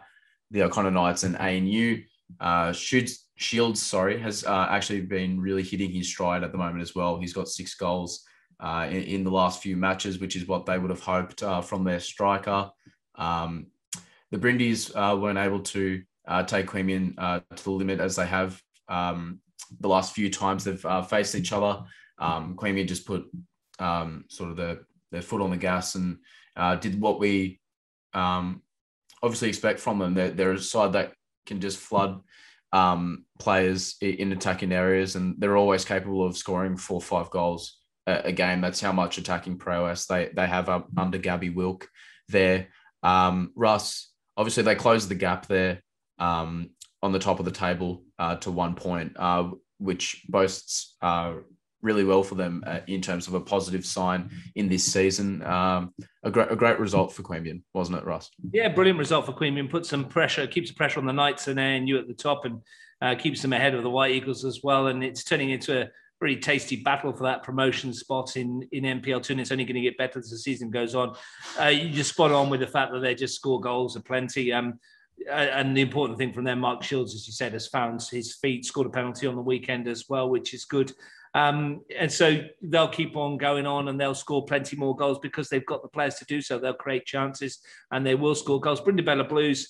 the 0.50 0.62
O'Connor 0.62 0.90
Knights 0.90 1.22
and 1.22 1.36
ANU. 1.36 2.02
Uh, 2.40 2.72
Shields, 2.72 3.26
Shields, 3.36 3.80
sorry, 3.80 4.18
has 4.20 4.44
uh, 4.44 4.66
actually 4.68 5.00
been 5.02 5.40
really 5.40 5.62
hitting 5.62 5.90
his 5.90 6.08
stride 6.08 6.42
at 6.42 6.52
the 6.52 6.58
moment 6.58 6.82
as 6.82 6.94
well. 6.94 7.20
He's 7.20 7.32
got 7.32 7.48
six 7.48 7.74
goals 7.74 8.24
uh, 8.60 8.86
in, 8.90 9.02
in 9.02 9.24
the 9.24 9.30
last 9.30 9.62
few 9.62 9.76
matches, 9.76 10.18
which 10.18 10.36
is 10.36 10.46
what 10.46 10.66
they 10.66 10.78
would 10.78 10.90
have 10.90 11.02
hoped 11.02 11.42
uh, 11.42 11.60
from 11.60 11.84
their 11.84 12.00
striker. 12.00 12.70
Um, 13.14 13.66
the 14.30 14.38
Brindis 14.38 14.94
uh, 14.94 15.16
weren't 15.20 15.38
able 15.38 15.60
to 15.60 16.02
uh, 16.26 16.42
take 16.42 16.66
Queanbeyan 16.66 17.14
uh, 17.18 17.40
to 17.54 17.64
the 17.64 17.70
limit 17.70 18.00
as 18.00 18.16
they 18.16 18.26
have 18.26 18.60
um, 18.88 19.40
the 19.80 19.88
last 19.88 20.14
few 20.14 20.30
times 20.30 20.64
they've 20.64 20.84
uh, 20.84 21.02
faced 21.02 21.34
each 21.34 21.52
other. 21.52 21.82
Um, 22.18 22.56
Queanbeyan 22.56 22.88
just 22.88 23.06
put 23.06 23.26
um, 23.78 24.24
sort 24.28 24.50
of 24.50 24.56
the, 24.56 24.80
their 25.12 25.22
foot 25.22 25.40
on 25.40 25.50
the 25.50 25.56
gas 25.56 25.94
and 25.94 26.18
did 26.80 27.00
what 27.00 27.20
we 27.20 27.60
um, 28.12 28.62
obviously 29.22 29.48
expect 29.48 29.78
from 29.80 29.98
them. 29.98 30.14
They're, 30.14 30.30
they're 30.30 30.52
a 30.52 30.58
side 30.58 30.92
that 30.94 31.12
can 31.46 31.60
just 31.60 31.78
flood 31.78 32.20
um, 32.72 33.24
players 33.38 33.96
in 34.02 34.32
attacking 34.32 34.72
areas, 34.72 35.16
and 35.16 35.36
they're 35.38 35.56
always 35.56 35.84
capable 35.84 36.26
of 36.26 36.36
scoring 36.36 36.76
four 36.76 36.96
or 36.96 37.00
five 37.00 37.30
goals 37.30 37.77
a, 38.08 38.32
game. 38.32 38.60
That's 38.60 38.80
how 38.80 38.92
much 38.92 39.18
attacking 39.18 39.58
prowess 39.58 40.06
they 40.06 40.30
they 40.34 40.46
have 40.46 40.68
up 40.68 40.88
under 40.96 41.18
Gabby 41.18 41.50
Wilk 41.50 41.88
there. 42.28 42.68
Um, 43.02 43.52
Russ, 43.54 44.10
obviously, 44.36 44.62
they 44.62 44.74
closed 44.74 45.08
the 45.08 45.14
gap 45.14 45.46
there 45.46 45.82
um, 46.18 46.70
on 47.02 47.12
the 47.12 47.18
top 47.18 47.38
of 47.38 47.44
the 47.44 47.50
table 47.50 48.04
uh, 48.18 48.36
to 48.36 48.50
one 48.50 48.74
point, 48.74 49.12
uh, 49.16 49.50
which 49.78 50.24
boasts 50.28 50.96
uh, 51.02 51.34
really 51.80 52.04
well 52.04 52.22
for 52.22 52.34
them 52.34 52.64
uh, 52.66 52.80
in 52.86 53.00
terms 53.00 53.28
of 53.28 53.34
a 53.34 53.40
positive 53.40 53.86
sign 53.86 54.30
in 54.56 54.68
this 54.68 54.84
season. 54.84 55.44
Um, 55.44 55.94
a, 56.24 56.30
great, 56.30 56.50
a 56.50 56.56
great 56.56 56.80
result 56.80 57.12
for 57.12 57.22
Queanbeyan, 57.22 57.62
wasn't 57.72 57.98
it, 57.98 58.04
Russ? 58.04 58.30
Yeah, 58.52 58.68
brilliant 58.68 58.98
result 58.98 59.26
for 59.26 59.32
Queanbeyan. 59.32 59.70
Put 59.70 59.86
some 59.86 60.04
pressure, 60.06 60.46
keeps 60.46 60.70
the 60.70 60.74
pressure 60.74 60.98
on 60.98 61.06
the 61.06 61.12
Knights 61.12 61.46
and 61.48 61.60
ANU 61.60 61.98
at 61.98 62.08
the 62.08 62.14
top 62.14 62.44
and 62.44 62.60
uh, 63.00 63.14
keeps 63.14 63.42
them 63.42 63.52
ahead 63.52 63.74
of 63.74 63.84
the 63.84 63.90
White 63.90 64.12
Eagles 64.12 64.44
as 64.44 64.60
well. 64.62 64.88
And 64.88 65.04
it's 65.04 65.22
turning 65.22 65.50
into 65.50 65.82
a 65.82 65.88
really 66.20 66.40
tasty 66.40 66.76
battle 66.76 67.12
for 67.12 67.24
that 67.24 67.42
promotion 67.42 67.92
spot 67.92 68.36
in, 68.36 68.66
in 68.72 68.84
NPL2. 68.84 69.30
And 69.30 69.40
it's 69.40 69.52
only 69.52 69.64
going 69.64 69.76
to 69.76 69.80
get 69.80 69.96
better 69.98 70.18
as 70.18 70.30
the 70.30 70.38
season 70.38 70.70
goes 70.70 70.94
on. 70.94 71.14
Uh, 71.60 71.66
you 71.66 71.90
just 71.90 72.10
spot 72.10 72.32
on 72.32 72.50
with 72.50 72.60
the 72.60 72.66
fact 72.66 72.92
that 72.92 73.00
they 73.00 73.14
just 73.14 73.36
score 73.36 73.60
goals 73.60 73.96
aplenty. 73.96 74.52
Um, 74.52 74.78
and 75.30 75.76
the 75.76 75.80
important 75.80 76.18
thing 76.18 76.32
from 76.32 76.44
them, 76.44 76.60
Mark 76.60 76.82
Shields, 76.82 77.14
as 77.14 77.26
you 77.26 77.32
said, 77.32 77.52
has 77.52 77.66
found 77.66 78.02
his 78.02 78.36
feet, 78.36 78.64
scored 78.64 78.86
a 78.86 78.90
penalty 78.90 79.26
on 79.26 79.34
the 79.34 79.42
weekend 79.42 79.88
as 79.88 80.08
well, 80.08 80.28
which 80.28 80.54
is 80.54 80.64
good. 80.64 80.92
Um, 81.34 81.82
and 81.96 82.10
so 82.10 82.42
they'll 82.62 82.88
keep 82.88 83.16
on 83.16 83.36
going 83.36 83.66
on 83.66 83.88
and 83.88 84.00
they'll 84.00 84.14
score 84.14 84.44
plenty 84.44 84.76
more 84.76 84.96
goals 84.96 85.18
because 85.18 85.48
they've 85.48 85.66
got 85.66 85.82
the 85.82 85.88
players 85.88 86.16
to 86.16 86.24
do 86.24 86.40
so. 86.40 86.58
They'll 86.58 86.72
create 86.72 87.04
chances 87.04 87.58
and 87.90 88.04
they 88.04 88.14
will 88.14 88.34
score 88.34 88.60
goals. 88.60 88.80
Brindabella 88.80 89.28
Blues, 89.28 89.68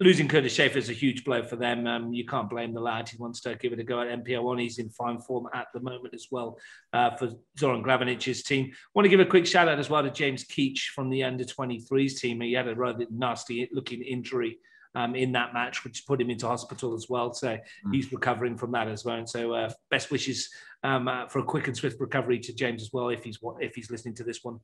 losing 0.00 0.28
Curtis 0.28 0.52
Schaefer 0.52 0.78
is 0.78 0.90
a 0.90 0.94
huge 0.94 1.24
blow 1.24 1.42
for 1.42 1.56
them. 1.56 1.86
Um, 1.86 2.12
you 2.12 2.26
can't 2.26 2.50
blame 2.50 2.74
the 2.74 2.80
lad. 2.80 3.08
He 3.08 3.16
wants 3.16 3.40
to 3.42 3.54
give 3.54 3.72
it 3.72 3.80
a 3.80 3.84
go 3.84 4.00
at 4.00 4.08
NPL 4.08 4.42
one. 4.42 4.58
He's 4.58 4.78
in 4.78 4.90
fine 4.90 5.18
form 5.18 5.48
at 5.54 5.68
the 5.72 5.80
moment 5.80 6.14
as 6.14 6.26
well 6.30 6.58
uh, 6.92 7.16
for 7.16 7.30
Zoran 7.58 7.82
Glavenic's 7.82 8.42
team. 8.42 8.72
Want 8.94 9.04
to 9.04 9.08
give 9.08 9.20
a 9.20 9.24
quick 9.24 9.46
shout 9.46 9.68
out 9.68 9.78
as 9.78 9.88
well 9.88 10.02
to 10.02 10.10
James 10.10 10.44
Keach 10.44 10.88
from 10.94 11.08
the 11.08 11.24
under 11.24 11.44
23s 11.44 12.18
team. 12.18 12.40
He 12.40 12.52
had 12.52 12.68
a 12.68 12.74
rather 12.74 13.06
nasty 13.10 13.68
looking 13.72 14.02
injury 14.02 14.58
um, 14.94 15.14
in 15.14 15.32
that 15.32 15.54
match, 15.54 15.84
which 15.84 16.06
put 16.06 16.20
him 16.20 16.30
into 16.30 16.46
hospital 16.46 16.94
as 16.94 17.06
well. 17.08 17.32
So 17.32 17.48
mm. 17.48 17.60
he's 17.92 18.12
recovering 18.12 18.56
from 18.56 18.72
that 18.72 18.88
as 18.88 19.04
well. 19.04 19.16
And 19.16 19.28
so 19.28 19.52
uh, 19.52 19.70
best 19.90 20.10
wishes 20.10 20.48
um, 20.82 21.08
uh, 21.08 21.26
for 21.28 21.38
a 21.38 21.44
quick 21.44 21.68
and 21.68 21.76
swift 21.76 22.00
recovery 22.00 22.38
to 22.40 22.54
James 22.54 22.82
as 22.82 22.92
well 22.92 23.08
if 23.08 23.24
he's 23.24 23.38
if 23.60 23.74
he's 23.74 23.90
listening 23.90 24.14
to 24.16 24.24
this 24.24 24.42
one. 24.42 24.60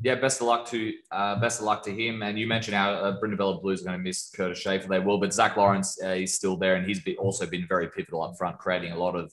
Yeah, 0.00 0.14
best 0.16 0.40
of 0.40 0.46
luck 0.46 0.66
to 0.68 0.92
uh, 1.10 1.38
best 1.38 1.60
of 1.60 1.66
luck 1.66 1.82
to 1.84 1.90
him. 1.90 2.22
And 2.22 2.38
you 2.38 2.46
mentioned 2.46 2.76
how 2.76 2.92
uh, 2.92 3.20
Brindabella 3.20 3.60
Blues 3.60 3.82
are 3.82 3.84
going 3.84 3.98
to 3.98 4.02
miss 4.02 4.30
Curtis 4.34 4.58
Schaefer. 4.58 4.88
They 4.88 4.98
will, 4.98 5.18
but 5.18 5.32
Zach 5.32 5.56
Lawrence 5.56 5.98
uh, 6.02 6.08
is 6.08 6.34
still 6.34 6.56
there, 6.56 6.76
and 6.76 6.86
he's 6.86 7.02
be, 7.02 7.16
also 7.18 7.46
been 7.46 7.66
very 7.68 7.88
pivotal 7.88 8.22
up 8.22 8.36
front, 8.38 8.58
creating 8.58 8.92
a 8.92 8.98
lot 8.98 9.14
of 9.14 9.32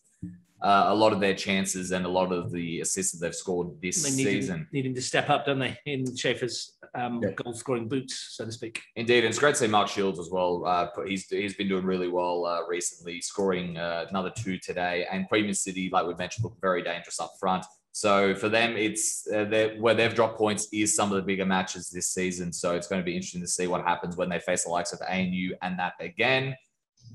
uh, 0.61 0.85
a 0.87 0.95
lot 0.95 1.13
of 1.13 1.19
their 1.19 1.33
chances 1.33 1.91
and 1.91 2.05
a 2.05 2.09
lot 2.09 2.33
of 2.33 2.51
the 2.51 2.81
assists 2.81 3.13
that 3.13 3.25
they've 3.25 3.35
scored 3.35 3.69
this 3.81 4.03
they 4.03 4.15
need 4.15 4.23
season. 4.25 4.57
Him, 4.57 4.67
need 4.73 4.85
him 4.87 4.95
to 4.95 5.01
step 5.01 5.29
up, 5.29 5.45
don't 5.45 5.59
they, 5.59 5.77
in 5.85 6.15
Schaefer's 6.15 6.77
um, 6.95 7.21
yeah. 7.23 7.31
goal 7.31 7.53
scoring 7.53 7.87
boots, 7.87 8.29
so 8.31 8.45
to 8.45 8.51
speak. 8.51 8.81
Indeed, 8.95 9.19
and 9.19 9.29
it's 9.29 9.39
great 9.39 9.55
to 9.55 9.61
see 9.61 9.67
Mark 9.67 9.87
Shields 9.87 10.19
as 10.19 10.29
well. 10.29 10.65
Uh, 10.65 10.87
he's 11.07 11.27
he's 11.27 11.55
been 11.55 11.69
doing 11.69 11.85
really 11.85 12.09
well 12.09 12.45
uh, 12.45 12.67
recently, 12.67 13.21
scoring 13.21 13.77
uh, 13.77 14.05
another 14.09 14.31
two 14.35 14.57
today. 14.57 15.07
And 15.09 15.29
Queanbeyan 15.29 15.55
City, 15.55 15.89
like 15.91 16.05
we 16.05 16.13
mentioned, 16.15 16.43
look 16.43 16.57
very 16.59 16.83
dangerous 16.83 17.19
up 17.19 17.31
front. 17.39 17.65
So 17.99 18.33
for 18.33 18.47
them, 18.47 18.77
it's 18.77 19.27
uh, 19.27 19.71
where 19.77 19.93
they've 19.93 20.15
dropped 20.15 20.37
points 20.37 20.69
is 20.71 20.95
some 20.95 21.11
of 21.11 21.17
the 21.17 21.21
bigger 21.21 21.45
matches 21.45 21.89
this 21.89 22.07
season. 22.07 22.53
So 22.53 22.73
it's 22.73 22.87
going 22.87 23.01
to 23.01 23.05
be 23.05 23.13
interesting 23.13 23.41
to 23.41 23.47
see 23.47 23.67
what 23.67 23.83
happens 23.83 24.15
when 24.15 24.29
they 24.29 24.39
face 24.39 24.63
the 24.63 24.69
likes 24.69 24.93
of 24.93 25.01
ANU 25.01 25.53
and 25.61 25.77
that 25.77 25.95
again. 25.99 26.55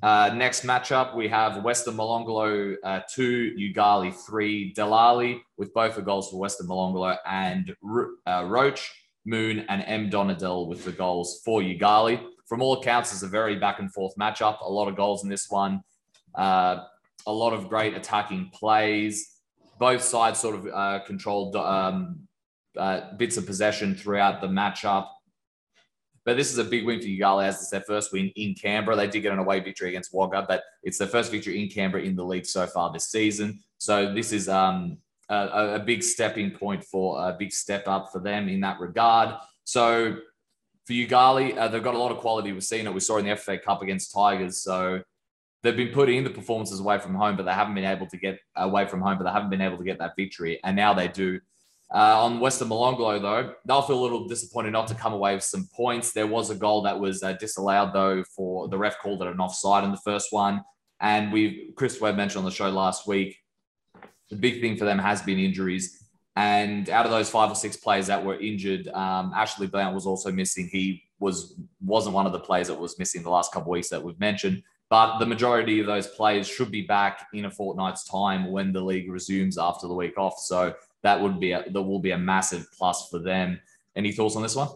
Uh, 0.02 0.34
next 0.34 0.62
matchup, 0.66 1.16
we 1.16 1.26
have 1.26 1.64
Western 1.64 1.94
Molonglo 1.94 2.76
uh, 2.84 3.00
2, 3.10 3.56
Yoogali 3.58 4.14
3, 4.14 4.74
Delali, 4.74 5.40
with 5.56 5.72
both 5.72 5.96
the 5.96 6.02
goals 6.02 6.28
for 6.30 6.36
Western 6.38 6.66
Molonglo, 6.66 7.16
and 7.24 7.74
uh, 8.26 8.44
Roach, 8.44 8.92
Moon, 9.24 9.64
and 9.70 9.82
M. 9.86 10.10
Donadell 10.10 10.68
with 10.68 10.84
the 10.84 10.92
goals 10.92 11.40
for 11.46 11.62
Yoogali. 11.62 12.22
From 12.44 12.60
all 12.60 12.74
accounts, 12.74 13.10
it's 13.10 13.22
a 13.22 13.26
very 13.26 13.56
back 13.56 13.78
and 13.78 13.90
forth 13.90 14.14
matchup. 14.20 14.60
A 14.60 14.70
lot 14.70 14.88
of 14.88 14.96
goals 14.96 15.24
in 15.24 15.30
this 15.30 15.48
one, 15.48 15.82
uh, 16.34 16.80
a 17.26 17.32
lot 17.32 17.54
of 17.54 17.70
great 17.70 17.94
attacking 17.94 18.50
plays. 18.52 19.33
Both 19.78 20.02
sides 20.02 20.40
sort 20.40 20.56
of 20.56 20.66
uh, 20.66 21.00
controlled 21.06 21.56
um, 21.56 22.20
uh, 22.76 23.14
bits 23.16 23.36
of 23.36 23.46
possession 23.46 23.94
throughout 23.94 24.40
the 24.40 24.46
matchup. 24.46 25.08
But 26.24 26.36
this 26.36 26.50
is 26.50 26.58
a 26.58 26.64
big 26.64 26.86
win 26.86 27.00
for 27.00 27.06
Yoogali 27.06 27.44
as 27.44 27.56
it's 27.56 27.70
their 27.70 27.82
first 27.82 28.12
win 28.12 28.32
in 28.36 28.54
Canberra. 28.54 28.96
They 28.96 29.08
did 29.08 29.20
get 29.20 29.32
an 29.32 29.38
away 29.38 29.60
victory 29.60 29.90
against 29.90 30.14
Wagga, 30.14 30.46
but 30.48 30.62
it's 30.82 30.96
their 30.96 31.08
first 31.08 31.30
victory 31.30 31.62
in 31.62 31.68
Canberra 31.68 32.02
in 32.02 32.16
the 32.16 32.24
league 32.24 32.46
so 32.46 32.66
far 32.66 32.92
this 32.92 33.10
season. 33.10 33.60
So 33.78 34.14
this 34.14 34.32
is 34.32 34.48
um, 34.48 34.98
a, 35.28 35.74
a, 35.74 35.78
big 35.78 36.02
stepping 36.02 36.50
point 36.50 36.82
for 36.82 37.28
a 37.28 37.36
big 37.38 37.52
step 37.52 37.86
up 37.86 38.10
for 38.10 38.20
them 38.20 38.48
in 38.48 38.60
that 38.60 38.80
regard. 38.80 39.36
So 39.64 40.16
for 40.86 40.92
Yoogali, 40.92 41.56
uh, 41.58 41.68
they've 41.68 41.82
got 41.82 41.94
a 41.94 41.98
lot 41.98 42.10
of 42.10 42.18
quality. 42.18 42.52
We've 42.52 42.64
seen 42.64 42.86
it. 42.86 42.94
We 42.94 43.00
saw 43.00 43.18
in 43.18 43.26
the 43.26 43.36
FA 43.36 43.58
Cup 43.58 43.82
against 43.82 44.12
Tigers. 44.14 44.62
So 44.62 45.02
they've 45.64 45.76
been 45.76 45.92
putting 45.92 46.18
in 46.18 46.24
the 46.24 46.30
performances 46.30 46.78
away 46.78 46.98
from 46.98 47.14
home, 47.14 47.36
but 47.36 47.46
they 47.46 47.52
haven't 47.52 47.74
been 47.74 47.86
able 47.86 48.06
to 48.06 48.18
get 48.18 48.38
away 48.54 48.86
from 48.86 49.00
home, 49.00 49.16
but 49.16 49.24
they 49.24 49.30
haven't 49.30 49.48
been 49.48 49.62
able 49.62 49.78
to 49.78 49.84
get 49.84 49.98
that 49.98 50.12
victory. 50.14 50.60
And 50.62 50.76
now 50.76 50.92
they 50.92 51.08
do. 51.08 51.40
Uh, 51.92 52.22
on 52.24 52.38
Western 52.38 52.68
Molonglo, 52.68 53.20
though, 53.20 53.54
they'll 53.64 53.82
feel 53.82 53.98
a 53.98 54.02
little 54.02 54.28
disappointed 54.28 54.72
not 54.72 54.86
to 54.88 54.94
come 54.94 55.14
away 55.14 55.34
with 55.34 55.44
some 55.44 55.68
points. 55.74 56.12
There 56.12 56.26
was 56.26 56.50
a 56.50 56.54
goal 56.54 56.82
that 56.82 57.00
was 57.00 57.22
uh, 57.22 57.32
disallowed, 57.32 57.94
though, 57.94 58.22
for 58.36 58.68
the 58.68 58.76
ref 58.76 58.98
called 58.98 59.22
it 59.22 59.28
an 59.28 59.40
offside 59.40 59.84
in 59.84 59.90
the 59.90 60.00
first 60.04 60.32
one. 60.32 60.62
And 61.00 61.32
we, 61.32 61.72
Chris 61.76 61.98
Webb 62.00 62.16
mentioned 62.16 62.40
on 62.40 62.44
the 62.44 62.50
show 62.50 62.68
last 62.68 63.06
week, 63.06 63.38
the 64.28 64.36
big 64.36 64.60
thing 64.60 64.76
for 64.76 64.84
them 64.84 64.98
has 64.98 65.22
been 65.22 65.38
injuries. 65.38 66.04
And 66.36 66.90
out 66.90 67.06
of 67.06 67.10
those 67.10 67.30
five 67.30 67.50
or 67.50 67.54
six 67.54 67.76
players 67.76 68.08
that 68.08 68.22
were 68.22 68.38
injured, 68.38 68.88
um, 68.88 69.32
Ashley 69.34 69.66
Blount 69.66 69.94
was 69.94 70.04
also 70.04 70.30
missing. 70.30 70.68
He 70.70 71.04
was 71.20 71.54
wasn't 71.80 72.14
one 72.14 72.26
of 72.26 72.32
the 72.32 72.40
players 72.40 72.68
that 72.68 72.78
was 72.78 72.98
missing 72.98 73.22
the 73.22 73.30
last 73.30 73.52
couple 73.52 73.70
of 73.70 73.76
weeks 73.76 73.88
that 73.90 74.02
we've 74.02 74.18
mentioned. 74.18 74.62
But 74.90 75.18
the 75.18 75.26
majority 75.26 75.80
of 75.80 75.86
those 75.86 76.06
players 76.06 76.46
should 76.46 76.70
be 76.70 76.82
back 76.82 77.26
in 77.32 77.46
a 77.46 77.50
fortnight's 77.50 78.04
time 78.04 78.52
when 78.52 78.72
the 78.72 78.80
league 78.80 79.10
resumes 79.10 79.58
after 79.58 79.88
the 79.88 79.94
week 79.94 80.18
off. 80.18 80.38
So 80.38 80.74
that 81.02 81.20
would 81.20 81.40
be 81.40 81.52
a, 81.52 81.64
that 81.68 81.82
will 81.82 82.00
be 82.00 82.12
a 82.12 82.18
massive 82.18 82.66
plus 82.76 83.08
for 83.08 83.18
them. 83.18 83.60
Any 83.96 84.12
thoughts 84.12 84.36
on 84.36 84.42
this 84.42 84.56
one? 84.56 84.68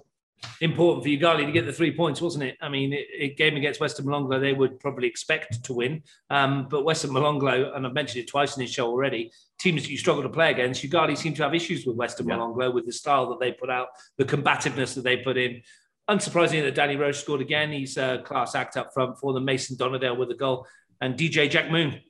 Important 0.61 1.04
for 1.04 1.11
Yoogali 1.11 1.46
to 1.46 1.52
get 1.52 1.66
the 1.66 1.72
three 1.72 1.94
points, 1.94 2.20
wasn't 2.20 2.44
it? 2.44 2.56
I 2.61 2.68
mean, 2.68 2.92
it, 2.92 3.06
it 3.12 3.36
game 3.36 3.56
against 3.56 3.80
Western 3.80 4.06
Molonglo, 4.06 4.40
they 4.40 4.52
would 4.52 4.78
probably 4.78 5.09
expect 5.09 5.64
to 5.64 5.72
win. 5.72 6.02
Um, 6.30 6.68
but 6.70 6.84
Western 6.84 7.11
Molonglo, 7.11 7.76
and 7.76 7.84
I've 7.86 7.92
mentioned 7.92 8.22
it 8.22 8.28
twice 8.28 8.56
in 8.56 8.62
this 8.62 8.72
show 8.72 8.86
already, 8.86 9.32
teams 9.59 9.82
that 9.82 9.90
you 9.90 9.98
struggle 9.98 10.22
to 10.22 10.28
play 10.28 10.50
against, 10.50 10.82
Yoogali 10.82 11.18
seem 11.18 11.34
to 11.34 11.42
have 11.42 11.54
issues 11.54 11.86
with 11.86 11.96
Western 11.96 12.28
yeah. 12.28 12.36
Molonglo 12.36 12.72
with 12.72 12.86
the 12.86 12.92
style 12.92 13.28
that 13.30 13.40
they 13.40 13.52
put 13.52 13.68
out, 13.68 13.88
the 14.16 14.24
combativeness 14.24 14.94
that 14.94 15.02
they 15.02 15.16
put 15.16 15.36
in. 15.36 15.62
Unsurprisingly, 16.09 16.62
that 16.62 16.74
Danny 16.74 16.96
Roche 16.96 17.18
scored 17.18 17.40
again. 17.40 17.70
He's 17.70 17.96
a 17.96 18.22
class 18.24 18.55
act 18.55 18.76
up 18.76 18.94
front 18.94 19.18
for 19.18 19.32
the 19.32 19.40
Mason 19.40 19.76
Donadell 19.76 20.16
with 20.16 20.30
a 20.30 20.35
goal, 20.35 20.66
and 21.01 21.16
DJ 21.16 21.51
Jack 21.51 21.70
Moon 21.70 22.01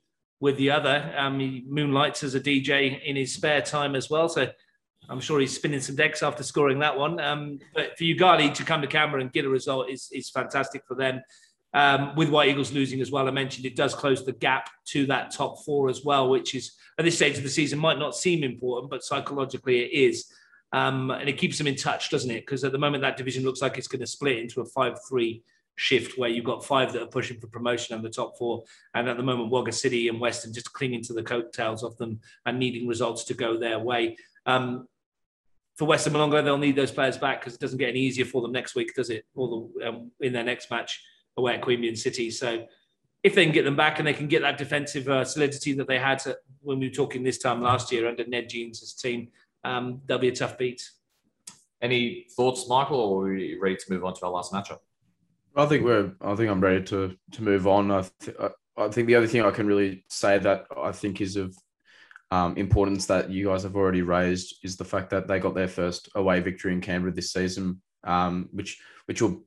with 0.41 0.57
the 0.57 0.71
other. 0.71 1.13
Um, 1.17 1.41
he 1.41 1.65
moonlights 1.67 2.23
as 2.23 2.35
a 2.35 2.41
DJ 2.41 3.03
in 3.03 3.17
his 3.17 3.35
spare 3.35 3.61
time 3.61 3.97
as 3.97 4.09
well. 4.09 4.29
So 4.29 4.49
I'm 5.09 5.21
sure 5.21 5.41
he's 5.41 5.55
spinning 5.55 5.81
some 5.81 5.97
decks 5.97 6.23
after 6.23 6.43
scoring 6.43 6.79
that 6.81 6.97
one. 6.97 7.19
Um, 7.19 7.59
but 7.75 7.97
for 7.97 8.05
Yoogali 8.05 8.53
to 8.55 8.65
come 8.65 8.83
to 8.83 8.87
Canberra 8.87 9.21
and 9.23 9.33
get 9.33 9.45
a 9.45 9.49
result 9.49 9.91
is, 9.91 10.09
is 10.13 10.31
fantastic 10.31 10.83
for 10.87 10.95
them. 10.95 11.21
Um, 11.75 12.15
with 12.17 12.31
White 12.31 12.49
Eagles 12.49 12.73
losing 12.73 13.01
as 13.01 13.11
well, 13.11 13.29
I 13.29 13.31
mentioned 13.31 13.67
it 13.67 13.77
does 13.77 13.95
close 13.95 14.25
the 14.25 14.33
gap 14.33 14.71
to 14.87 15.07
that 15.07 15.33
top 15.33 15.65
four 15.65 15.89
as 15.89 16.05
well, 16.05 16.29
which 16.29 16.55
is 16.55 16.73
at 16.99 17.05
this 17.05 17.17
stage 17.17 17.37
of 17.37 17.43
the 17.43 17.51
season 17.51 17.79
might 17.79 17.99
not 17.99 18.17
seem 18.17 18.43
important, 18.43 18.91
but 18.91 19.05
psychologically 19.05 19.81
it 19.81 19.93
is. 19.93 20.33
Um, 20.73 21.11
and 21.11 21.29
it 21.29 21.39
keeps 21.39 21.57
them 21.57 21.67
in 21.67 21.77
touch, 21.77 22.11
doesn't 22.11 22.31
it? 22.31 22.41
Because 22.41 22.63
at 22.65 22.73
the 22.73 22.79
moment 22.79 23.03
that 23.03 23.17
division 23.17 23.45
looks 23.45 23.63
like 23.63 23.79
it's 23.79 23.89
going 23.89 24.01
to 24.01 24.07
split 24.07 24.39
into 24.39 24.61
a 24.61 24.67
5 24.67 24.99
3 25.09 25.43
shift 25.79 26.19
where 26.19 26.29
you've 26.29 26.45
got 26.45 26.65
five 26.65 26.93
that 26.93 27.03
are 27.03 27.07
pushing 27.07 27.39
for 27.39 27.47
promotion 27.47 27.95
and 27.95 28.05
the 28.05 28.11
top 28.11 28.37
four. 28.37 28.65
And 28.95 29.09
at 29.09 29.17
the 29.17 29.23
moment, 29.23 29.51
Wagga 29.51 29.71
City 29.71 30.09
and 30.09 30.21
Western 30.21 30.53
just 30.53 30.73
clinging 30.73 31.05
to 31.05 31.13
the 31.13 31.23
coattails 31.23 31.85
of 31.85 31.97
them 31.99 32.21
and 32.45 32.59
needing 32.59 32.89
results 32.89 33.25
to 33.25 33.35
go 33.35 33.57
their 33.57 33.79
way. 33.79 34.17
Um, 34.45 34.89
for 35.77 35.87
Western 35.87 36.15
Molonglo, 36.15 36.43
they'll 36.43 36.59
need 36.59 36.75
those 36.75 36.91
players 36.91 37.17
back 37.17 37.41
because 37.41 37.55
it 37.55 37.61
doesn't 37.61 37.79
get 37.79 37.91
any 37.91 38.01
easier 38.01 38.25
for 38.25 38.43
them 38.43 38.51
next 38.51 38.75
week, 38.75 38.93
does 38.97 39.11
it? 39.11 39.25
Or 39.37 39.71
the, 39.79 39.89
um, 39.89 40.11
in 40.21 40.33
their 40.33 40.43
next 40.43 40.69
match 40.69 41.01
away 41.37 41.55
at 41.55 41.63
Queanbeyan 41.63 41.97
City. 41.97 42.33
So 42.33 42.67
if 43.23 43.37
they 43.37 43.45
can 43.45 43.55
get 43.55 43.65
them 43.65 43.77
back 43.77 44.01
and 44.01 44.07
they 44.07 44.15
can 44.15 44.27
get 44.27 44.43
that 44.43 44.59
defensive 44.59 45.09
uh, 45.09 45.25
solidity 45.25 45.75
that 45.75 45.87
they 45.87 46.01
had 46.01 46.19
to, 46.21 46.37
when 46.61 46.81
we 46.81 46.89
were 46.89 46.95
talking 46.95 47.23
this 47.23 47.39
time 47.39 47.63
last 47.63 47.93
year 47.93 48.09
under 48.09 48.27
Ned 48.27 48.49
Jeans' 48.49 48.93
team, 48.95 49.29
um, 49.65 50.01
they'll 50.07 50.19
be 50.19 50.29
a 50.29 50.35
tough 50.35 50.59
beat. 50.59 50.83
Any 51.81 52.27
thoughts, 52.37 52.69
Michael, 52.69 53.01
or 53.01 53.27
are 53.27 53.35
we 53.35 53.59
ready 53.61 53.77
to 53.77 53.93
move 53.93 54.05
on 54.05 54.15
to 54.15 54.27
our 54.27 54.33
last 54.33 54.53
matchup? 54.53 54.79
I 55.57 55.67
think 55.67 55.85
we're. 55.85 56.13
I 56.21 56.35
think 56.35 56.51
I'm 56.51 56.61
ready 56.61 56.85
to 56.85 57.17
to 57.33 57.43
move 57.43 57.67
on. 57.67 57.91
I, 57.91 58.05
th- 58.21 58.37
I 58.77 58.89
think 58.89 59.07
the 59.07 59.17
other 59.17 59.27
thing 59.27 59.43
I 59.43 59.51
can 59.51 59.67
really 59.67 60.05
say 60.09 60.39
that 60.39 60.67
I 60.77 60.93
think 60.93 61.21
is 61.21 61.37
of 61.37 61.57
um, 62.31 62.57
importance 62.57 63.07
that 63.07 63.31
you 63.31 63.47
guys 63.47 63.63
have 63.63 63.77
already 63.77 64.03
raised 64.03 64.57
is 64.63 64.77
the 64.77 64.85
fact 64.85 65.11
that 65.11 65.27
they 65.27 65.39
got 65.39 65.55
their 65.55 65.69
first 65.69 66.09
away 66.15 66.41
victory 66.41 66.73
in 66.73 66.81
Canberra 66.81 67.13
this 67.13 67.33
season, 67.33 67.81
um, 68.05 68.49
which 68.53 68.81
which 69.07 69.23
will 69.23 69.45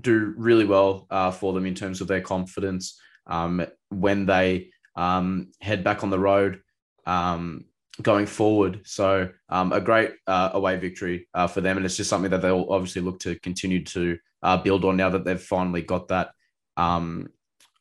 do 0.00 0.32
really 0.36 0.64
well 0.64 1.06
uh, 1.10 1.30
for 1.30 1.52
them 1.52 1.66
in 1.66 1.74
terms 1.74 2.00
of 2.00 2.06
their 2.06 2.20
confidence 2.20 3.00
um, 3.26 3.66
when 3.90 4.26
they 4.26 4.70
um, 4.96 5.50
head 5.60 5.82
back 5.82 6.02
on 6.02 6.10
the 6.10 6.18
road 6.18 6.60
um, 7.06 7.64
going 8.00 8.26
forward. 8.26 8.80
So 8.84 9.28
um, 9.48 9.72
a 9.72 9.80
great 9.80 10.12
uh, 10.26 10.50
away 10.54 10.76
victory 10.76 11.28
uh, 11.34 11.46
for 11.46 11.60
them, 11.60 11.76
and 11.76 11.84
it's 11.84 11.96
just 11.96 12.08
something 12.08 12.30
that 12.30 12.42
they'll 12.42 12.66
obviously 12.70 13.02
look 13.02 13.18
to 13.20 13.38
continue 13.40 13.84
to 13.84 14.18
uh, 14.42 14.56
build 14.56 14.84
on 14.84 14.96
now 14.96 15.10
that 15.10 15.24
they've 15.24 15.40
finally 15.40 15.82
got 15.82 16.08
that 16.08 16.30
um, 16.76 17.28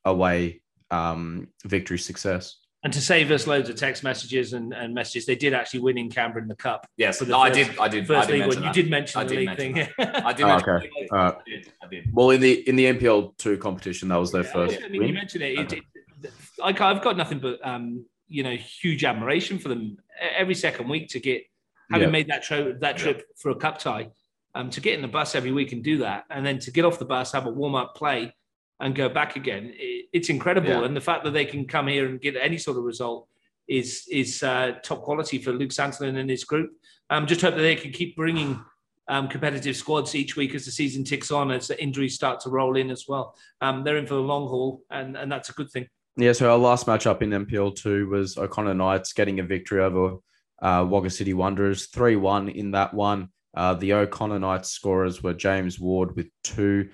away 0.03 0.61
um, 0.89 1.47
victory 1.63 1.97
success. 1.97 2.57
And 2.83 2.91
to 2.93 2.99
save 2.99 3.29
us 3.29 3.45
loads 3.45 3.69
of 3.69 3.75
text 3.75 4.03
messages 4.03 4.53
and, 4.53 4.73
and 4.73 4.91
messages, 4.91 5.27
they 5.27 5.35
did 5.35 5.53
actually 5.53 5.81
win 5.81 5.99
in 5.99 6.09
Canberra 6.09 6.41
in 6.41 6.47
the 6.47 6.55
cup. 6.55 6.87
Yes, 6.97 7.19
For 7.19 7.25
the 7.25 7.31
no, 7.33 7.39
I 7.39 7.51
did. 7.51 7.77
I 7.77 7.87
did. 7.87 8.07
First 8.07 8.27
I 8.27 8.31
did 8.31 8.33
league 8.33 8.41
mention 8.41 8.63
one. 8.63 8.67
You 8.67 8.73
did 8.81 8.91
mention 8.91 9.21
I 9.21 9.23
the 9.23 9.29
did 9.29 9.37
league 9.37 9.47
mention 9.47 9.73
thing. 9.73 9.87
I 10.25 10.33
did. 10.33 10.45
Oh, 10.45 10.55
okay. 10.55 10.65
the 10.65 11.01
league. 11.01 11.11
All 11.11 11.17
right. 11.17 11.35
I 11.35 11.49
did. 11.49 11.71
I 11.83 11.87
did. 11.87 12.09
Well, 12.11 12.31
in 12.31 12.41
the 12.41 12.67
in 12.67 12.75
the 12.75 12.85
NPL 12.85 13.37
two 13.37 13.57
competition, 13.57 14.09
that 14.09 14.15
was 14.19 14.31
their 14.31 14.43
first. 14.43 14.79
I 14.83 14.87
mean, 14.87 14.95
you 14.95 15.01
win. 15.01 15.13
mentioned 15.13 15.43
it. 15.43 15.59
it, 15.59 15.73
it 15.73 16.33
I, 16.63 16.69
I've 16.69 17.03
got 17.03 17.17
nothing 17.17 17.37
but 17.37 17.59
um, 17.63 18.03
you 18.31 18.43
know 18.43 18.55
huge 18.55 19.03
admiration 19.03 19.59
for 19.59 19.69
them 19.69 19.97
every 20.21 20.55
second 20.55 20.87
week 20.89 21.09
to 21.09 21.19
get 21.19 21.43
having 21.91 22.07
Yeah. 22.07 22.11
made 22.11 22.27
that 22.27 22.43
trip 22.43 22.79
that 22.79 22.97
trip 22.97 23.27
for 23.37 23.49
a 23.51 23.55
cup 23.55 23.77
tie, 23.79 24.11
um, 24.55 24.69
to 24.69 24.79
get 24.81 24.93
in 24.93 25.01
the 25.01 25.07
bus 25.07 25.35
every 25.35 25.51
week 25.51 25.71
and 25.73 25.83
do 25.83 25.97
that, 25.99 26.25
and 26.29 26.45
then 26.45 26.59
to 26.59 26.71
get 26.71 26.85
off 26.85 26.99
the 26.99 27.05
bus, 27.05 27.31
have 27.33 27.47
a 27.47 27.49
warm 27.49 27.75
up 27.75 27.95
play, 27.95 28.33
and 28.79 28.95
go 28.95 29.09
back 29.09 29.35
again. 29.35 29.73
It, 29.75 30.05
it's 30.13 30.29
incredible, 30.29 30.69
Yeah. 30.69 30.83
and 30.85 30.95
the 30.95 31.01
fact 31.01 31.23
that 31.25 31.31
they 31.31 31.45
can 31.45 31.65
come 31.65 31.87
here 31.87 32.05
and 32.07 32.19
get 32.21 32.35
any 32.35 32.57
sort 32.57 32.77
of 32.77 32.83
result 32.83 33.27
is 33.67 34.07
is 34.09 34.43
uh, 34.43 34.73
top 34.83 35.01
quality 35.03 35.37
for 35.39 35.51
Luke 35.51 35.71
Santillan 35.71 36.17
and 36.17 36.29
his 36.29 36.43
group. 36.43 36.71
Um, 37.09 37.27
just 37.27 37.41
hope 37.41 37.55
that 37.55 37.61
they 37.61 37.75
can 37.75 37.91
keep 37.91 38.15
bringing. 38.15 38.59
Um, 39.07 39.27
competitive 39.27 39.75
squads 39.75 40.15
each 40.15 40.37
week 40.37 40.55
as 40.55 40.63
the 40.63 40.71
season 40.71 41.03
ticks 41.03 41.31
on, 41.31 41.51
as 41.51 41.67
the 41.67 41.81
injuries 41.83 42.13
start 42.15 42.39
to 42.41 42.49
roll 42.49 42.77
in 42.77 42.89
as 42.89 43.07
well. 43.09 43.35
Um, 43.59 43.83
they're 43.83 43.97
in 43.97 44.07
for 44.07 44.13
the 44.13 44.21
long 44.21 44.47
haul, 44.47 44.83
and, 44.89 45.17
and 45.17 45.29
that's 45.29 45.49
a 45.49 45.53
good 45.53 45.69
thing. 45.69 45.87
Yeah, 46.17 46.33
so 46.33 46.51
our 46.51 46.57
last 46.57 46.87
matchup 46.87 47.21
in 47.21 47.29
NPL 47.29 47.73
two 47.73 48.09
was 48.09 48.37
O'Connor 48.37 48.73
Knights 48.73 49.13
getting 49.13 49.39
a 49.39 49.43
victory 49.43 49.81
over 49.81 50.17
uh, 50.61 50.85
Wagga 50.87 51.09
City 51.09 51.33
Wanderers, 51.33 51.87
three 51.87 52.17
one 52.17 52.49
in 52.49 52.71
that 52.71 52.93
one. 52.93 53.29
Uh, 53.55 53.75
the 53.75 53.93
O'Connor 53.93 54.39
Knights 54.39 54.71
scorers 54.71 55.23
were 55.23 55.33
James 55.33 55.79
Ward 55.79 56.17
with 56.17 56.27
two 56.43 56.89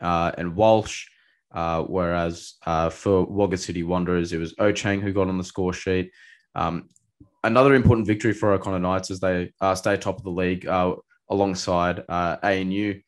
uh, 0.00 0.32
and 0.38 0.56
Walsh, 0.56 1.06
uh, 1.54 1.82
whereas 1.82 2.54
uh, 2.64 2.88
for 2.88 3.26
Wagga 3.26 3.58
City 3.58 3.82
Wanderers 3.82 4.32
it 4.32 4.38
was 4.38 4.54
Ochang 4.54 5.02
who 5.02 5.12
got 5.12 5.28
on 5.28 5.36
the 5.36 5.44
score 5.44 5.74
sheet. 5.74 6.10
Um, 6.54 6.88
another 7.44 7.74
important 7.74 8.06
victory 8.06 8.32
for 8.32 8.52
O'Connor 8.52 8.78
Knights 8.78 9.10
as 9.10 9.20
they 9.20 9.52
uh, 9.60 9.74
stay 9.74 9.98
top 9.98 10.16
of 10.16 10.24
the 10.24 10.30
league 10.30 10.64
alongside 11.28 12.04
ANU. 12.08 13.00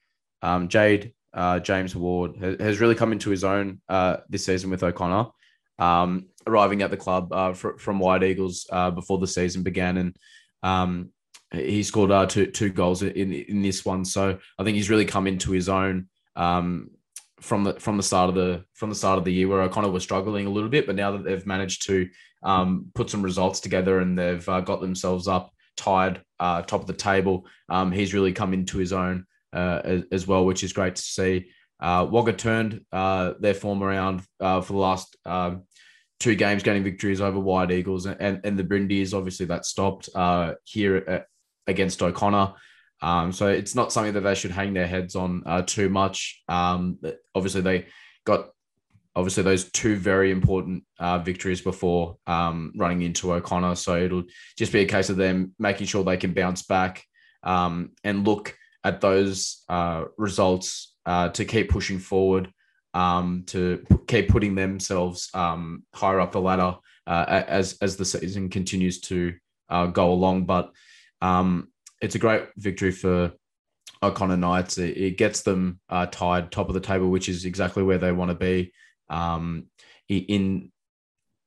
Um, 0.42 0.68
Jade 0.68 1.14
James 1.62 1.96
Ward 1.96 2.36
has, 2.60 2.80
really 2.80 2.94
come 2.94 3.12
into 3.12 3.30
his 3.30 3.44
own 3.44 3.80
this 4.28 4.44
season 4.44 4.68
with 4.68 4.82
O'Connor 4.82 5.30
um, 5.78 6.26
arriving 6.46 6.82
at 6.82 6.90
the 6.90 6.96
club 6.96 7.32
uh, 7.32 7.52
fr- 7.52 7.78
from 7.78 7.98
White 7.98 8.22
Eagles 8.22 8.66
uh, 8.70 8.90
before 8.90 9.18
the 9.18 9.26
season 9.26 9.62
began, 9.62 9.96
and 9.96 10.16
um, 10.62 11.10
he 11.52 11.82
scored 11.82 12.10
uh, 12.10 12.26
two 12.26 12.46
two 12.46 12.70
goals 12.70 13.02
in 13.02 13.32
in 13.32 13.62
this 13.62 13.84
one. 13.84 14.04
So 14.04 14.38
I 14.58 14.64
think 14.64 14.76
he's 14.76 14.90
really 14.90 15.04
come 15.04 15.26
into 15.26 15.52
his 15.52 15.68
own 15.68 16.08
um, 16.36 16.90
from 17.40 17.64
the 17.64 17.74
from 17.74 17.96
the 17.96 18.02
start 18.02 18.28
of 18.28 18.34
the 18.34 18.64
from 18.74 18.88
the 18.88 18.94
start 18.94 19.18
of 19.18 19.24
the 19.24 19.32
year, 19.32 19.48
where 19.48 19.62
O'Connor 19.62 19.90
was 19.90 20.02
struggling 20.02 20.46
a 20.46 20.50
little 20.50 20.70
bit, 20.70 20.86
but 20.86 20.96
now 20.96 21.12
that 21.12 21.24
they've 21.24 21.46
managed 21.46 21.86
to 21.86 22.08
um, 22.42 22.90
put 22.94 23.10
some 23.10 23.22
results 23.22 23.60
together 23.60 24.00
and 24.00 24.18
they've 24.18 24.48
uh, 24.48 24.60
got 24.60 24.80
themselves 24.80 25.28
up 25.28 25.50
tied 25.76 26.22
uh, 26.40 26.62
top 26.62 26.82
of 26.82 26.86
the 26.86 26.92
table, 26.92 27.46
um, 27.68 27.90
he's 27.90 28.14
really 28.14 28.32
come 28.32 28.54
into 28.54 28.78
his 28.78 28.92
own 28.92 29.26
uh, 29.52 29.80
as, 29.84 30.02
as 30.12 30.26
well, 30.26 30.44
which 30.44 30.62
is 30.62 30.72
great 30.72 30.96
to 30.96 31.02
see. 31.02 31.50
Uh, 31.84 32.06
Wagga 32.06 32.32
turned 32.32 32.80
uh, 32.92 33.34
their 33.40 33.52
form 33.52 33.82
around 33.82 34.22
uh, 34.40 34.62
for 34.62 34.72
the 34.72 34.78
last 34.78 35.18
um, 35.26 35.64
two 36.18 36.34
games, 36.34 36.62
getting 36.62 36.82
victories 36.82 37.20
over 37.20 37.38
White 37.38 37.70
Eagles 37.70 38.06
and, 38.06 38.40
and 38.42 38.58
the 38.58 38.64
Brindis. 38.64 39.12
Obviously, 39.12 39.44
that 39.46 39.66
stopped 39.66 40.08
uh, 40.14 40.54
here 40.64 40.96
at, 40.96 41.26
against 41.66 42.02
O'Connor. 42.02 42.54
Um, 43.02 43.32
so 43.32 43.48
it's 43.48 43.74
not 43.74 43.92
something 43.92 44.14
that 44.14 44.22
they 44.22 44.34
should 44.34 44.50
hang 44.50 44.72
their 44.72 44.86
heads 44.86 45.14
on 45.14 45.42
uh, 45.44 45.60
too 45.60 45.90
much. 45.90 46.42
Um, 46.48 47.00
obviously, 47.34 47.60
they 47.60 47.86
got 48.24 48.48
obviously 49.14 49.42
those 49.42 49.70
two 49.70 49.96
very 49.96 50.30
important 50.30 50.84
uh, 50.98 51.18
victories 51.18 51.60
before 51.60 52.16
um, 52.26 52.72
running 52.76 53.02
into 53.02 53.30
O'Connor. 53.30 53.74
So 53.74 54.02
it'll 54.02 54.24
just 54.56 54.72
be 54.72 54.80
a 54.80 54.86
case 54.86 55.10
of 55.10 55.18
them 55.18 55.54
making 55.58 55.86
sure 55.88 56.02
they 56.02 56.16
can 56.16 56.32
bounce 56.32 56.62
back 56.62 57.04
um, 57.42 57.90
and 58.04 58.26
look 58.26 58.56
at 58.84 59.02
those 59.02 59.62
uh, 59.68 60.04
results 60.16 60.93
uh, 61.06 61.28
to 61.30 61.44
keep 61.44 61.70
pushing 61.70 61.98
forward, 61.98 62.52
um, 62.92 63.44
to 63.46 63.84
p- 63.88 63.96
keep 64.06 64.28
putting 64.28 64.54
themselves 64.54 65.30
um, 65.34 65.84
higher 65.94 66.20
up 66.20 66.32
the 66.32 66.40
ladder 66.40 66.76
uh, 67.06 67.24
as 67.28 67.76
as 67.80 67.96
the 67.96 68.04
season 68.04 68.48
continues 68.48 69.00
to 69.00 69.34
uh, 69.68 69.86
go 69.86 70.12
along. 70.12 70.44
But 70.44 70.72
um, 71.20 71.68
it's 72.00 72.14
a 72.14 72.20
great 72.20 72.44
victory 72.56 72.92
for 72.92 73.32
O'Connor 74.02 74.36
Knights. 74.36 74.78
It, 74.78 74.96
it 74.96 75.18
gets 75.18 75.42
them 75.42 75.80
uh, 75.88 76.06
tied 76.06 76.50
top 76.50 76.68
of 76.68 76.74
the 76.74 76.80
table, 76.80 77.10
which 77.10 77.28
is 77.28 77.44
exactly 77.44 77.82
where 77.82 77.98
they 77.98 78.12
want 78.12 78.30
to 78.30 78.34
be 78.34 78.72
um, 79.08 79.66
in 80.08 80.70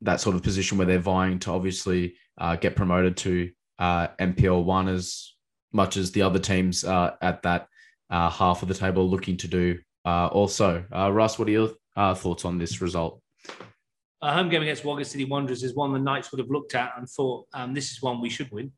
that 0.02 0.22
sort 0.22 0.36
of 0.36 0.44
position 0.44 0.78
where 0.78 0.88
they're 0.88 1.00
vying 1.00 1.40
to 1.40 1.52
obviously 1.52 2.16
uh, 2.38 2.56
get 2.56 2.76
promoted 2.76 3.18
to 3.18 3.50
NPL 3.80 4.64
one 4.64 4.88
as 4.88 5.34
much 5.72 5.98
as 5.98 6.12
the 6.12 6.22
other 6.22 6.40
teams 6.40 6.84
uh, 6.84 7.16
at 7.22 7.44
that 7.44 7.68
uh, 8.10 8.30
half 8.30 8.62
of 8.62 8.68
the 8.68 8.74
table 8.74 9.10
looking 9.10 9.38
to 9.38 9.48
do 9.48 9.80
uh, 10.06 10.28
also. 10.28 10.84
Uh, 10.96 11.12
Russ, 11.12 11.38
what 11.38 11.48
are 11.48 11.52
your 11.52 11.72
uh, 11.96 12.14
thoughts 12.14 12.46
on 12.46 12.58
this 12.58 12.82
result? 12.82 13.22
a 14.22 14.34
home 14.34 14.50
game 14.50 14.62
against 14.62 14.84
Wagga 14.84 15.06
City 15.06 15.26
Wanderers 15.26 15.64
is 15.64 15.76
one 15.76 15.94
the 15.94 16.00
Knights 16.00 16.32
would 16.32 16.40
have 16.40 16.50
looked 16.50 16.76
at 16.76 16.94
and 16.98 17.08
thought, 17.08 17.46
um, 17.54 17.74
this 17.74 17.92
is 17.92 18.02
one 18.02 18.20
we 18.20 18.30
should 18.30 18.52
win. 18.52 18.72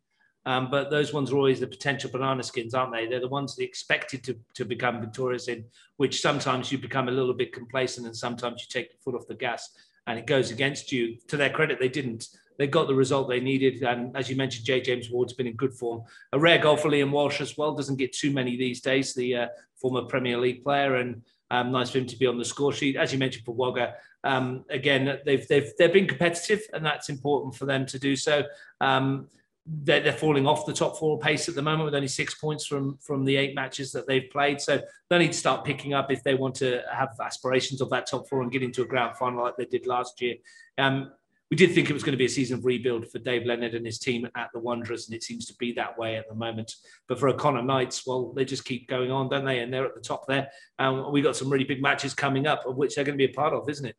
Um, 0.46 0.70
but 0.72 0.90
those 0.90 1.14
ones 1.14 1.32
are 1.32 1.36
always 1.36 1.60
the 1.60 1.68
potential 1.68 2.10
banana 2.10 2.44
skins, 2.44 2.74
aren't 2.74 2.94
they? 2.94 3.08
They're 3.08 3.20
the 3.20 3.28
ones 3.28 3.56
that 3.56 3.64
expected 3.64 4.24
to, 4.26 4.38
to 4.56 4.66
become 4.66 5.00
victorious 5.00 5.48
in, 5.48 5.66
which 5.98 6.22
sometimes 6.22 6.72
you 6.72 6.78
become 6.78 7.08
a 7.08 7.12
little 7.12 7.34
bit 7.34 7.54
complacent 7.54 8.08
and 8.08 8.16
sometimes 8.16 8.62
you 8.62 8.68
take 8.70 8.92
the 8.92 8.98
foot 8.98 9.16
off 9.16 9.28
the 9.28 9.36
gas 9.36 9.70
and 10.08 10.18
it 10.18 10.26
goes 10.26 10.50
against 10.52 10.92
you. 10.92 11.18
To 11.28 11.38
their 11.38 11.50
credit, 11.50 11.80
they 11.80 11.90
didn't. 11.90 12.28
They 12.60 12.68
got 12.68 12.88
the 12.88 12.94
result 12.94 13.30
they 13.30 13.40
needed. 13.40 13.82
And 13.82 14.16
as 14.16 14.30
you 14.30 14.36
mentioned, 14.36 14.66
Jay 14.66 14.82
James 14.82 15.10
Ward's 15.10 15.34
been 15.34 15.48
in 15.48 15.56
good 15.56 15.74
form. 15.74 16.04
A 16.34 16.40
rare 16.40 16.60
goal 16.60 16.78
for 16.78 16.90
Liam 16.90 17.10
Walsh 17.10 17.42
as 17.42 17.58
well. 17.58 17.74
Doesn't 17.74 17.96
get 17.96 18.14
too 18.14 18.32
many 18.32 18.58
these 18.58 18.82
days, 18.82 19.16
the 19.16 19.36
uh, 19.36 19.48
former 19.82 20.04
Premier 20.04 20.38
League 20.38 20.62
player. 20.62 20.98
And 20.98 21.24
um, 21.50 21.72
nice 21.72 21.90
for 21.90 22.00
him 22.00 22.06
to 22.08 22.18
be 22.18 22.28
on 22.28 22.38
the 22.38 22.46
score 22.46 22.74
sheet. 22.74 22.98
As 22.98 23.14
you 23.14 23.18
mentioned 23.18 23.46
for 23.46 23.56
Wagga, 23.56 23.96
um, 24.26 24.66
again, 24.70 25.20
they've 25.26 25.48
they've 25.48 25.72
they've 25.80 25.94
been 25.94 26.08
competitive, 26.08 26.62
and 26.74 26.86
that's 26.86 27.10
important 27.10 27.56
for 27.56 27.66
them 27.66 27.86
to 27.88 27.98
do 27.98 28.16
so. 28.16 28.44
Um, 28.82 29.30
they're, 29.66 30.02
they're 30.02 30.14
falling 30.14 30.48
off 30.48 30.66
the 30.66 30.74
top 30.74 30.98
four 30.98 31.20
pace 31.20 31.48
at 31.48 31.56
the 31.56 31.62
moment 31.62 31.86
with 31.86 31.96
only 31.96 32.08
six 32.08 32.34
points 32.34 32.66
from 32.66 32.98
from 32.98 33.24
the 33.24 33.36
eight 33.36 33.56
matches 33.56 33.92
that 33.92 34.08
they've 34.08 34.30
played. 34.32 34.60
So 34.60 34.82
they 35.10 35.18
need 35.18 35.32
to 35.32 35.38
start 35.38 35.66
picking 35.66 35.94
up 35.94 36.12
if 36.12 36.24
they 36.24 36.34
want 36.36 36.56
to 36.56 36.82
have 36.92 37.16
aspirations 37.24 37.82
of 37.82 37.90
that 37.92 38.08
top 38.08 38.28
four 38.28 38.42
and 38.42 38.52
get 38.52 38.64
into 38.64 38.82
a 38.82 38.86
grand 38.86 39.16
final 39.16 39.44
like 39.44 39.58
they 39.58 39.66
did 39.66 39.88
last 39.88 40.22
year. 40.22 40.36
Um, 40.78 41.12
we 41.50 41.58
did 41.58 41.74
think 41.74 41.90
it 41.90 41.94
was 41.94 42.04
going 42.04 42.14
to 42.14 42.18
be 42.18 42.26
a 42.26 42.30
season 42.30 42.60
of 42.60 42.66
rebuild 42.66 43.10
for 43.10 43.18
Dave 43.18 43.46
Leonard 43.46 43.74
and 43.74 43.86
his 43.86 43.98
team 43.98 44.28
at 44.36 44.50
the 44.54 44.60
Wanderers, 44.60 45.08
and 45.08 45.16
it 45.16 45.24
seems 45.24 45.48
to 45.48 45.56
be 45.56 45.72
that 45.74 45.98
way 45.98 46.16
at 46.16 46.28
the 46.30 46.36
moment. 46.36 46.76
But 47.08 47.20
for 47.20 47.28
O'Connor 47.28 47.64
Knights, 47.64 48.06
well, 48.06 48.32
they 48.34 48.46
just 48.46 48.66
keep 48.66 48.88
going 48.88 49.12
on, 49.12 49.30
don't 49.30 49.46
they? 49.46 49.60
And 49.60 49.74
they're 49.74 49.86
at 49.86 49.96
the 49.96 50.02
top 50.02 50.28
there. 50.28 50.50
Um, 50.78 51.12
we 51.12 51.22
got 51.22 51.36
some 51.36 51.50
really 51.50 51.64
big 51.64 51.82
matches 51.82 52.14
coming 52.14 52.46
up, 52.46 52.66
of 52.68 52.76
which 52.76 52.96
they're 52.96 53.04
going 53.04 53.18
to 53.18 53.28
be 53.28 53.32
a 53.32 53.36
part 53.36 53.54
of, 53.54 53.68
isn't 53.68 53.86
it? 53.86 53.96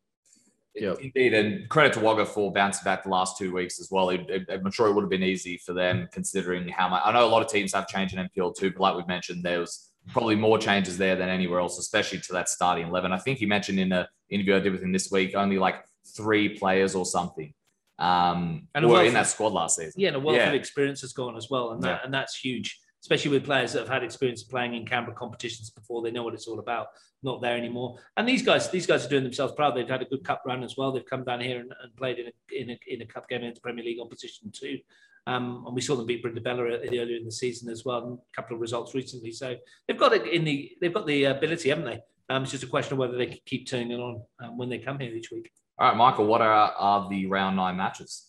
Yep. 0.75 0.99
Indeed, 1.01 1.33
and 1.33 1.67
credit 1.67 1.93
to 1.93 1.99
Wagga 1.99 2.25
for 2.25 2.53
bouncing 2.53 2.85
back 2.85 3.03
the 3.03 3.09
last 3.09 3.37
two 3.37 3.53
weeks 3.53 3.81
as 3.81 3.89
well. 3.91 4.09
It, 4.09 4.29
it, 4.29 4.45
I'm 4.49 4.71
sure 4.71 4.87
it 4.87 4.93
would 4.93 5.03
have 5.03 5.09
been 5.09 5.23
easy 5.23 5.57
for 5.57 5.73
them 5.73 6.07
considering 6.13 6.69
how 6.69 6.87
much. 6.87 7.01
I 7.03 7.11
know 7.11 7.25
a 7.25 7.27
lot 7.27 7.43
of 7.43 7.51
teams 7.51 7.73
have 7.73 7.89
changed 7.89 8.15
in 8.15 8.25
NPL 8.29 8.55
too, 8.55 8.71
but 8.71 8.79
like 8.79 8.95
we've 8.95 9.07
mentioned, 9.07 9.43
there 9.43 9.59
was 9.59 9.91
probably 10.13 10.35
more 10.35 10.57
changes 10.57 10.97
there 10.97 11.17
than 11.17 11.27
anywhere 11.27 11.59
else, 11.59 11.77
especially 11.77 12.19
to 12.19 12.33
that 12.33 12.47
starting 12.47 12.87
eleven. 12.87 13.11
I 13.11 13.17
think 13.17 13.39
he 13.39 13.45
mentioned 13.45 13.79
in 13.79 13.91
an 13.91 14.07
interview 14.29 14.55
I 14.55 14.59
did 14.59 14.71
with 14.71 14.81
him 14.81 14.93
this 14.93 15.11
week, 15.11 15.35
only 15.35 15.57
like 15.57 15.83
three 16.05 16.57
players 16.57 16.95
or 16.95 17.05
something 17.05 17.53
um, 17.99 18.67
And 18.73 18.89
were 18.89 19.03
in 19.03 19.13
that 19.13 19.27
squad 19.27 19.53
last 19.53 19.77
season. 19.77 19.93
Yeah, 19.95 20.07
and 20.09 20.17
a 20.17 20.19
wealth 20.19 20.37
Yeah. 20.37 20.49
of 20.49 20.55
experience 20.55 21.01
has 21.01 21.13
gone 21.13 21.37
as 21.37 21.49
well, 21.49 21.71
and 21.71 21.83
that 21.83 21.99
Yeah. 21.99 21.99
and 22.03 22.13
that's 22.13 22.35
huge, 22.37 22.79
especially 23.01 23.31
with 23.31 23.45
players 23.45 23.73
that 23.73 23.79
have 23.79 23.89
had 23.89 24.03
experience 24.03 24.43
playing 24.43 24.73
in 24.73 24.85
Canberra 24.85 25.15
competitions 25.15 25.69
before. 25.69 26.01
They 26.01 26.11
know 26.11 26.23
what 26.23 26.33
it's 26.33 26.47
all 26.47 26.59
about. 26.59 26.87
Not 27.23 27.41
there 27.41 27.55
anymore. 27.55 27.99
And 28.17 28.27
these 28.27 28.41
guys, 28.41 28.71
these 28.71 28.87
guys 28.87 29.05
are 29.05 29.09
doing 29.09 29.23
themselves 29.23 29.53
proud. 29.53 29.75
They've 29.75 29.87
had 29.87 30.01
a 30.01 30.05
good 30.05 30.23
cup 30.23 30.41
run 30.45 30.63
as 30.63 30.75
well. 30.75 30.91
They've 30.91 31.05
come 31.05 31.23
down 31.23 31.41
here 31.41 31.59
and, 31.59 31.71
and 31.83 31.95
played 31.95 32.17
in 32.17 32.27
a, 32.27 32.61
in 32.61 32.71
a 32.71 32.79
in 32.87 33.01
a 33.03 33.05
cup 33.05 33.29
game 33.29 33.41
against 33.43 33.61
Premier 33.61 33.85
League 33.85 33.99
opposition 34.01 34.51
too. 34.51 34.79
Um, 35.27 35.63
and 35.67 35.75
we 35.75 35.81
saw 35.81 35.95
them 35.95 36.07
beat 36.07 36.23
Brindabella 36.23 36.83
earlier 36.87 37.15
in 37.15 37.25
the 37.25 37.31
season 37.31 37.69
as 37.69 37.85
well. 37.85 38.03
And 38.07 38.17
a 38.17 38.35
couple 38.35 38.55
of 38.55 38.61
results 38.61 38.95
recently. 38.95 39.31
So 39.31 39.55
they've 39.87 39.99
got 39.99 40.13
it 40.13 40.25
in 40.25 40.43
the 40.43 40.71
they've 40.81 40.93
got 40.93 41.05
the 41.05 41.25
ability, 41.25 41.69
haven't 41.69 41.85
they? 41.85 41.99
Um, 42.29 42.41
it's 42.43 42.51
just 42.51 42.63
a 42.63 42.67
question 42.67 42.93
of 42.93 42.99
whether 42.99 43.17
they 43.17 43.27
can 43.27 43.39
keep 43.45 43.67
turning 43.67 43.91
it 43.91 43.99
on 43.99 44.23
um, 44.41 44.57
when 44.57 44.69
they 44.69 44.79
come 44.79 44.97
here 44.99 45.13
each 45.13 45.29
week. 45.31 45.51
All 45.81 45.87
right, 45.87 45.97
Michael, 45.97 46.27
what 46.27 46.41
are, 46.41 46.73
are 46.77 47.09
the 47.09 47.25
round 47.25 47.55
nine 47.55 47.75
matches? 47.75 48.27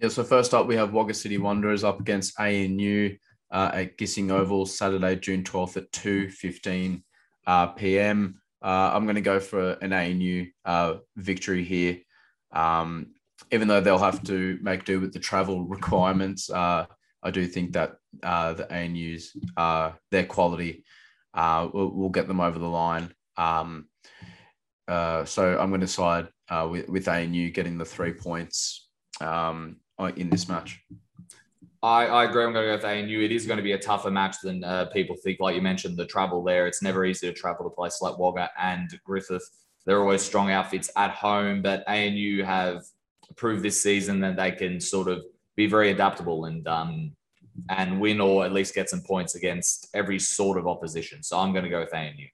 Yeah, 0.00 0.08
so 0.08 0.24
first 0.24 0.54
up, 0.54 0.66
we 0.66 0.74
have 0.76 0.94
Wagga 0.94 1.12
City 1.12 1.36
Wanderers 1.36 1.84
up 1.84 2.00
against 2.00 2.40
ANU 2.40 3.14
uh, 3.50 3.70
at 3.74 3.98
Gissing 3.98 4.30
Oval, 4.30 4.64
Saturday, 4.64 5.16
June 5.16 5.44
12th 5.44 5.76
at 5.76 5.92
2.15 5.92 7.02
uh, 7.46 7.66
p.m. 7.66 8.40
Uh, 8.62 8.90
I'm 8.94 9.04
going 9.04 9.16
to 9.16 9.20
go 9.20 9.38
for 9.38 9.72
an 9.72 9.92
ANU 9.92 10.46
uh, 10.64 10.94
victory 11.14 11.62
here. 11.62 11.98
Um, 12.52 13.08
even 13.52 13.68
though 13.68 13.82
they'll 13.82 13.98
have 13.98 14.22
to 14.22 14.58
make 14.62 14.86
do 14.86 14.98
with 14.98 15.12
the 15.12 15.20
travel 15.20 15.66
requirements, 15.66 16.48
uh, 16.48 16.86
I 17.22 17.30
do 17.30 17.46
think 17.46 17.74
that 17.74 17.96
uh, 18.22 18.54
the 18.54 18.64
ANUs, 18.64 19.36
their 20.10 20.24
quality, 20.24 20.84
will, 21.36 21.90
will 21.94 22.08
get 22.08 22.28
them 22.28 22.40
over 22.40 22.58
the 22.58 22.66
line. 22.66 23.12
Um, 23.36 23.87
uh, 24.88 25.24
so 25.24 25.58
I'm 25.58 25.68
going 25.68 25.82
to 25.82 25.86
side 25.86 26.28
uh, 26.48 26.66
with, 26.70 26.88
with 26.88 27.08
ANU 27.08 27.50
getting 27.50 27.78
the 27.78 27.84
three 27.84 28.12
points 28.12 28.88
um, 29.20 29.76
in 30.16 30.30
this 30.30 30.48
match. 30.48 30.80
I, 31.82 32.06
I 32.06 32.24
agree. 32.24 32.42
I'm 32.42 32.52
going 32.52 32.64
to 32.64 32.70
go 32.70 32.76
with 32.76 32.84
ANU. 32.84 33.20
It 33.20 33.30
is 33.30 33.46
going 33.46 33.58
to 33.58 33.62
be 33.62 33.72
a 33.72 33.78
tougher 33.78 34.10
match 34.10 34.36
than 34.42 34.64
uh, 34.64 34.86
people 34.86 35.14
think. 35.22 35.38
Like 35.38 35.54
you 35.54 35.62
mentioned, 35.62 35.96
the 35.96 36.06
travel 36.06 36.42
there. 36.42 36.66
It's 36.66 36.82
never 36.82 37.04
easy 37.04 37.28
to 37.28 37.32
travel 37.32 37.64
to 37.64 37.70
places 37.70 38.00
like 38.02 38.18
Wagga 38.18 38.50
and 38.58 38.90
Griffith. 39.04 39.48
They're 39.86 40.00
always 40.00 40.22
strong 40.22 40.50
outfits 40.50 40.90
at 40.96 41.12
home, 41.12 41.62
but 41.62 41.86
ANU 41.88 42.42
have 42.42 42.82
proved 43.36 43.62
this 43.62 43.80
season 43.80 44.20
that 44.20 44.36
they 44.36 44.50
can 44.50 44.80
sort 44.80 45.08
of 45.08 45.22
be 45.56 45.66
very 45.66 45.90
adaptable 45.90 46.46
and 46.46 46.66
um, 46.66 47.12
and 47.70 48.00
win 48.00 48.20
or 48.20 48.44
at 48.44 48.52
least 48.52 48.74
get 48.74 48.88
some 48.88 49.02
points 49.02 49.34
against 49.34 49.88
every 49.94 50.18
sort 50.18 50.58
of 50.58 50.66
opposition. 50.66 51.22
So 51.22 51.38
I'm 51.38 51.52
going 51.52 51.64
to 51.64 51.70
go 51.70 51.80
with 51.80 51.94
ANU. 51.94 52.26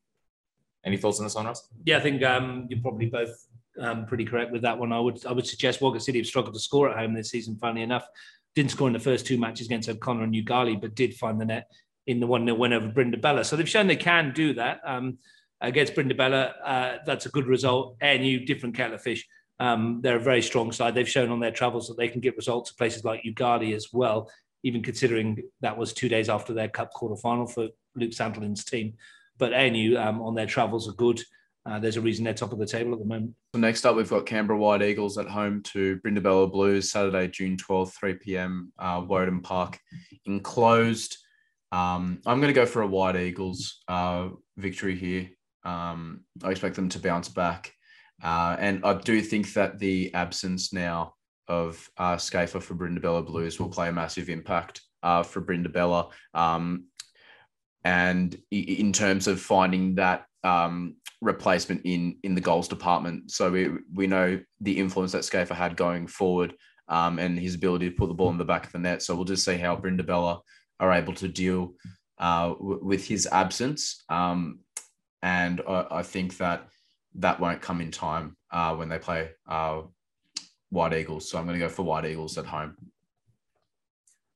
Any 0.85 0.97
thoughts 0.97 1.19
on 1.19 1.27
this 1.27 1.35
one, 1.35 1.47
Ross? 1.47 1.69
Yeah, 1.85 1.98
I 1.98 2.01
think 2.01 2.23
um, 2.23 2.66
you're 2.69 2.81
probably 2.81 3.06
both 3.06 3.47
um, 3.81 4.06
pretty 4.06 4.24
correct 4.24 4.52
with 4.52 4.62
that 4.62 4.78
one. 4.78 4.93
I 4.93 5.01
would 5.01 5.24
I 5.27 5.32
would 5.32 5.47
suggest 5.47 5.81
Wagga 5.81 6.01
City 6.01 6.19
have 6.19 6.27
struggled 6.27 6.55
to 6.55 6.61
score 6.61 6.90
at 6.90 6.97
home 6.97 7.15
this 7.15 7.31
season. 7.31 7.56
Funnily 7.56 7.82
enough, 7.82 8.06
didn't 8.55 8.70
score 8.70 8.86
in 8.86 8.93
the 8.93 9.01
first 9.01 9.27
two 9.27 9.39
matches 9.39 9.66
against 9.66 9.89
O'Connor 9.89 10.24
and 10.24 10.35
Yoogali, 10.35 10.81
but 10.81 10.94
did 10.94 11.15
find 11.15 11.40
the 11.40 11.44
net 11.44 11.70
in 12.06 12.20
the 12.20 12.27
one 12.27 12.44
0 12.44 12.56
win 12.56 12.73
over 12.73 12.89
Brindabella. 12.89 13.44
So 13.44 13.56
they've 13.56 13.69
shown 13.69 13.86
they 13.86 13.97
can 13.97 14.32
do 14.32 14.55
that 14.55 14.81
um, 14.85 15.19
against 15.61 15.94
Brindabella. 15.94 16.52
Uh, 16.62 16.97
that's 17.06 17.27
a 17.27 17.31
good 17.31 17.47
result. 17.47 17.97
ANU, 18.02 18.44
different 18.44 18.74
kettle 18.74 18.94
of 18.94 19.02
fish. 19.02 19.27
Um, 19.61 20.01
they're 20.02 20.16
a 20.16 20.20
very 20.20 20.43
strong 20.43 20.73
side. 20.73 20.94
They've 20.94 21.09
shown 21.09 21.31
on 21.31 21.40
their 21.40 21.52
travels 21.52 21.89
that 21.89 21.97
they 21.97 22.09
can 22.09 22.20
get 22.20 22.36
results 22.36 22.70
at 22.70 22.77
places 22.77 23.05
like 23.05 23.23
Yoogali 23.24 23.74
as 23.74 23.89
well, 23.93 24.31
even 24.62 24.82
considering 24.82 25.43
that 25.61 25.77
was 25.77 25.93
two 25.93 26.09
days 26.09 26.28
after 26.28 26.52
their 26.52 26.69
cup 26.69 26.93
quarter 26.93 27.16
final 27.16 27.47
for 27.47 27.69
Luke 27.94 28.11
Santolin's 28.11 28.65
team. 28.65 28.94
But 29.39 29.52
ANU 29.52 29.97
um, 29.97 30.23
on 30.23 30.35
their 30.35 30.47
travels 30.47 30.89
are 30.89 30.93
good. 30.93 31.20
Uh, 31.66 31.78
there's 31.78 31.97
a 31.97 32.01
reason 32.01 32.24
they're 32.24 32.35
top 32.35 32.52
of 32.52 32.59
the 32.59 32.66
table 32.66 32.93
at 32.93 32.98
the 32.98 33.05
moment. 33.06 33.35
So 33.55 33.61
next 33.61 33.86
up, 33.86 33.97
we've 33.97 34.11
got 34.11 34.27
Canberra 34.27 34.59
White 34.59 34.82
Eagles 34.82 35.16
at 35.16 35.28
home 35.28 35.62
to 35.73 35.98
Brindabella 36.05 36.51
Blues, 36.52 36.90
Saturday, 36.90 37.28
June 37.28 37.56
12th, 37.56 37.94
3 37.94 38.15
p.m. 38.15 38.73
Uh, 38.78 39.02
Woden 39.06 39.40
Park 39.40 39.81
enclosed. 40.27 41.16
Um, 41.73 42.20
I'm 42.27 42.40
going 42.40 42.52
to 42.52 42.61
go 42.61 42.66
for 42.66 42.82
a 42.82 42.86
White 42.86 43.16
Eagles 43.16 43.82
uh, 43.89 44.28
victory 44.59 44.94
here. 44.94 45.31
Um, 45.65 46.24
I 46.43 46.51
expect 46.51 46.77
them 46.77 46.90
to 46.90 46.98
bounce 46.98 47.31
back. 47.31 47.73
Uh, 48.23 48.56
and 48.59 48.85
I 48.85 48.94
do 48.94 49.20
think 49.23 49.55
that 49.55 49.78
the 49.78 50.12
absence 50.15 50.73
now 50.73 51.15
of 51.48 51.90
uh, 51.97 52.16
for 52.16 52.74
Brindabella 52.74 53.27
Blues 53.27 53.59
will 53.59 53.69
play 53.69 53.89
a 53.89 53.93
massive 53.93 54.28
impact 54.28 54.82
uh, 55.02 55.23
for 55.23 55.40
Brindabella. 55.40 56.11
Um, 56.32 56.86
and 57.85 58.36
in 58.51 58.93
terms 58.93 59.27
of 59.27 59.40
finding 59.40 59.94
that 59.97 60.27
um, 60.43 60.97
replacement 61.20 61.82
in 61.85 62.19
in 62.23 62.35
the 62.35 62.40
goals 62.40 62.69
department. 62.69 63.31
So 63.31 63.51
we 63.51 63.70
we 63.93 64.06
know 64.06 64.40
the 64.61 64.78
influence 64.78 65.12
that 65.12 65.24
Schaefer 65.24 65.55
had 65.55 65.77
going 65.77 66.06
forward 66.06 66.55
um, 66.89 67.19
and 67.19 67.39
his 67.39 67.55
ability 67.55 67.90
to 67.90 67.97
put 67.97 68.09
the 68.09 68.15
ball 68.15 68.31
in 68.31 68.39
the 68.39 68.44
back 68.44 68.66
of 68.66 68.73
the 68.73 68.78
net. 68.78 69.02
So 69.02 69.15
we'll 69.15 69.24
just 69.24 69.44
see 69.44 69.56
how 69.56 69.77
Brindabella 69.77 70.40
are 70.81 70.93
able 70.93 71.15
to 71.15 71.28
deal 71.28 71.74
uh, 72.19 72.48
w- 72.51 72.81
with 72.82 73.06
his 73.06 73.27
absence. 73.31 74.05
Um, 74.09 74.61
and 75.23 75.62
I, 75.66 75.86
I, 75.90 76.02
think 76.02 76.36
that 76.39 76.69
that 77.15 77.40
won't 77.40 77.62
come 77.62 77.81
in 77.81 77.90
time 77.90 78.36
uh, 78.51 78.74
when 78.74 78.89
they 78.89 78.98
play 78.98 79.31
uh, 79.48 79.82
White 80.70 80.93
Eagles. 80.93 81.31
So 81.31 81.39
I'm 81.39 81.47
going 81.47 81.59
to 81.59 81.65
go 81.65 81.70
for 81.70 81.82
White 81.82 82.05
Eagles 82.05 82.36
at 82.36 82.47
home. 82.47 82.77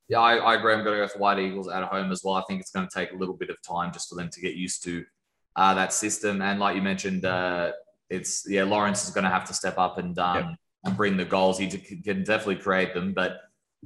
Yeah, 0.09 0.21
I, 0.21 0.37
I, 0.37 0.55
agree. 0.55 0.73
I'm 0.73 0.85
going 0.85 0.99
to 0.99 1.05
go 1.05 1.09
for 1.09 1.19
White 1.19 1.39
Eagles 1.39 1.69
at 1.69 1.85
home 1.85 2.11
as 2.11 2.23
well. 2.25 2.35
I 2.35 2.43
think 2.49 2.61
it's 2.61 2.71
going 2.71 2.89
to 2.89 2.95
take 2.95 3.13
a 3.13 3.17
little 3.17 3.35
bit 3.35 3.51
of 3.51 3.57
time 3.63 3.93
just 3.93 4.09
for 4.09 4.15
them 4.15 4.31
to 4.31 4.41
get 4.41 4.55
used 4.55 4.83
to 4.85 5.05
uh, 5.55 5.75
that 5.75 5.93
system. 5.93 6.41
And 6.41 6.59
like 6.59 6.77
you 6.77 6.83
mentioned, 6.83 7.25
uh, 7.25 7.73
it's 8.09 8.47
yeah, 8.49 8.65
Lawrence 8.65 9.05
is 9.05 9.11
going 9.11 9.25
to 9.25 9.31
have 9.31 9.45
to 9.47 9.55
step 9.55 9.77
up 9.77 9.99
and 9.99 10.19
um, 10.19 10.37
yep. 10.37 10.47
and 10.85 10.97
bring 10.97 11.17
the 11.17 11.27
goals. 11.27 11.59
He 11.59 11.69
can 11.69 12.25
definitely 12.25 12.57
create 12.57 12.95
them, 12.95 13.13
but 13.13 13.41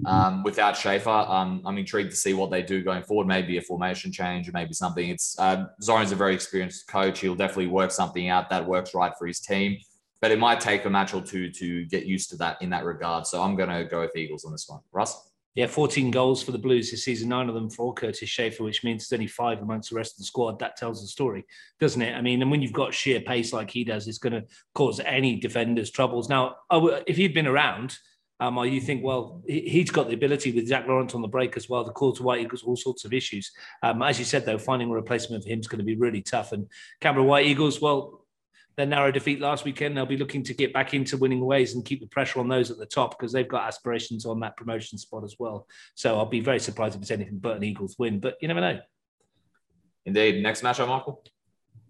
um, 0.06 0.42
without 0.42 0.76
Schaefer, 0.76 1.10
um, 1.10 1.62
I'm 1.66 1.76
intrigued 1.76 2.10
to 2.10 2.16
see 2.16 2.32
what 2.34 2.50
they 2.50 2.62
do 2.62 2.82
going 2.82 3.02
forward. 3.02 3.26
Maybe 3.26 3.58
a 3.58 3.60
formation 3.60 4.10
change 4.10 4.48
or 4.48 4.52
maybe 4.52 4.72
something. 4.72 5.08
It's 5.08 5.38
uh, 5.38 5.66
Zoran's 5.82 6.12
a 6.12 6.16
very 6.16 6.34
experienced 6.34 6.88
coach. 6.88 7.20
He'll 7.20 7.34
definitely 7.34 7.66
work 7.66 7.90
something 7.90 8.28
out 8.28 8.48
that 8.50 8.66
works 8.66 8.94
right 8.94 9.12
for 9.18 9.26
his 9.26 9.40
team. 9.40 9.78
But 10.20 10.30
it 10.30 10.38
might 10.38 10.60
take 10.60 10.84
a 10.84 10.90
match 10.90 11.14
or 11.14 11.20
two 11.20 11.50
to 11.50 11.84
get 11.86 12.06
used 12.06 12.30
to 12.30 12.36
that 12.36 12.62
in 12.62 12.70
that 12.70 12.84
regard. 12.84 13.26
So 13.26 13.42
I'm 13.42 13.56
going 13.56 13.68
to 13.68 13.84
go 13.84 14.00
with 14.00 14.16
Eagles 14.16 14.44
on 14.44 14.52
this 14.52 14.66
one. 14.68 14.80
Russ? 14.92 15.31
Yeah, 15.54 15.66
14 15.66 16.10
goals 16.10 16.42
for 16.42 16.52
the 16.52 16.58
Blues 16.58 16.90
this 16.90 17.04
season, 17.04 17.28
nine 17.28 17.48
of 17.48 17.54
them 17.54 17.68
for 17.68 17.92
Curtis 17.92 18.28
Schaefer, 18.28 18.64
which 18.64 18.84
means 18.84 19.06
there's 19.06 19.18
only 19.18 19.26
five 19.26 19.60
amongst 19.60 19.90
the 19.90 19.96
rest 19.96 20.14
of 20.14 20.18
the 20.18 20.24
squad. 20.24 20.58
That 20.58 20.76
tells 20.76 21.02
the 21.02 21.08
story, 21.08 21.44
doesn't 21.78 22.00
it? 22.00 22.14
I 22.14 22.22
mean, 22.22 22.40
and 22.40 22.50
when 22.50 22.62
you've 22.62 22.72
got 22.72 22.94
sheer 22.94 23.20
pace 23.20 23.52
like 23.52 23.70
he 23.70 23.84
does, 23.84 24.08
it's 24.08 24.18
going 24.18 24.32
to 24.32 24.44
cause 24.74 24.98
any 25.00 25.38
defender's 25.38 25.90
troubles. 25.90 26.30
Now, 26.30 26.56
if 27.06 27.16
he'd 27.18 27.34
been 27.34 27.46
around, 27.46 27.94
um, 28.40 28.58
or 28.58 28.66
you 28.66 28.80
think, 28.80 29.04
well, 29.04 29.42
he's 29.46 29.90
got 29.90 30.08
the 30.08 30.14
ability 30.14 30.52
with 30.52 30.66
Zach 30.66 30.88
Lawrence 30.88 31.14
on 31.14 31.22
the 31.22 31.28
break 31.28 31.56
as 31.56 31.68
well 31.68 31.84
to 31.84 31.92
cause 31.92 32.20
White 32.20 32.40
Eagles 32.40 32.64
all 32.64 32.74
sorts 32.74 33.04
of 33.04 33.12
issues. 33.12 33.52
Um, 33.82 34.02
as 34.02 34.18
you 34.18 34.24
said, 34.24 34.44
though, 34.44 34.58
finding 34.58 34.90
a 34.90 34.92
replacement 34.92 35.44
for 35.44 35.50
him 35.50 35.60
is 35.60 35.68
going 35.68 35.78
to 35.78 35.84
be 35.84 35.96
really 35.96 36.22
tough. 36.22 36.50
And 36.50 36.66
Canberra 37.00 37.24
White 37.24 37.46
Eagles, 37.46 37.80
well, 37.80 38.21
their 38.76 38.86
narrow 38.86 39.12
defeat 39.12 39.40
last 39.40 39.64
weekend, 39.64 39.96
they'll 39.96 40.06
be 40.06 40.16
looking 40.16 40.42
to 40.44 40.54
get 40.54 40.72
back 40.72 40.94
into 40.94 41.16
winning 41.16 41.44
ways 41.44 41.74
and 41.74 41.84
keep 41.84 42.00
the 42.00 42.06
pressure 42.06 42.40
on 42.40 42.48
those 42.48 42.70
at 42.70 42.78
the 42.78 42.86
top 42.86 43.18
because 43.18 43.32
they've 43.32 43.48
got 43.48 43.66
aspirations 43.66 44.24
on 44.24 44.40
that 44.40 44.56
promotion 44.56 44.96
spot 44.98 45.24
as 45.24 45.36
well. 45.38 45.66
So 45.94 46.16
I'll 46.16 46.26
be 46.26 46.40
very 46.40 46.60
surprised 46.60 46.94
if 46.94 47.02
it's 47.02 47.10
anything 47.10 47.38
but 47.38 47.56
an 47.56 47.64
Eagles 47.64 47.96
win, 47.98 48.18
but 48.18 48.36
you 48.40 48.48
never 48.48 48.60
know. 48.60 48.80
Indeed. 50.06 50.42
Next 50.42 50.62
matchup, 50.62 50.88
Michael? 50.88 51.22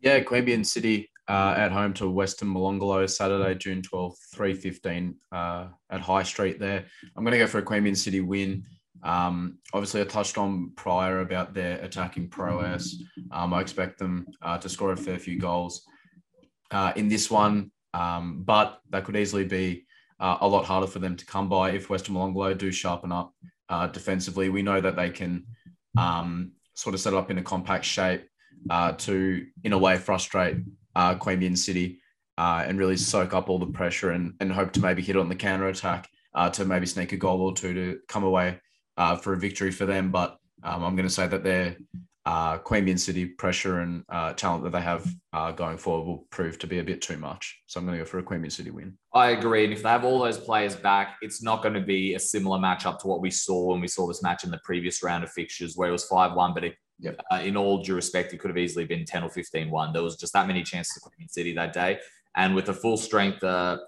Yeah, 0.00 0.20
Queanbeyan 0.20 0.66
City 0.66 1.10
uh, 1.28 1.54
at 1.56 1.70
home 1.70 1.94
to 1.94 2.10
Western 2.10 2.48
Molonglo, 2.48 3.08
Saturday, 3.08 3.54
June 3.54 3.80
12th, 3.80 4.16
3.15 4.34 5.14
uh, 5.30 5.68
at 5.90 6.00
High 6.00 6.24
Street 6.24 6.58
there. 6.58 6.84
I'm 7.16 7.24
going 7.24 7.32
to 7.32 7.38
go 7.38 7.46
for 7.46 7.58
a 7.58 7.62
Queanbeyan 7.62 7.96
City 7.96 8.20
win. 8.20 8.64
Um, 9.04 9.58
obviously, 9.72 10.00
I 10.00 10.04
touched 10.04 10.36
on 10.36 10.72
prior 10.76 11.20
about 11.20 11.54
their 11.54 11.78
attacking 11.78 12.28
prowess. 12.28 13.00
Um, 13.30 13.54
I 13.54 13.60
expect 13.60 13.98
them 13.98 14.26
uh, 14.42 14.58
to 14.58 14.68
score 14.68 14.92
a 14.92 14.96
fair 14.96 15.18
few 15.18 15.38
goals 15.38 15.86
uh, 16.72 16.92
in 16.96 17.08
this 17.08 17.30
one, 17.30 17.70
um, 17.94 18.42
but 18.44 18.80
that 18.90 19.04
could 19.04 19.16
easily 19.16 19.44
be 19.44 19.86
uh, 20.18 20.38
a 20.40 20.48
lot 20.48 20.64
harder 20.64 20.86
for 20.86 20.98
them 20.98 21.16
to 21.16 21.26
come 21.26 21.48
by 21.48 21.70
if 21.70 21.90
Western 21.90 22.14
Molonglo 22.14 22.56
do 22.56 22.72
sharpen 22.72 23.12
up 23.12 23.34
uh, 23.68 23.86
defensively. 23.86 24.48
We 24.48 24.62
know 24.62 24.80
that 24.80 24.96
they 24.96 25.10
can 25.10 25.44
um, 25.96 26.52
sort 26.74 26.94
of 26.94 27.00
set 27.00 27.14
up 27.14 27.30
in 27.30 27.38
a 27.38 27.42
compact 27.42 27.84
shape 27.84 28.26
uh, 28.70 28.92
to, 28.92 29.46
in 29.64 29.72
a 29.72 29.78
way, 29.78 29.96
frustrate 29.98 30.58
uh, 30.94 31.14
Queanbeyan 31.16 31.58
City 31.58 32.00
uh, 32.38 32.64
and 32.66 32.78
really 32.78 32.96
soak 32.96 33.34
up 33.34 33.50
all 33.50 33.58
the 33.58 33.66
pressure 33.66 34.10
and, 34.10 34.34
and 34.40 34.50
hope 34.50 34.72
to 34.72 34.80
maybe 34.80 35.02
hit 35.02 35.16
on 35.16 35.28
the 35.28 35.34
counter 35.34 35.68
attack 35.68 36.08
uh, 36.34 36.48
to 36.50 36.64
maybe 36.64 36.86
sneak 36.86 37.12
a 37.12 37.16
goal 37.16 37.42
or 37.42 37.52
two 37.52 37.74
to 37.74 37.98
come 38.08 38.24
away 38.24 38.58
for 39.20 39.34
a 39.34 39.38
victory 39.38 39.70
for 39.70 39.84
them. 39.84 40.10
But 40.10 40.38
um, 40.62 40.84
I'm 40.84 40.96
going 40.96 41.08
to 41.08 41.14
say 41.14 41.26
that 41.26 41.42
they're 41.42 41.76
uh, 42.24 42.58
Queanbeyan 42.58 42.98
City 42.98 43.26
pressure 43.26 43.80
and 43.80 44.04
uh, 44.08 44.32
talent 44.34 44.62
that 44.64 44.70
they 44.70 44.80
have 44.80 45.12
uh, 45.32 45.50
going 45.50 45.76
forward 45.76 46.06
will 46.06 46.26
prove 46.30 46.58
to 46.60 46.66
be 46.66 46.78
a 46.78 46.84
bit 46.84 47.02
too 47.02 47.16
much. 47.16 47.62
So 47.66 47.80
I'm 47.80 47.86
going 47.86 47.98
to 47.98 48.04
go 48.04 48.08
for 48.08 48.18
a 48.18 48.22
Queanbeyan 48.22 48.52
City 48.52 48.70
win. 48.70 48.96
I 49.12 49.30
agree. 49.30 49.64
And 49.64 49.72
if 49.72 49.82
they 49.82 49.88
have 49.88 50.04
all 50.04 50.20
those 50.20 50.38
players 50.38 50.76
back, 50.76 51.16
it's 51.20 51.42
not 51.42 51.62
going 51.62 51.74
to 51.74 51.80
be 51.80 52.14
a 52.14 52.20
similar 52.20 52.58
matchup 52.58 52.98
to 53.00 53.08
what 53.08 53.20
we 53.20 53.30
saw 53.30 53.72
when 53.72 53.80
we 53.80 53.88
saw 53.88 54.06
this 54.06 54.22
match 54.22 54.44
in 54.44 54.50
the 54.50 54.60
previous 54.64 55.02
round 55.02 55.24
of 55.24 55.32
fixtures 55.32 55.76
where 55.76 55.88
it 55.88 55.92
was 55.92 56.04
5 56.04 56.34
1. 56.34 56.54
But 56.54 56.64
it, 56.64 56.76
yep. 57.00 57.20
Uh, 57.30 57.40
in 57.42 57.56
all 57.56 57.82
due 57.82 57.96
respect, 57.96 58.32
it 58.32 58.38
could 58.38 58.50
have 58.50 58.58
easily 58.58 58.84
been 58.84 59.04
10 59.04 59.24
or 59.24 59.30
15 59.30 59.68
1. 59.68 59.92
There 59.92 60.02
was 60.02 60.16
just 60.16 60.32
that 60.34 60.46
many 60.46 60.62
chances 60.62 60.94
to 60.94 61.00
Queanbeyan 61.00 61.30
City 61.30 61.52
that 61.54 61.72
day. 61.72 61.98
And 62.36 62.54
with 62.54 62.68
a 62.68 62.74
full 62.74 62.96
strength, 62.96 63.42
uh, 63.42 63.78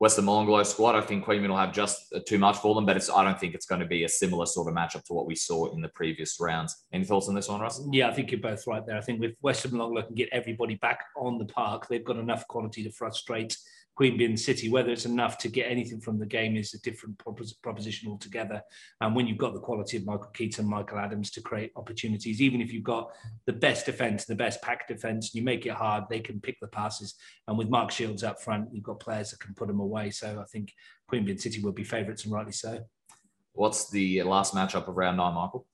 Western 0.00 0.24
Molonglo 0.24 0.64
squad. 0.66 0.96
I 0.96 1.00
think 1.00 1.24
Queanbeyan 1.24 1.48
will 1.48 1.56
have 1.56 1.72
just 1.72 2.12
too 2.26 2.38
much 2.38 2.56
for 2.58 2.74
them, 2.74 2.84
but 2.84 2.96
it's 2.96 3.08
I 3.08 3.22
don't 3.24 3.38
think 3.38 3.54
it's 3.54 3.66
going 3.66 3.80
to 3.80 3.86
be 3.86 4.04
a 4.04 4.08
similar 4.08 4.46
sort 4.46 4.68
of 4.68 4.74
matchup 4.74 5.04
to 5.04 5.12
what 5.12 5.26
we 5.26 5.34
saw 5.34 5.72
in 5.72 5.80
the 5.80 5.88
previous 5.88 6.38
rounds. 6.40 6.84
Any 6.92 7.04
thoughts 7.04 7.28
on 7.28 7.34
this 7.34 7.48
one, 7.48 7.60
Russ? 7.60 7.80
Yeah, 7.92 8.08
I 8.08 8.12
think 8.12 8.30
you're 8.30 8.40
both 8.40 8.66
right 8.66 8.84
there. 8.84 8.96
I 8.96 9.00
think 9.00 9.20
with 9.20 9.34
Western 9.40 9.72
Molonglo 9.72 10.06
can 10.06 10.14
get 10.14 10.28
everybody 10.32 10.74
back 10.76 11.04
on 11.16 11.38
the 11.38 11.46
park, 11.46 11.86
they've 11.88 12.04
got 12.04 12.16
enough 12.16 12.46
quality 12.48 12.82
to 12.84 12.90
frustrate 12.90 13.56
Queanbeyan 13.98 14.38
City. 14.38 14.68
Whether 14.68 14.90
it's 14.90 15.04
enough 15.04 15.38
to 15.38 15.48
get 15.48 15.70
anything 15.70 16.00
from 16.00 16.18
the 16.18 16.26
game 16.26 16.56
is 16.56 16.74
a 16.74 16.80
different 16.80 17.20
proposition 17.62 18.10
altogether. 18.10 18.62
And 19.00 19.14
when 19.14 19.26
you've 19.26 19.38
got 19.38 19.54
the 19.54 19.60
quality 19.60 19.96
of 19.96 20.04
Michael 20.04 20.30
Keaton, 20.34 20.68
Michael 20.68 20.98
Adams 20.98 21.30
to 21.32 21.40
create 21.40 21.72
opportunities, 21.76 22.40
even 22.42 22.60
if 22.60 22.72
you've 22.72 22.84
got 22.84 23.10
the 23.46 23.52
best 23.52 23.86
defence, 23.86 24.24
the 24.24 24.34
best 24.34 24.60
pack 24.62 24.88
defence, 24.88 25.30
and 25.30 25.34
you 25.34 25.44
make 25.44 25.66
it 25.66 25.72
hard, 25.72 26.04
they 26.10 26.20
can 26.20 26.40
pick 26.40 26.58
the 26.60 26.68
passes. 26.68 27.14
And 27.46 27.56
with 27.56 27.68
Mark 27.68 27.90
Shields 27.90 28.24
up 28.24 28.42
front, 28.42 28.68
you've 28.72 28.84
got 28.84 29.00
players 29.00 29.30
that 29.30 29.40
can 29.40 29.54
put 29.54 29.68
them 29.68 29.80
away. 29.80 30.10
So 30.10 30.40
I 30.40 30.44
think 30.44 30.72
Queen 31.08 31.24
Queanbeyan 31.24 31.40
City 31.40 31.60
will 31.60 31.72
be 31.72 31.84
favourites 31.84 32.24
and 32.24 32.32
rightly 32.32 32.52
so. 32.52 32.80
What's 33.52 33.90
the 33.90 34.22
last 34.24 34.54
matchup 34.54 34.88
of 34.88 34.96
round 34.96 35.18
nine, 35.18 35.34
Michael? 35.34 35.66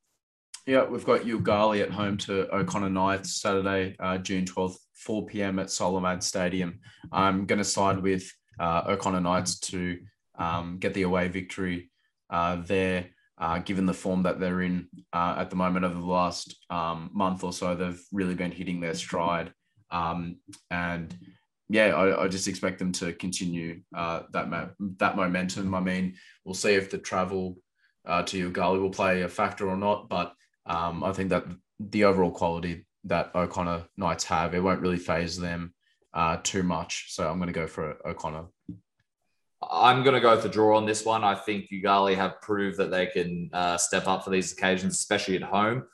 Yeah, 0.66 0.84
we've 0.84 1.06
got 1.06 1.22
Yoogali 1.22 1.82
at 1.82 1.90
home 1.90 2.18
to 2.18 2.54
O'Connor 2.54 2.90
Knights 2.90 3.40
Saturday, 3.40 3.96
uh, 3.98 4.18
June 4.18 4.44
12th, 4.44 4.76
4 5.00 5.26
p.m. 5.26 5.58
at 5.58 5.68
Solomad 5.68 6.22
Stadium. 6.22 6.80
I'm 7.10 7.46
going 7.46 7.58
to 7.58 7.64
side 7.64 8.00
with 8.00 8.30
uh, 8.58 8.82
O'Connor 8.86 9.20
Knights 9.20 9.58
to 9.60 9.98
um, 10.38 10.78
get 10.78 10.94
the 10.94 11.02
away 11.02 11.28
victory 11.28 11.90
uh, 12.28 12.56
there. 12.56 13.10
Uh, 13.38 13.58
given 13.58 13.86
the 13.86 13.94
form 13.94 14.22
that 14.22 14.38
they're 14.38 14.60
in 14.60 14.86
uh, 15.14 15.36
at 15.38 15.48
the 15.48 15.56
moment 15.56 15.86
over 15.86 15.94
the 15.94 16.00
last 16.00 16.54
um, 16.68 17.08
month 17.14 17.42
or 17.42 17.54
so, 17.54 17.74
they've 17.74 18.02
really 18.12 18.34
been 18.34 18.52
hitting 18.52 18.80
their 18.80 18.92
stride. 18.92 19.50
Um, 19.90 20.36
and 20.70 21.16
yeah, 21.70 21.86
I, 21.86 22.24
I, 22.24 22.28
just 22.28 22.48
expect 22.48 22.78
them 22.78 22.92
to 22.92 23.14
continue 23.14 23.80
uh, 23.96 24.24
that 24.32 24.74
that 24.98 25.16
momentum. 25.16 25.74
I 25.74 25.80
mean, 25.80 26.16
we'll 26.44 26.54
see 26.54 26.74
if 26.74 26.90
the 26.90 26.98
travel 26.98 27.56
uh, 28.04 28.22
to 28.24 28.50
Yoogali 28.50 28.80
will 28.80 28.90
play 28.90 29.22
a 29.22 29.28
factor 29.28 29.70
or 29.70 29.76
not, 29.76 30.10
but 30.10 30.34
um, 30.66 31.02
I 31.02 31.12
think 31.12 31.30
that 31.30 31.46
the 31.78 32.04
overall 32.04 32.30
quality 32.30 32.84
that 33.04 33.34
O'Connor 33.34 33.84
Knights 33.96 34.24
have, 34.24 34.54
it 34.54 34.62
won't 34.62 34.80
really 34.80 34.98
phase 34.98 35.38
them 35.38 35.74
uh, 36.14 36.38
too 36.42 36.62
much. 36.62 37.06
So 37.08 37.28
I'm 37.28 37.38
going 37.38 37.48
to 37.48 37.52
go 37.52 37.66
for 37.66 37.96
O'Connor. 38.06 38.46
I'm 39.70 40.02
going 40.02 40.14
to 40.14 40.20
go 40.20 40.34
with 40.34 40.42
the 40.42 40.48
draw 40.48 40.76
on 40.76 40.86
this 40.86 41.04
one. 41.04 41.22
I 41.22 41.34
think 41.34 41.70
Yoogali 41.70 42.16
have 42.16 42.40
proved 42.40 42.78
that 42.78 42.90
they 42.90 43.06
can 43.06 43.50
uh, 43.52 43.76
step 43.76 44.06
up 44.06 44.24
for 44.24 44.30
these 44.30 44.52
occasions, 44.52 44.94
especially 44.94 45.36
at 45.36 45.42
home. 45.42 45.84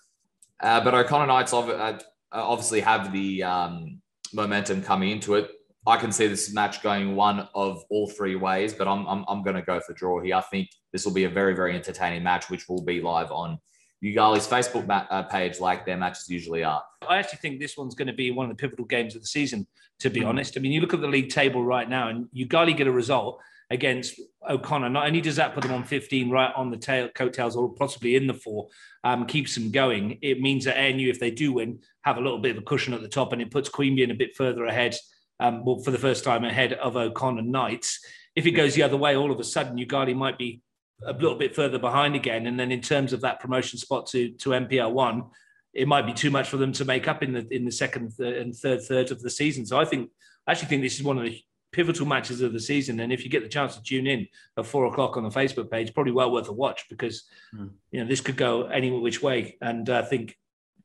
Uh, 0.61 0.83
but 0.83 0.95
O'Connor 0.95 1.27
Knights 1.27 1.53
uh, 1.53 1.99
obviously 2.33 2.81
have 2.81 3.13
the 3.13 3.43
um, 3.43 4.01
momentum 4.33 4.83
coming 4.83 5.11
into 5.11 5.35
it. 5.35 5.51
I 5.87 5.97
can 5.97 6.11
see 6.11 6.27
this 6.27 6.53
match 6.53 6.83
going 6.83 7.15
one 7.15 7.49
of 7.55 7.85
all 7.91 8.09
three 8.09 8.35
ways, 8.35 8.73
but 8.73 8.89
I'm, 8.89 9.07
I'm, 9.07 9.25
I'm 9.29 9.43
going 9.43 9.55
to 9.55 9.63
go 9.63 9.81
for 9.81 9.93
draw 9.95 10.21
here. 10.21 10.35
I 10.35 10.41
think 10.41 10.69
this 10.93 11.05
will 11.05 11.13
be 11.13 11.25
a 11.25 11.31
very, 11.31 11.55
very 11.55 11.77
entertaining 11.77 12.25
match, 12.25 12.51
which 12.51 12.69
will 12.69 12.83
be 12.83 13.01
live 13.01 13.31
on 13.31 13.59
Yoogali's 14.05 14.47
Facebook 14.47 14.87
ma- 14.87 15.07
uh, 15.11 15.23
page, 15.23 15.59
like 15.61 15.87
their 15.87 15.97
matches 15.97 16.29
usually 16.29 16.63
are. 16.63 16.83
I 17.09 17.19
actually 17.19 17.39
think 17.39 17.61
this 17.61 17.77
one's 17.77 17.95
going 17.95 18.09
to 18.09 18.15
be 18.15 18.31
one 18.31 18.51
of 18.51 18.57
the 18.57 18.61
pivotal 18.61 18.85
games 18.85 19.15
of 19.15 19.23
the 19.23 19.29
season, 19.29 19.67
to 20.01 20.11
be 20.11 20.21
mm. 20.21 20.27
honest. 20.27 20.57
I 20.57 20.61
mean, 20.61 20.73
you 20.73 20.81
look 20.81 20.95
at 20.95 21.01
the 21.01 21.09
league 21.09 21.31
table 21.31 21.65
right 21.65 21.89
now, 21.89 22.09
and 22.09 22.29
Yoogali 22.37 22.77
get 22.77 22.87
a 22.87 22.93
result 22.93 23.41
against 23.71 24.21
O'Connor. 24.49 24.91
Not 24.91 25.07
only 25.07 25.21
does 25.21 25.37
that 25.37 25.55
put 25.55 25.63
them 25.63 25.73
on 25.73 25.85
15 25.85 26.31
right 26.31 26.53
on 26.55 26.71
the 26.71 26.77
tail 26.77 27.09
coattails 27.09 27.57
or 27.57 27.75
possibly 27.75 28.15
in 28.15 28.27
the 28.27 28.35
four, 28.35 28.69
um, 29.03 29.27
keeps 29.27 29.55
them 29.55 29.71
going. 29.71 30.19
It 30.23 30.41
means 30.41 30.65
that 30.67 30.79
ANU, 30.79 31.09
if 31.09 31.19
they 31.19 31.31
do 31.31 31.55
win, 31.55 31.81
have 32.03 32.17
a 32.17 32.21
little 32.21 32.39
bit 32.39 32.53
of 32.53 32.63
a 32.63 32.65
cushion 32.65 32.95
at 32.95 33.03
the 33.03 33.09
top, 33.09 33.33
and 33.33 33.43
it 33.43 33.51
puts 33.51 33.69
Queanbeyan 33.69 34.13
a 34.13 34.15
bit 34.15 34.37
further 34.37 34.67
ahead. 34.67 34.97
Um, 35.39 35.65
well, 35.65 35.81
for 35.81 35.91
the 35.91 35.99
first 35.99 36.25
time 36.25 36.45
ahead 36.45 36.73
of 36.75 36.97
O'Connor 36.97 37.43
Knights. 37.43 38.01
If 38.35 38.47
it 38.47 38.53
goes 38.53 38.75
the 38.75 38.83
other 38.83 38.97
way, 38.97 39.17
all 39.17 39.31
of 39.31 39.41
a 39.41 39.45
sudden 39.45 39.77
Ugali 39.77 40.15
might 40.15 40.39
be 40.39 40.63
a 41.05 41.13
little 41.13 41.37
bit 41.37 41.55
further 41.55 41.79
behind 41.79 42.15
again. 42.15 42.47
And 42.47 42.59
then 42.59 42.73
in 42.73 42.81
terms 42.81 43.13
of 43.13 43.21
that 43.23 43.41
promotion 43.41 43.79
spot 43.79 44.07
to 44.09 44.31
to 44.31 44.51
NPL 44.51 44.93
one, 44.93 45.25
it 45.73 45.89
might 45.89 46.07
be 46.07 46.13
too 46.13 46.31
much 46.31 46.49
for 46.49 46.57
them 46.57 46.73
to 46.73 46.85
make 46.85 47.09
up 47.09 47.23
in 47.23 47.33
the 47.33 47.47
in 47.55 47.65
the 47.65 47.73
second 47.73 48.13
and 48.19 48.55
third 48.55 48.83
third 48.83 49.11
of 49.11 49.21
the 49.21 49.31
season. 49.31 49.67
So 49.67 49.79
I 49.79 49.85
think 49.85 50.11
I 50.47 50.53
actually 50.53 50.69
think 50.69 50.83
this 50.83 50.97
is 50.97 51.03
one 51.03 51.19
of 51.19 51.25
the 51.25 51.39
pivotal 51.73 52.07
matches 52.07 52.41
of 52.41 52.53
the 52.53 52.61
season. 52.61 53.01
And 53.01 53.13
if 53.13 53.25
you 53.25 53.31
get 53.31 53.43
the 53.43 53.49
chance 53.49 53.77
to 53.77 53.83
tune 53.83 54.07
in 54.07 54.27
at 54.57 54.67
four 54.67 54.87
o'clock 54.87 55.17
on 55.17 55.25
the 55.25 55.29
Facebook 55.29 55.71
page, 55.71 55.93
probably 55.93 56.13
well 56.13 56.33
worth 56.33 56.49
a 56.49 56.53
watch 56.53 56.89
because 56.89 57.25
mm. 57.55 57.71
you 57.91 58.01
know 58.01 58.09
this 58.09 58.21
could 58.21 58.37
go 58.37 58.65
any 58.65 58.91
which 58.91 59.23
way. 59.23 59.57
And 59.61 59.89
I 59.91 60.03
think 60.03 60.39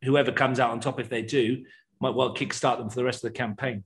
whoever 0.04 0.32
comes 0.32 0.60
out 0.60 0.72
on 0.72 0.80
top, 0.80 1.00
if 1.00 1.10
they 1.10 1.22
do, 1.22 1.64
might 2.02 2.16
well 2.16 2.36
kickstart 2.36 2.78
them 2.80 2.90
for 2.90 2.96
the 2.96 3.06
rest 3.06 3.24
of 3.24 3.32
the 3.32 3.38
campaign. 3.38 3.84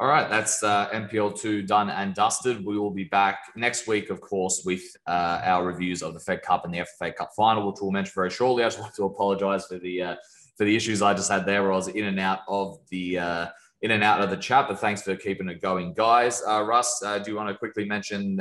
All 0.00 0.08
right, 0.08 0.30
that's 0.30 0.62
uh, 0.62 0.88
NPL2 0.94 1.66
done 1.66 1.90
and 1.90 2.14
dusted. 2.14 2.64
We 2.64 2.78
will 2.78 2.90
be 2.90 3.04
back 3.04 3.40
next 3.54 3.86
week, 3.86 4.08
of 4.08 4.18
course, 4.22 4.62
with 4.64 4.80
uh, 5.06 5.42
our 5.44 5.62
reviews 5.62 6.02
of 6.02 6.14
the 6.14 6.20
Fed 6.20 6.40
Cup 6.40 6.64
and 6.64 6.72
the 6.72 6.78
FFA 6.78 7.14
Cup 7.14 7.32
final, 7.36 7.70
which 7.70 7.82
we'll 7.82 7.90
mention 7.90 8.12
very 8.14 8.30
shortly. 8.30 8.64
I 8.64 8.68
just 8.68 8.80
want 8.80 8.94
to 8.94 9.04
apologise 9.04 9.66
for 9.66 9.78
the 9.78 10.02
uh, 10.02 10.16
for 10.56 10.64
the 10.64 10.74
issues 10.74 11.02
I 11.02 11.12
just 11.12 11.30
had 11.30 11.44
there, 11.44 11.62
where 11.62 11.72
I 11.72 11.76
was 11.76 11.88
in 11.88 12.06
and 12.06 12.18
out 12.18 12.38
of 12.48 12.78
the 12.88 13.18
uh, 13.18 13.46
in 13.82 13.90
and 13.90 14.02
out 14.02 14.22
of 14.22 14.30
the 14.30 14.38
chat, 14.38 14.68
but 14.68 14.80
thanks 14.80 15.02
for 15.02 15.14
keeping 15.16 15.50
it 15.50 15.60
going, 15.60 15.92
guys. 15.92 16.42
Uh, 16.48 16.62
Russ, 16.62 17.02
uh, 17.04 17.18
do 17.18 17.30
you 17.30 17.36
want 17.36 17.50
to 17.50 17.54
quickly 17.54 17.84
mention 17.84 18.40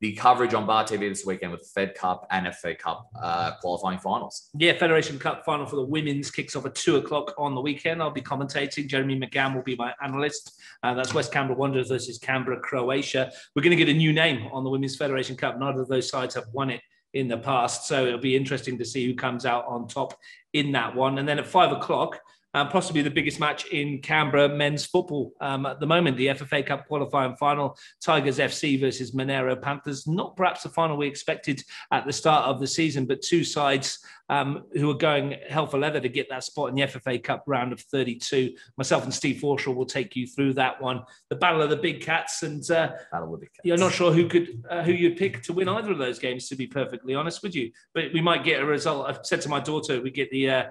the 0.00 0.12
coverage 0.12 0.54
on 0.54 0.66
Bar 0.66 0.84
TV 0.84 1.08
this 1.08 1.24
weekend 1.26 1.52
with 1.52 1.68
Fed 1.74 1.94
Cup 1.94 2.26
and 2.30 2.52
FA 2.54 2.74
Cup 2.74 3.10
uh, 3.20 3.52
qualifying 3.60 3.98
finals? 3.98 4.50
Yeah, 4.54 4.76
Federation 4.78 5.18
Cup 5.18 5.44
final 5.44 5.66
for 5.66 5.76
the 5.76 5.84
women's 5.84 6.30
kicks 6.30 6.54
off 6.54 6.66
at 6.66 6.74
two 6.74 6.96
o'clock 6.96 7.34
on 7.36 7.54
the 7.54 7.60
weekend. 7.60 8.00
I'll 8.00 8.10
be 8.10 8.22
commentating. 8.22 8.86
Jeremy 8.86 9.18
McGann 9.18 9.54
will 9.54 9.62
be 9.62 9.76
my 9.76 9.92
analyst. 10.02 10.60
Uh, 10.82 10.94
that's 10.94 11.14
West 11.14 11.32
Canberra 11.32 11.58
Wanderers 11.58 11.88
versus 11.88 12.18
Canberra, 12.18 12.60
Croatia. 12.60 13.32
We're 13.54 13.62
going 13.62 13.76
to 13.76 13.84
get 13.84 13.92
a 13.92 13.96
new 13.96 14.12
name 14.12 14.48
on 14.52 14.64
the 14.64 14.70
Women's 14.70 14.96
Federation 14.96 15.36
Cup. 15.36 15.58
Neither 15.58 15.82
of 15.82 15.88
those 15.88 16.08
sides 16.08 16.34
have 16.34 16.46
won 16.52 16.70
it 16.70 16.80
in 17.14 17.26
the 17.26 17.38
past. 17.38 17.86
So 17.86 18.06
it'll 18.06 18.20
be 18.20 18.36
interesting 18.36 18.78
to 18.78 18.84
see 18.84 19.06
who 19.06 19.14
comes 19.14 19.46
out 19.46 19.64
on 19.66 19.88
top 19.88 20.14
in 20.52 20.72
that 20.72 20.94
one. 20.94 21.18
And 21.18 21.28
then 21.28 21.38
at 21.38 21.46
five 21.46 21.72
o'clock, 21.72 22.20
um, 22.54 22.68
possibly 22.68 23.02
the 23.02 23.10
biggest 23.10 23.40
match 23.40 23.66
in 23.66 24.00
Canberra 24.00 24.48
men's 24.48 24.86
football 24.86 25.32
um, 25.40 25.66
at 25.66 25.80
the 25.80 25.86
moment. 25.86 26.16
The 26.16 26.28
FFA 26.28 26.66
Cup 26.66 26.86
qualifying 26.86 27.36
final, 27.36 27.76
Tigers 28.02 28.38
FC 28.38 28.80
versus 28.80 29.14
Monaro 29.14 29.56
Panthers. 29.56 30.06
Not 30.06 30.36
perhaps 30.36 30.62
the 30.62 30.70
final 30.70 30.96
we 30.96 31.06
expected 31.06 31.62
at 31.92 32.06
the 32.06 32.12
start 32.12 32.46
of 32.46 32.60
the 32.60 32.66
season, 32.66 33.06
but 33.06 33.22
two 33.22 33.44
sides 33.44 33.98
um, 34.30 34.64
who 34.74 34.90
are 34.90 34.94
going 34.94 35.36
hell 35.48 35.66
for 35.66 35.78
leather 35.78 36.00
to 36.00 36.08
get 36.08 36.28
that 36.28 36.44
spot 36.44 36.68
in 36.68 36.74
the 36.74 36.82
FFA 36.82 37.22
Cup 37.22 37.44
round 37.46 37.72
of 37.72 37.80
32. 37.80 38.54
Myself 38.76 39.04
and 39.04 39.12
Steve 39.12 39.40
Forshaw 39.40 39.74
will 39.74 39.86
take 39.86 40.16
you 40.16 40.26
through 40.26 40.54
that 40.54 40.80
one. 40.80 41.02
The 41.30 41.36
battle 41.36 41.62
of 41.62 41.70
the 41.70 41.76
big 41.76 42.00
cats, 42.00 42.42
and 42.42 42.62
uh, 42.70 42.92
battle 43.10 43.34
of 43.34 43.40
the 43.40 43.46
cats. 43.46 43.60
You're 43.64 43.78
not 43.78 43.92
sure 43.92 44.12
who 44.12 44.28
could 44.28 44.62
uh, 44.68 44.82
who 44.82 44.92
you'd 44.92 45.16
pick 45.16 45.42
to 45.42 45.52
win 45.52 45.68
either 45.68 45.92
of 45.92 45.98
those 45.98 46.18
games. 46.18 46.48
To 46.48 46.56
be 46.56 46.66
perfectly 46.66 47.14
honest 47.14 47.42
with 47.42 47.54
you, 47.54 47.70
but 47.94 48.12
we 48.12 48.20
might 48.20 48.44
get 48.44 48.60
a 48.60 48.66
result. 48.66 49.08
I've 49.08 49.24
said 49.24 49.40
to 49.42 49.48
my 49.48 49.60
daughter, 49.60 50.00
we 50.00 50.10
get 50.10 50.30
the 50.30 50.50
uh, 50.50 50.64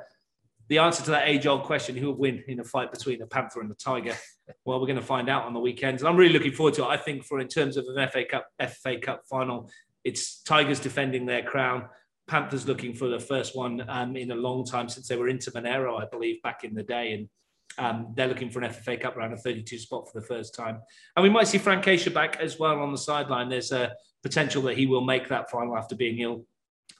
the 0.69 0.79
answer 0.79 1.03
to 1.03 1.11
that 1.11 1.27
age-old 1.27 1.63
question: 1.63 1.95
Who 1.95 2.07
will 2.07 2.17
win 2.17 2.43
in 2.47 2.59
a 2.59 2.63
fight 2.63 2.91
between 2.91 3.21
a 3.21 3.27
panther 3.27 3.61
and 3.61 3.71
a 3.71 3.75
tiger? 3.75 4.15
Well, 4.63 4.79
we're 4.79 4.87
going 4.87 4.97
to 4.97 5.05
find 5.05 5.27
out 5.27 5.43
on 5.43 5.53
the 5.53 5.59
weekends, 5.59 6.01
and 6.01 6.07
I'm 6.07 6.15
really 6.15 6.31
looking 6.31 6.53
forward 6.53 6.73
to 6.75 6.83
it. 6.83 6.87
I 6.87 6.95
think, 6.95 7.25
for 7.25 7.41
in 7.41 7.49
terms 7.49 7.75
of 7.75 7.85
an 7.93 8.07
FA 8.07 8.23
Cup, 8.23 8.47
FA 8.65 8.97
Cup 8.97 9.23
final, 9.29 9.69
it's 10.05 10.41
Tigers 10.43 10.79
defending 10.79 11.25
their 11.25 11.43
crown. 11.43 11.89
Panthers 12.29 12.65
looking 12.65 12.93
for 12.93 13.09
the 13.09 13.19
first 13.19 13.57
one 13.57 13.83
um, 13.89 14.15
in 14.15 14.31
a 14.31 14.35
long 14.35 14.63
time 14.63 14.87
since 14.87 15.09
they 15.09 15.17
were 15.17 15.27
into 15.27 15.51
Monaro, 15.53 15.97
I 15.97 16.05
believe, 16.05 16.41
back 16.43 16.63
in 16.63 16.73
the 16.73 16.83
day, 16.83 17.11
and 17.11 17.29
um, 17.77 18.13
they're 18.15 18.27
looking 18.27 18.49
for 18.49 18.61
an 18.61 18.71
FFA 18.71 18.99
Cup 19.01 19.17
round 19.17 19.33
of 19.33 19.41
32 19.41 19.77
spot 19.79 20.09
for 20.09 20.17
the 20.17 20.25
first 20.25 20.55
time. 20.55 20.79
And 21.17 21.23
we 21.23 21.29
might 21.29 21.49
see 21.49 21.57
Frank 21.57 21.83
Keisha 21.83 22.13
back 22.13 22.37
as 22.39 22.57
well 22.57 22.79
on 22.79 22.93
the 22.93 22.97
sideline. 22.97 23.49
There's 23.49 23.73
a 23.73 23.93
potential 24.23 24.61
that 24.63 24.77
he 24.77 24.87
will 24.87 25.01
make 25.01 25.27
that 25.27 25.51
final 25.51 25.77
after 25.77 25.95
being 25.95 26.19
ill 26.19 26.45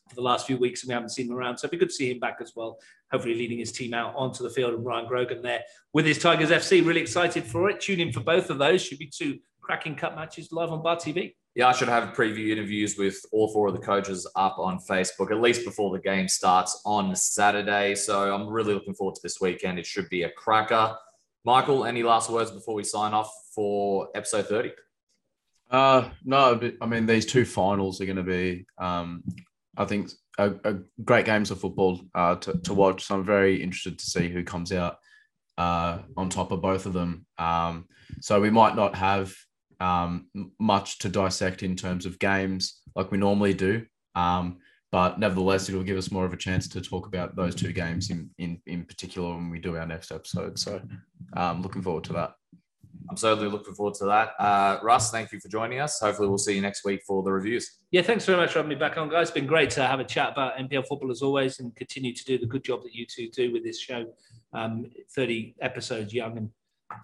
for 0.10 0.16
the 0.16 0.22
last 0.22 0.48
few 0.48 0.58
weeks 0.58 0.84
and 0.84 0.90
we 0.90 0.94
haven't 0.94 1.10
seen 1.10 1.28
him 1.28 1.34
around. 1.34 1.58
So 1.58 1.66
it'd 1.66 1.72
be 1.72 1.78
good 1.78 1.90
to 1.90 1.96
see 1.96 2.12
him 2.12 2.20
back 2.20 2.38
as 2.42 2.54
well, 2.56 2.78
hopefully 3.12 3.36
leading 3.36 3.60
his 3.60 3.72
team 3.72 3.94
out 3.94 4.14
onto 4.16 4.44
the 4.44 4.50
field 4.50 4.74
and 4.74 4.86
Ryan 4.86 5.08
Grogan 5.08 5.42
there 5.42 5.62
with 5.94 6.06
his 6.06 6.20
Tigers 6.20 6.50
FC. 6.50 6.86
Really 6.86 7.02
excited 7.02 7.44
for 7.44 7.70
it. 7.70 7.80
Tune 7.80 8.00
in 8.00 8.12
for 8.12 8.20
both 8.20 8.50
of 8.50 8.58
those. 8.58 8.82
Should 8.82 9.00
be 9.00 9.08
two 9.08 9.40
cracking 9.62 9.96
cup 9.96 10.16
matches 10.16 10.52
live 10.52 10.72
on 10.72 10.82
Bar 10.82 10.98
TV. 10.98 11.36
Yeah, 11.56 11.68
I 11.68 11.72
should 11.72 11.88
have 11.88 12.16
preview 12.16 12.52
interviews 12.52 12.98
with 12.98 13.20
all 13.32 13.52
four 13.52 13.68
of 13.68 13.74
the 13.74 13.82
coaches 13.82 14.30
up 14.36 14.60
on 14.60 14.80
Facebook, 14.80 15.32
at 15.32 15.42
least 15.42 15.66
before 15.66 15.92
the 15.92 16.00
game 16.00 16.28
starts 16.28 16.82
on 16.86 17.16
Saturday. 17.16 17.96
So 17.96 18.34
I'm 18.34 18.48
really 18.48 18.74
looking 18.74 18.94
forward 18.94 19.16
to 19.16 19.22
this 19.24 19.42
weekend. 19.42 19.80
It 19.80 19.86
should 19.86 20.08
be 20.10 20.24
a 20.24 20.30
cracker. 20.30 20.96
Michael, 21.44 21.86
any 21.86 22.04
last 22.04 22.30
words 22.30 22.52
before 22.52 22.76
we 22.76 22.84
sign 22.84 23.14
off 23.14 23.32
for 23.56 24.10
episode 24.14 24.48
30? 24.48 24.72
Uh, 25.72 26.10
no, 26.24 26.56
but 26.56 26.76
I 26.80 26.86
mean, 26.86 27.06
these 27.08 27.26
two 27.26 27.44
finals 27.44 28.00
are 28.00 28.06
going 28.06 28.18
to 28.18 28.24
be 28.24 28.66
um, 28.78 29.24
I 29.78 29.86
think 29.86 30.12
a, 30.38 30.54
a 30.64 30.76
great 31.04 31.26
games 31.26 31.52
of 31.52 31.60
football 31.60 32.02
uh, 32.16 32.36
to, 32.36 32.54
to 32.60 32.74
watch. 32.74 33.06
So 33.06 33.16
I'm 33.16 33.26
very 33.26 33.62
interested 33.62 33.98
to 34.00 34.06
see 34.06 34.30
who 34.30 34.44
comes 34.44 34.72
out 34.72 34.98
uh, 35.58 36.00
on 36.16 36.30
top 36.30 36.52
of 36.52 36.62
both 36.62 36.86
of 36.86 36.94
them. 36.94 37.26
Um, 37.38 37.86
so 38.22 38.40
we 38.40 38.50
might 38.50 38.76
not 38.76 38.96
have 38.96 39.34
um, 39.80 40.28
much 40.60 41.00
to 41.00 41.10
dissect 41.10 41.64
in 41.64 41.76
terms 41.76 42.06
of 42.06 42.20
games 42.20 42.82
like 42.96 43.12
we 43.12 43.18
normally 43.18 43.54
do. 43.54 43.86
Um, 44.16 44.58
but 44.92 45.20
nevertheless, 45.20 45.68
it'll 45.68 45.84
give 45.84 45.98
us 45.98 46.12
more 46.12 46.26
of 46.26 46.34
a 46.34 46.38
chance 46.38 46.68
to 46.70 46.82
talk 46.82 47.08
about 47.08 47.36
those 47.36 47.54
two 47.54 47.74
games 47.74 48.10
in, 48.10 48.30
in, 48.38 48.62
in 48.66 48.86
particular 48.86 49.30
when 49.36 49.50
we 49.50 49.60
do 49.60 49.76
our 49.76 49.86
next 49.86 50.12
episode. 50.12 50.58
So 50.58 50.82
um, 51.36 51.62
looking 51.62 51.82
forward 51.82 52.06
to 52.06 52.14
that. 52.14 52.34
I'm 53.10 53.18
certainly 53.18 53.50
looking 53.50 53.74
forward 53.74 53.96
to 53.96 54.06
that. 54.06 54.32
Uh, 54.40 54.80
Russ, 54.84 55.12
thank 55.12 55.32
you 55.32 55.40
for 55.40 55.48
joining 55.48 55.80
us. 55.80 56.00
Hopefully, 56.00 56.28
we'll 56.28 56.38
see 56.38 56.56
you 56.56 56.62
next 56.62 56.84
week 56.84 57.02
for 57.06 57.24
the 57.24 57.32
reviews. 57.32 57.80
Yeah, 57.92 58.02
thanks 58.02 58.26
very 58.26 58.38
much 58.38 58.52
for 58.52 58.60
having 58.60 58.70
me 58.70 58.76
back 58.76 58.98
on, 58.98 59.10
guys. 59.10 59.30
It's 59.30 59.32
been 59.32 59.48
great 59.48 59.70
to 59.72 59.86
have 59.86 60.00
a 60.00 60.04
chat 60.04 60.34
about 60.34 60.58
NPL 60.58 60.88
football 60.88 61.12
as 61.12 61.22
always 61.22 61.60
and 61.60 61.76
continue 61.76 62.14
to 62.14 62.26
do 62.26 62.38
the 62.38 62.46
good 62.46 62.64
job 62.64 62.84
that 62.84 62.94
you 62.94 63.06
two 63.06 63.30
do 63.30 63.54
with 63.54 63.64
this 63.64 63.80
show. 63.80 64.06
Um, 64.54 64.90
30 65.16 65.56
episodes 65.62 66.14
young 66.14 66.38
and 66.38 66.50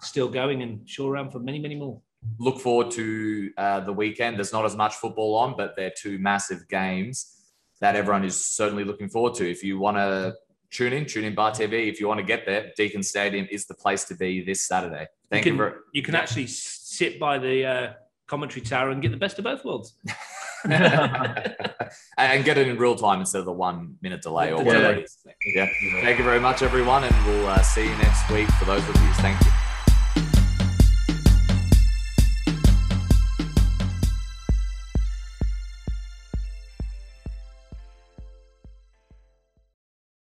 still 0.00 0.28
going 0.28 0.62
and 0.62 0.88
sure 0.88 1.12
around 1.12 1.30
for 1.30 1.38
many, 1.38 1.58
many 1.58 1.74
more. 1.74 2.00
Look 2.38 2.58
forward 2.58 2.90
to 2.92 3.50
uh, 3.56 3.80
the 3.80 3.92
weekend. 3.92 4.36
There's 4.36 4.52
not 4.52 4.64
as 4.64 4.76
much 4.76 4.94
football 4.94 5.34
on, 5.36 5.54
but 5.56 5.74
they're 5.76 5.92
two 5.96 6.18
massive 6.18 6.68
games 6.68 7.52
that 7.80 7.96
everyone 7.96 8.24
is 8.24 8.46
certainly 8.46 8.84
looking 8.84 9.08
forward 9.08 9.34
to. 9.34 9.50
If 9.50 9.62
you 9.62 9.78
want 9.78 9.98
to 9.98 10.34
tune 10.74 10.92
in, 10.92 11.06
tune 11.06 11.24
in 11.24 11.34
Bar 11.34 11.52
TV. 11.52 11.88
If 11.88 12.00
you 12.00 12.08
want 12.08 12.18
to 12.18 12.26
get 12.26 12.44
there, 12.44 12.72
Deakin 12.76 13.02
Stadium 13.02 13.46
is 13.50 13.66
the 13.66 13.74
place 13.74 14.04
to 14.04 14.14
be 14.14 14.44
this 14.44 14.60
Saturday. 14.60 15.06
Thank 15.30 15.46
you. 15.46 15.52
Can, 15.52 15.58
you, 15.58 15.70
for, 15.70 15.84
you 15.92 16.02
can 16.02 16.14
actually 16.14 16.48
sit 16.48 17.18
by 17.18 17.38
the 17.38 17.64
uh, 17.64 17.92
commentary 18.26 18.60
tower 18.60 18.90
and 18.90 19.00
get 19.00 19.12
the 19.12 19.16
best 19.16 19.38
of 19.38 19.44
both 19.44 19.64
worlds. 19.64 19.94
and 20.64 22.44
get 22.44 22.56
it 22.56 22.68
in 22.68 22.78
real 22.78 22.96
time 22.96 23.20
instead 23.20 23.38
of 23.38 23.44
the 23.44 23.52
one 23.52 23.96
minute 24.00 24.22
delay 24.22 24.50
or 24.50 24.64
whatever 24.64 24.98
is. 25.00 25.18
Yeah. 25.54 25.68
Thank 26.00 26.18
you 26.18 26.24
very 26.24 26.40
much, 26.40 26.62
everyone, 26.62 27.04
and 27.04 27.26
we'll 27.26 27.46
uh, 27.48 27.60
see 27.60 27.84
you 27.84 27.96
next 27.98 28.30
week 28.30 28.48
for 28.52 28.64
those 28.64 28.82
reviews. 28.86 29.16
Thank 29.16 29.44
you. 29.44 29.63